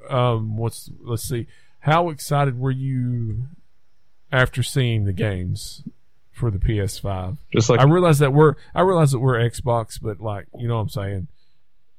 Um, 0.08 0.56
what's 0.56 0.90
let's 1.00 1.22
see, 1.28 1.46
how 1.80 2.08
excited 2.10 2.58
were 2.58 2.70
you 2.70 3.44
after 4.32 4.62
seeing 4.62 5.04
the 5.04 5.12
games 5.12 5.82
for 6.32 6.50
the 6.50 6.58
PS5? 6.58 7.38
Just 7.52 7.68
like 7.70 7.80
I 7.80 7.84
realize 7.84 8.18
that 8.20 8.32
we're 8.32 8.54
I 8.74 8.82
realize 8.82 9.10
that 9.12 9.18
we're 9.20 9.38
Xbox, 9.38 10.00
but 10.00 10.20
like 10.20 10.46
you 10.58 10.68
know 10.68 10.76
what 10.76 10.82
I'm 10.82 10.88
saying. 10.88 11.28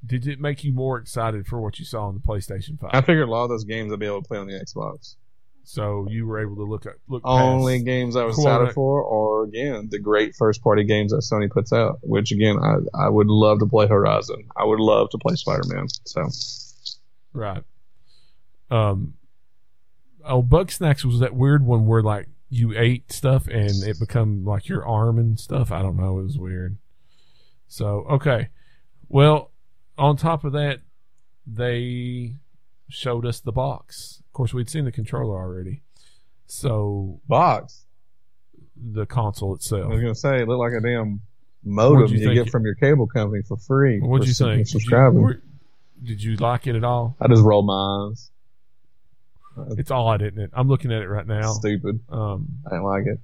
Did 0.05 0.27
it 0.27 0.39
make 0.39 0.63
you 0.63 0.71
more 0.71 0.97
excited 0.97 1.45
for 1.45 1.59
what 1.59 1.77
you 1.77 1.83
saw 1.83 2.07
on 2.07 2.13
the 2.13 2.21
PlayStation 2.21 2.79
Five? 2.79 2.91
I 2.93 3.01
figured 3.01 3.27
a 3.27 3.31
lot 3.31 3.43
of 3.43 3.49
those 3.49 3.65
games 3.65 3.91
I'd 3.91 3.99
be 3.99 4.05
able 4.05 4.21
to 4.21 4.27
play 4.27 4.37
on 4.37 4.47
the 4.47 4.53
Xbox. 4.53 5.15
so 5.65 6.07
you 6.09 6.25
were 6.25 6.39
able 6.39 6.55
to 6.55 6.63
look 6.63 6.85
at 6.85 6.93
look 7.09 7.21
Only 7.25 7.81
games 7.83 8.15
I 8.15 8.23
was 8.23 8.35
Quote- 8.35 8.47
excited 8.47 8.73
for 8.75 9.03
are 9.03 9.43
again 9.43 9.89
the 9.91 9.99
great 9.99 10.35
first 10.37 10.63
party 10.63 10.85
games 10.85 11.11
that 11.11 11.17
Sony 11.17 11.49
puts 11.51 11.73
out. 11.73 11.99
Which 12.01 12.31
again, 12.31 12.57
I 12.63 12.75
I 12.97 13.09
would 13.09 13.27
love 13.27 13.59
to 13.59 13.65
play 13.65 13.87
Horizon. 13.87 14.45
I 14.55 14.63
would 14.63 14.79
love 14.79 15.09
to 15.09 15.17
play 15.17 15.35
Spider 15.35 15.63
Man. 15.67 15.87
So 16.05 16.25
right. 17.33 17.63
Um. 18.71 19.13
Oh, 20.23 20.43
Bugsnax 20.43 21.05
was 21.05 21.19
that 21.19 21.33
weird 21.33 21.65
one 21.65 21.85
where 21.85 22.03
like 22.03 22.27
you 22.49 22.77
ate 22.77 23.11
stuff 23.11 23.47
and 23.47 23.83
it 23.83 23.99
become 23.99 24.43
like 24.43 24.67
your 24.67 24.85
arm 24.85 25.17
and 25.17 25.39
stuff. 25.39 25.71
I 25.71 25.81
don't 25.81 25.97
know. 25.97 26.19
It 26.19 26.23
was 26.23 26.37
weird. 26.37 26.77
So 27.67 28.05
okay, 28.09 28.49
well, 29.07 29.51
on 29.97 30.17
top 30.17 30.43
of 30.43 30.53
that, 30.53 30.81
they 31.45 32.35
showed 32.89 33.25
us 33.25 33.39
the 33.39 33.51
box. 33.51 34.21
Of 34.27 34.33
course, 34.33 34.53
we'd 34.53 34.69
seen 34.69 34.85
the 34.85 34.91
controller 34.91 35.37
already. 35.37 35.83
So 36.47 37.21
box. 37.27 37.85
the 38.75 39.05
console 39.05 39.55
itself. 39.55 39.85
I 39.85 39.87
was 39.87 40.01
gonna 40.01 40.15
say 40.15 40.41
it 40.41 40.47
looked 40.47 40.59
like 40.59 40.73
a 40.73 40.81
damn 40.81 41.21
modem 41.63 42.07
you 42.07 42.29
you, 42.29 42.33
get 42.33 42.49
from 42.49 42.65
your 42.65 42.75
cable 42.75 43.07
company 43.07 43.43
for 43.43 43.57
free. 43.57 43.99
What'd 43.99 44.25
for 44.25 44.29
you 44.29 44.33
think? 44.33 44.65
Did 44.67 44.73
you, 44.73 44.79
Subscribing. 44.79 45.41
did 46.03 46.23
you 46.23 46.35
like 46.37 46.65
it 46.65 46.75
at 46.75 46.83
all? 46.83 47.15
I 47.21 47.27
just 47.27 47.43
roll 47.43 47.61
my 47.61 48.09
eyes. 48.09 48.31
It's 49.77 49.91
odd, 49.91 50.21
isn't 50.21 50.39
it? 50.39 50.51
I'm 50.53 50.67
looking 50.67 50.91
at 50.91 51.01
it 51.01 51.07
right 51.07 51.27
now. 51.27 51.53
Stupid. 51.53 51.99
Um, 52.09 52.47
I 52.65 52.69
didn't 52.71 52.85
like 52.85 53.05
it. 53.05 53.19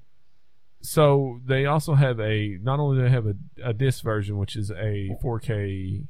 so 0.81 1.39
they 1.45 1.65
also 1.65 1.93
have 1.95 2.19
a 2.19 2.57
not 2.61 2.79
only 2.79 2.97
do 2.97 3.03
they 3.03 3.09
have 3.09 3.27
a, 3.27 3.35
a 3.63 3.73
disc 3.73 4.03
version, 4.03 4.37
which 4.37 4.55
is 4.55 4.69
a 4.71 5.17
4K 5.23 6.05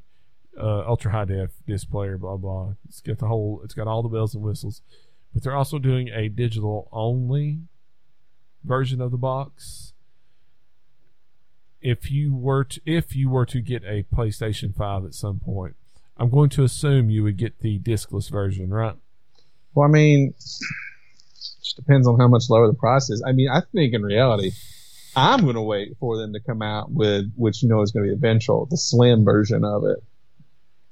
uh, 0.58 0.84
ultra 0.86 1.10
high 1.12 1.24
def 1.26 1.50
disc 1.66 1.90
player, 1.90 2.16
blah 2.18 2.36
blah. 2.36 2.74
It's 2.88 3.00
got 3.00 3.18
the 3.18 3.26
whole, 3.26 3.60
it's 3.64 3.74
got 3.74 3.86
all 3.86 4.02
the 4.02 4.08
bells 4.08 4.34
and 4.34 4.42
whistles, 4.42 4.82
but 5.34 5.42
they're 5.42 5.56
also 5.56 5.78
doing 5.78 6.08
a 6.08 6.28
digital 6.28 6.88
only 6.92 7.60
version 8.64 9.00
of 9.00 9.10
the 9.10 9.18
box. 9.18 9.92
If 11.82 12.10
you 12.10 12.34
were 12.34 12.64
to, 12.64 12.80
if 12.84 13.14
you 13.14 13.28
were 13.30 13.46
to 13.46 13.60
get 13.60 13.84
a 13.84 14.04
PlayStation 14.04 14.74
5 14.74 15.04
at 15.04 15.14
some 15.14 15.38
point, 15.38 15.76
I'm 16.16 16.30
going 16.30 16.48
to 16.50 16.64
assume 16.64 17.10
you 17.10 17.22
would 17.22 17.36
get 17.36 17.60
the 17.60 17.78
discless 17.78 18.30
version, 18.30 18.70
right? 18.72 18.96
Well, 19.76 19.86
I 19.86 19.92
mean, 19.92 20.32
just 20.38 21.76
depends 21.76 22.08
on 22.08 22.18
how 22.18 22.28
much 22.28 22.44
lower 22.48 22.66
the 22.66 22.74
price 22.74 23.10
is. 23.10 23.22
I 23.24 23.32
mean, 23.32 23.50
I 23.50 23.60
think 23.60 23.92
in 23.92 24.02
reality, 24.02 24.52
I'm 25.14 25.42
going 25.42 25.54
to 25.54 25.62
wait 25.62 25.96
for 26.00 26.16
them 26.16 26.32
to 26.32 26.40
come 26.40 26.62
out 26.62 26.90
with, 26.90 27.30
which 27.36 27.62
you 27.62 27.68
know 27.68 27.82
is 27.82 27.92
going 27.92 28.06
to 28.06 28.10
be 28.10 28.16
eventual, 28.16 28.66
the 28.70 28.78
slim 28.78 29.22
version 29.22 29.64
of 29.64 29.84
it. 29.84 29.98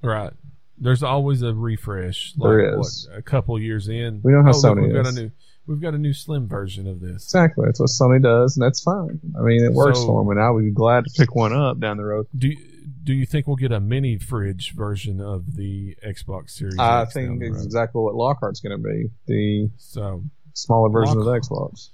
Right. 0.03 0.35
There's 0.77 1.03
always 1.03 1.41
a 1.41 1.55
refresh. 1.55 2.35
Like, 2.37 2.47
There 2.47 2.79
is. 2.79 3.09
What, 3.09 3.19
a 3.19 3.23
couple 3.23 3.59
years 3.59 3.89
in. 3.89 4.21
We 4.23 4.33
know 4.33 4.43
how 4.43 4.51
oh, 4.51 4.53
look, 4.53 4.79
Sony 4.79 4.83
we've 4.83 4.93
got 4.93 5.07
a 5.07 5.13
new 5.13 5.31
we've 5.67 5.81
got 5.81 5.95
a 5.95 5.99
new 5.99 6.13
slim 6.13 6.47
version 6.47 6.87
of 6.87 7.01
this. 7.01 7.25
Exactly. 7.25 7.65
That's 7.65 7.81
what 7.81 7.89
Sony 7.89 8.23
does, 8.23 8.59
and 8.59 8.67
that's 8.67 8.83
fine. 8.83 9.19
I 9.39 9.41
mean, 9.43 9.65
it 9.65 9.73
works 9.73 9.99
So- 10.01 10.07
for 10.09 10.23
them, 10.23 10.31
and 10.33 10.41
I 10.41 10.51
would 10.51 10.65
be 10.65 10.73
glad 10.73 11.05
to 11.07 11.11
pick 11.17 11.35
one 11.35 11.55
up 11.55 11.81
down 11.81 11.97
the 11.97 12.05
road. 12.05 12.27
Do 12.37 12.49
you, 12.49 12.59
do 13.03 13.13
you 13.13 13.27
think 13.27 13.47
we'll 13.47 13.57
get 13.57 13.73
a 13.73 13.81
mini 13.81 14.19
fridge 14.19 14.73
version 14.73 15.21
of 15.21 15.57
the 15.57 15.97
Xbox 16.07 16.51
Series? 16.51 16.79
I 16.79 17.03
X 17.03 17.15
think 17.15 17.43
it's 17.43 17.65
exactly 17.65 18.01
what 18.03 18.15
Lockhart's 18.15 18.61
going 18.61 18.77
to 18.77 18.83
be 18.83 19.11
the 19.27 19.71
so. 19.77 20.23
smaller 20.55 20.91
version 20.91 21.19
of 21.19 21.25
the 21.25 21.33
Xbox. 21.33 21.91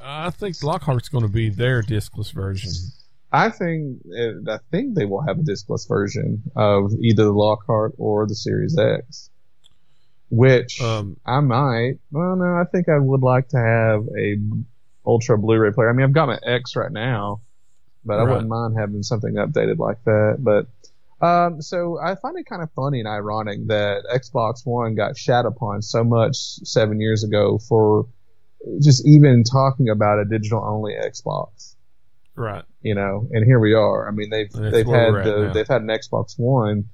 I 0.00 0.30
think 0.30 0.62
Lockhart's 0.62 1.08
going 1.08 1.24
to 1.24 1.32
be 1.32 1.50
their 1.50 1.82
discless 1.82 2.32
version. 2.32 2.72
I 3.32 3.50
think 3.50 4.00
uh, 4.06 4.52
I 4.52 4.58
think 4.70 4.94
they 4.94 5.04
will 5.04 5.22
have 5.22 5.38
a 5.38 5.42
discless 5.42 5.88
version 5.88 6.42
of 6.54 6.92
either 7.00 7.24
the 7.24 7.32
Lockhart 7.32 7.94
or 7.98 8.26
the 8.26 8.34
Series 8.34 8.78
X. 8.78 9.30
Which 10.28 10.80
Um, 10.80 11.16
I 11.24 11.40
might. 11.40 11.98
Well, 12.10 12.36
no, 12.36 12.44
I 12.44 12.64
think 12.70 12.88
I 12.88 12.98
would 12.98 13.22
like 13.22 13.48
to 13.48 13.58
have 13.58 14.04
a 14.18 14.36
Ultra 15.04 15.38
Blu-ray 15.38 15.72
player. 15.72 15.88
I 15.88 15.92
mean, 15.92 16.04
I've 16.04 16.12
got 16.12 16.26
my 16.26 16.38
X 16.44 16.74
right 16.74 16.90
now, 16.90 17.42
but 18.06 18.18
I 18.18 18.22
wouldn't 18.30 18.48
mind 18.48 18.76
having 18.78 19.02
something 19.02 19.34
updated 19.34 19.78
like 19.78 20.02
that. 20.04 20.36
But 20.38 20.66
um, 21.20 21.60
so 21.62 21.98
I 21.98 22.14
find 22.14 22.38
it 22.38 22.46
kind 22.46 22.62
of 22.62 22.70
funny 22.72 23.00
and 23.00 23.08
ironic 23.08 23.66
that 23.68 24.04
Xbox 24.14 24.64
One 24.64 24.94
got 24.94 25.16
shat 25.16 25.46
upon 25.46 25.82
so 25.82 26.04
much 26.04 26.36
seven 26.36 27.00
years 27.00 27.24
ago 27.24 27.58
for 27.58 28.06
just 28.82 29.06
even 29.06 29.44
talking 29.44 29.88
about 29.88 30.18
a 30.18 30.24
digital-only 30.24 30.94
Xbox 30.94 31.74
Right. 32.34 32.64
you 32.82 32.94
know, 32.94 33.26
and 33.30 33.44
here 33.44 33.58
we 33.58 33.72
are. 33.72 34.06
I 34.06 34.10
mean, 34.10 34.28
they've 34.30 34.52
they've 34.70 34.86
had 34.86 35.14
the, 35.24 35.50
they've 35.54 35.68
had 35.68 35.82
an 35.82 35.88
Xbox 35.88 36.38
One 36.38 36.90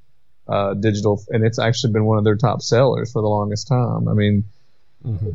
uh, 0.46 0.74
digital, 0.74 1.22
and 1.30 1.44
it's 1.44 1.58
actually 1.58 1.92
been 1.92 2.04
one 2.04 2.18
of 2.18 2.24
their 2.24 2.36
top 2.36 2.62
sellers 2.62 3.12
for 3.12 3.22
the 3.22 3.28
longest 3.28 3.66
time. 3.68 4.08
I 4.08 4.14
mean, 4.14 4.44
hmm 5.02 5.30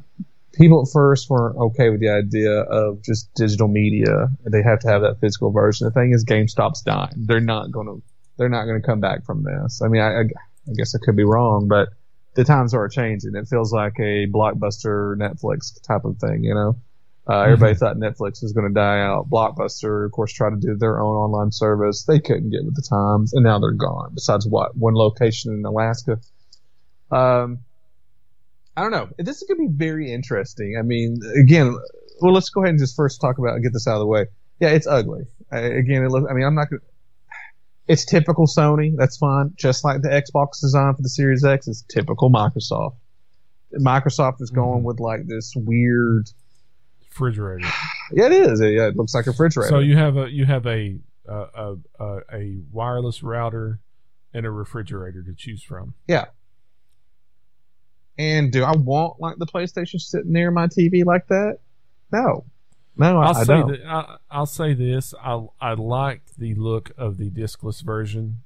people 0.57 0.81
at 0.81 0.91
first 0.91 1.29
weren't 1.29 1.55
okay 1.57 1.89
with 1.89 1.99
the 1.99 2.09
idea 2.09 2.61
of 2.61 3.03
just 3.03 3.33
digital 3.35 3.67
media. 3.67 4.27
They 4.45 4.63
have 4.63 4.79
to 4.79 4.87
have 4.89 5.01
that 5.03 5.19
physical 5.19 5.51
version. 5.51 5.85
The 5.85 5.91
thing 5.91 6.13
is, 6.13 6.25
GameStop's 6.25 6.81
dying. 6.81 7.13
They're 7.15 7.39
not 7.39 7.71
going 7.71 7.87
to 7.87 8.01
they're 8.37 8.49
not 8.49 8.65
going 8.65 8.79
to 8.81 8.85
come 8.85 8.99
back 8.99 9.25
from 9.25 9.43
this. 9.43 9.81
I 9.83 9.87
mean, 9.87 10.01
I, 10.01 10.09
I, 10.09 10.21
I 10.21 10.73
guess 10.75 10.93
I 10.93 10.99
could 11.03 11.15
be 11.15 11.23
wrong, 11.23 11.67
but 11.67 11.89
the 12.35 12.43
times 12.43 12.73
are 12.75 12.87
changing. 12.87 13.35
It 13.35 13.47
feels 13.47 13.73
like 13.73 13.93
a 13.99 14.27
blockbuster 14.27 15.15
Netflix 15.17 15.81
type 15.81 16.05
of 16.05 16.17
thing, 16.17 16.43
you 16.43 16.53
know. 16.53 16.77
Uh, 17.27 17.41
everybody 17.41 17.73
thought 17.73 17.97
Netflix 17.97 18.41
was 18.41 18.53
going 18.53 18.67
to 18.67 18.73
die 18.73 19.01
out. 19.01 19.29
Blockbuster, 19.29 20.05
of 20.05 20.11
course, 20.11 20.31
tried 20.31 20.51
to 20.51 20.55
do 20.55 20.77
their 20.77 21.01
own 21.01 21.15
online 21.15 21.51
service. 21.51 22.03
They 22.03 22.19
couldn't 22.19 22.51
get 22.51 22.63
with 22.63 22.75
the 22.75 22.87
times, 22.87 23.33
and 23.33 23.43
now 23.43 23.59
they're 23.59 23.71
gone. 23.71 24.11
Besides 24.13 24.47
what 24.47 24.77
one 24.77 24.93
location 24.93 25.53
in 25.53 25.65
Alaska. 25.65 26.19
Um, 27.11 27.59
I 28.77 28.81
don't 28.81 28.91
know. 28.91 29.09
This 29.17 29.41
is 29.41 29.47
going 29.47 29.59
to 29.59 29.69
be 29.73 29.75
very 29.75 30.11
interesting. 30.13 30.77
I 30.79 30.83
mean, 30.83 31.19
again, 31.35 31.75
well, 32.21 32.31
let's 32.31 32.49
go 32.49 32.61
ahead 32.61 32.69
and 32.69 32.79
just 32.79 32.95
first 32.95 33.19
talk 33.19 33.39
about 33.39 33.59
get 33.63 33.73
this 33.73 33.87
out 33.87 33.95
of 33.95 33.99
the 34.01 34.05
way. 34.05 34.27
Yeah, 34.59 34.69
it's 34.69 34.85
ugly. 34.87 35.23
Uh, 35.51 35.57
again, 35.57 36.03
it 36.03 36.09
looks. 36.11 36.27
I 36.29 36.33
mean, 36.33 36.45
I'm 36.45 36.53
not 36.55 36.69
going. 36.69 36.79
to 36.79 36.85
It's 37.87 38.05
typical 38.05 38.45
Sony. 38.45 38.93
That's 38.95 39.17
fine. 39.17 39.51
Just 39.55 39.83
like 39.83 40.01
the 40.03 40.09
Xbox 40.09 40.61
design 40.61 40.93
for 40.93 41.01
the 41.01 41.09
Series 41.09 41.43
X 41.43 41.67
is 41.67 41.83
typical 41.89 42.29
Microsoft. 42.29 42.95
Microsoft 43.79 44.41
is 44.41 44.49
going 44.51 44.81
Mhm. 44.81 44.85
with 44.85 44.99
like 44.99 45.25
this 45.27 45.53
weird. 45.55 46.29
Refrigerator. 47.09 47.67
Yeah, 48.13 48.27
it 48.27 48.31
is. 48.31 48.61
Yeah, 48.61 48.87
it 48.87 48.95
looks 48.95 49.13
like 49.13 49.27
a 49.27 49.31
refrigerator. 49.31 49.67
So 49.69 49.79
you 49.79 49.97
have 49.97 50.15
a 50.15 50.29
you 50.31 50.45
have 50.45 50.65
a 50.65 50.97
a, 51.27 51.75
a 51.99 52.17
a 52.31 52.57
wireless 52.71 53.21
router 53.21 53.81
and 54.33 54.45
a 54.45 54.49
refrigerator 54.51 55.21
to 55.23 55.33
choose 55.35 55.61
from. 55.61 55.93
And 58.17 58.51
do 58.51 58.63
I 58.63 58.75
want 58.75 59.19
like 59.19 59.37
the 59.37 59.45
PlayStation 59.45 59.99
sitting 59.99 60.31
near 60.31 60.51
my 60.51 60.67
TV 60.67 61.05
like 61.05 61.27
that? 61.27 61.59
No, 62.11 62.45
no, 62.95 63.19
I, 63.19 63.25
I'll 63.27 63.37
I 63.37 63.43
say 63.43 63.53
don't. 63.53 63.67
that 63.69 63.85
I, 63.85 64.17
I'll 64.31 64.45
say 64.45 64.73
this. 64.73 65.13
I 65.21 65.45
I 65.59 65.73
like 65.73 66.21
the 66.37 66.55
look 66.55 66.91
of 66.97 67.17
the 67.17 67.29
discless 67.29 67.81
version 67.83 68.41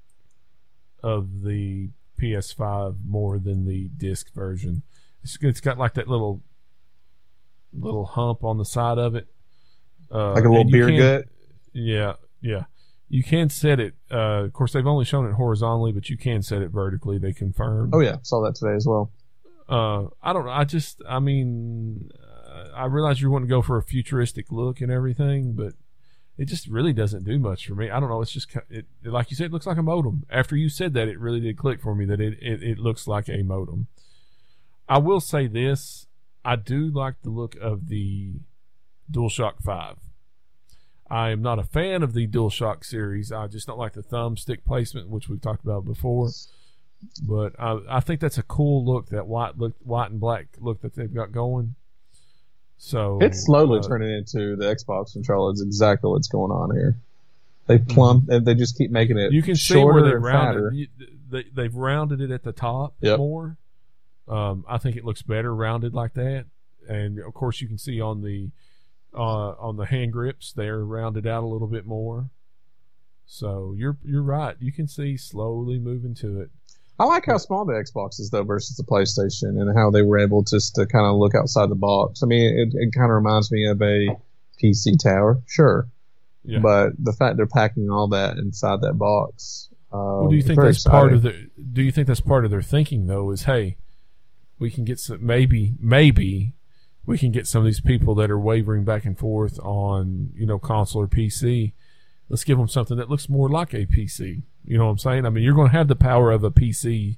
of 1.04 1.44
the 1.44 1.90
PS5 2.22 2.98
more 3.08 3.40
than 3.40 3.66
the 3.66 3.90
disc 3.98 4.34
version. 4.34 4.84
It's, 5.24 5.38
it's 5.42 5.62
got 5.62 5.78
like 5.78 5.94
that 5.96 6.08
little 6.08 6.42
little 7.74 8.06
hump 8.06 8.44
on 8.44 8.58
the 8.58 8.66
side 8.66 8.98
of 8.98 9.16
it, 9.16 9.28
uh, 10.12 10.34
like 10.34 10.44
a 10.44 10.50
little 10.50 10.70
beer 10.70 10.88
can- 10.88 10.98
gut. 10.98 11.26
Yeah, 11.74 12.14
yeah. 12.42 12.64
You 13.08 13.24
can 13.24 13.50
set 13.50 13.80
it. 13.80 13.94
Uh, 14.10 14.44
of 14.46 14.54
course, 14.54 14.72
they've 14.74 14.88
only 14.88 15.04
shown 15.06 15.26
it 15.26 15.34
horizontally, 15.34 15.92
but 15.92 16.10
you 16.10 16.18
can 16.18 16.42
set 16.42 16.62
it 16.62 16.70
vertically. 16.70 17.18
They 17.18 17.34
confirmed. 17.34 17.94
Oh 17.94 18.00
yeah, 18.00 18.18
saw 18.22 18.42
that 18.46 18.56
today 18.56 18.74
as 18.76 18.86
well. 18.88 19.12
Uh, 19.72 20.08
I 20.22 20.34
don't 20.34 20.46
know. 20.46 20.52
I 20.52 20.66
just, 20.66 21.02
I 21.08 21.20
mean, 21.20 22.12
uh, 22.46 22.76
I 22.76 22.86
realize 22.86 23.22
you 23.22 23.32
want 23.32 23.46
to 23.46 23.50
go 23.50 23.62
for 23.62 23.78
a 23.78 23.84
futuristic 23.84 24.52
look 24.52 24.82
and 24.82 24.92
everything, 24.92 25.54
but 25.54 25.74
it 26.38 26.46
just 26.46 26.68
really 26.68 26.92
doesn't 26.92 27.24
do 27.24 27.40
much 27.40 27.68
for 27.68 27.76
me. 27.76 27.90
I 27.90 28.02
don't 28.02 28.10
know. 28.10 28.22
It's 28.22 28.34
just, 28.34 28.54
it, 28.70 28.86
like 29.06 29.32
you 29.32 29.38
said, 29.38 29.46
it 29.46 29.54
looks 29.54 29.66
like 29.66 29.78
a 29.78 29.84
modem. 29.84 30.26
After 30.30 30.58
you 30.58 30.68
said 30.68 30.94
that, 30.96 31.08
it 31.08 31.18
really 31.18 31.40
did 31.40 31.58
click 31.58 31.82
for 31.82 31.96
me 31.96 32.04
that 32.06 32.20
it, 32.20 32.38
it, 32.42 32.62
it 32.62 32.80
looks 32.80 33.08
like 33.08 33.30
a 33.30 33.44
modem. 33.44 33.88
I 34.90 34.98
will 34.98 35.22
say 35.22 35.48
this: 35.48 36.08
I 36.44 36.58
do 36.58 36.90
like 36.90 37.22
the 37.22 37.30
look 37.30 37.56
of 37.56 37.88
the 37.88 38.42
DualShock 39.10 39.62
Five. 39.64 39.96
I 41.10 41.30
am 41.30 41.42
not 41.42 41.60
a 41.60 41.64
fan 41.64 42.04
of 42.04 42.14
the 42.14 42.28
DualShock 42.28 42.84
series. 42.84 43.32
I 43.32 43.48
just 43.48 43.68
don't 43.68 43.80
like 43.80 43.94
the 43.94 44.04
thumbstick 44.04 44.66
placement, 44.66 45.10
which 45.10 45.30
we've 45.30 45.42
talked 45.42 45.64
about 45.64 45.86
before. 45.86 46.30
But 47.24 47.60
I, 47.60 47.80
I 47.90 48.00
think 48.00 48.20
that's 48.20 48.38
a 48.38 48.44
cool 48.44 48.86
look, 48.86 49.10
that 49.10 49.28
white 49.28 49.58
look, 49.58 49.74
white 49.84 50.12
and 50.12 50.20
black 50.20 50.48
look 50.60 50.82
that 50.82 50.96
they've 50.96 51.14
got 51.14 51.32
going. 51.32 51.76
So 52.78 53.20
It's 53.22 53.46
slowly 53.46 53.80
uh, 53.80 53.84
turning 53.84 54.12
into 54.12 54.56
the 54.56 54.66
Xbox 54.66 55.14
controller. 55.14 55.52
It's 55.52 55.62
exactly 55.62 56.10
what's 56.10 56.28
going 56.28 56.52
on 56.52 56.76
here. 56.76 56.98
They 57.68 57.78
plump. 57.78 58.26
They 58.26 58.40
they 58.40 58.56
just 58.56 58.78
keep 58.78 58.92
making 58.92 59.18
it. 59.18 59.32
You 59.32 59.42
can 59.44 59.56
see 59.56 59.84
where 59.84 60.04
they 60.04 60.16
rounded. 60.16 60.74
You, 60.76 60.88
they, 61.30 61.44
they've 61.54 61.74
rounded 61.76 62.20
it 62.22 62.32
at 62.32 62.44
the 62.44 62.52
top 62.52 62.96
Yep. 63.02 63.20
more. 63.20 63.58
Um, 64.28 64.66
I 64.68 64.78
think 64.78 64.96
it 64.96 65.06
looks 65.06 65.22
better 65.22 65.54
rounded 65.56 65.94
like 65.94 66.14
that, 66.16 66.46
and 66.88 67.20
of 67.20 67.34
course 67.34 67.62
you 67.62 67.68
can 67.68 67.78
see 67.78 68.02
on 68.02 68.24
the 68.24 68.50
uh, 69.14 69.52
on 69.60 69.78
the 69.78 69.86
hand 69.86 70.14
grips 70.14 70.52
they're 70.54 70.84
rounded 70.84 71.28
out 71.28 71.44
a 71.44 71.48
little 71.48 71.68
bit 71.68 71.86
more. 71.86 72.30
So 73.26 73.74
you're 73.78 73.98
you're 74.04 74.24
right. 74.24 74.56
You 74.60 74.72
can 74.72 74.88
see 74.88 75.18
slowly 75.18 75.80
moving 75.80 76.16
to 76.16 76.42
it. 76.42 76.50
I 77.02 77.06
like 77.06 77.26
how 77.26 77.38
small 77.38 77.66
the 77.66 77.74
Xbox 77.74 78.20
is 78.20 78.30
though 78.30 78.44
versus 78.44 78.78
the 78.78 78.84
PlayStation, 78.84 79.60
and 79.60 79.76
how 79.76 79.90
they 79.90 80.04
were 80.04 80.20
able 80.20 80.44
just 80.44 80.76
to 80.76 80.86
kind 80.86 81.06
of 81.08 81.16
look 81.16 81.34
outside 81.34 81.70
the 81.70 81.76
box. 81.76 82.22
I 82.22 82.28
mean, 82.28 82.44
it, 82.60 82.74
it 82.80 82.94
kind 82.94 83.10
of 83.10 83.16
reminds 83.16 83.52
me 83.52 83.66
of 83.68 83.82
a 83.82 84.16
PC 84.62 85.02
tower, 85.02 85.42
sure, 85.48 85.90
Yeah. 86.44 86.60
but 86.60 86.92
the 87.00 87.14
fact 87.14 87.38
they're 87.38 87.48
packing 87.48 87.90
all 87.90 88.08
that 88.10 88.38
inside 88.38 88.82
that 88.82 89.00
box. 89.00 89.70
Um, 89.92 90.00
well, 90.00 90.30
do 90.30 90.36
you 90.36 90.44
think 90.44 90.62
that's 90.62 90.84
part 90.84 91.12
of 91.12 91.24
the? 91.24 91.50
Do 91.74 91.82
you 91.82 91.92
think 91.92 92.06
that's 92.08 92.22
part 92.22 92.46
of 92.46 92.52
their 92.52 92.62
thinking 92.62 93.08
though? 93.08 93.32
Is 93.32 93.44
hey, 93.44 93.78
we 94.60 94.70
can 94.70 94.86
get 94.86 95.00
some 95.00 95.26
maybe 95.26 95.74
maybe 95.80 96.54
we 97.08 97.18
can 97.18 97.32
get 97.32 97.48
some 97.48 97.62
of 97.62 97.66
these 97.66 97.82
people 97.82 98.14
that 98.16 98.30
are 98.30 98.40
wavering 98.40 98.84
back 98.86 99.06
and 99.06 99.18
forth 99.18 99.60
on 99.60 100.30
you 100.36 100.46
know 100.46 100.60
console 100.60 101.02
or 101.02 101.08
PC. 101.08 101.74
Let's 102.30 102.44
give 102.44 102.58
them 102.60 102.68
something 102.70 102.96
that 102.98 103.10
looks 103.10 103.28
more 103.28 103.50
like 103.50 103.74
a 103.74 103.86
PC. 103.88 104.44
You 104.66 104.78
know 104.78 104.86
what 104.86 104.92
I'm 104.92 104.98
saying? 105.00 105.26
I 105.26 105.30
mean, 105.30 105.44
you're 105.44 105.56
going 105.56 105.70
to 105.72 105.78
have 105.78 105.88
the 105.88 105.96
power 105.96 106.32
of 106.32 106.44
a 106.44 106.52
PC 106.52 107.18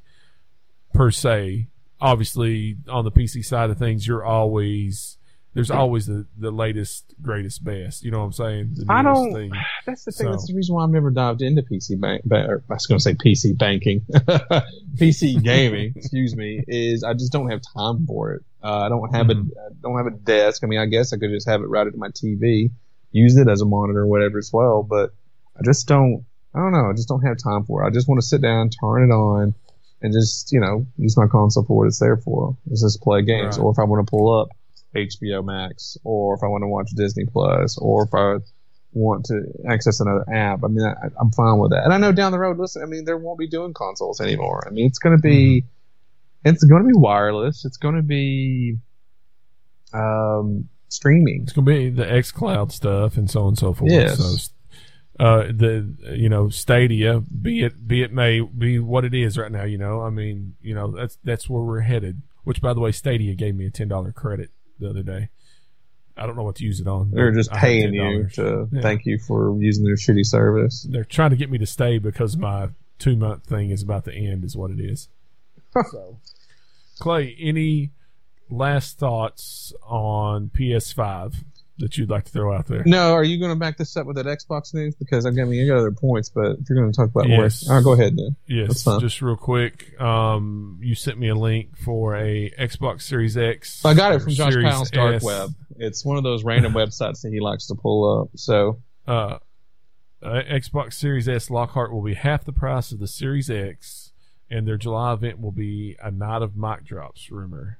per 0.93 1.11
se. 1.11 1.67
Obviously, 2.01 2.77
on 2.89 3.05
the 3.05 3.11
PC 3.11 3.43
side 3.45 3.69
of 3.69 3.77
things, 3.77 4.05
you're 4.07 4.25
always 4.25 5.17
there's 5.55 5.69
always 5.69 6.07
the, 6.07 6.25
the 6.35 6.49
latest, 6.49 7.13
greatest, 7.21 7.63
best. 7.63 8.03
You 8.03 8.09
know 8.09 8.17
what 8.19 8.25
I'm 8.25 8.33
saying? 8.33 8.69
The 8.73 8.85
I 8.89 9.03
don't- 9.03 9.33
Thing. 9.33 9.51
That's 9.85 10.03
the 10.03 10.11
thing. 10.11 10.25
So- 10.25 10.31
That's 10.31 10.47
the 10.47 10.55
reason 10.55 10.73
why 10.73 10.83
I've 10.83 10.89
never 10.89 11.11
dived 11.11 11.43
into 11.43 11.61
PC 11.61 11.99
bank. 11.99 12.23
I 12.31 12.55
was 12.73 12.87
going 12.87 12.97
to 12.97 12.99
say 13.03 13.13
PC 13.13 13.55
banking, 13.57 14.01
PC 14.95 15.41
gaming. 15.43 15.93
excuse 15.95 16.35
me. 16.35 16.63
Is 16.67 17.03
I 17.03 17.13
just 17.13 17.31
don't 17.31 17.49
have 17.51 17.61
time 17.75 18.05
for 18.07 18.33
it. 18.33 18.43
Uh, 18.63 18.79
I 18.79 18.89
don't 18.89 19.13
have 19.13 19.27
Mhm. 19.27 19.51
a 19.55 19.59
I 19.59 19.69
don't 19.81 19.97
have 19.97 20.07
a 20.07 20.11
desk. 20.17 20.63
I 20.63 20.67
mean, 20.67 20.79
I 20.79 20.85
guess 20.87 21.13
I 21.13 21.17
could 21.17 21.29
just 21.31 21.47
have 21.47 21.61
it 21.61 21.67
routed 21.69 21.93
to 21.93 21.99
my 21.99 22.09
TV, 22.09 22.71
use 23.11 23.37
it 23.37 23.47
as 23.47 23.61
a 23.61 23.65
monitor 23.65 24.01
or 24.01 24.07
whatever 24.07 24.37
as 24.39 24.51
well. 24.51 24.83
But 24.83 25.11
I 25.55 25.61
just 25.63 25.87
don't. 25.87 26.25
I 26.55 26.59
don't 26.59 26.71
know. 26.71 26.89
I 26.89 26.93
just 26.93 27.07
don't 27.07 27.21
have 27.25 27.37
time 27.37 27.63
for 27.65 27.83
it. 27.83 27.87
I 27.87 27.89
just 27.89 28.07
want 28.07 28.21
to 28.21 28.25
sit 28.27 28.41
down, 28.41 28.69
turn 28.69 29.03
it 29.09 29.13
on, 29.13 29.53
and 30.01 30.13
just 30.13 30.51
you 30.51 30.59
know 30.59 30.85
use 30.97 31.17
my 31.17 31.27
console 31.27 31.63
for 31.65 31.77
what 31.77 31.87
it's 31.87 31.99
there 31.99 32.17
for. 32.17 32.55
Is 32.71 32.81
just 32.81 33.01
play 33.01 33.21
games, 33.23 33.57
Right. 33.57 33.63
or 33.63 33.71
if 33.71 33.79
I 33.79 33.83
want 33.83 34.05
to 34.05 34.09
pull 34.09 34.33
up 34.39 34.49
HBO 34.95 35.43
Max, 35.43 35.97
or 36.03 36.35
if 36.35 36.43
I 36.43 36.47
want 36.47 36.61
to 36.63 36.67
watch 36.67 36.91
Disney 36.95 37.25
Plus, 37.25 37.77
or 37.79 38.03
if 38.03 38.13
I 38.13 38.37
want 38.95 39.25
to 39.25 39.41
access 39.67 39.99
another 39.99 40.23
app. 40.31 40.63
I 40.63 40.67
mean, 40.67 40.85
I, 40.85 41.07
I'm 41.19 41.31
fine 41.31 41.57
with 41.57 41.71
that. 41.71 41.83
And 41.83 41.91
I 41.93 41.97
know 41.97 42.11
down 42.11 42.31
the 42.31 42.37
road, 42.37 42.59
listen, 42.59 42.83
I 42.83 42.85
mean, 42.85 43.05
there 43.05 43.17
won't 43.17 43.39
be 43.39 43.47
doing 43.47 43.73
consoles 43.73 44.21
anymore. 44.21 44.67
I 44.67 44.69
mean, 44.69 44.85
it's 44.85 44.99
going 44.99 45.17
to 45.17 45.21
be, 45.21 45.63
it's 46.45 46.63
going 46.63 46.83
to 46.83 46.87
be 46.87 46.93
wireless. 46.95 47.65
It's 47.65 47.77
going 47.77 47.95
to 47.95 48.03
be, 48.03 48.77
um, 49.93 50.69
streaming. 50.89 51.41
It's 51.43 51.53
gonna 51.53 51.65
be 51.65 51.89
the 51.89 52.09
X 52.11 52.31
Cloud 52.31 52.71
stuff 52.71 53.17
and 53.17 53.29
so 53.29 53.41
on 53.41 53.47
and 53.49 53.57
so 53.57 53.73
forth. 53.73 53.91
Yes. 53.91 54.17
So, 54.19 54.53
uh, 55.19 55.43
the 55.43 55.95
you 56.15 56.29
know 56.29 56.49
Stadia, 56.49 57.19
be 57.21 57.61
it 57.63 57.87
be 57.87 58.01
it 58.01 58.11
may 58.11 58.39
be 58.41 58.79
what 58.79 59.05
it 59.05 59.13
is 59.13 59.37
right 59.37 59.51
now. 59.51 59.63
You 59.63 59.77
know, 59.77 60.01
I 60.01 60.09
mean, 60.09 60.55
you 60.61 60.73
know 60.73 60.91
that's 60.91 61.17
that's 61.23 61.49
where 61.49 61.63
we're 61.63 61.81
headed. 61.81 62.21
Which, 62.43 62.61
by 62.61 62.73
the 62.73 62.79
way, 62.81 62.91
Stadia 62.91 63.35
gave 63.35 63.55
me 63.55 63.65
a 63.67 63.69
ten 63.69 63.87
dollar 63.87 64.11
credit 64.11 64.49
the 64.79 64.89
other 64.89 65.03
day. 65.03 65.29
I 66.15 66.25
don't 66.27 66.35
know 66.35 66.43
what 66.43 66.55
to 66.57 66.63
use 66.63 66.79
it 66.79 66.87
on. 66.87 67.09
They're 67.11 67.31
just 67.31 67.51
paying 67.51 67.93
you 67.93 68.27
to 68.33 68.67
Yeah. 68.71 68.81
thank 68.81 69.05
you 69.05 69.17
for 69.17 69.55
using 69.59 69.83
their 69.83 69.95
shitty 69.95 70.25
service. 70.25 70.85
They're 70.89 71.03
trying 71.03 71.31
to 71.31 71.35
get 71.35 71.49
me 71.49 71.57
to 71.57 71.65
stay 71.65 71.97
because 71.97 72.37
my 72.37 72.69
two 72.99 73.15
month 73.15 73.45
thing 73.45 73.69
is 73.71 73.81
about 73.81 74.05
to 74.05 74.13
end. 74.13 74.43
Is 74.43 74.55
what 74.55 74.71
it 74.71 74.79
is. 74.79 75.09
so, 75.91 76.17
Clay, 76.99 77.35
any 77.39 77.91
last 78.49 78.99
thoughts 78.99 79.73
on 79.87 80.49
PS5 80.49 81.35
that 81.79 81.97
you'd 81.97 82.09
like 82.09 82.25
to 82.25 82.31
throw 82.31 82.53
out 82.53 82.67
there? 82.67 82.83
No, 82.85 83.13
are 83.13 83.23
you 83.23 83.39
going 83.39 83.51
to 83.51 83.55
back 83.59 83.77
this 83.77 83.97
up 83.97 84.05
with 84.05 84.15
that 84.17 84.25
Xbox 84.27 84.73
news? 84.73 84.93
Because 84.95 85.25
I 85.25 85.31
mean, 85.31 85.51
you 85.53 85.67
got 85.67 85.77
other 85.79 85.91
points, 85.91 86.29
but 86.29 86.57
if 86.59 86.69
you're 86.69 86.77
going 86.79 86.91
to 86.91 86.95
talk 86.95 87.09
about 87.09 87.27
Yes. 87.27 87.67
all 87.67 87.75
right, 87.75 87.83
go 87.83 87.93
ahead 87.93 88.15
then. 88.15 88.35
Yes, 88.47 88.67
That's 88.67 88.83
fine. 88.83 88.99
just 88.99 89.21
real 89.21 89.35
quick. 89.35 89.99
Um, 89.99 90.79
you 90.81 90.93
sent 90.95 91.17
me 91.17 91.29
a 91.29 91.35
link 91.35 91.75
for 91.77 92.15
a 92.15 92.51
Xbox 92.59 93.01
Series 93.01 93.35
X. 93.37 93.83
I 93.85 93.93
got 93.95 94.13
it 94.13 94.21
from 94.21 94.33
Josh 94.33 94.53
Powell's 94.61 94.91
Dark 94.91 95.15
S. 95.15 95.23
Web. 95.23 95.49
It's 95.77 96.05
one 96.05 96.17
of 96.17 96.23
those 96.23 96.43
random 96.43 96.73
websites 96.75 97.21
that 97.23 97.31
he 97.33 97.39
likes 97.39 97.67
to 97.67 97.75
pull 97.75 98.21
up. 98.21 98.29
So 98.35 98.79
Uh, 99.07 99.37
uh, 100.21 100.41
Xbox 100.49 100.93
Series 100.93 101.27
S 101.27 101.49
Lockhart 101.49 101.91
will 101.91 102.03
be 102.03 102.13
half 102.13 102.45
the 102.45 102.53
price 102.53 102.91
of 102.91 102.99
the 102.99 103.07
Series 103.07 103.49
X, 103.49 104.11
and 104.49 104.67
their 104.67 104.77
July 104.77 105.11
event 105.13 105.41
will 105.41 105.51
be 105.51 105.97
a 106.01 106.11
night 106.11 106.41
of 106.43 106.55
mic 106.55 106.83
drops. 106.85 107.31
Rumor. 107.31 107.79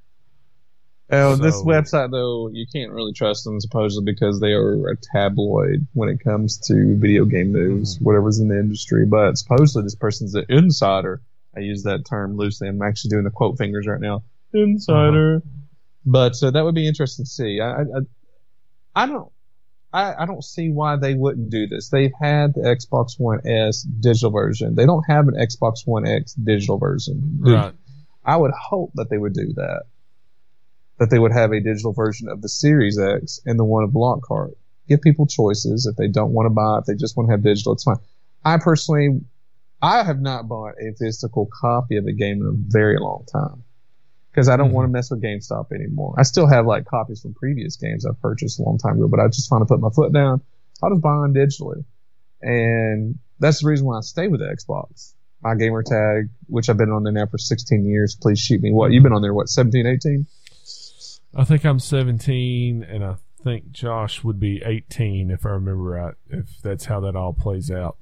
Oh, 1.14 1.36
this 1.36 1.62
website 1.62 2.12
though, 2.12 2.50
you 2.52 2.66
can't 2.72 2.92
really 2.92 3.14
trust 3.14 3.44
them 3.44 3.60
supposedly 3.60 4.12
because 4.12 4.40
they 4.40 4.54
are 4.54 4.90
a 4.90 4.98
tabloid 4.98 5.88
when 5.94 6.10
it 6.10 6.20
comes 6.24 6.58
to 6.68 6.98
video 6.98 7.26
game 7.26 7.52
news, 7.54 7.96
Mm-hmm. 7.96 8.06
whatever's 8.06 8.40
in 8.40 8.48
the 8.48 8.60
industry. 8.60 9.06
But 9.06 9.38
supposedly 9.38 9.84
this 9.84 9.96
person's 9.96 10.36
an 10.36 10.46
insider. 10.50 11.22
I 11.56 11.60
use 11.60 11.84
that 11.84 12.06
term 12.06 12.36
loosely. 12.36 12.68
I'm 12.68 12.82
actually 12.82 13.10
doing 13.10 13.24
the 13.26 13.30
quote 13.32 13.58
fingers 13.58 13.86
right 13.88 14.02
now. 14.02 14.24
Insider. 14.54 15.38
Uh-huh. 15.38 15.50
But 16.06 16.42
uh, 16.44 16.52
that 16.52 16.64
would 16.64 16.76
be 16.76 16.88
interesting 16.88 17.26
to 17.26 17.30
see. 17.30 17.60
I, 17.62 17.72
I, 17.72 17.82
I, 17.82 19.04
I 19.04 19.06
don't. 19.06 19.32
I, 19.94 20.24
I 20.24 20.26
don't 20.26 20.44
see 20.44 20.70
why 20.70 20.96
they 20.96 21.14
wouldn't 21.14 21.52
do 21.52 21.68
this. 21.68 21.90
They've 21.90 22.12
had 22.20 22.56
the 22.56 22.62
Xbox 22.62 23.20
One 23.20 23.48
S 23.48 23.84
digital 23.84 24.32
version. 24.32 24.74
They 24.74 24.88
don't 24.88 25.04
have 25.08 25.28
an 25.28 25.36
Xbox 25.36 25.86
One 25.86 26.08
X 26.08 26.34
digital 26.34 26.80
version. 26.80 27.38
Right. 27.40 27.74
I 28.26 28.36
would 28.38 28.52
hope 28.52 28.92
that 28.96 29.10
they 29.12 29.18
would 29.20 29.34
do 29.34 29.54
that. 29.58 29.84
That 31.04 31.10
they 31.10 31.20
would 31.20 31.34
have 31.34 31.52
a 31.52 31.60
digital 31.60 31.92
version 31.92 32.30
of 32.30 32.42
the 32.42 32.48
Series 32.48 32.98
X 32.98 33.42
and 33.46 33.60
the 33.60 33.66
one 33.66 33.84
of 33.84 33.94
Lockhart. 33.94 34.56
Give 34.88 35.02
people 35.02 35.28
choices 35.28 35.86
if 35.86 35.98
they 35.98 36.08
don't 36.08 36.32
want 36.32 36.46
to 36.46 36.50
buy, 36.50 36.78
if 36.80 36.86
they 36.86 36.96
just 36.96 37.18
want 37.18 37.28
to 37.28 37.34
have 37.34 37.44
digital, 37.44 37.74
it's 37.74 37.84
fine. 37.84 37.98
I 38.46 38.56
personally, 38.58 39.20
I 39.82 40.04
have 40.04 40.22
not 40.22 40.48
bought 40.48 40.76
a 40.82 40.94
physical 40.98 41.50
copy 41.60 41.98
of 41.98 42.06
a 42.06 42.14
game 42.14 42.40
in 42.40 42.48
a 42.48 42.54
very 42.54 43.00
long 43.00 43.26
time. 43.30 43.64
Because 44.32 44.48
I 44.48 44.56
don't 44.56 44.70
Mhm. 44.70 44.76
want 44.76 44.86
to 44.88 44.94
mess 44.94 45.12
with 45.12 45.22
GameStop 45.22 45.74
anymore. 45.74 46.16
I 46.18 46.24
still 46.24 46.48
have 46.48 46.66
like 46.66 46.86
copies 46.86 47.20
from 47.20 47.34
previous 47.34 47.76
games 47.76 48.06
I've 48.06 48.22
purchased 48.22 48.62
a 48.62 48.64
long 48.64 48.78
time 48.78 48.96
ago, 48.96 49.10
but 49.10 49.20
I 49.20 49.28
just 49.28 49.52
want 49.52 49.64
to 49.64 49.66
put 49.66 49.82
my 49.82 49.90
foot 49.90 50.14
down. 50.14 50.40
I'll 50.82 50.90
just 50.92 51.02
buy 51.02 51.20
them 51.22 51.34
digitally. 51.34 51.84
And 52.42 53.20
that's 53.42 53.62
the 53.62 53.68
reason 53.68 53.86
why 53.88 53.98
I 53.98 54.02
stay 54.02 54.30
with 54.30 54.40
the 54.40 54.46
Xbox 54.46 55.16
my 55.44 55.56
gamer 55.56 55.84
tag, 55.84 56.30
which 56.48 56.70
I've 56.70 56.78
been 56.78 56.92
on 56.92 57.04
there 57.04 57.12
now 57.12 57.26
for 57.26 57.38
16 57.38 57.84
years. 57.86 58.16
Please 58.16 58.40
shoot 58.40 58.62
me. 58.62 58.72
What 58.72 58.94
you've 58.94 59.04
been 59.04 59.12
on 59.12 59.22
there? 59.22 59.34
What 59.34 59.50
17, 59.50 59.86
18? 59.86 60.26
I 61.36 61.44
think 61.44 61.66
I'm 61.66 61.80
17, 61.80 62.84
and 62.84 63.04
I 63.04 63.16
think 63.44 63.72
Josh 63.72 64.24
would 64.24 64.40
be 64.40 64.62
18 64.64 65.32
if 65.32 65.46
I 65.46 65.50
remember 65.50 65.84
right. 65.84 66.14
If 66.30 66.62
that's 66.62 66.86
how 66.86 67.00
that 67.02 67.16
all 67.16 67.34
plays 67.34 67.72
out, 67.72 67.98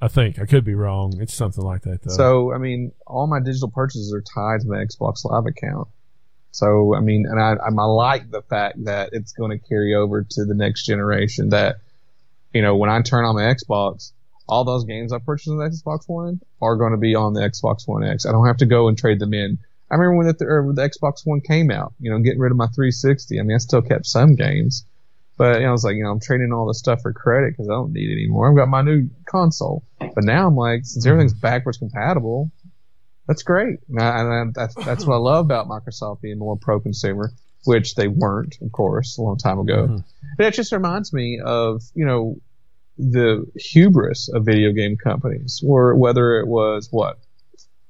I 0.00 0.08
think 0.08 0.38
I 0.38 0.44
could 0.44 0.64
be 0.64 0.74
wrong. 0.74 1.20
It's 1.20 1.34
something 1.34 1.64
like 1.64 1.82
that 1.82 2.02
though. 2.02 2.14
So 2.14 2.52
I 2.52 2.58
mean, 2.58 2.92
all 3.06 3.26
my 3.26 3.40
digital 3.40 3.70
purchases 3.70 4.12
are 4.12 4.20
tied 4.20 4.60
to 4.60 4.68
my 4.68 4.76
Xbox 4.76 5.24
Live 5.24 5.46
account. 5.46 5.88
So 6.50 6.94
I 6.94 7.00
mean, 7.00 7.26
and 7.28 7.40
I, 7.40 7.54
I 7.54 7.70
like 7.70 8.30
the 8.30 8.42
fact 8.42 8.84
that 8.84 9.10
it's 9.12 9.32
going 9.32 9.58
to 9.58 9.68
carry 9.68 9.94
over 9.94 10.22
to 10.22 10.44
the 10.44 10.54
next 10.54 10.84
generation. 10.86 11.50
That 11.50 11.76
you 12.52 12.62
know, 12.62 12.76
when 12.76 12.90
I 12.90 13.00
turn 13.02 13.24
on 13.24 13.34
my 13.34 13.42
Xbox, 13.42 14.12
all 14.48 14.64
those 14.64 14.84
games 14.84 15.12
I 15.12 15.18
purchased 15.18 15.48
on 15.48 15.58
the 15.58 15.64
Xbox 15.64 16.08
One 16.08 16.40
are 16.60 16.76
going 16.76 16.92
to 16.92 16.98
be 16.98 17.14
on 17.14 17.32
the 17.32 17.40
Xbox 17.40 17.88
One 17.88 18.04
X. 18.04 18.26
I 18.26 18.32
don't 18.32 18.46
have 18.46 18.58
to 18.58 18.66
go 18.66 18.88
and 18.88 18.98
trade 18.98 19.18
them 19.18 19.34
in. 19.34 19.58
I 19.90 19.94
remember 19.94 20.16
when 20.16 20.26
the, 20.26 20.62
when 20.66 20.74
the 20.74 20.88
Xbox 20.88 21.20
One 21.24 21.40
came 21.40 21.70
out, 21.70 21.94
you 22.00 22.10
know, 22.10 22.18
getting 22.18 22.40
rid 22.40 22.50
of 22.50 22.56
my 22.56 22.66
360. 22.66 23.38
I 23.38 23.42
mean, 23.42 23.54
I 23.54 23.58
still 23.58 23.82
kept 23.82 24.06
some 24.06 24.34
games, 24.34 24.84
but 25.38 25.56
you 25.56 25.62
know, 25.62 25.68
I 25.68 25.72
was 25.72 25.84
like, 25.84 25.96
you 25.96 26.02
know, 26.02 26.10
I'm 26.10 26.20
trading 26.20 26.52
all 26.52 26.66
this 26.66 26.78
stuff 26.78 27.02
for 27.02 27.12
credit 27.12 27.52
because 27.52 27.68
I 27.68 27.72
don't 27.72 27.92
need 27.92 28.10
it 28.10 28.14
anymore. 28.14 28.50
I've 28.50 28.56
got 28.56 28.68
my 28.68 28.82
new 28.82 29.08
console, 29.26 29.84
but 29.98 30.24
now 30.24 30.48
I'm 30.48 30.56
like, 30.56 30.84
since 30.84 31.06
everything's 31.06 31.34
backwards 31.34 31.78
compatible, 31.78 32.50
that's 33.28 33.42
great. 33.42 33.78
And, 33.88 34.00
I, 34.00 34.20
and 34.20 34.32
I, 34.32 34.52
that's 34.54 34.74
that's 34.74 35.06
what 35.06 35.14
I 35.14 35.18
love 35.18 35.44
about 35.44 35.68
Microsoft 35.68 36.20
being 36.20 36.38
more 36.38 36.56
pro-consumer, 36.56 37.32
which 37.64 37.94
they 37.94 38.08
weren't, 38.08 38.56
of 38.62 38.72
course, 38.72 39.18
a 39.18 39.22
long 39.22 39.36
time 39.36 39.58
ago. 39.58 39.86
Mhm. 39.88 40.04
But 40.36 40.46
it 40.46 40.54
just 40.54 40.72
reminds 40.72 41.12
me 41.12 41.40
of 41.44 41.82
you 41.94 42.06
know 42.06 42.36
the 42.98 43.46
hubris 43.56 44.30
of 44.32 44.44
video 44.44 44.72
game 44.72 44.96
companies, 44.96 45.62
or 45.64 45.94
whether 45.96 46.40
it 46.40 46.46
was 46.46 46.88
what 46.90 47.18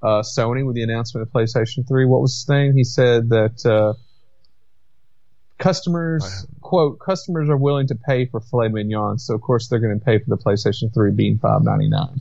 uh, 0.07 0.23
Sony 0.23 0.65
with 0.65 0.77
the 0.77 0.83
announcement 0.85 1.27
of 1.27 1.33
PlayStation 1.33 1.87
3. 1.87 2.05
What 2.07 2.21
was 2.21 2.33
his 2.35 2.45
thing? 2.45 2.75
He 2.77 2.85
said 2.85 3.31
that 3.31 3.67
uh, 3.67 3.95
customers, 5.59 6.47
quote 6.61 6.99
customers 7.01 7.49
are 7.49 7.57
willing 7.57 7.89
to 7.89 7.95
pay 7.95 8.27
for 8.27 8.41
filet 8.41 8.69
mignon, 8.69 9.19
so 9.19 9.35
of 9.35 9.41
course 9.41 9.69
they're 9.69 9.81
going 9.81 9.99
to 9.99 10.05
pay 10.05 10.19
for 10.19 10.27
the 10.29 10.37
PlayStation 10.37 10.93
3 10.95 11.13
being 11.13 11.39
5.99. 11.39 12.21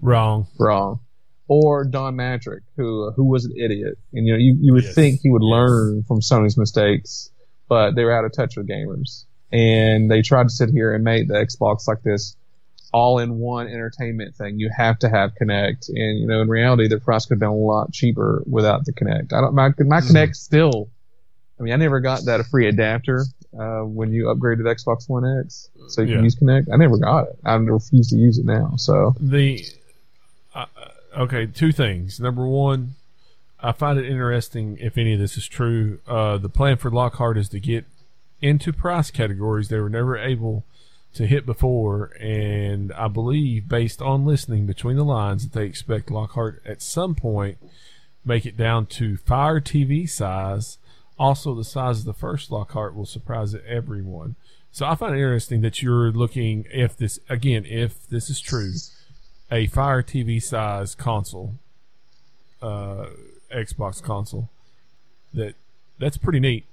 Wrong. 0.00 0.46
Wrong. 0.58 1.00
Or 1.48 1.84
Don 1.84 2.14
Mattrick, 2.14 2.60
who 2.76 3.10
who 3.12 3.24
was 3.24 3.46
an 3.46 3.52
idiot, 3.56 3.98
and 4.12 4.26
you 4.26 4.34
know 4.34 4.38
you, 4.38 4.56
you 4.60 4.72
would 4.74 4.84
Yes. 4.84 4.94
think 4.94 5.20
he 5.22 5.30
would 5.30 5.42
Yes. 5.42 5.50
learn 5.50 6.04
from 6.04 6.20
Sony's 6.20 6.58
mistakes, 6.58 7.30
but 7.68 7.92
they 7.96 8.04
were 8.04 8.12
out 8.12 8.26
of 8.26 8.32
touch 8.32 8.56
with 8.56 8.68
gamers, 8.68 9.24
and 9.50 10.10
they 10.10 10.20
tried 10.20 10.44
to 10.44 10.50
sit 10.50 10.68
here 10.68 10.94
and 10.94 11.02
make 11.02 11.26
the 11.26 11.34
Xbox 11.34 11.88
like 11.88 12.02
this 12.02 12.36
all 12.92 13.18
in 13.18 13.38
one 13.38 13.66
entertainment 13.68 14.34
thing. 14.36 14.58
You 14.58 14.70
have 14.76 14.98
to 15.00 15.08
have 15.08 15.32
Kinect, 15.40 15.88
and 15.88 16.18
you 16.18 16.26
know 16.26 16.40
in 16.40 16.48
reality 16.48 16.88
the 16.88 16.98
price 16.98 17.26
could 17.26 17.34
have 17.34 17.40
been 17.40 17.48
a 17.48 17.54
lot 17.54 17.92
cheaper 17.92 18.42
without 18.46 18.84
the 18.84 18.92
Kinect. 18.92 19.32
I 19.32 19.40
don't 19.40 19.54
my 19.54 19.68
my 19.80 20.00
Kinect 20.00 20.34
still. 20.36 20.88
I 21.58 21.64
mean, 21.64 21.72
I 21.72 21.76
never 21.76 22.00
got 22.00 22.24
that 22.26 22.38
a 22.40 22.44
free 22.44 22.68
adapter 22.68 23.24
uh, 23.58 23.80
when 23.80 24.12
you 24.12 24.26
upgraded 24.26 24.60
Xbox 24.60 25.08
One 25.08 25.24
X, 25.44 25.68
so 25.88 26.02
you 26.02 26.08
Yeah. 26.08 26.14
can 26.16 26.24
use 26.24 26.34
Connect. 26.36 26.68
I 26.72 26.76
never 26.76 26.96
got 26.98 27.24
it. 27.28 27.38
I 27.44 27.54
refuse 27.56 28.08
to 28.10 28.16
use 28.16 28.38
it 28.38 28.44
now. 28.44 28.74
So 28.76 29.14
The 29.20 29.64
uh, 30.54 30.66
okay, 31.16 31.46
two 31.46 31.72
things. 31.72 32.20
Number 32.20 32.46
one, 32.46 32.94
I 33.60 33.72
find 33.72 33.98
it 33.98 34.06
interesting 34.08 34.78
if 34.80 34.96
any 34.96 35.14
of 35.14 35.18
this 35.20 35.36
is 35.36 35.48
true. 35.48 35.98
Uh, 36.06 36.38
the 36.38 36.48
plan 36.48 36.76
for 36.76 36.90
Lockhart 36.90 37.36
is 37.36 37.48
to 37.50 37.60
get 37.60 37.84
into 38.40 38.72
price 38.72 39.10
categories 39.10 39.68
they 39.68 39.80
were 39.80 39.90
never 39.90 40.16
able 40.16 40.64
to 41.14 41.26
hit 41.26 41.46
before, 41.46 42.12
and 42.20 42.92
I 42.92 43.08
believe, 43.08 43.68
based 43.68 44.00
on 44.00 44.24
listening 44.24 44.66
between 44.66 44.96
the 44.96 45.04
lines, 45.04 45.42
that 45.42 45.58
they 45.58 45.66
expect 45.66 46.10
Lockhart 46.10 46.62
at 46.64 46.82
some 46.82 47.14
point 47.14 47.58
make 48.24 48.46
it 48.46 48.56
down 48.56 48.86
to 48.86 49.16
Fire 49.16 49.60
TV 49.60 50.08
size. 50.08 50.78
Also, 51.18 51.54
the 51.54 51.64
size 51.64 52.00
of 52.00 52.04
the 52.04 52.12
first 52.12 52.52
Lockhart 52.52 52.94
will 52.94 53.06
surprise 53.06 53.56
everyone. 53.66 54.36
So 54.70 54.86
I 54.86 54.94
find 54.94 55.14
it 55.14 55.18
interesting 55.18 55.62
that 55.62 55.82
you're 55.82 56.12
looking 56.12 56.66
if 56.70 56.96
this 56.96 57.18
again, 57.28 57.64
if 57.66 58.06
this 58.08 58.30
is 58.30 58.38
true, 58.38 58.72
a 59.50 59.66
Fire 59.66 60.02
TV 60.02 60.40
size 60.40 60.94
console, 60.94 61.54
uh, 62.62 63.06
Xbox 63.52 64.02
console. 64.02 64.50
That 65.34 65.54
that's 65.98 66.16
pretty 66.16 66.38
neat. 66.38 66.64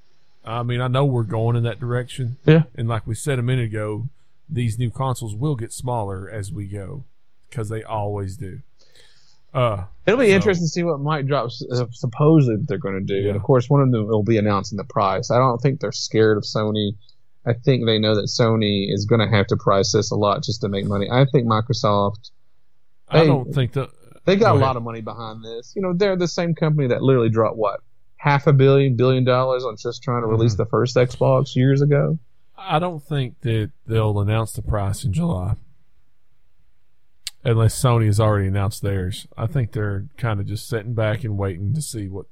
I 0.46 0.62
mean, 0.62 0.82
I 0.82 0.88
know 0.88 1.06
we're 1.06 1.24
going 1.24 1.56
in 1.56 1.64
that 1.64 1.80
direction, 1.80 2.38
yeah, 2.46 2.64
and 2.76 2.88
like 2.88 3.08
we 3.08 3.16
said 3.16 3.40
a 3.40 3.42
minute 3.42 3.66
ago, 3.66 4.08
these 4.50 4.78
new 4.78 4.90
consoles 4.92 5.36
will 5.36 5.56
get 5.56 5.72
smaller 5.74 6.30
as 6.30 6.52
we 6.52 6.66
go, 6.68 7.04
because 7.50 7.70
they 7.70 7.84
always 7.84 8.38
do. 8.38 8.60
Uh, 9.54 9.86
It'll 10.06 10.20
be 10.20 10.28
So- 10.30 10.36
interesting 10.36 10.66
to 10.66 10.70
see 10.70 10.84
what 10.84 11.00
mic 11.00 11.28
drops 11.28 11.66
uh, 11.72 11.86
supposedly 11.92 12.64
they're 12.68 12.78
going 12.78 13.00
to 13.00 13.06
do. 13.06 13.16
Yeah. 13.22 13.28
And 13.30 13.36
of 13.38 13.44
course, 13.44 13.70
one 13.70 13.82
of 13.82 13.92
them 13.92 14.06
will 14.08 14.24
be 14.24 14.38
announcing 14.38 14.78
the 14.78 14.84
price. 14.84 15.32
I 15.32 15.38
don't 15.38 15.60
think 15.62 15.80
they're 15.80 15.92
scared 15.94 16.38
of 16.38 16.44
Sony. 16.44 16.92
I 17.46 17.54
think 17.54 17.86
they 17.86 17.98
know 18.00 18.16
that 18.16 18.26
Sony 18.26 18.92
is 18.94 19.06
going 19.06 19.22
to 19.22 19.34
have 19.34 19.48
to 19.48 19.56
price 19.58 19.92
this 19.94 20.12
a 20.12 20.16
lot 20.16 20.44
just 20.44 20.62
to 20.62 20.68
make 20.70 20.86
money. 20.86 21.08
I 21.10 21.26
think 21.32 21.48
Microsoft, 21.48 22.32
I 23.08 23.24
don't 23.26 23.54
think 23.54 23.74
that 23.74 23.90
they 24.26 24.36
got 24.36 24.54
Go 24.54 24.58
a 24.58 24.62
lot 24.62 24.76
of 24.78 24.84
money 24.84 25.02
behind 25.02 25.44
this. 25.44 25.74
You 25.76 25.82
know, 25.84 25.94
they're 25.94 26.18
the 26.18 26.28
same 26.28 26.54
company 26.56 26.88
that 26.88 27.02
literally 27.04 27.30
dropped 27.30 27.56
what? 27.58 27.82
Half 28.18 28.48
a 28.48 28.54
billion, 28.54 28.96
billion 28.96 29.24
dollars 29.24 29.64
on 29.64 29.78
just 29.78 30.02
trying 30.04 30.24
to 30.24 30.28
release 30.28 30.56
Mhm. 30.56 30.58
the 30.58 30.66
first 30.66 30.96
Xbox 30.96 31.56
years 31.56 31.82
ago. 31.82 32.18
I 32.58 32.80
don't 32.80 33.04
think 33.04 33.42
that 33.42 33.72
they'll 33.86 34.20
announce 34.20 34.54
the 34.54 34.62
price 34.62 35.04
in 35.04 35.14
July. 35.14 35.56
Unless 37.44 37.80
Sony 37.80 38.08
has 38.08 38.20
already 38.20 38.48
announced 38.48 38.82
theirs. 38.82 39.28
I 39.38 39.46
think 39.46 39.72
they're 39.72 40.08
kind 40.18 40.40
of 40.40 40.48
just 40.48 40.68
sitting 40.68 40.96
back 40.96 41.24
and 41.24 41.38
waiting 41.38 41.74
to 41.76 41.82
see 41.82 42.08
what 42.08 42.26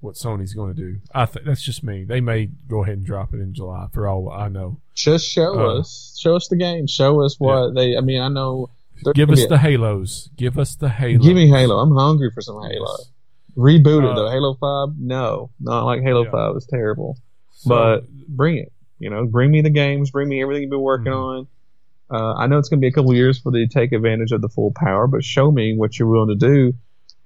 what 0.00 0.14
Sony's 0.14 0.54
going 0.54 0.74
to 0.76 0.80
do. 0.80 0.98
I 1.12 1.26
think 1.26 1.44
that's 1.44 1.62
just 1.62 1.82
me. 1.82 2.04
They 2.04 2.20
may 2.20 2.46
go 2.46 2.84
ahead 2.84 2.98
and 2.98 3.06
drop 3.06 3.34
it 3.34 3.40
in 3.40 3.52
July 3.52 3.86
for 3.92 4.06
all 4.06 4.30
I 4.30 4.46
know. 4.48 4.80
Just 4.94 5.28
show 5.28 5.58
Uh, 5.58 5.78
us, 5.80 6.16
show 6.20 6.36
us 6.36 6.46
the 6.48 6.56
game, 6.56 6.86
show 6.86 7.20
us 7.24 7.36
what 7.38 7.74
they. 7.74 7.96
I 7.96 8.00
mean, 8.00 8.20
I 8.20 8.28
know. 8.28 8.70
Give 9.14 9.30
us 9.30 9.46
the 9.46 9.58
Halos. 9.58 10.28
Give 10.36 10.58
us 10.58 10.74
the 10.76 10.88
Halo. 10.88 11.18
Give 11.22 11.34
me 11.36 11.48
Halo. 11.48 11.78
I'm 11.78 11.94
hungry 11.94 12.30
for 12.32 12.40
some 12.40 12.60
Halo. 12.62 12.96
Reboot 13.56 14.04
it 14.04 14.10
Uh, 14.10 14.14
though. 14.14 14.30
Halo 14.30 14.54
Five, 14.54 14.96
no, 14.98 15.50
not 15.60 15.84
like 15.84 16.02
Halo 16.02 16.24
Yeah. 16.24 16.30
Five. 16.30 16.56
It's 16.56 16.66
terrible. 16.66 17.16
So, 17.52 17.68
but 17.68 18.08
bring 18.28 18.56
it. 18.58 18.72
You 18.98 19.10
know, 19.10 19.26
bring 19.26 19.50
me 19.50 19.60
the 19.62 19.70
games. 19.70 20.10
Bring 20.10 20.28
me 20.28 20.42
everything 20.42 20.62
you've 20.62 20.70
been 20.70 20.80
working 20.80 21.12
Mhm. 21.12 21.16
on. 21.38 21.46
Uh, 22.10 22.34
I 22.34 22.46
know 22.46 22.58
it's 22.58 22.68
going 22.68 22.78
to 22.78 22.80
be 22.80 22.88
a 22.88 22.92
couple 22.92 23.14
years 23.14 23.38
for 23.38 23.52
they 23.52 23.60
to 23.60 23.68
take 23.68 23.92
advantage 23.92 24.32
of 24.32 24.40
the 24.40 24.48
full 24.48 24.72
power, 24.74 25.06
but 25.06 25.22
show 25.22 25.50
me 25.52 25.76
what 25.76 25.98
you're 25.98 26.08
willing 26.08 26.28
to 26.38 26.46
do, 26.46 26.72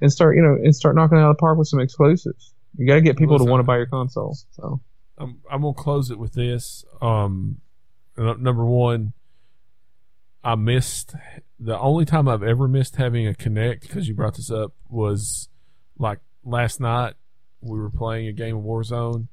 and 0.00 0.12
start 0.12 0.34
you 0.36 0.42
know 0.42 0.54
and 0.54 0.74
start 0.74 0.96
knocking 0.96 1.18
it 1.18 1.20
out 1.20 1.30
of 1.30 1.36
the 1.36 1.40
park 1.40 1.56
with 1.56 1.68
some 1.68 1.80
exclusives. 1.80 2.52
You 2.76 2.86
got 2.86 2.94
to 2.94 3.00
get 3.00 3.16
people 3.16 3.38
to 3.38 3.44
want 3.44 3.60
to 3.60 3.64
buy 3.64 3.76
your 3.76 3.86
console. 3.86 4.36
So 4.52 4.80
I'm, 5.18 5.38
I'm 5.50 5.60
gonna 5.62 5.74
close 5.74 6.10
it 6.10 6.18
with 6.18 6.32
this. 6.32 6.84
Um, 7.00 7.60
number 8.16 8.64
one, 8.64 9.12
I 10.42 10.56
missed 10.56 11.14
the 11.60 11.78
only 11.78 12.04
time 12.04 12.26
I've 12.28 12.42
ever 12.42 12.66
missed 12.66 12.96
having 12.96 13.28
a 13.28 13.32
Kinect 13.32 13.82
because 13.82 14.08
you 14.08 14.14
brought 14.14 14.34
this 14.34 14.50
up 14.50 14.72
was 14.88 15.48
like 15.98 16.18
last 16.44 16.80
night. 16.80 17.14
We 17.60 17.78
were 17.78 17.90
playing 17.90 18.26
a 18.26 18.32
game 18.32 18.56
of 18.56 18.64
Warzone, 18.64 19.28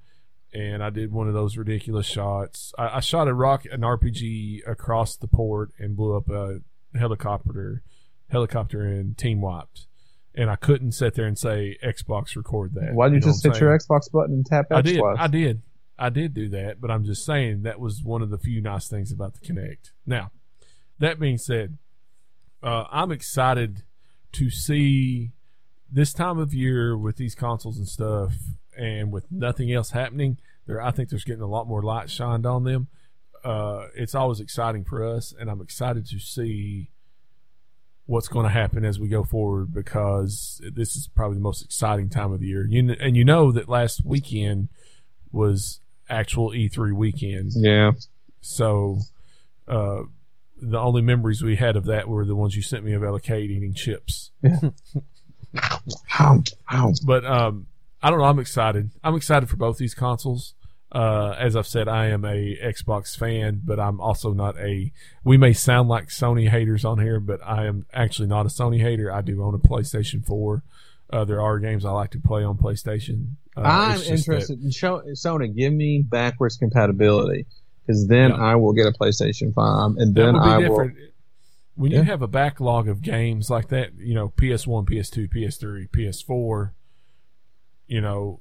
and 0.53 0.83
I 0.83 0.89
did 0.89 1.11
one 1.11 1.27
of 1.27 1.33
those 1.33 1.57
ridiculous 1.57 2.05
shots. 2.05 2.73
I, 2.77 2.97
I 2.97 2.99
shot 2.99 3.27
a 3.27 3.33
rock, 3.33 3.65
an 3.71 3.81
RPG 3.81 4.67
across 4.67 5.15
the 5.15 5.27
port, 5.27 5.71
and 5.77 5.95
blew 5.95 6.15
up 6.15 6.29
a 6.29 6.59
helicopter, 6.97 7.83
helicopter, 8.29 8.83
and 8.83 9.17
team 9.17 9.41
wiped. 9.41 9.87
And 10.35 10.49
I 10.49 10.55
couldn't 10.55 10.93
sit 10.93 11.15
there 11.15 11.25
and 11.25 11.37
say 11.37 11.77
Xbox 11.83 12.35
record 12.35 12.73
that. 12.75 12.93
why 12.93 13.07
would 13.07 13.13
you, 13.15 13.19
know 13.19 13.27
just 13.27 13.43
hit 13.43 13.59
your? 13.59 13.77
Xbox 13.77 14.11
button 14.11 14.35
and 14.35 14.45
tap 14.45 14.67
X 14.71 14.77
I 14.77 14.81
did. 14.81 14.99
twice? 14.99 15.17
I 15.19 15.27
did. 15.27 15.61
I 15.97 16.09
did 16.09 16.33
do 16.33 16.47
that, 16.49 16.79
but 16.79 16.89
I'm 16.89 17.03
just 17.03 17.25
saying 17.25 17.63
that 17.63 17.79
was 17.79 18.01
one 18.03 18.21
of 18.21 18.29
the 18.29 18.37
few 18.37 18.61
nice 18.61 18.87
things 18.87 19.11
about 19.11 19.33
the 19.33 19.45
Kinect. 19.45 19.91
Now, 20.05 20.31
that 20.99 21.19
being 21.19 21.37
said, 21.37 21.77
uh, 22.63 22.85
I'm 22.89 23.11
excited 23.11 23.83
to 24.33 24.49
see 24.49 25.31
this 25.91 26.13
time 26.13 26.37
of 26.37 26.53
year 26.53 26.97
with 26.97 27.17
these 27.17 27.35
consoles 27.35 27.77
and 27.77 27.87
stuff, 27.87 28.33
and 28.79 29.11
with 29.11 29.31
nothing 29.31 29.71
else 29.71 29.91
happening. 29.91 30.37
There, 30.65 30.81
I 30.81 30.91
think 30.91 31.09
there's 31.09 31.23
getting 31.23 31.41
a 31.41 31.47
lot 31.47 31.67
more 31.67 31.83
light 31.83 32.09
shined 32.09 32.45
on 32.45 32.63
them. 32.63 32.87
Uh, 33.43 33.87
it's 33.95 34.15
always 34.15 34.39
exciting 34.39 34.83
for 34.83 35.05
us, 35.05 35.33
and 35.37 35.49
I'm 35.49 35.61
excited 35.61 36.05
to 36.07 36.19
see 36.19 36.89
what's 38.05 38.27
going 38.27 38.45
to 38.45 38.51
happen 38.51 38.83
as 38.83 38.99
we 38.99 39.07
go 39.07 39.23
forward 39.23 39.71
because 39.73 40.61
this 40.73 40.95
is 40.95 41.07
probably 41.07 41.35
the 41.35 41.43
most 41.43 41.63
exciting 41.63 42.09
time 42.09 42.31
of 42.31 42.39
the 42.39 42.47
year. 42.47 42.65
You 42.67 42.95
and 42.99 43.15
you 43.15 43.23
know 43.23 43.51
that 43.51 43.69
last 43.69 44.03
weekend 44.03 44.69
was 45.31 45.79
actual 46.09 46.51
E3 46.51 46.93
weekend, 46.93 47.51
yeah. 47.55 47.91
so 48.41 48.99
uh, 49.67 50.01
the 50.61 50.79
only 50.79 51.01
memories 51.01 51.41
we 51.41 51.55
had 51.55 51.75
of 51.75 51.85
that 51.85 52.07
were 52.07 52.25
the 52.25 52.35
ones 52.35 52.55
you 52.55 52.61
sent 52.61 52.83
me 52.83 52.93
of 52.93 53.03
Ella 53.03 53.21
Kate 53.21 53.49
eating 53.49 53.73
chips. 53.73 54.31
Ow, 56.19 56.43
ow. 56.71 56.93
But 57.05 57.25
um, 57.25 57.67
I 58.01 58.09
don't 58.09 58.19
know. 58.19 58.25
I'm 58.25 58.39
excited. 58.39 58.91
I'm 59.03 59.15
excited 59.15 59.49
for 59.49 59.57
both 59.57 59.77
these 59.77 59.93
consoles. 59.93 60.53
Uh, 60.91 61.35
as 61.37 61.55
I've 61.55 61.67
said, 61.67 61.87
I 61.87 62.07
am 62.07 62.25
a 62.25 62.57
Xbox 62.63 63.15
fan, 63.15 63.61
but 63.63 63.79
I'm 63.79 63.99
also 64.01 64.33
not 64.33 64.57
a. 64.57 64.91
We 65.23 65.37
may 65.37 65.53
sound 65.53 65.87
like 65.89 66.07
Sony 66.07 66.49
haters 66.49 66.83
on 66.83 66.99
here, 66.99 67.19
but 67.19 67.39
I 67.45 67.65
am 67.67 67.85
actually 67.93 68.27
not 68.27 68.45
a 68.45 68.49
Sony 68.49 68.79
hater. 68.79 69.11
I 69.11 69.21
do 69.21 69.43
own 69.43 69.53
a 69.53 69.59
PlayStation 69.59 70.25
4. 70.25 70.63
Uh, 71.11 71.25
there 71.25 71.41
are 71.41 71.59
games 71.59 71.85
I 71.85 71.91
like 71.91 72.11
to 72.11 72.19
play 72.19 72.43
on 72.43 72.57
PlayStation. 72.57 73.35
Uh, 73.55 73.61
I'm 73.61 73.99
that- 73.99 74.07
interested 74.09 74.63
in 74.63 74.71
show, 74.71 75.01
Sony. 75.13 75.55
Give 75.55 75.73
me 75.73 76.01
backwards 76.07 76.57
compatibility, 76.57 77.45
because 77.85 78.07
then 78.07 78.31
Yeah. 78.31 78.37
I 78.37 78.55
will 78.55 78.73
get 78.73 78.87
a 78.87 78.91
PlayStation 78.91 79.53
Five, 79.53 79.95
and 79.97 80.15
that 80.15 80.21
then 80.21 80.35
I 80.35 80.57
will. 80.69 80.89
When 81.75 81.91
Yeah. 81.91 81.99
you 81.99 82.03
have 82.05 82.21
a 82.23 82.27
backlog 82.27 82.87
of 82.89 83.01
games 83.01 83.49
like 83.49 83.67
that, 83.69 83.91
you 83.97 84.13
know, 84.15 84.29
PS1, 84.37 84.85
PS2, 84.85 85.27
PS3, 85.29 85.87
PS4, 85.87 86.71
you 87.89 87.99
know, 87.99 88.39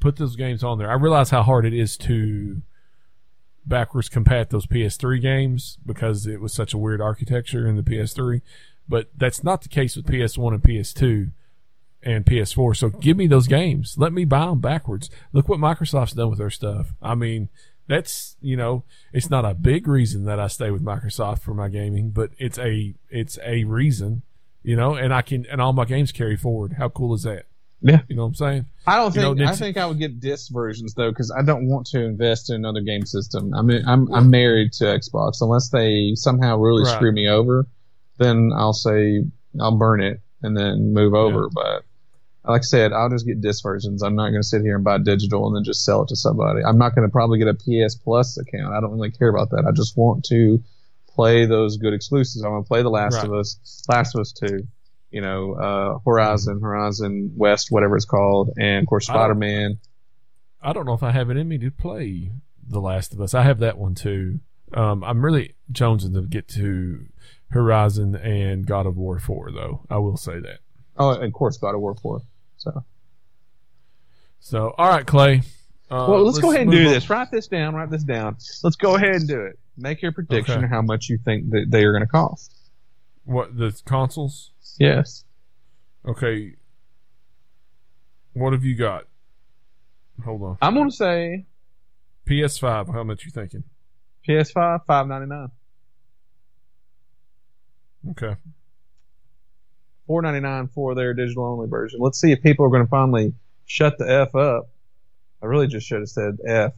put 0.00 0.16
those 0.16 0.36
games 0.36 0.62
on 0.62 0.78
there. 0.78 0.90
I 0.90 0.94
realize 0.94 1.30
how 1.30 1.42
hard 1.42 1.64
it 1.64 1.72
is 1.72 1.96
to 1.98 2.62
backwards 3.64 4.08
compat 4.08 4.50
those 4.50 4.66
PS3 4.66 5.20
games 5.20 5.78
because 5.84 6.26
it 6.26 6.40
was 6.40 6.52
such 6.52 6.74
a 6.74 6.78
weird 6.78 7.00
architecture 7.00 7.66
in 7.66 7.76
the 7.76 7.82
PS3, 7.82 8.42
but 8.88 9.10
that's 9.16 9.42
not 9.42 9.62
the 9.62 9.68
case 9.68 9.96
with 9.96 10.06
PS1 10.06 10.54
and 10.54 10.62
PS2 10.62 11.32
and 12.02 12.26
PS4. 12.26 12.76
So 12.76 12.88
give 12.90 13.16
me 13.16 13.26
those 13.26 13.48
games. 13.48 13.96
Let 13.96 14.12
me 14.12 14.24
buy 14.24 14.46
them 14.46 14.60
backwards. 14.60 15.08
Look 15.32 15.48
what 15.48 15.58
Microsoft's 15.58 16.12
done 16.12 16.30
with 16.30 16.38
their 16.38 16.50
stuff. 16.50 16.92
I 17.00 17.14
mean, 17.14 17.48
that's 17.88 18.36
you 18.40 18.56
know, 18.56 18.84
it's 19.12 19.30
not 19.30 19.44
a 19.44 19.54
big 19.54 19.86
reason 19.86 20.24
that 20.24 20.40
I 20.40 20.48
stay 20.48 20.70
with 20.70 20.84
Microsoft 20.84 21.40
for 21.40 21.54
my 21.54 21.68
gaming, 21.68 22.10
but 22.10 22.30
it's 22.38 22.58
a 22.58 22.94
it's 23.08 23.38
a 23.44 23.64
reason, 23.64 24.22
you 24.62 24.76
know, 24.76 24.94
and 24.94 25.14
I 25.14 25.22
can 25.22 25.46
and 25.46 25.60
all 25.60 25.72
my 25.72 25.84
games 25.84 26.12
carry 26.12 26.36
forward. 26.36 26.74
How 26.74 26.88
cool 26.88 27.14
is 27.14 27.22
that? 27.22 27.46
Yeah. 27.82 28.00
You 28.08 28.16
know 28.16 28.22
what 28.22 28.28
I'm 28.28 28.34
saying? 28.34 28.66
I 28.86 28.96
don't 28.96 29.14
You 29.14 29.20
know, 29.20 29.34
think 29.34 29.48
I 29.48 29.54
think 29.54 29.76
I 29.76 29.86
would 29.86 29.98
get 29.98 30.18
disc 30.20 30.50
versions 30.52 30.94
though 30.94 31.10
because 31.10 31.30
I 31.36 31.42
don't 31.42 31.68
want 31.68 31.86
to 31.88 32.02
invest 32.04 32.50
in 32.50 32.56
another 32.56 32.80
game 32.80 33.04
system. 33.04 33.52
I 33.54 33.62
mean, 33.62 33.82
I'm 33.86 34.12
I'm 34.12 34.30
married 34.30 34.72
to 34.74 34.84
Xbox 34.84 35.38
unless 35.40 35.68
they 35.70 36.12
somehow 36.14 36.56
really 36.58 36.84
Right. 36.84 36.94
screw 36.94 37.12
me 37.12 37.28
over, 37.28 37.66
then 38.18 38.50
I'll 38.56 38.72
say 38.72 39.24
I'll 39.60 39.76
burn 39.76 40.00
it 40.02 40.20
and 40.42 40.56
then 40.56 40.92
move 40.94 41.14
over. 41.14 41.48
But 41.50 41.84
like 42.44 42.60
I 42.60 42.62
said, 42.62 42.92
I'll 42.92 43.10
just 43.10 43.26
get 43.26 43.40
disc 43.40 43.62
versions. 43.62 44.02
I'm 44.02 44.14
not 44.14 44.30
going 44.30 44.40
to 44.42 44.46
sit 44.46 44.62
here 44.62 44.76
and 44.76 44.84
buy 44.84 44.98
digital 44.98 45.46
and 45.48 45.56
then 45.56 45.64
just 45.64 45.84
sell 45.84 46.02
it 46.02 46.08
to 46.08 46.16
somebody. 46.16 46.60
I'm 46.64 46.78
not 46.78 46.94
going 46.94 47.06
to 47.08 47.12
probably 47.12 47.38
get 47.40 47.48
a 47.48 47.54
PS 47.54 47.96
Plus 47.96 48.38
account. 48.38 48.72
I 48.72 48.80
don't 48.80 48.92
really 48.92 49.10
care 49.10 49.28
about 49.28 49.50
that. 49.50 49.64
I 49.68 49.72
just 49.72 49.96
want 49.96 50.24
to 50.26 50.62
play 51.08 51.44
those 51.46 51.76
good 51.76 51.92
exclusives. 51.92 52.44
I 52.44 52.48
want 52.48 52.64
to 52.64 52.68
play 52.68 52.82
The 52.82 52.90
Last 52.90 53.14
Right. 53.16 53.24
of 53.26 53.32
Us, 53.32 53.84
Last 53.88 54.14
of 54.14 54.20
Us 54.20 54.32
Two, 54.32 54.66
you 55.10 55.20
know, 55.20 55.54
uh, 55.54 55.98
Horizon, 56.04 56.60
Horizon 56.60 57.32
West, 57.36 57.68
whatever 57.70 57.96
it's 57.96 58.04
called, 58.04 58.50
and 58.58 58.82
of 58.84 58.86
course 58.88 59.06
Spider 59.06 59.34
Man. 59.34 59.78
I 60.62 60.72
don't 60.72 60.84
know 60.86 60.94
if 60.94 61.02
I 61.02 61.12
have 61.12 61.30
it 61.30 61.36
in 61.36 61.48
me 61.48 61.58
to 61.58 61.70
play 61.70 62.32
The 62.68 62.80
Last 62.80 63.12
of 63.12 63.20
Us. 63.20 63.34
I 63.34 63.42
have 63.42 63.58
that 63.60 63.78
one 63.78 63.94
too. 63.94 64.40
Um, 64.74 65.04
I'm 65.04 65.24
really 65.24 65.54
jonesing 65.72 66.14
to 66.14 66.22
get 66.22 66.48
to 66.48 67.06
Horizon 67.50 68.16
and 68.16 68.66
God 68.66 68.86
of 68.86 68.96
War 68.96 69.18
4, 69.20 69.52
though. 69.52 69.86
I 69.88 69.98
will 69.98 70.16
say 70.16 70.40
that. 70.40 70.58
Oh, 70.98 71.10
and 71.10 71.24
of 71.24 71.32
course 71.32 71.56
God 71.58 71.74
of 71.74 71.80
War 71.80 71.94
Four. 71.94 72.22
So 72.56 72.82
So, 74.40 74.74
all 74.78 74.88
right, 74.88 75.06
Clay. 75.06 75.42
Uh, 75.90 76.06
well, 76.08 76.24
let's, 76.24 76.38
go 76.40 76.50
ahead 76.50 76.62
and 76.62 76.70
do 76.72 76.86
on. 76.86 76.92
this. 76.92 77.08
Write 77.08 77.30
this 77.30 77.46
down. 77.46 77.74
Write 77.74 77.90
this 77.90 78.02
down. 78.02 78.36
Let's 78.64 78.76
go 78.76 78.96
ahead 78.96 79.14
and 79.14 79.28
do 79.28 79.40
it. 79.42 79.58
Make 79.76 80.02
your 80.02 80.10
prediction 80.12 80.56
Okay. 80.56 80.64
of 80.64 80.70
how 80.70 80.82
much 80.82 81.08
you 81.08 81.18
think 81.24 81.50
that 81.50 81.66
they 81.68 81.84
are 81.84 81.92
going 81.92 82.02
to 82.02 82.08
cost. 82.08 82.52
What 83.24 83.56
the 83.56 83.78
consoles? 83.84 84.50
Yes. 84.78 85.24
Okay. 86.06 86.54
What 88.34 88.52
have 88.52 88.64
you 88.64 88.76
got? 88.76 89.04
Hold 90.24 90.42
on. 90.42 90.58
I'm 90.62 90.74
going 90.74 90.90
to 90.90 90.96
say 90.96 91.44
PS5. 92.28 92.92
How 92.92 93.04
much 93.04 93.24
you 93.24 93.30
thinking? 93.30 93.64
PS5, 94.28 94.84
five 94.86 95.06
ninety 95.06 95.26
nine. 95.26 95.50
Okay. 98.10 98.36
four 100.06 100.22
ninety 100.22 100.40
nine 100.40 100.68
for 100.68 100.94
their 100.94 101.14
digital 101.14 101.44
only 101.44 101.68
version. 101.68 102.00
Let's 102.00 102.20
see 102.20 102.32
if 102.32 102.42
people 102.42 102.66
are 102.66 102.70
going 102.70 102.84
to 102.84 102.88
finally 102.88 103.34
shut 103.66 103.98
the 103.98 104.10
f 104.10 104.34
up. 104.34 104.68
I 105.42 105.46
really 105.46 105.66
just 105.66 105.86
should 105.86 106.00
have 106.00 106.08
said 106.08 106.38
f 106.46 106.72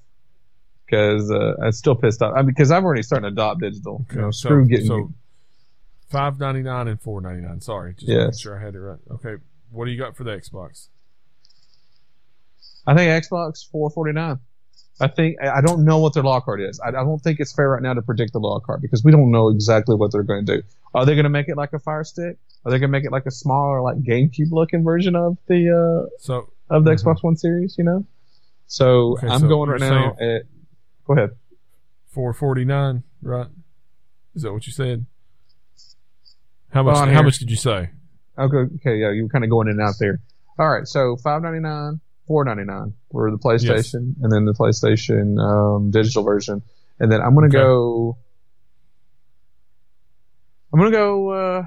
because 0.84 1.30
uh, 1.30 1.54
I'm 1.62 1.72
still 1.72 1.94
pissed 1.94 2.22
off. 2.22 2.34
I 2.34 2.38
mean, 2.38 2.48
because 2.48 2.70
I'm 2.70 2.84
already 2.84 3.02
starting 3.02 3.24
to 3.24 3.32
adopt 3.32 3.60
digital. 3.60 4.06
Okay. 4.10 4.16
You 4.16 4.22
know, 4.22 4.30
so, 4.30 4.48
screw 4.48 4.66
getting. 4.66 4.86
so 4.86 5.12
five 6.10 6.38
ninety 6.38 6.62
nine 6.62 6.88
and 6.88 7.00
four 7.00 7.20
ninety 7.20 7.42
nine. 7.46 7.60
Sorry, 7.60 7.94
just 7.94 8.08
making 8.08 8.22
Yes. 8.26 8.40
sure 8.40 8.58
I 8.58 8.62
had 8.64 8.74
it 8.74 8.80
right. 8.80 8.98
Okay. 9.12 9.36
What 9.70 9.84
do 9.84 9.90
you 9.90 9.98
got 9.98 10.16
for 10.16 10.24
the 10.24 10.30
Xbox? 10.30 10.88
I 12.86 12.94
think 12.94 13.24
Xbox 13.24 13.68
four 13.70 13.90
forty 13.90 14.12
nine. 14.12 14.38
I 15.00 15.06
think 15.08 15.36
I 15.40 15.60
don't 15.60 15.84
know 15.84 15.98
what 16.00 16.14
their 16.14 16.22
Lockhart 16.24 16.60
is. 16.60 16.80
I, 16.80 16.88
I 16.88 17.04
don't 17.04 17.20
think 17.20 17.38
it's 17.38 17.52
fair 17.52 17.70
right 17.70 17.82
now 17.82 17.94
to 17.94 18.02
predict 18.02 18.32
the 18.32 18.40
Lockhart 18.40 18.82
because 18.82 19.04
we 19.04 19.12
don't 19.12 19.30
know 19.30 19.48
exactly 19.48 19.94
what 19.94 20.10
they're 20.10 20.24
going 20.24 20.44
to 20.46 20.56
do. 20.56 20.62
Are 20.94 21.06
they 21.06 21.14
going 21.14 21.24
to 21.24 21.30
make 21.30 21.48
it 21.48 21.56
like 21.56 21.72
a 21.72 21.78
Fire 21.78 22.02
Stick? 22.02 22.36
Are 22.64 22.72
they 22.72 22.78
going 22.78 22.90
to 22.90 22.98
make 22.98 23.04
it 23.04 23.12
like 23.12 23.26
a 23.26 23.30
smaller, 23.30 23.80
like 23.80 23.98
GameCube 23.98 24.50
looking 24.50 24.82
version 24.82 25.14
of 25.14 25.38
the 25.46 25.70
uh, 25.70 26.08
So 26.18 26.50
of 26.70 26.84
the 26.84 26.90
Mhm. 26.92 27.02
Xbox 27.04 27.22
One 27.22 27.36
series, 27.36 27.76
you 27.78 27.84
know. 27.84 28.04
So 28.66 29.12
Okay, 29.18 29.28
I'm 29.28 29.40
so 29.42 29.48
going 29.48 29.70
right 29.70 29.80
now 29.80 30.16
at. 30.20 30.42
Go 31.06 31.14
ahead. 31.14 31.30
four 32.08 32.32
forty 32.32 32.64
nine, 32.64 33.02
right? 33.22 33.46
Is 34.34 34.42
that 34.42 34.52
what 34.52 34.66
you 34.66 34.72
said? 34.72 35.06
How 36.70 36.82
much? 36.82 36.96
How 36.96 37.06
here. 37.06 37.22
much 37.22 37.38
did 37.38 37.50
you 37.50 37.56
say? 37.56 37.90
Okay, 38.38 38.56
okay, 38.76 38.96
yeah, 38.96 39.10
you 39.10 39.24
were 39.24 39.28
kind 39.28 39.44
of 39.44 39.50
going 39.50 39.68
in 39.68 39.80
and 39.80 39.82
out 39.88 39.94
there. 39.98 40.20
All 40.58 40.68
right, 40.68 40.86
so 40.86 41.16
five 41.16 41.42
ninety 41.42 41.60
nine, 41.60 42.00
four 42.26 42.44
ninety 42.44 42.64
nine 42.64 42.94
for 43.10 43.30
the 43.30 43.38
PlayStation, 43.38 44.14
and 44.22 44.30
then 44.32 44.44
the 44.44 44.52
PlayStation 44.54 45.38
um, 45.40 45.90
digital 45.90 46.22
version, 46.22 46.62
and 47.00 47.10
then 47.10 47.20
I'm 47.20 47.34
gonna 47.34 47.46
Okay. 47.48 47.58
go. 47.58 48.16
I'm 50.72 50.78
gonna 50.80 50.90
go 50.90 51.30
uh, 51.30 51.62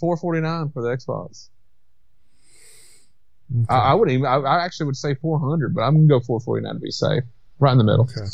four 0.00 0.16
forty 0.16 0.40
nine 0.40 0.70
for 0.70 0.82
the 0.82 0.88
Xbox. 0.88 1.50
Okay. 3.54 3.66
I, 3.68 3.90
I 3.90 3.94
would 3.94 4.10
even, 4.10 4.24
I, 4.26 4.36
I 4.36 4.64
actually 4.64 4.86
would 4.86 4.96
say 4.96 5.14
four 5.14 5.38
hundred, 5.38 5.74
but 5.74 5.82
I'm 5.82 5.94
gonna 5.94 6.06
go 6.08 6.20
four 6.20 6.40
forty 6.40 6.64
nine 6.64 6.74
to 6.74 6.80
be 6.80 6.90
safe, 6.90 7.22
right 7.58 7.72
in 7.72 7.78
the 7.78 7.84
middle. 7.84 8.04
Okay. 8.04 8.26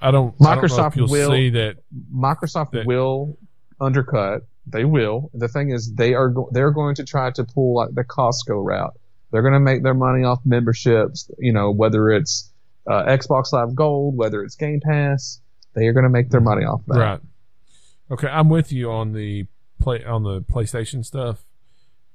I 0.00 0.12
don't. 0.12 0.32
I 0.40 0.54
don't 0.54 0.62
Microsoft 0.62 0.92
if 0.92 0.96
you'll 0.96 1.08
will- 1.08 1.30
see 1.32 1.50
that. 1.50 1.76
Microsoft 2.14 2.70
That- 2.70 2.86
will 2.86 3.36
undercut. 3.80 4.42
They 4.66 4.84
will. 4.84 5.30
The 5.34 5.48
thing 5.48 5.70
is, 5.70 5.94
they 5.94 6.14
are 6.14 6.28
go- 6.28 6.50
they're 6.52 6.70
going 6.70 6.94
to 6.96 7.04
try 7.04 7.30
to 7.30 7.44
pull 7.44 7.74
like 7.76 7.94
the 7.94 8.04
Costco 8.04 8.64
route. 8.64 8.94
They're 9.30 9.42
going 9.42 9.54
to 9.54 9.60
make 9.60 9.82
their 9.82 9.94
money 9.94 10.24
off 10.24 10.40
memberships. 10.44 11.30
You 11.38 11.52
know, 11.52 11.70
whether 11.70 12.10
it's 12.10 12.52
uh, 12.86 13.04
Xbox 13.04 13.52
Live 13.52 13.74
Gold, 13.74 14.16
whether 14.16 14.42
it's 14.42 14.56
Game 14.56 14.80
Pass, 14.80 15.40
they 15.74 15.86
are 15.86 15.92
going 15.92 16.04
to 16.04 16.10
make 16.10 16.30
their 16.30 16.40
money 16.40 16.64
off 16.64 16.82
that. 16.86 16.98
Right. 16.98 17.20
Okay, 18.10 18.28
I'm 18.28 18.48
with 18.48 18.72
you 18.72 18.90
on 18.90 19.12
the 19.12 19.46
play 19.80 20.04
on 20.04 20.22
the 20.22 20.40
PlayStation 20.42 21.04
stuff. 21.04 21.44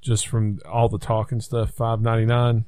Just 0.01 0.27
from 0.27 0.59
all 0.69 0.89
the 0.89 0.99
talk 0.99 1.31
and 1.31 1.41
stuff, 1.41 1.71
five 1.71 2.01
ninety 2.01 2.25
nine 2.25 2.65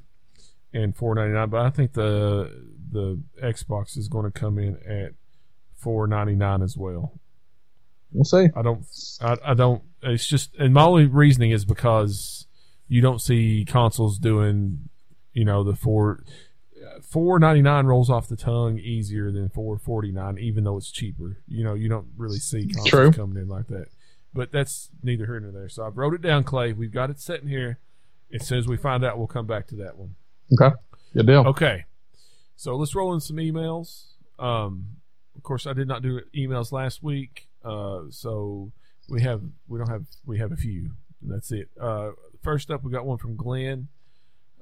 and 0.73 0.95
four 0.95 1.15
ninety 1.15 1.33
nine. 1.33 1.49
But 1.49 1.65
I 1.65 1.69
think 1.69 1.93
the 1.93 2.49
the 2.91 3.21
Xbox 3.43 3.97
is 3.97 4.07
going 4.07 4.25
to 4.25 4.31
come 4.31 4.57
in 4.57 4.77
at 4.87 5.13
four 5.75 6.07
ninety 6.07 6.35
nine 6.35 6.61
as 6.61 6.77
well. 6.77 7.19
We'll 8.11 8.23
see. 8.23 8.47
I 8.55 8.61
don't. 8.61 8.85
I, 9.21 9.37
I 9.45 9.53
don't. 9.53 9.81
It's 10.01 10.27
just, 10.27 10.55
and 10.55 10.73
my 10.73 10.83
only 10.83 11.05
reasoning 11.05 11.51
is 11.51 11.65
because 11.65 12.47
you 12.87 13.01
don't 13.01 13.19
see 13.19 13.65
consoles 13.67 14.19
doing, 14.19 14.89
you 15.33 15.43
know, 15.43 15.63
the 15.63 15.75
four 15.75 16.23
four 17.01 17.39
ninety 17.39 17.61
nine 17.61 17.85
rolls 17.85 18.09
off 18.09 18.27
the 18.27 18.35
tongue 18.35 18.77
easier 18.77 19.31
than 19.31 19.49
four 19.49 19.77
forty 19.77 20.11
nine, 20.11 20.37
even 20.37 20.63
though 20.63 20.77
it's 20.77 20.91
cheaper. 20.91 21.37
You 21.47 21.63
know, 21.63 21.73
you 21.73 21.89
don't 21.89 22.07
really 22.15 22.37
see 22.37 22.67
consoles 22.67 22.89
True. 22.89 23.11
coming 23.11 23.41
in 23.41 23.47
like 23.47 23.67
that. 23.67 23.87
But 24.33 24.51
that's 24.51 24.89
neither 25.01 25.25
here 25.25 25.39
nor 25.39 25.51
there. 25.51 25.69
So 25.69 25.85
I've 25.85 25.97
wrote 25.97 26.13
it 26.13 26.21
down, 26.21 26.43
Clay. 26.43 26.73
We've 26.73 26.91
got 26.91 27.09
it 27.09 27.19
sitting 27.19 27.47
here. 27.47 27.79
As 28.33 28.45
soon 28.45 28.57
as 28.57 28.67
we 28.67 28.75
find 28.75 29.03
out, 29.05 29.17
we'll 29.17 29.27
come 29.27 29.45
back 29.47 29.67
to 29.67 29.75
that 29.77 29.97
one. 29.97 30.15
Okay. 30.59 30.75
Good 31.13 31.27
deal. 31.27 31.47
Okay. 31.47 31.85
So 32.57 32.75
let's 32.75 32.93
roll 32.95 33.13
in 33.13 33.21
some 33.21 33.37
emails. 33.37 34.07
Um, 34.37 34.97
of 35.37 35.43
course, 35.43 35.65
I 35.65 35.73
did 35.73 35.87
not 35.87 36.01
do 36.01 36.21
emails 36.35 36.71
last 36.71 37.01
week, 37.01 37.44
uh, 37.65 38.03
so 38.09 38.71
we 39.09 39.21
have 39.21 39.41
we 39.67 39.79
don't 39.79 39.89
have 39.89 40.05
we 40.25 40.39
have 40.39 40.51
a 40.51 40.57
few. 40.57 40.91
That's 41.21 41.51
it. 41.51 41.69
Uh, 41.79 42.11
first 42.43 42.69
up, 42.69 42.83
we 42.83 42.91
got 42.91 43.05
one 43.05 43.17
from 43.17 43.35
Glenn. 43.35 43.87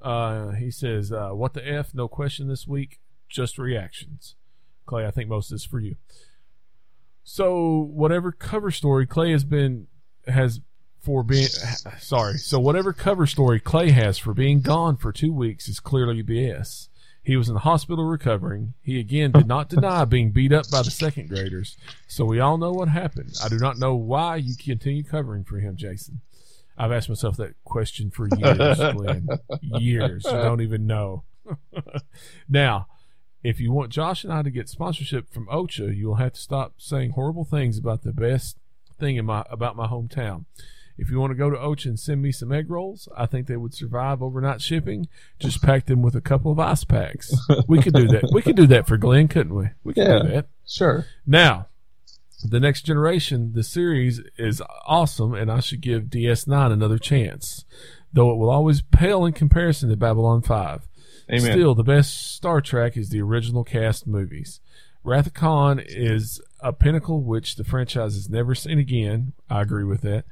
Uh, 0.02 0.50
he 0.52 0.70
says, 0.70 1.12
uh, 1.12 1.30
"What 1.30 1.54
the 1.54 1.66
f? 1.66 1.94
No 1.94 2.08
question 2.08 2.48
this 2.48 2.66
week. 2.66 3.00
Just 3.28 3.58
reactions." 3.58 4.36
Clay, 4.86 5.06
I 5.06 5.10
think 5.10 5.28
most 5.28 5.50
is 5.50 5.64
for 5.64 5.80
you. 5.80 5.96
So 7.22 7.88
whatever 7.90 8.32
cover 8.32 8.70
story 8.70 9.06
Clay 9.06 9.32
has 9.32 9.44
been 9.44 9.86
has 10.26 10.60
for 11.00 11.22
being 11.22 11.48
sorry. 11.98 12.38
So 12.38 12.58
whatever 12.58 12.92
cover 12.92 13.26
story 13.26 13.60
Clay 13.60 13.90
has 13.90 14.18
for 14.18 14.34
being 14.34 14.60
gone 14.60 14.96
for 14.96 15.12
two 15.12 15.32
weeks 15.32 15.68
is 15.68 15.80
clearly 15.80 16.22
BS. 16.22 16.88
He 17.24 17.36
was 17.36 17.48
in 17.48 17.54
the 17.54 17.60
hospital 17.60 18.04
recovering. 18.04 18.74
He 18.82 19.00
again 19.00 19.32
did 19.32 19.46
not 19.46 19.70
deny 19.70 20.04
being 20.04 20.30
beat 20.30 20.52
up 20.52 20.70
by 20.70 20.82
the 20.82 20.90
second 20.90 21.30
graders. 21.30 21.76
So 22.06 22.26
we 22.26 22.38
all 22.38 22.58
know 22.58 22.72
what 22.72 22.88
happened. 22.88 23.34
I 23.42 23.48
do 23.48 23.56
not 23.56 23.78
know 23.78 23.94
why 23.94 24.36
you 24.36 24.54
continue 24.56 25.02
covering 25.02 25.42
for 25.42 25.58
him, 25.58 25.76
Jason. 25.76 26.20
I've 26.76 26.92
asked 26.92 27.08
myself 27.08 27.36
that 27.38 27.54
question 27.64 28.10
for 28.10 28.28
years, 28.36 28.78
Glenn. 28.92 29.28
Years. 29.62 30.26
I 30.26 30.42
don't 30.42 30.60
even 30.60 30.86
know. 30.86 31.24
now, 32.48 32.88
if 33.42 33.60
you 33.60 33.72
want 33.72 33.90
Josh 33.90 34.24
and 34.24 34.32
I 34.32 34.42
to 34.42 34.50
get 34.50 34.68
sponsorship 34.68 35.32
from 35.32 35.46
OCHA, 35.46 35.96
you 35.96 36.08
will 36.08 36.16
have 36.16 36.32
to 36.34 36.40
stop 36.40 36.74
saying 36.78 37.10
horrible 37.12 37.44
things 37.44 37.78
about 37.78 38.02
the 38.02 38.12
best 38.12 38.58
thing 38.98 39.16
in 39.16 39.24
my 39.24 39.44
about 39.50 39.76
my 39.76 39.86
hometown. 39.86 40.44
If 40.96 41.10
you 41.10 41.18
want 41.18 41.32
to 41.32 41.36
go 41.36 41.50
to 41.50 41.56
OCHA 41.56 41.86
and 41.86 42.00
send 42.00 42.22
me 42.22 42.30
some 42.30 42.52
egg 42.52 42.70
rolls, 42.70 43.08
I 43.16 43.26
think 43.26 43.46
they 43.46 43.56
would 43.56 43.74
survive 43.74 44.22
overnight 44.22 44.62
shipping. 44.62 45.08
Just 45.38 45.60
pack 45.60 45.86
them 45.86 46.02
with 46.02 46.14
a 46.14 46.20
couple 46.20 46.52
of 46.52 46.58
ice 46.58 46.84
packs. 46.84 47.34
We 47.68 47.80
could 47.80 47.94
do 47.94 48.06
that. 48.08 48.30
We 48.32 48.42
could 48.42 48.56
do 48.56 48.66
that 48.68 48.86
for 48.86 48.96
Glenn, 48.96 49.28
couldn't 49.28 49.54
we? 49.54 49.70
We 49.82 49.94
could 49.94 50.22
do 50.22 50.28
that. 50.28 50.46
Sure. 50.66 51.06
Now, 51.26 51.68
the 52.44 52.60
next 52.60 52.82
generation, 52.82 53.52
the 53.54 53.62
series 53.62 54.20
is 54.36 54.62
awesome, 54.86 55.34
and 55.34 55.50
I 55.50 55.60
should 55.60 55.80
give 55.80 56.04
DS9 56.04 56.72
another 56.72 56.98
chance, 56.98 57.64
though 58.12 58.30
it 58.30 58.36
will 58.36 58.50
always 58.50 58.82
pale 58.82 59.24
in 59.24 59.32
comparison 59.32 59.88
to 59.88 59.96
Babylon 59.96 60.42
5. 60.42 60.86
Amen. 61.30 61.40
Still, 61.40 61.74
the 61.74 61.82
best 61.82 62.34
Star 62.34 62.60
Trek 62.60 62.96
is 62.96 63.08
the 63.08 63.22
original 63.22 63.64
cast 63.64 64.06
movies. 64.06 64.60
Wrath 65.02 65.26
of 65.26 65.34
Khan 65.34 65.82
is 65.84 66.40
a 66.60 66.72
pinnacle 66.72 67.22
which 67.22 67.56
the 67.56 67.64
franchise 67.64 68.14
has 68.14 68.30
never 68.30 68.54
seen 68.54 68.78
again. 68.78 69.32
I 69.50 69.62
agree 69.62 69.84
with 69.84 70.00
that. 70.02 70.24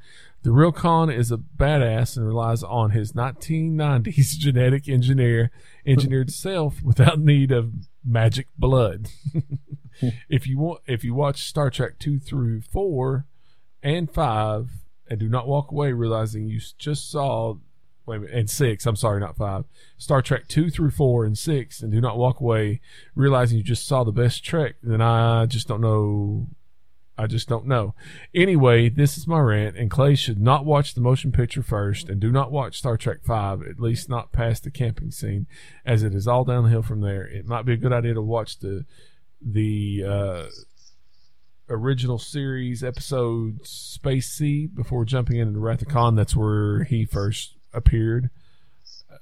The 0.43 0.51
real 0.51 0.73
Khan 0.73 1.09
is 1.09 1.31
a 1.31 1.37
badass 1.37 2.17
and 2.17 2.27
relies 2.27 2.63
on 2.63 2.91
his 2.91 3.13
1990s 3.13 4.37
genetic 4.37 4.89
engineer 4.89 5.51
engineered 5.85 6.31
self 6.31 6.83
without 6.83 7.19
need 7.19 7.53
of 7.53 7.71
magic 8.03 8.47
blood. 8.57 9.07
if 10.29 10.45
you 10.45 10.59
want, 10.59 10.81
if 10.85 11.05
you 11.05 11.13
watch 11.13 11.47
Star 11.47 11.69
Trek 11.69 11.97
two 11.97 12.19
through 12.19 12.59
four 12.61 13.25
and 13.81 14.11
five, 14.11 14.69
and 15.09 15.17
do 15.17 15.29
not 15.29 15.47
walk 15.47 15.71
away 15.71 15.93
realizing 15.93 16.45
you 16.45 16.59
just 16.77 17.09
saw 17.09 17.55
wait 18.05 18.19
minute, 18.19 18.35
and 18.35 18.49
six. 18.49 18.85
I'm 18.85 18.97
sorry, 18.97 19.21
not 19.21 19.37
five. 19.37 19.63
Star 19.97 20.21
Trek 20.21 20.49
two 20.49 20.69
through 20.69 20.91
four 20.91 21.23
and 21.23 21.37
six, 21.37 21.81
and 21.81 21.89
do 21.89 22.01
not 22.01 22.17
walk 22.17 22.41
away 22.41 22.81
realizing 23.15 23.57
you 23.57 23.63
just 23.63 23.87
saw 23.87 24.03
the 24.03 24.11
best 24.11 24.43
Trek. 24.43 24.75
Then 24.83 25.01
I 25.01 25.45
just 25.45 25.69
don't 25.69 25.79
know 25.79 26.47
I 27.17 27.27
just 27.27 27.47
don't 27.47 27.67
know. 27.67 27.93
Anyway, 28.33 28.89
this 28.89 29.17
is 29.17 29.27
my 29.27 29.39
rant, 29.39 29.77
and 29.77 29.91
Clay 29.91 30.15
should 30.15 30.41
not 30.41 30.65
watch 30.65 30.93
the 30.93 31.01
motion 31.01 31.31
picture 31.31 31.61
first, 31.61 32.09
and 32.09 32.19
do 32.19 32.31
not 32.31 32.51
watch 32.51 32.79
Star 32.79 32.97
Trek 32.97 33.19
Five, 33.23 33.61
at 33.61 33.79
least 33.79 34.09
not 34.09 34.31
past 34.31 34.63
the 34.63 34.71
camping 34.71 35.11
scene, 35.11 35.45
as 35.85 36.01
it 36.01 36.15
is 36.15 36.27
all 36.27 36.43
downhill 36.43 36.81
from 36.81 37.01
there. 37.01 37.27
It 37.27 37.45
might 37.45 37.65
be 37.65 37.73
a 37.73 37.77
good 37.77 37.93
idea 37.93 38.15
to 38.15 38.21
watch 38.21 38.59
the 38.59 38.85
the 39.39 40.03
uh, 40.07 40.45
original 41.69 42.17
series 42.17 42.83
episode 42.83 43.65
Space 43.65 44.29
Seed 44.29 44.75
before 44.75 45.05
jumping 45.05 45.37
into 45.37 45.59
Wrath 45.59 45.81
of 45.81 45.89
Khan. 45.89 46.15
That's 46.15 46.35
where 46.35 46.83
he 46.85 47.05
first 47.05 47.55
appeared. 47.73 48.29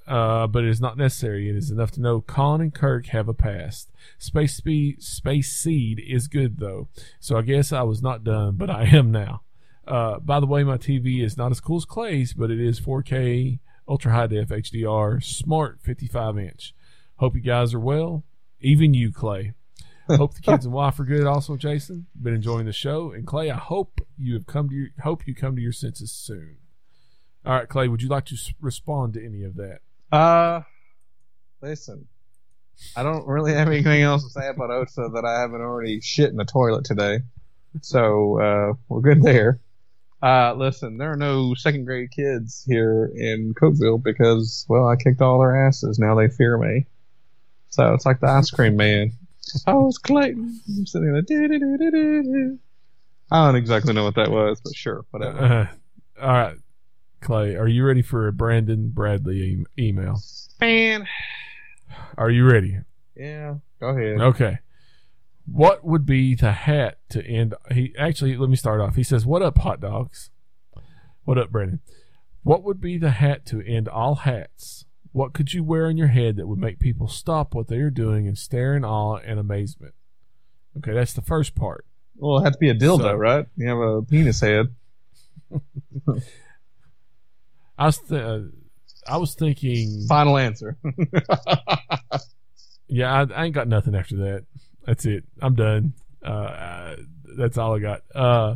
Uh, 0.08 0.48
but 0.48 0.64
it 0.64 0.70
is 0.70 0.82
not 0.82 0.98
necessary. 0.98 1.50
It 1.50 1.56
is 1.56 1.70
enough 1.70 1.92
to 1.92 2.02
know 2.02 2.22
Khan 2.22 2.60
and 2.60 2.74
Kirk 2.74 3.08
have 3.08 3.28
a 3.28 3.34
past. 3.34 3.92
Space 4.18 4.56
Speed, 4.56 5.02
Space 5.02 5.54
Seed 5.54 6.02
is 6.06 6.28
good 6.28 6.58
though, 6.58 6.88
so 7.20 7.38
I 7.38 7.44
guess 7.44 7.72
I 7.72 7.84
was 7.84 8.02
not 8.02 8.24
done, 8.24 8.56
but 8.56 8.70
I 8.70 8.86
am 8.86 9.12
now. 9.12 9.44
Uh, 9.88 10.20
by 10.20 10.40
the 10.40 10.48
way, 10.48 10.64
my 10.64 10.78
TV 10.78 11.24
is 11.24 11.38
not 11.38 11.52
as 11.52 11.60
cool 11.60 11.78
as 11.78 11.86
Clay's, 11.86 12.34
but 12.34 12.52
it 12.52 12.60
is 12.60 12.80
4K, 12.80 13.60
ultra 13.88 14.12
high 14.12 14.28
def 14.28 14.50
HDR, 14.50 15.24
smart 15.24 15.80
55 15.82 16.38
inch. 16.38 16.74
Hope 17.18 17.36
you 17.36 17.42
guys 17.42 17.74
are 17.74 17.80
well. 17.80 18.24
Even 18.60 18.94
you, 18.94 19.12
Clay. 19.12 19.54
Hope 20.08 20.34
the 20.34 20.42
kids 20.42 20.66
and 20.66 20.74
wife 20.74 21.00
are 21.00 21.04
good. 21.04 21.26
Also, 21.26 21.56
Jason, 21.56 22.08
been 22.20 22.34
enjoying 22.34 22.66
the 22.66 22.74
show, 22.74 23.12
and 23.12 23.26
Clay, 23.26 23.50
I 23.52 23.58
hope 23.58 24.02
you 24.18 24.34
have 24.34 24.46
come 24.46 24.70
to 24.70 24.76
your 24.76 24.88
hope 25.04 25.28
you 25.28 25.36
come 25.36 25.56
to 25.56 25.62
your 25.62 25.72
senses 25.72 26.12
soon. 26.12 26.58
All 27.46 27.54
right, 27.54 27.70
Clay, 27.70 27.88
would 27.88 28.02
you 28.02 28.10
like 28.10 28.26
to 28.26 28.38
respond 28.60 29.14
to 29.14 29.26
any 29.26 29.44
of 29.44 29.56
that? 29.56 29.80
Uh, 30.12 30.62
listen, 31.62 32.08
I 32.96 33.04
don't 33.04 33.28
really 33.28 33.54
have 33.54 33.68
anything 33.68 34.02
else 34.02 34.24
to 34.24 34.30
say 34.30 34.48
about 34.48 34.72
OSA 34.72 35.10
that 35.14 35.26
I 35.26 35.42
haven't 35.42 35.62
already 35.62 36.02
shit 36.02 36.30
in 36.30 36.38
the 36.38 36.46
toilet 36.46 36.86
today. 36.86 37.20
So, 37.82 38.40
uh, 38.40 38.74
we're 38.90 39.02
good 39.02 39.24
there. 39.24 39.60
Uh, 40.22 40.54
listen, 40.56 40.98
there 40.98 41.12
are 41.12 41.18
no 41.18 41.56
second 41.56 41.86
grade 41.86 42.12
kids 42.12 42.64
here 42.68 43.12
in 43.16 43.56
Cookeville 43.56 44.04
because, 44.04 44.66
well, 44.70 44.88
I 44.88 44.96
kicked 44.96 45.22
all 45.22 45.40
their 45.40 45.66
asses. 45.66 45.98
Now 45.98 46.16
they 46.16 46.28
fear 46.28 46.58
me. 46.58 46.86
So 47.70 47.94
it's 47.94 48.06
like 48.06 48.20
the 48.20 48.28
ice 48.28 48.52
cream 48.52 48.76
man. 48.76 49.14
I 49.66 49.74
was 49.74 49.98
Clayton. 49.98 50.60
I'm 50.68 50.86
sitting 50.86 51.12
there. 51.12 52.58
I 53.32 53.46
don't 53.46 53.56
exactly 53.56 53.94
know 53.94 54.04
what 54.04 54.16
that 54.16 54.30
was, 54.30 54.62
but 54.62 54.76
sure, 54.76 55.06
whatever. 55.10 55.40
Uh, 55.40 55.68
all 56.22 56.30
right, 56.30 56.58
Clay, 57.22 57.56
are 57.56 57.68
you 57.68 57.86
ready 57.86 58.02
for 58.02 58.28
a 58.28 58.34
Brandon 58.34 58.90
Bradley 58.90 59.38
e- 59.42 59.66
email? 59.78 60.20
Man, 60.60 61.08
Are 62.18 62.30
you 62.32 62.50
ready? 62.50 62.80
yeah, 63.16 63.56
go 63.80 63.90
ahead. 63.90 64.20
Okay. 64.20 64.60
What 65.46 65.84
would 65.86 66.06
be 66.06 66.36
the 66.36 66.52
hat 66.52 66.98
to 67.10 67.26
end? 67.26 67.54
He 67.72 67.94
actually, 67.98 68.38
let 68.38 68.50
me 68.50 68.56
start 68.56 68.80
off. 68.82 68.96
He 68.96 69.04
says, 69.04 69.26
"What 69.26 69.42
up, 69.42 69.58
hot 69.60 69.80
dogs? 69.82 70.30
What 71.24 71.38
up, 71.38 71.52
Brandon? 71.52 71.80
What 72.44 72.64
would 72.64 72.80
be 72.82 72.98
the 72.98 73.12
hat 73.12 73.46
to 73.48 73.62
end 73.62 73.88
all 73.88 74.16
hats? 74.16 74.86
What 75.12 75.34
could 75.34 75.54
you 75.54 75.64
wear 75.64 75.88
on 75.88 75.98
your 75.98 76.08
head 76.08 76.38
that 76.38 76.48
would 76.48 76.60
make 76.60 76.80
people 76.80 77.08
stop 77.08 77.54
what 77.54 77.68
they 77.68 77.78
are 77.78 77.90
doing 77.90 78.28
and 78.28 78.38
stare 78.38 78.76
in 78.76 78.84
awe 78.86 79.18
and 79.18 79.40
amazement?" 79.40 79.94
Okay, 80.78 80.94
that's 80.94 81.14
the 81.14 81.22
first 81.22 81.54
part. 81.56 81.86
Well, 82.16 82.38
it 82.40 82.44
had 82.44 82.54
to 82.54 82.60
be 82.60 82.70
a 82.70 82.76
dildo, 82.76 83.02
So- 83.02 83.14
right? 83.16 83.46
You 83.58 83.68
have 83.68 83.78
a 83.80 84.02
penis 84.04 84.40
head. 84.42 84.68
I 87.82 87.86
was, 87.88 87.98
th- 88.00 88.22
uh, 88.22 88.40
I 89.08 89.18
was 89.18 89.34
thinking, 89.34 90.06
Final 90.08 90.38
answer. 90.38 90.78
yeah, 92.88 93.14
I, 93.14 93.22
I 93.34 93.46
ain't 93.46 93.56
got 93.56 93.68
nothing 93.68 93.96
after 93.96 94.18
that. 94.18 94.46
That's 94.86 95.06
it. 95.06 95.24
I'm 95.42 95.56
done. 95.56 95.94
Uh, 96.24 96.96
that's 97.38 97.58
all 97.58 97.76
I 97.76 97.80
got. 97.80 98.02
Uh, 98.14 98.56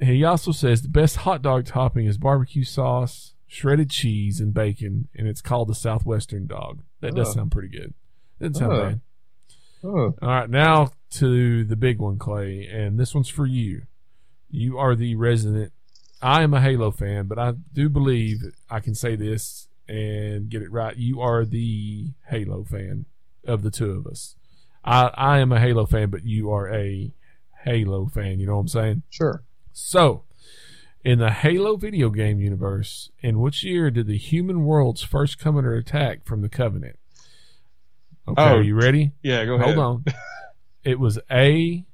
he 0.00 0.24
also 0.24 0.52
says 0.52 0.82
the 0.82 0.88
best 0.88 1.16
hot 1.16 1.42
dog 1.42 1.66
topping 1.66 2.06
is 2.06 2.18
barbecue 2.18 2.64
sauce, 2.64 3.34
shredded 3.46 3.90
cheese, 3.90 4.40
and 4.40 4.54
bacon, 4.54 5.08
and 5.14 5.26
it's 5.26 5.40
called 5.40 5.68
the 5.68 5.74
Southwestern 5.74 6.46
dog. 6.46 6.82
That 7.00 7.14
does 7.14 7.32
sound 7.34 7.50
pretty 7.52 7.68
good. 7.68 7.94
Doesn't 8.40 8.54
sound 8.54 8.72
Oh. 8.72 8.82
bad. 8.88 9.00
oh, 9.84 10.14
All 10.22 10.28
right, 10.28 10.50
now 10.50 10.90
to 11.12 11.64
the 11.64 11.76
big 11.76 11.98
one, 11.98 12.18
Clay, 12.18 12.66
and 12.66 12.98
this 12.98 13.14
one's 13.14 13.28
for 13.28 13.46
you. 13.46 13.82
You 14.50 14.78
are 14.78 14.94
the 14.94 15.16
resident. 15.16 15.72
I 16.20 16.42
am 16.42 16.52
a 16.54 16.60
Halo 16.60 16.90
fan, 16.90 17.26
but 17.26 17.38
I 17.38 17.52
do 17.72 17.88
believe 17.88 18.38
I 18.68 18.80
can 18.80 18.94
say 18.94 19.14
this 19.16 19.68
and 19.88 20.48
get 20.48 20.62
it 20.62 20.72
right. 20.72 20.96
You 20.96 21.20
are 21.20 21.44
the 21.44 22.08
Halo 22.28 22.64
fan 22.64 23.06
of 23.46 23.62
the 23.62 23.70
two 23.70 23.90
of 23.92 24.06
us. 24.06 24.34
I 24.84 25.10
I 25.14 25.38
am 25.38 25.52
a 25.52 25.60
Halo 25.60 25.86
fan, 25.86 26.10
but 26.10 26.24
you 26.24 26.50
are 26.50 26.68
a 26.72 27.12
Halo 27.64 28.06
fan. 28.06 28.40
You 28.40 28.46
know 28.46 28.54
what 28.54 28.62
I'm 28.62 28.68
saying? 28.68 29.02
sure. 29.10 29.42
So, 29.72 30.24
in 31.04 31.20
the 31.20 31.30
Halo 31.30 31.76
video 31.76 32.10
game 32.10 32.40
universe, 32.40 33.10
in 33.20 33.38
which 33.38 33.62
year 33.62 33.90
did 33.92 34.08
the 34.08 34.18
human 34.18 34.64
worlds 34.64 35.02
first 35.02 35.38
come 35.38 35.56
under 35.56 35.74
attack 35.76 36.24
from 36.24 36.42
the 36.42 36.48
Covenant? 36.48 36.98
Okay, 38.26 38.42
Oh, 38.42 38.56
are 38.56 38.62
you 38.62 38.74
ready? 38.74 39.12
Yeah, 39.22 39.44
go 39.44 39.54
ahead. 39.54 39.76
Hold 39.76 39.78
on. 39.78 40.04
it 40.84 40.98
was 40.98 41.18
A 41.30 41.84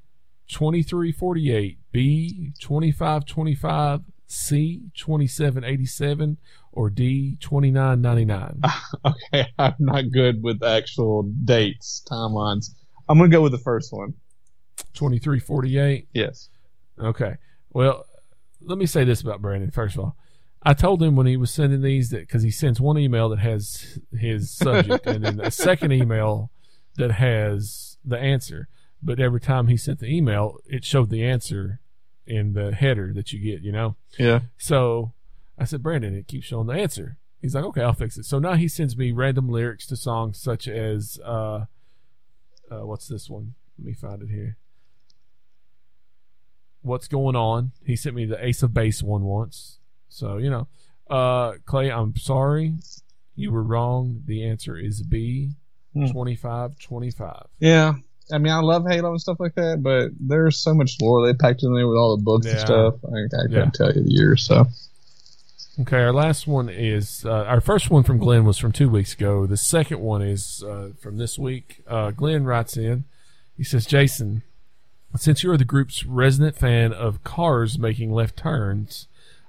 twenty 0.50 0.82
three 0.82 1.12
forty 1.12 1.52
eight, 1.52 1.78
B 1.92 2.52
twenty 2.60 2.90
five 2.90 3.26
twenty 3.26 3.54
five, 3.54 4.00
C 4.34 4.82
twenty 4.98 5.26
seven 5.26 5.64
eighty 5.64 5.86
seven, 5.86 6.38
or 6.72 6.90
D 6.90 7.36
twenty 7.40 7.70
nine 7.70 8.00
ninety 8.00 8.24
nine. 8.24 8.60
Okay, 9.04 9.46
I'm 9.58 9.74
not 9.78 10.10
good 10.10 10.42
with 10.42 10.62
actual 10.62 11.24
dates, 11.44 12.02
timelines. 12.10 12.70
I'm 13.08 13.18
gonna 13.18 13.30
go 13.30 13.42
with 13.42 13.52
the 13.52 13.58
first 13.58 13.92
one. 13.92 14.14
Twenty 14.94 15.18
three 15.18 15.40
forty 15.40 15.78
eight. 15.78 16.08
Yes. 16.12 16.48
Okay. 16.98 17.34
Well, 17.70 18.04
let 18.60 18.78
me 18.78 18.86
say 18.86 19.04
this 19.04 19.20
about 19.20 19.42
Brandon. 19.42 19.70
First 19.70 19.96
of 19.96 20.00
all, 20.00 20.16
I 20.62 20.72
told 20.74 21.02
him 21.02 21.16
when 21.16 21.26
he 21.26 21.36
was 21.36 21.50
sending 21.52 21.82
these 21.82 22.10
that 22.10 22.20
because 22.20 22.42
he 22.42 22.50
sends 22.50 22.80
one 22.80 22.98
email 22.98 23.28
that 23.28 23.40
has 23.40 23.98
his 24.18 24.50
subject 24.50 25.06
and 25.06 25.24
then 25.24 25.40
a 25.40 25.50
second 25.50 25.92
email 25.92 26.50
that 26.96 27.12
has 27.12 27.98
the 28.04 28.18
answer. 28.18 28.68
But 29.02 29.20
every 29.20 29.40
time 29.40 29.66
he 29.66 29.76
sent 29.76 29.98
the 29.98 30.06
email, 30.06 30.56
it 30.66 30.84
showed 30.84 31.10
the 31.10 31.24
answer 31.24 31.80
in 32.26 32.52
the 32.54 32.72
header 32.72 33.12
that 33.14 33.32
you 33.32 33.40
get. 33.40 33.62
You 33.62 33.72
know. 33.72 33.96
Yeah. 34.18 34.40
So 34.58 35.12
I 35.58 35.64
said, 35.64 35.82
Brandon, 35.82 36.14
it 36.14 36.26
keeps 36.28 36.46
showing 36.46 36.66
the 36.66 36.74
answer. 36.74 37.16
He's 37.40 37.54
like, 37.54 37.64
okay, 37.64 37.82
I'll 37.82 37.92
fix 37.92 38.16
it. 38.16 38.24
So 38.24 38.38
now 38.38 38.54
he 38.54 38.68
sends 38.68 38.96
me 38.96 39.12
random 39.12 39.48
lyrics 39.50 39.86
to 39.88 39.96
songs 39.96 40.38
such 40.40 40.66
as, 40.66 41.20
uh, 41.22 41.66
uh, 42.70 42.86
what's 42.86 43.06
this 43.06 43.28
one? 43.28 43.54
Let 43.78 43.86
me 43.86 43.92
find 43.92 44.22
it 44.22 44.30
here. 44.30 44.56
What's 46.82 47.08
going 47.08 47.36
on? 47.36 47.72
He 47.84 47.96
sent 47.96 48.14
me 48.14 48.24
the 48.24 48.42
Ace 48.44 48.62
of 48.62 48.72
Base 48.74 49.02
one 49.02 49.24
once. 49.24 49.78
So, 50.08 50.36
you 50.38 50.50
know, 50.50 50.68
uh, 51.10 51.54
Clay, 51.66 51.90
I'm 51.90 52.16
sorry. 52.16 52.74
You 53.36 53.52
were 53.52 53.62
wrong. 53.62 54.22
The 54.26 54.44
answer 54.46 54.76
is 54.78 55.02
B, 55.02 55.52
Hmm. 55.92 56.06
25 56.06 56.78
25. 56.78 57.46
Yeah. 57.60 57.94
I 58.32 58.38
mean, 58.38 58.52
I 58.52 58.60
love 58.60 58.86
Halo 58.88 59.10
and 59.10 59.20
stuff 59.20 59.38
like 59.38 59.54
that, 59.56 59.82
but 59.82 60.10
there's 60.18 60.58
so 60.58 60.72
much 60.74 60.96
lore 61.00 61.26
they 61.26 61.34
packed 61.34 61.62
in 61.62 61.74
there 61.74 61.86
with 61.86 61.98
all 61.98 62.16
the 62.16 62.22
books 62.22 62.46
and 62.46 62.58
stuff. 62.58 62.94
I, 63.04 63.08
I 63.08 63.42
couldn't 63.42 63.52
Yeah. 63.52 63.70
tell 63.74 63.92
you 63.92 64.02
the 64.02 64.10
years. 64.10 64.42
So 64.44 64.66
Okay, 65.80 65.98
our 65.98 66.12
last 66.12 66.46
one 66.46 66.68
is 66.68 67.24
uh, 67.26 67.30
our 67.32 67.60
first 67.60 67.90
one 67.90 68.04
from 68.04 68.18
Glenn 68.18 68.44
was 68.44 68.58
from 68.58 68.70
two 68.70 68.88
weeks 68.88 69.12
ago. 69.12 69.44
The 69.44 69.56
second 69.56 70.00
one 70.00 70.22
is 70.22 70.62
uh, 70.62 70.90
from 71.00 71.18
this 71.18 71.36
week. 71.38 71.82
Uh, 71.88 72.12
Glenn 72.12 72.44
writes 72.44 72.76
in. 72.76 73.04
He 73.56 73.64
says, 73.64 73.84
"Jason, 73.84 74.42
since 75.16 75.42
you 75.42 75.50
are 75.50 75.56
the 75.56 75.64
group's 75.64 76.04
resident 76.06 76.56
fan 76.56 76.92
of 76.92 77.24
cars 77.24 77.76
making 77.76 78.12
left 78.12 78.36
turns, 78.36 79.08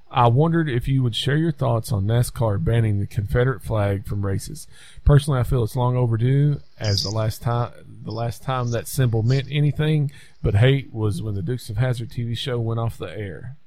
I 0.10 0.28
wondered 0.28 0.68
if 0.68 0.88
you 0.88 1.04
would 1.04 1.16
share 1.16 1.38
your 1.38 1.52
thoughts 1.52 1.92
on 1.92 2.06
NASCAR 2.06 2.64
banning 2.64 3.00
the 3.00 3.06
Confederate 3.06 3.62
flag 3.62 4.08
from 4.08 4.26
races. 4.26 4.68
Personally, 5.06 5.40
I 5.40 5.44
feel 5.44 5.64
it's 5.64 5.76
long 5.76 5.96
overdue, 5.96 6.62
as 6.80 7.04
the 7.04 7.12
last 7.12 7.42
time 7.44 7.72
the 8.04 8.12
last 8.12 8.44
time 8.44 8.72
that 8.72 8.88
symbol 8.88 9.24
meant 9.24 9.48
anything 9.52 10.12
but 10.42 10.56
hate 10.56 10.92
was 10.92 11.22
when 11.22 11.36
the 11.36 11.42
Dukes 11.42 11.70
of 11.70 11.78
Hazzard 11.78 12.10
TV 12.10 12.38
show 12.38 12.60
went 12.60 12.80
off 12.80 12.98
the 12.98 13.16
air." 13.16 13.58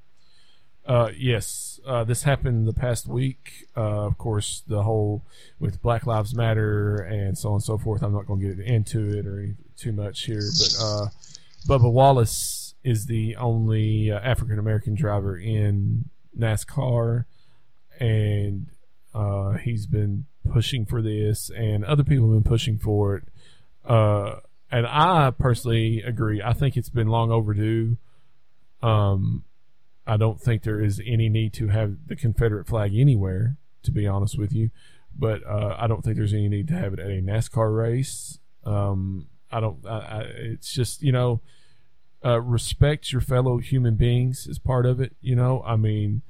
Uh, 0.85 1.11
yes, 1.15 1.79
uh, 1.85 2.03
this 2.03 2.23
happened 2.23 2.67
the 2.67 2.73
past 2.73 3.07
week. 3.07 3.67
Uh, 3.77 4.07
of 4.07 4.17
course, 4.17 4.63
the 4.67 4.83
whole 4.83 5.23
with 5.59 5.81
Black 5.81 6.05
Lives 6.05 6.35
Matter 6.35 6.95
and 6.95 7.37
so 7.37 7.49
on 7.49 7.55
and 7.55 7.63
so 7.63 7.77
forth. 7.77 8.01
I'm 8.01 8.11
not 8.11 8.25
going 8.25 8.39
to 8.39 8.55
get 8.55 8.65
into 8.65 9.17
it 9.17 9.25
or 9.25 9.55
too 9.77 9.91
much 9.91 10.23
here, 10.23 10.41
but 10.41 10.75
uh, 10.81 11.05
Bubba 11.67 11.91
Wallace 11.91 12.73
is 12.83 13.05
the 13.05 13.35
only 13.35 14.11
uh, 14.11 14.19
African 14.19 14.57
American 14.57 14.95
driver 14.95 15.37
in 15.37 16.09
NASCAR, 16.37 17.25
and 17.99 18.65
uh, 19.13 19.51
he's 19.53 19.85
been 19.85 20.25
pushing 20.49 20.85
for 20.85 21.01
this, 21.01 21.49
and 21.49 21.85
other 21.85 22.03
people 22.03 22.31
have 22.31 22.43
been 22.43 22.49
pushing 22.49 22.77
for 22.77 23.15
it. 23.15 23.23
Uh, 23.85 24.39
and 24.71 24.85
I 24.85 25.31
personally 25.31 26.01
agree. 26.01 26.41
I 26.41 26.53
think 26.53 26.77
it's 26.77 26.89
been 26.89 27.07
long 27.07 27.31
overdue. 27.31 27.97
Um, 28.81 29.43
I 30.05 30.17
don't 30.17 30.39
think 30.39 30.63
there 30.63 30.81
is 30.81 31.01
any 31.05 31.29
need 31.29 31.53
to 31.53 31.67
have 31.67 32.07
the 32.07 32.15
Confederate 32.15 32.67
flag 32.67 32.95
anywhere, 32.95 33.57
to 33.83 33.91
be 33.91 34.07
honest 34.07 34.37
with 34.37 34.53
you. 34.53 34.69
But 35.17 35.45
uh, 35.45 35.75
I 35.77 35.87
don't 35.87 36.03
think 36.03 36.17
there's 36.17 36.33
any 36.33 36.49
need 36.49 36.67
to 36.69 36.75
have 36.75 36.93
it 36.93 36.99
at 36.99 37.07
a 37.07 37.21
NASCAR 37.21 37.75
race. 37.75 38.39
Um, 38.63 39.27
I 39.51 39.59
don't. 39.59 39.85
I, 39.85 39.97
I, 39.97 40.19
it's 40.21 40.71
just 40.71 41.01
you 41.01 41.11
know, 41.11 41.41
uh, 42.23 42.41
respect 42.41 43.11
your 43.11 43.21
fellow 43.21 43.57
human 43.57 43.95
beings 43.95 44.47
is 44.47 44.59
part 44.59 44.85
of 44.85 45.01
it. 45.01 45.15
You 45.21 45.35
know, 45.35 45.63
I 45.65 45.75
mean, 45.75 46.21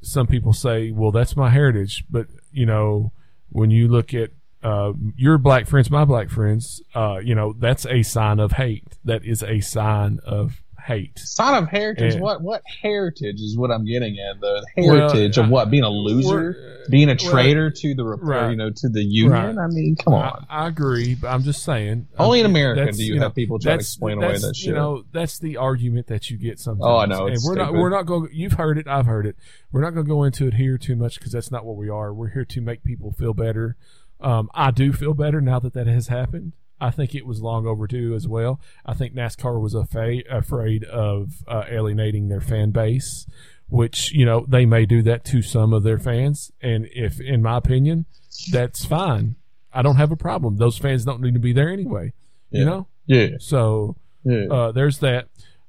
some 0.00 0.26
people 0.26 0.52
say, 0.52 0.90
"Well, 0.90 1.10
that's 1.10 1.36
my 1.36 1.50
heritage," 1.50 2.04
but 2.08 2.28
you 2.52 2.66
know, 2.66 3.12
when 3.50 3.70
you 3.70 3.88
look 3.88 4.14
at 4.14 4.30
uh, 4.62 4.92
your 5.16 5.38
black 5.38 5.66
friends, 5.66 5.90
my 5.90 6.04
black 6.04 6.30
friends, 6.30 6.82
uh, 6.94 7.20
you 7.22 7.34
know, 7.34 7.52
that's 7.52 7.86
a 7.86 8.02
sign 8.02 8.40
of 8.40 8.52
hate. 8.52 8.98
That 9.04 9.24
is 9.24 9.42
a 9.42 9.60
sign 9.60 10.18
of 10.24 10.62
hate. 10.88 11.18
Sign 11.18 11.62
of 11.62 11.68
heritage. 11.68 12.14
Yeah. 12.14 12.20
What 12.20 12.42
what 12.42 12.62
heritage 12.82 13.40
is 13.40 13.56
what 13.56 13.70
I'm 13.70 13.84
getting 13.84 14.16
at? 14.18 14.40
The 14.40 14.66
Well, 14.76 15.08
heritage 15.10 15.36
of 15.36 15.50
what? 15.50 15.70
Being 15.70 15.84
a 15.84 15.90
loser, 15.90 16.86
being 16.90 17.08
a 17.08 17.16
well, 17.20 17.30
traitor 17.30 17.70
to 17.70 17.94
the 17.94 18.04
right. 18.04 18.50
you 18.50 18.56
know 18.56 18.70
to 18.70 18.88
the 18.88 19.02
union. 19.02 19.56
Right. 19.56 19.64
I 19.64 19.66
mean, 19.68 19.96
come 19.96 20.14
on. 20.14 20.46
I, 20.48 20.64
I 20.64 20.68
agree, 20.68 21.14
but 21.14 21.28
I'm 21.28 21.42
just 21.42 21.62
saying. 21.62 22.08
Only 22.18 22.40
in 22.40 22.46
um, 22.46 22.52
America 22.52 22.90
do 22.92 23.04
you, 23.04 23.16
know, 23.16 23.24
have 23.24 23.34
people 23.34 23.58
try 23.58 23.72
to 23.72 23.78
explain 23.78 24.18
away 24.18 24.38
that 24.38 24.56
shit. 24.56 24.68
You 24.68 24.74
know, 24.74 25.04
that's 25.12 25.38
the 25.38 25.58
argument 25.58 26.06
that 26.08 26.30
you 26.30 26.38
get 26.38 26.58
sometimes. 26.58 26.84
Oh, 26.84 26.96
I 26.96 27.06
know, 27.06 27.26
And 27.26 27.38
we're 27.44 27.54
not. 27.54 27.72
We're 27.72 27.90
not 27.90 28.06
going. 28.06 28.30
You've 28.32 28.54
heard 28.54 28.78
it. 28.78 28.88
I've 28.88 29.06
heard 29.06 29.26
it. 29.26 29.36
We're 29.70 29.82
not 29.82 29.94
going 29.94 30.06
to 30.06 30.10
go 30.10 30.24
into 30.24 30.46
it 30.46 30.54
here 30.54 30.78
too 30.78 30.96
much 30.96 31.18
because 31.18 31.32
that's 31.32 31.50
not 31.50 31.64
what 31.64 31.76
we 31.76 31.88
are. 31.88 32.12
We're 32.14 32.30
here 32.30 32.46
to 32.46 32.60
make 32.60 32.82
people 32.82 33.12
feel 33.12 33.34
better. 33.34 33.76
Um, 34.20 34.48
I 34.54 34.70
do 34.70 34.92
feel 34.92 35.14
better 35.14 35.40
now 35.40 35.60
that 35.60 35.74
that 35.74 35.86
has 35.86 36.08
happened. 36.08 36.54
I 36.80 36.90
think 36.90 37.14
it 37.14 37.26
was 37.26 37.40
long 37.40 37.66
overdue 37.66 38.14
as 38.14 38.28
well. 38.28 38.60
I 38.86 38.94
think 38.94 39.14
NASCAR 39.14 39.60
was 39.60 39.74
afa- 39.74 40.22
afraid 40.30 40.84
of 40.84 41.42
uh, 41.46 41.64
alienating 41.68 42.28
their 42.28 42.40
fan 42.40 42.70
base, 42.70 43.26
which 43.68 44.12
you 44.12 44.24
know 44.24 44.44
they 44.48 44.64
may 44.66 44.86
do 44.86 45.02
that 45.02 45.24
to 45.26 45.42
some 45.42 45.72
of 45.72 45.82
their 45.82 45.98
fans. 45.98 46.52
And 46.62 46.88
if, 46.92 47.20
in 47.20 47.42
my 47.42 47.56
opinion, 47.56 48.06
that's 48.52 48.84
fine. 48.84 49.36
I 49.72 49.82
don't 49.82 49.96
have 49.96 50.12
a 50.12 50.16
problem. 50.16 50.56
Those 50.56 50.78
fans 50.78 51.04
don't 51.04 51.20
need 51.20 51.34
to 51.34 51.40
be 51.40 51.52
there 51.52 51.68
anyway. 51.68 52.12
You 52.50 52.64
know. 52.64 52.88
yeah, 53.06 53.28
So 53.40 53.96
yeah. 54.24 54.46
uh, 54.50 54.72
there's 54.72 54.98
that. 55.00 55.28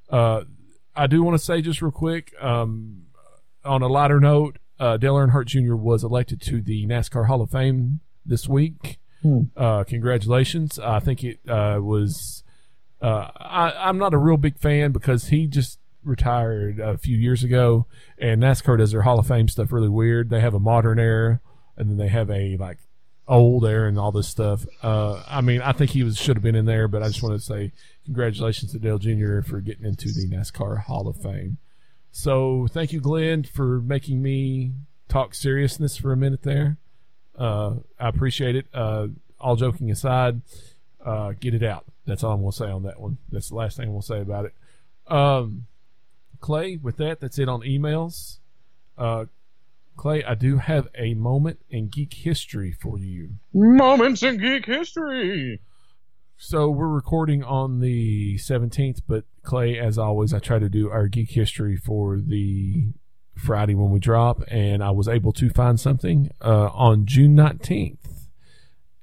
Uh, 0.09 0.43
I 0.95 1.07
do 1.07 1.23
want 1.23 1.37
to 1.37 1.43
say 1.43 1.61
just 1.61 1.81
real 1.81 1.91
quick, 1.91 2.33
um, 2.41 3.03
on 3.65 3.81
a 3.81 3.87
lighter 3.87 4.19
note, 4.19 4.57
uh, 4.79 4.97
Dale 4.97 5.15
Earnhardt 5.15 5.45
Jr. 5.45 5.75
was 5.75 6.03
elected 6.03 6.41
to 6.43 6.61
the 6.61 6.85
NASCAR 6.85 7.27
Hall 7.27 7.41
of 7.41 7.51
Fame 7.51 7.99
this 8.25 8.47
week. 8.47 8.99
Hmm. 9.21 9.41
Uh, 9.55 9.83
congratulations! 9.83 10.79
I 10.79 10.99
think 10.99 11.23
it 11.23 11.39
uh, 11.47 11.79
was. 11.81 12.43
Uh, 13.01 13.29
I, 13.37 13.73
I'm 13.77 13.97
not 13.97 14.13
a 14.13 14.17
real 14.17 14.37
big 14.37 14.57
fan 14.57 14.91
because 14.91 15.27
he 15.27 15.47
just 15.47 15.79
retired 16.03 16.79
a 16.79 16.97
few 16.97 17.17
years 17.17 17.43
ago, 17.43 17.85
and 18.17 18.41
NASCAR 18.41 18.77
does 18.77 18.91
their 18.91 19.03
Hall 19.03 19.19
of 19.19 19.27
Fame 19.27 19.47
stuff 19.47 19.71
really 19.71 19.89
weird. 19.89 20.29
They 20.29 20.41
have 20.41 20.53
a 20.53 20.59
modern 20.59 20.99
era, 20.99 21.41
and 21.77 21.89
then 21.89 21.97
they 21.97 22.07
have 22.07 22.29
a 22.29 22.57
like 22.57 22.79
old 23.27 23.65
era 23.65 23.87
and 23.87 23.99
all 23.99 24.11
this 24.11 24.27
stuff. 24.27 24.65
Uh, 24.81 25.23
I 25.27 25.41
mean, 25.41 25.61
I 25.61 25.71
think 25.71 25.91
he 25.91 26.03
was 26.03 26.17
should 26.17 26.35
have 26.35 26.43
been 26.43 26.55
in 26.55 26.65
there, 26.65 26.87
but 26.87 27.03
I 27.03 27.07
just 27.07 27.23
want 27.23 27.39
to 27.39 27.45
say 27.45 27.71
congratulations 28.05 28.71
to 28.71 28.79
Dale 28.79 28.97
Jr. 28.97 29.41
for 29.41 29.61
getting 29.61 29.85
into 29.85 30.11
the 30.11 30.27
NASCAR 30.27 30.83
Hall 30.83 31.07
of 31.07 31.17
Fame. 31.17 31.57
So 32.11 32.67
thank 32.71 32.91
you, 32.91 32.99
Glenn, 32.99 33.43
for 33.43 33.79
making 33.81 34.21
me 34.21 34.73
talk 35.07 35.35
seriousness 35.35 35.95
for 35.95 36.11
a 36.11 36.17
minute 36.17 36.41
there. 36.41 36.77
Uh, 37.39 37.75
I 37.99 38.09
appreciate 38.09 38.55
it. 38.55 38.67
Uh, 38.73 39.07
all 39.39 39.55
joking 39.55 39.89
aside, 39.89 40.41
uh, 41.03 41.31
get 41.39 41.53
it 41.53 41.63
out. 41.63 41.85
That's 42.05 42.23
all 42.23 42.33
I'm 42.33 42.41
going 42.41 42.51
to 42.51 42.57
say 42.57 42.65
on 42.65 42.83
that 42.83 42.99
one. 42.99 43.17
That's 43.31 43.49
the 43.49 43.55
last 43.55 43.77
thing 43.77 43.85
I'm 43.85 43.91
going 43.91 44.01
to 44.01 44.07
say 44.07 44.19
about 44.19 44.45
it. 44.45 44.53
Um, 45.07 45.67
Clay, 46.41 46.77
with 46.77 46.97
that, 46.97 47.19
that's 47.19 47.39
it 47.39 47.47
on 47.47 47.61
emails. 47.61 48.39
Uh, 48.97 49.25
Clay, 49.95 50.23
I 50.23 50.35
do 50.35 50.57
have 50.57 50.87
a 50.95 51.13
moment 51.13 51.59
in 51.69 51.87
geek 51.87 52.13
history 52.13 52.71
for 52.71 52.97
you. 52.97 53.31
Moments 53.53 54.23
in 54.23 54.37
geek 54.37 54.65
history. 54.65 55.61
So 56.37 56.69
we're 56.69 56.87
recording 56.87 57.43
on 57.43 57.79
the 57.79 58.37
17th, 58.37 59.01
but 59.07 59.25
Clay, 59.43 59.77
as 59.77 59.97
always, 59.97 60.33
I 60.33 60.39
try 60.39 60.57
to 60.57 60.69
do 60.69 60.89
our 60.89 61.07
geek 61.07 61.31
history 61.31 61.75
for 61.75 62.19
the 62.21 62.93
Friday 63.39 63.75
when 63.75 63.89
we 63.89 63.99
drop, 63.99 64.41
and 64.49 64.83
I 64.83 64.91
was 64.91 65.07
able 65.07 65.33
to 65.33 65.49
find 65.49 65.79
something 65.79 66.29
uh, 66.41 66.67
on 66.67 67.05
June 67.05 67.35
19th. 67.35 67.97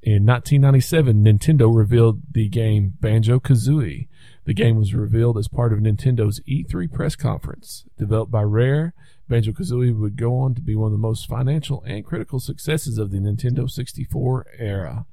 In 0.02 0.24
1997, 0.24 1.24
Nintendo 1.24 1.74
revealed 1.74 2.20
the 2.30 2.48
game 2.48 2.94
Banjo 3.00 3.40
Kazooie. 3.40 4.06
The 4.44 4.54
game 4.54 4.76
was 4.76 4.94
revealed 4.94 5.36
as 5.36 5.48
part 5.48 5.72
of 5.72 5.80
Nintendo's 5.80 6.40
E3 6.48 6.92
press 6.92 7.16
conference. 7.16 7.84
Developed 7.98 8.30
by 8.30 8.42
Rare, 8.42 8.94
Banjo 9.28 9.50
Kazooie 9.50 9.98
would 9.98 10.14
go 10.16 10.36
on 10.38 10.54
to 10.54 10.60
be 10.60 10.76
one 10.76 10.86
of 10.86 10.92
the 10.92 10.98
most 10.98 11.26
financial 11.26 11.82
and 11.82 12.04
critical 12.04 12.38
successes 12.38 12.98
of 12.98 13.10
the 13.10 13.18
Nintendo 13.18 13.68
64 13.68 14.46
era. 14.58 15.06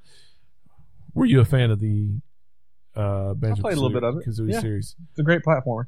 Were 1.16 1.26
you 1.26 1.40
a 1.40 1.45
fan 1.45 1.72
of 1.72 1.80
the 1.80 2.22
uh, 2.95 3.34
Banjo 3.34 3.62
played 3.64 3.74
a 3.78 3.82
little 3.82 3.90
bit 3.90 4.04
of 4.04 4.18
it. 4.18 4.28
Kazooie 4.28 4.52
Yeah. 4.52 4.60
series? 4.60 4.95
It's 5.10 5.20
a 5.20 5.24
great 5.24 5.41
platformer. 5.41 5.86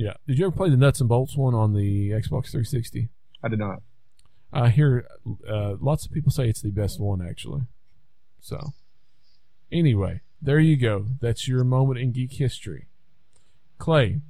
Yeah. 0.00 0.14
Did 0.26 0.38
you 0.38 0.46
ever 0.46 0.56
play 0.56 0.70
the 0.70 0.78
nuts 0.78 1.00
and 1.00 1.10
bolts 1.10 1.36
one 1.36 1.54
on 1.54 1.74
the 1.74 2.10
Xbox 2.12 2.52
360? 2.52 3.10
I 3.42 3.48
did 3.48 3.58
not. 3.58 3.82
I 4.50 4.70
hear 4.70 5.06
uh, 5.46 5.74
lots 5.78 6.06
of 6.06 6.12
people 6.12 6.32
say 6.32 6.48
it's 6.48 6.62
the 6.62 6.70
best 6.70 6.98
one, 6.98 7.20
actually. 7.20 7.64
So, 8.40 8.72
anyway, 9.70 10.22
there 10.40 10.58
you 10.58 10.78
go. 10.78 11.04
That's 11.20 11.46
your 11.46 11.64
moment 11.64 12.00
in 12.00 12.12
geek 12.12 12.32
history. 12.32 12.86
Clay, 13.76 14.20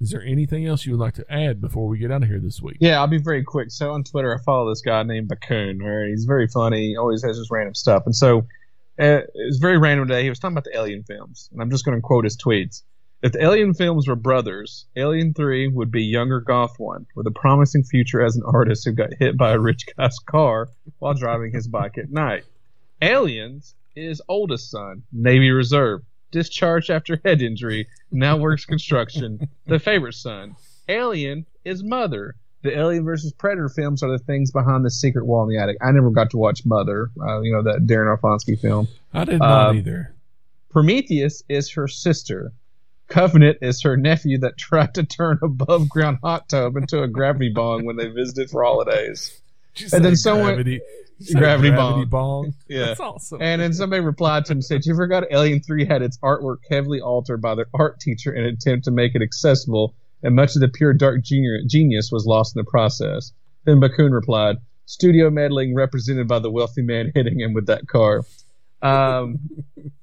is 0.00 0.10
there 0.10 0.22
anything 0.22 0.66
else 0.66 0.84
you 0.84 0.92
would 0.92 1.00
like 1.00 1.14
to 1.14 1.32
add 1.32 1.60
before 1.60 1.86
we 1.86 1.98
get 1.98 2.10
out 2.10 2.24
of 2.24 2.28
here 2.28 2.40
this 2.40 2.60
week? 2.60 2.78
Yeah, 2.80 2.98
I'll 2.98 3.06
be 3.06 3.18
very 3.18 3.44
quick. 3.44 3.70
So 3.70 3.92
on 3.92 4.02
Twitter, 4.02 4.36
I 4.36 4.42
follow 4.42 4.70
this 4.70 4.82
guy 4.82 5.04
named 5.04 5.28
Bakun. 5.28 5.84
Where 5.84 6.08
he's 6.08 6.24
very 6.24 6.48
funny. 6.48 6.88
He 6.88 6.96
always 6.96 7.22
has 7.22 7.38
this 7.38 7.48
random 7.48 7.76
stuff. 7.76 8.02
And 8.06 8.14
so 8.14 8.38
uh, 8.98 9.22
it 9.22 9.30
was 9.34 9.58
very 9.58 9.78
random 9.78 10.08
today. 10.08 10.24
He 10.24 10.30
was 10.30 10.40
talking 10.40 10.54
about 10.54 10.64
the 10.64 10.76
Alien 10.76 11.04
films, 11.04 11.48
and 11.52 11.62
I'm 11.62 11.70
just 11.70 11.84
going 11.84 11.96
to 11.96 12.02
quote 12.02 12.24
his 12.24 12.36
tweets. 12.36 12.82
If 13.22 13.32
the 13.32 13.42
Alien 13.42 13.74
films 13.74 14.06
were 14.06 14.14
brothers, 14.16 14.84
Alien 14.94 15.32
3 15.34 15.68
would 15.68 15.90
be 15.90 16.02
younger 16.04 16.40
goth 16.40 16.78
one 16.78 17.06
with 17.14 17.26
a 17.26 17.30
promising 17.30 17.82
future 17.82 18.22
as 18.24 18.36
an 18.36 18.42
artist 18.44 18.84
who 18.84 18.92
got 18.92 19.14
hit 19.18 19.36
by 19.36 19.52
a 19.52 19.58
rich 19.58 19.86
guy's 19.96 20.18
car 20.18 20.68
while 20.98 21.14
driving 21.14 21.52
his 21.52 21.66
bike 21.66 21.96
at 21.98 22.10
night. 22.10 22.44
Aliens 23.00 23.74
is 23.94 24.20
oldest 24.28 24.70
son, 24.70 25.02
Navy 25.12 25.50
Reserve, 25.50 26.02
discharged 26.30 26.90
after 26.90 27.18
head 27.24 27.40
injury, 27.40 27.88
now 28.12 28.36
works 28.36 28.64
construction, 28.66 29.48
the 29.66 29.78
favorite 29.78 30.14
son. 30.14 30.54
Alien 30.88 31.46
is 31.64 31.82
mother. 31.82 32.36
The 32.62 32.76
Alien 32.78 33.04
versus 33.04 33.32
Predator 33.32 33.68
films 33.68 34.02
are 34.02 34.10
the 34.10 34.18
things 34.18 34.50
behind 34.50 34.84
the 34.84 34.90
secret 34.90 35.24
wall 35.24 35.42
in 35.44 35.48
the 35.48 35.58
attic. 35.58 35.76
I 35.80 35.90
never 35.92 36.10
got 36.10 36.30
to 36.30 36.36
watch 36.36 36.64
Mother, 36.66 37.10
uh, 37.20 37.40
you 37.40 37.52
know 37.52 37.62
that 37.62 37.86
Darren 37.86 38.14
Aronofsky 38.16 38.58
film. 38.58 38.88
I 39.14 39.24
did 39.24 39.38
not 39.38 39.70
Um, 39.70 39.76
either. 39.78 40.14
Prometheus 40.70 41.42
is 41.48 41.70
her 41.72 41.88
sister. 41.88 42.52
Covenant 43.08 43.58
is 43.62 43.82
her 43.82 43.96
nephew 43.96 44.38
that 44.38 44.56
tried 44.58 44.94
to 44.94 45.04
turn 45.04 45.38
above 45.42 45.88
ground 45.88 46.18
hot 46.22 46.48
tub 46.48 46.76
into 46.76 47.02
a 47.02 47.08
gravity 47.08 47.50
bong 47.54 47.84
when 47.84 47.96
they 47.96 48.08
visited 48.08 48.50
for 48.50 48.64
holidays. 48.64 49.40
Did 49.74 49.92
you 49.92 49.96
and 49.96 50.04
then 50.04 50.16
someone- 50.16 50.54
gravity, 50.54 50.80
Gravity 51.34 51.70
gravity 51.70 52.04
bong. 52.04 52.42
bong. 52.44 52.54
Yeah. 52.68 52.86
That's 52.86 53.00
awesome. 53.00 53.40
And 53.40 53.62
then 53.62 53.72
somebody 53.72 54.02
replied 54.02 54.44
to 54.46 54.52
him 54.52 54.56
and 54.58 54.64
said, 54.64 54.84
You 54.84 54.94
forgot 54.94 55.24
Alien 55.30 55.60
3 55.60 55.86
had 55.86 56.02
its 56.02 56.18
artwork 56.18 56.58
heavily 56.68 57.00
altered 57.00 57.40
by 57.40 57.54
their 57.54 57.68
art 57.72 58.00
teacher 58.00 58.34
in 58.34 58.44
an 58.44 58.52
attempt 58.54 58.84
to 58.84 58.90
make 58.90 59.14
it 59.14 59.22
accessible, 59.22 59.94
and 60.22 60.34
much 60.36 60.56
of 60.56 60.60
the 60.60 60.68
pure 60.68 60.92
dark 60.92 61.22
genu- 61.22 61.66
genius 61.66 62.10
was 62.12 62.26
lost 62.26 62.54
in 62.54 62.60
the 62.60 62.70
process. 62.70 63.32
Then 63.64 63.80
Bakun 63.80 64.12
replied, 64.12 64.56
Studio 64.84 65.30
meddling 65.30 65.74
represented 65.74 66.28
by 66.28 66.38
the 66.38 66.50
wealthy 66.50 66.82
man 66.82 67.12
hitting 67.14 67.40
him 67.40 67.54
with 67.54 67.66
that 67.68 67.86
car. 67.88 68.22
Um, 68.82 69.38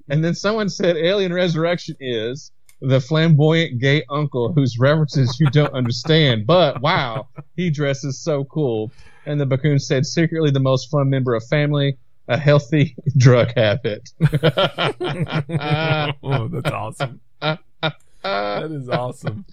and 0.10 0.24
then 0.24 0.34
someone 0.34 0.70
said, 0.70 0.98
Alien 0.98 1.32
Resurrection 1.32 1.96
is 2.00 2.52
the 2.84 3.00
flamboyant 3.00 3.80
gay 3.80 4.04
uncle 4.10 4.52
whose 4.54 4.78
references 4.78 5.38
you 5.40 5.50
don't 5.50 5.74
understand, 5.74 6.46
but 6.46 6.82
wow, 6.82 7.28
he 7.56 7.70
dresses 7.70 8.20
so 8.20 8.44
cool. 8.44 8.92
And 9.26 9.40
the 9.40 9.46
Bakun 9.46 9.80
said, 9.82 10.06
secretly 10.06 10.52
the 10.52 10.60
most 10.60 10.92
fun 10.92 11.10
member 11.10 11.34
of 11.34 11.46
family, 11.48 11.98
a 12.28 12.38
healthy 12.38 12.96
drug 13.18 13.54
habit. 13.56 14.10
oh, 16.22 16.50
that's 16.50 16.72
awesome. 16.72 17.22
That 17.42 18.72
is 18.72 18.90
awesome. 18.90 19.46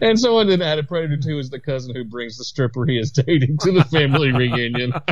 and 0.00 0.18
someone 0.18 0.48
then 0.48 0.62
added 0.62 0.88
Predator 0.88 1.16
2 1.16 1.38
is 1.38 1.50
the 1.50 1.60
cousin 1.60 1.94
who 1.94 2.04
brings 2.04 2.36
the 2.38 2.44
stripper 2.44 2.86
he 2.86 2.98
is 2.98 3.10
dating 3.10 3.58
to 3.58 3.72
the 3.72 3.84
family 3.84 4.32
reunion. 4.32 4.92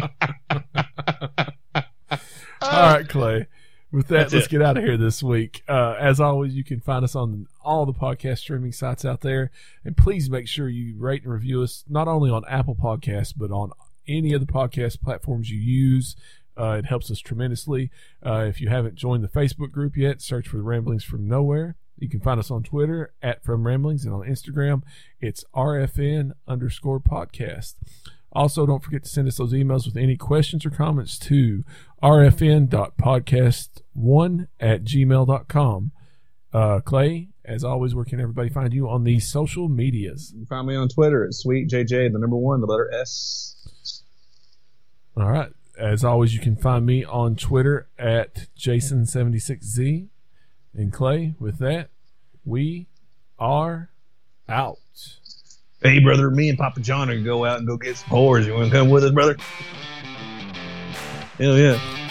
All 2.63 2.93
right, 2.93 3.09
Clay. 3.09 3.47
With 3.93 4.09
that, 4.09 4.19
That's 4.19 4.35
let's 4.35 4.47
it. 4.47 4.51
get 4.51 4.63
out 4.63 4.77
of 4.77 4.85
here 4.85 4.97
this 4.97 5.23
week. 5.23 5.63
Uh, 5.69 5.95
as 5.99 6.21
always, 6.21 6.55
you 6.55 6.65
can 6.65 6.81
find 6.81 7.05
us 7.05 7.15
on 7.15 7.47
all 7.65 7.87
the 7.87 7.93
podcast 7.93 8.39
streaming 8.39 8.73
sites 8.73 9.05
out 9.05 9.21
there. 9.21 9.51
And 9.85 9.97
please 9.97 10.29
make 10.29 10.49
sure 10.49 10.69
you 10.69 10.97
rate 10.99 11.23
and 11.23 11.33
review 11.33 11.63
us, 11.63 11.85
not 11.89 12.09
only 12.09 12.31
on 12.31 12.43
Apple 12.49 12.75
Podcasts, 12.75 13.33
but 13.37 13.51
on 13.51 13.71
any 14.09 14.33
of 14.33 14.41
the 14.45 14.53
podcast 14.53 15.01
platforms 15.01 15.51
you 15.51 15.59
use. 15.59 16.17
Uh, 16.59 16.77
it 16.79 16.87
helps 16.87 17.11
us 17.11 17.21
tremendously. 17.21 17.91
Uh, 18.25 18.45
if 18.49 18.61
you 18.61 18.69
haven't 18.69 18.97
joined 18.97 19.23
the 19.23 19.29
Facebook 19.29 19.71
group 19.71 19.97
yet, 19.97 20.21
search 20.21 20.49
for 20.49 20.57
the 20.57 20.63
Ramblings 20.63 21.05
from 21.05 21.29
Nowhere. 21.29 21.77
You 21.99 22.09
can 22.09 22.21
find 22.21 22.39
us 22.41 22.51
on 22.51 22.63
Twitter 22.63 23.15
at 23.23 23.45
From 23.45 23.67
Ramblings 23.67 24.05
and 24.05 24.13
on 24.15 24.21
Instagram, 24.23 24.83
it's 25.21 25.45
RFN 25.55 26.33
underscore 26.47 27.01
podcast. 27.01 27.75
Also, 28.37 28.67
don't 28.67 28.85
forget 28.85 29.03
to 29.03 29.09
send 29.09 29.27
us 29.27 29.39
those 29.39 29.55
emails 29.55 29.87
with 29.87 29.97
any 29.97 30.15
questions 30.15 30.67
or 30.67 30.71
comments 30.71 31.19
to 31.19 31.65
rfn.podcast1 32.03 34.49
at 34.61 34.85
gmail.com. 34.85 35.93
Uh, 36.53 36.81
Clay, 36.81 37.29
as 37.47 37.65
always, 37.65 37.95
where 37.95 38.05
can 38.05 38.21
everybody 38.21 38.51
find 38.51 38.75
you 38.75 38.91
on 38.91 39.05
the 39.05 39.21
social 39.21 39.71
medias? 39.71 40.33
You 40.35 40.41
can 40.41 40.47
find 40.49 40.69
me 40.69 40.77
on 40.77 40.89
Twitter 40.89 41.25
at 41.25 41.31
sweetjj, 41.31 41.89
the 41.89 42.19
number 42.19 42.37
one, 42.37 42.61
the 42.61 42.67
letter 42.67 42.93
S. 42.93 44.03
All 45.17 45.31
right. 45.31 45.53
As 45.79 46.05
always, 46.05 46.35
you 46.35 46.41
can 46.41 46.57
find 46.57 46.85
me 46.85 47.07
on 47.07 47.37
Twitter 47.37 47.89
at 47.99 48.49
Jason76Z. 48.59 50.09
And 50.75 50.93
Clay, 50.93 51.35
with 51.39 51.57
that, 51.61 51.89
we 52.45 52.89
are 53.39 53.89
out. 54.47 54.77
Hey, 55.83 55.99
brother, 55.99 56.31
me 56.31 56.49
and 56.49 56.57
Papa 56.57 56.81
John 56.81 57.11
are 57.11 57.13
going 57.13 57.25
to 57.25 57.25
go 57.25 57.45
out 57.45 57.59
and 57.59 57.67
go 57.67 57.77
get 57.77 57.99
some 57.99 58.09
whores. 58.09 58.47
You 58.47 58.55
want 58.55 58.71
to 58.71 58.77
come 58.77 58.89
with 58.89 59.05
us, 59.05 59.11
brother? 59.11 59.37
Hell 61.39 61.59
yeah. 61.59 62.06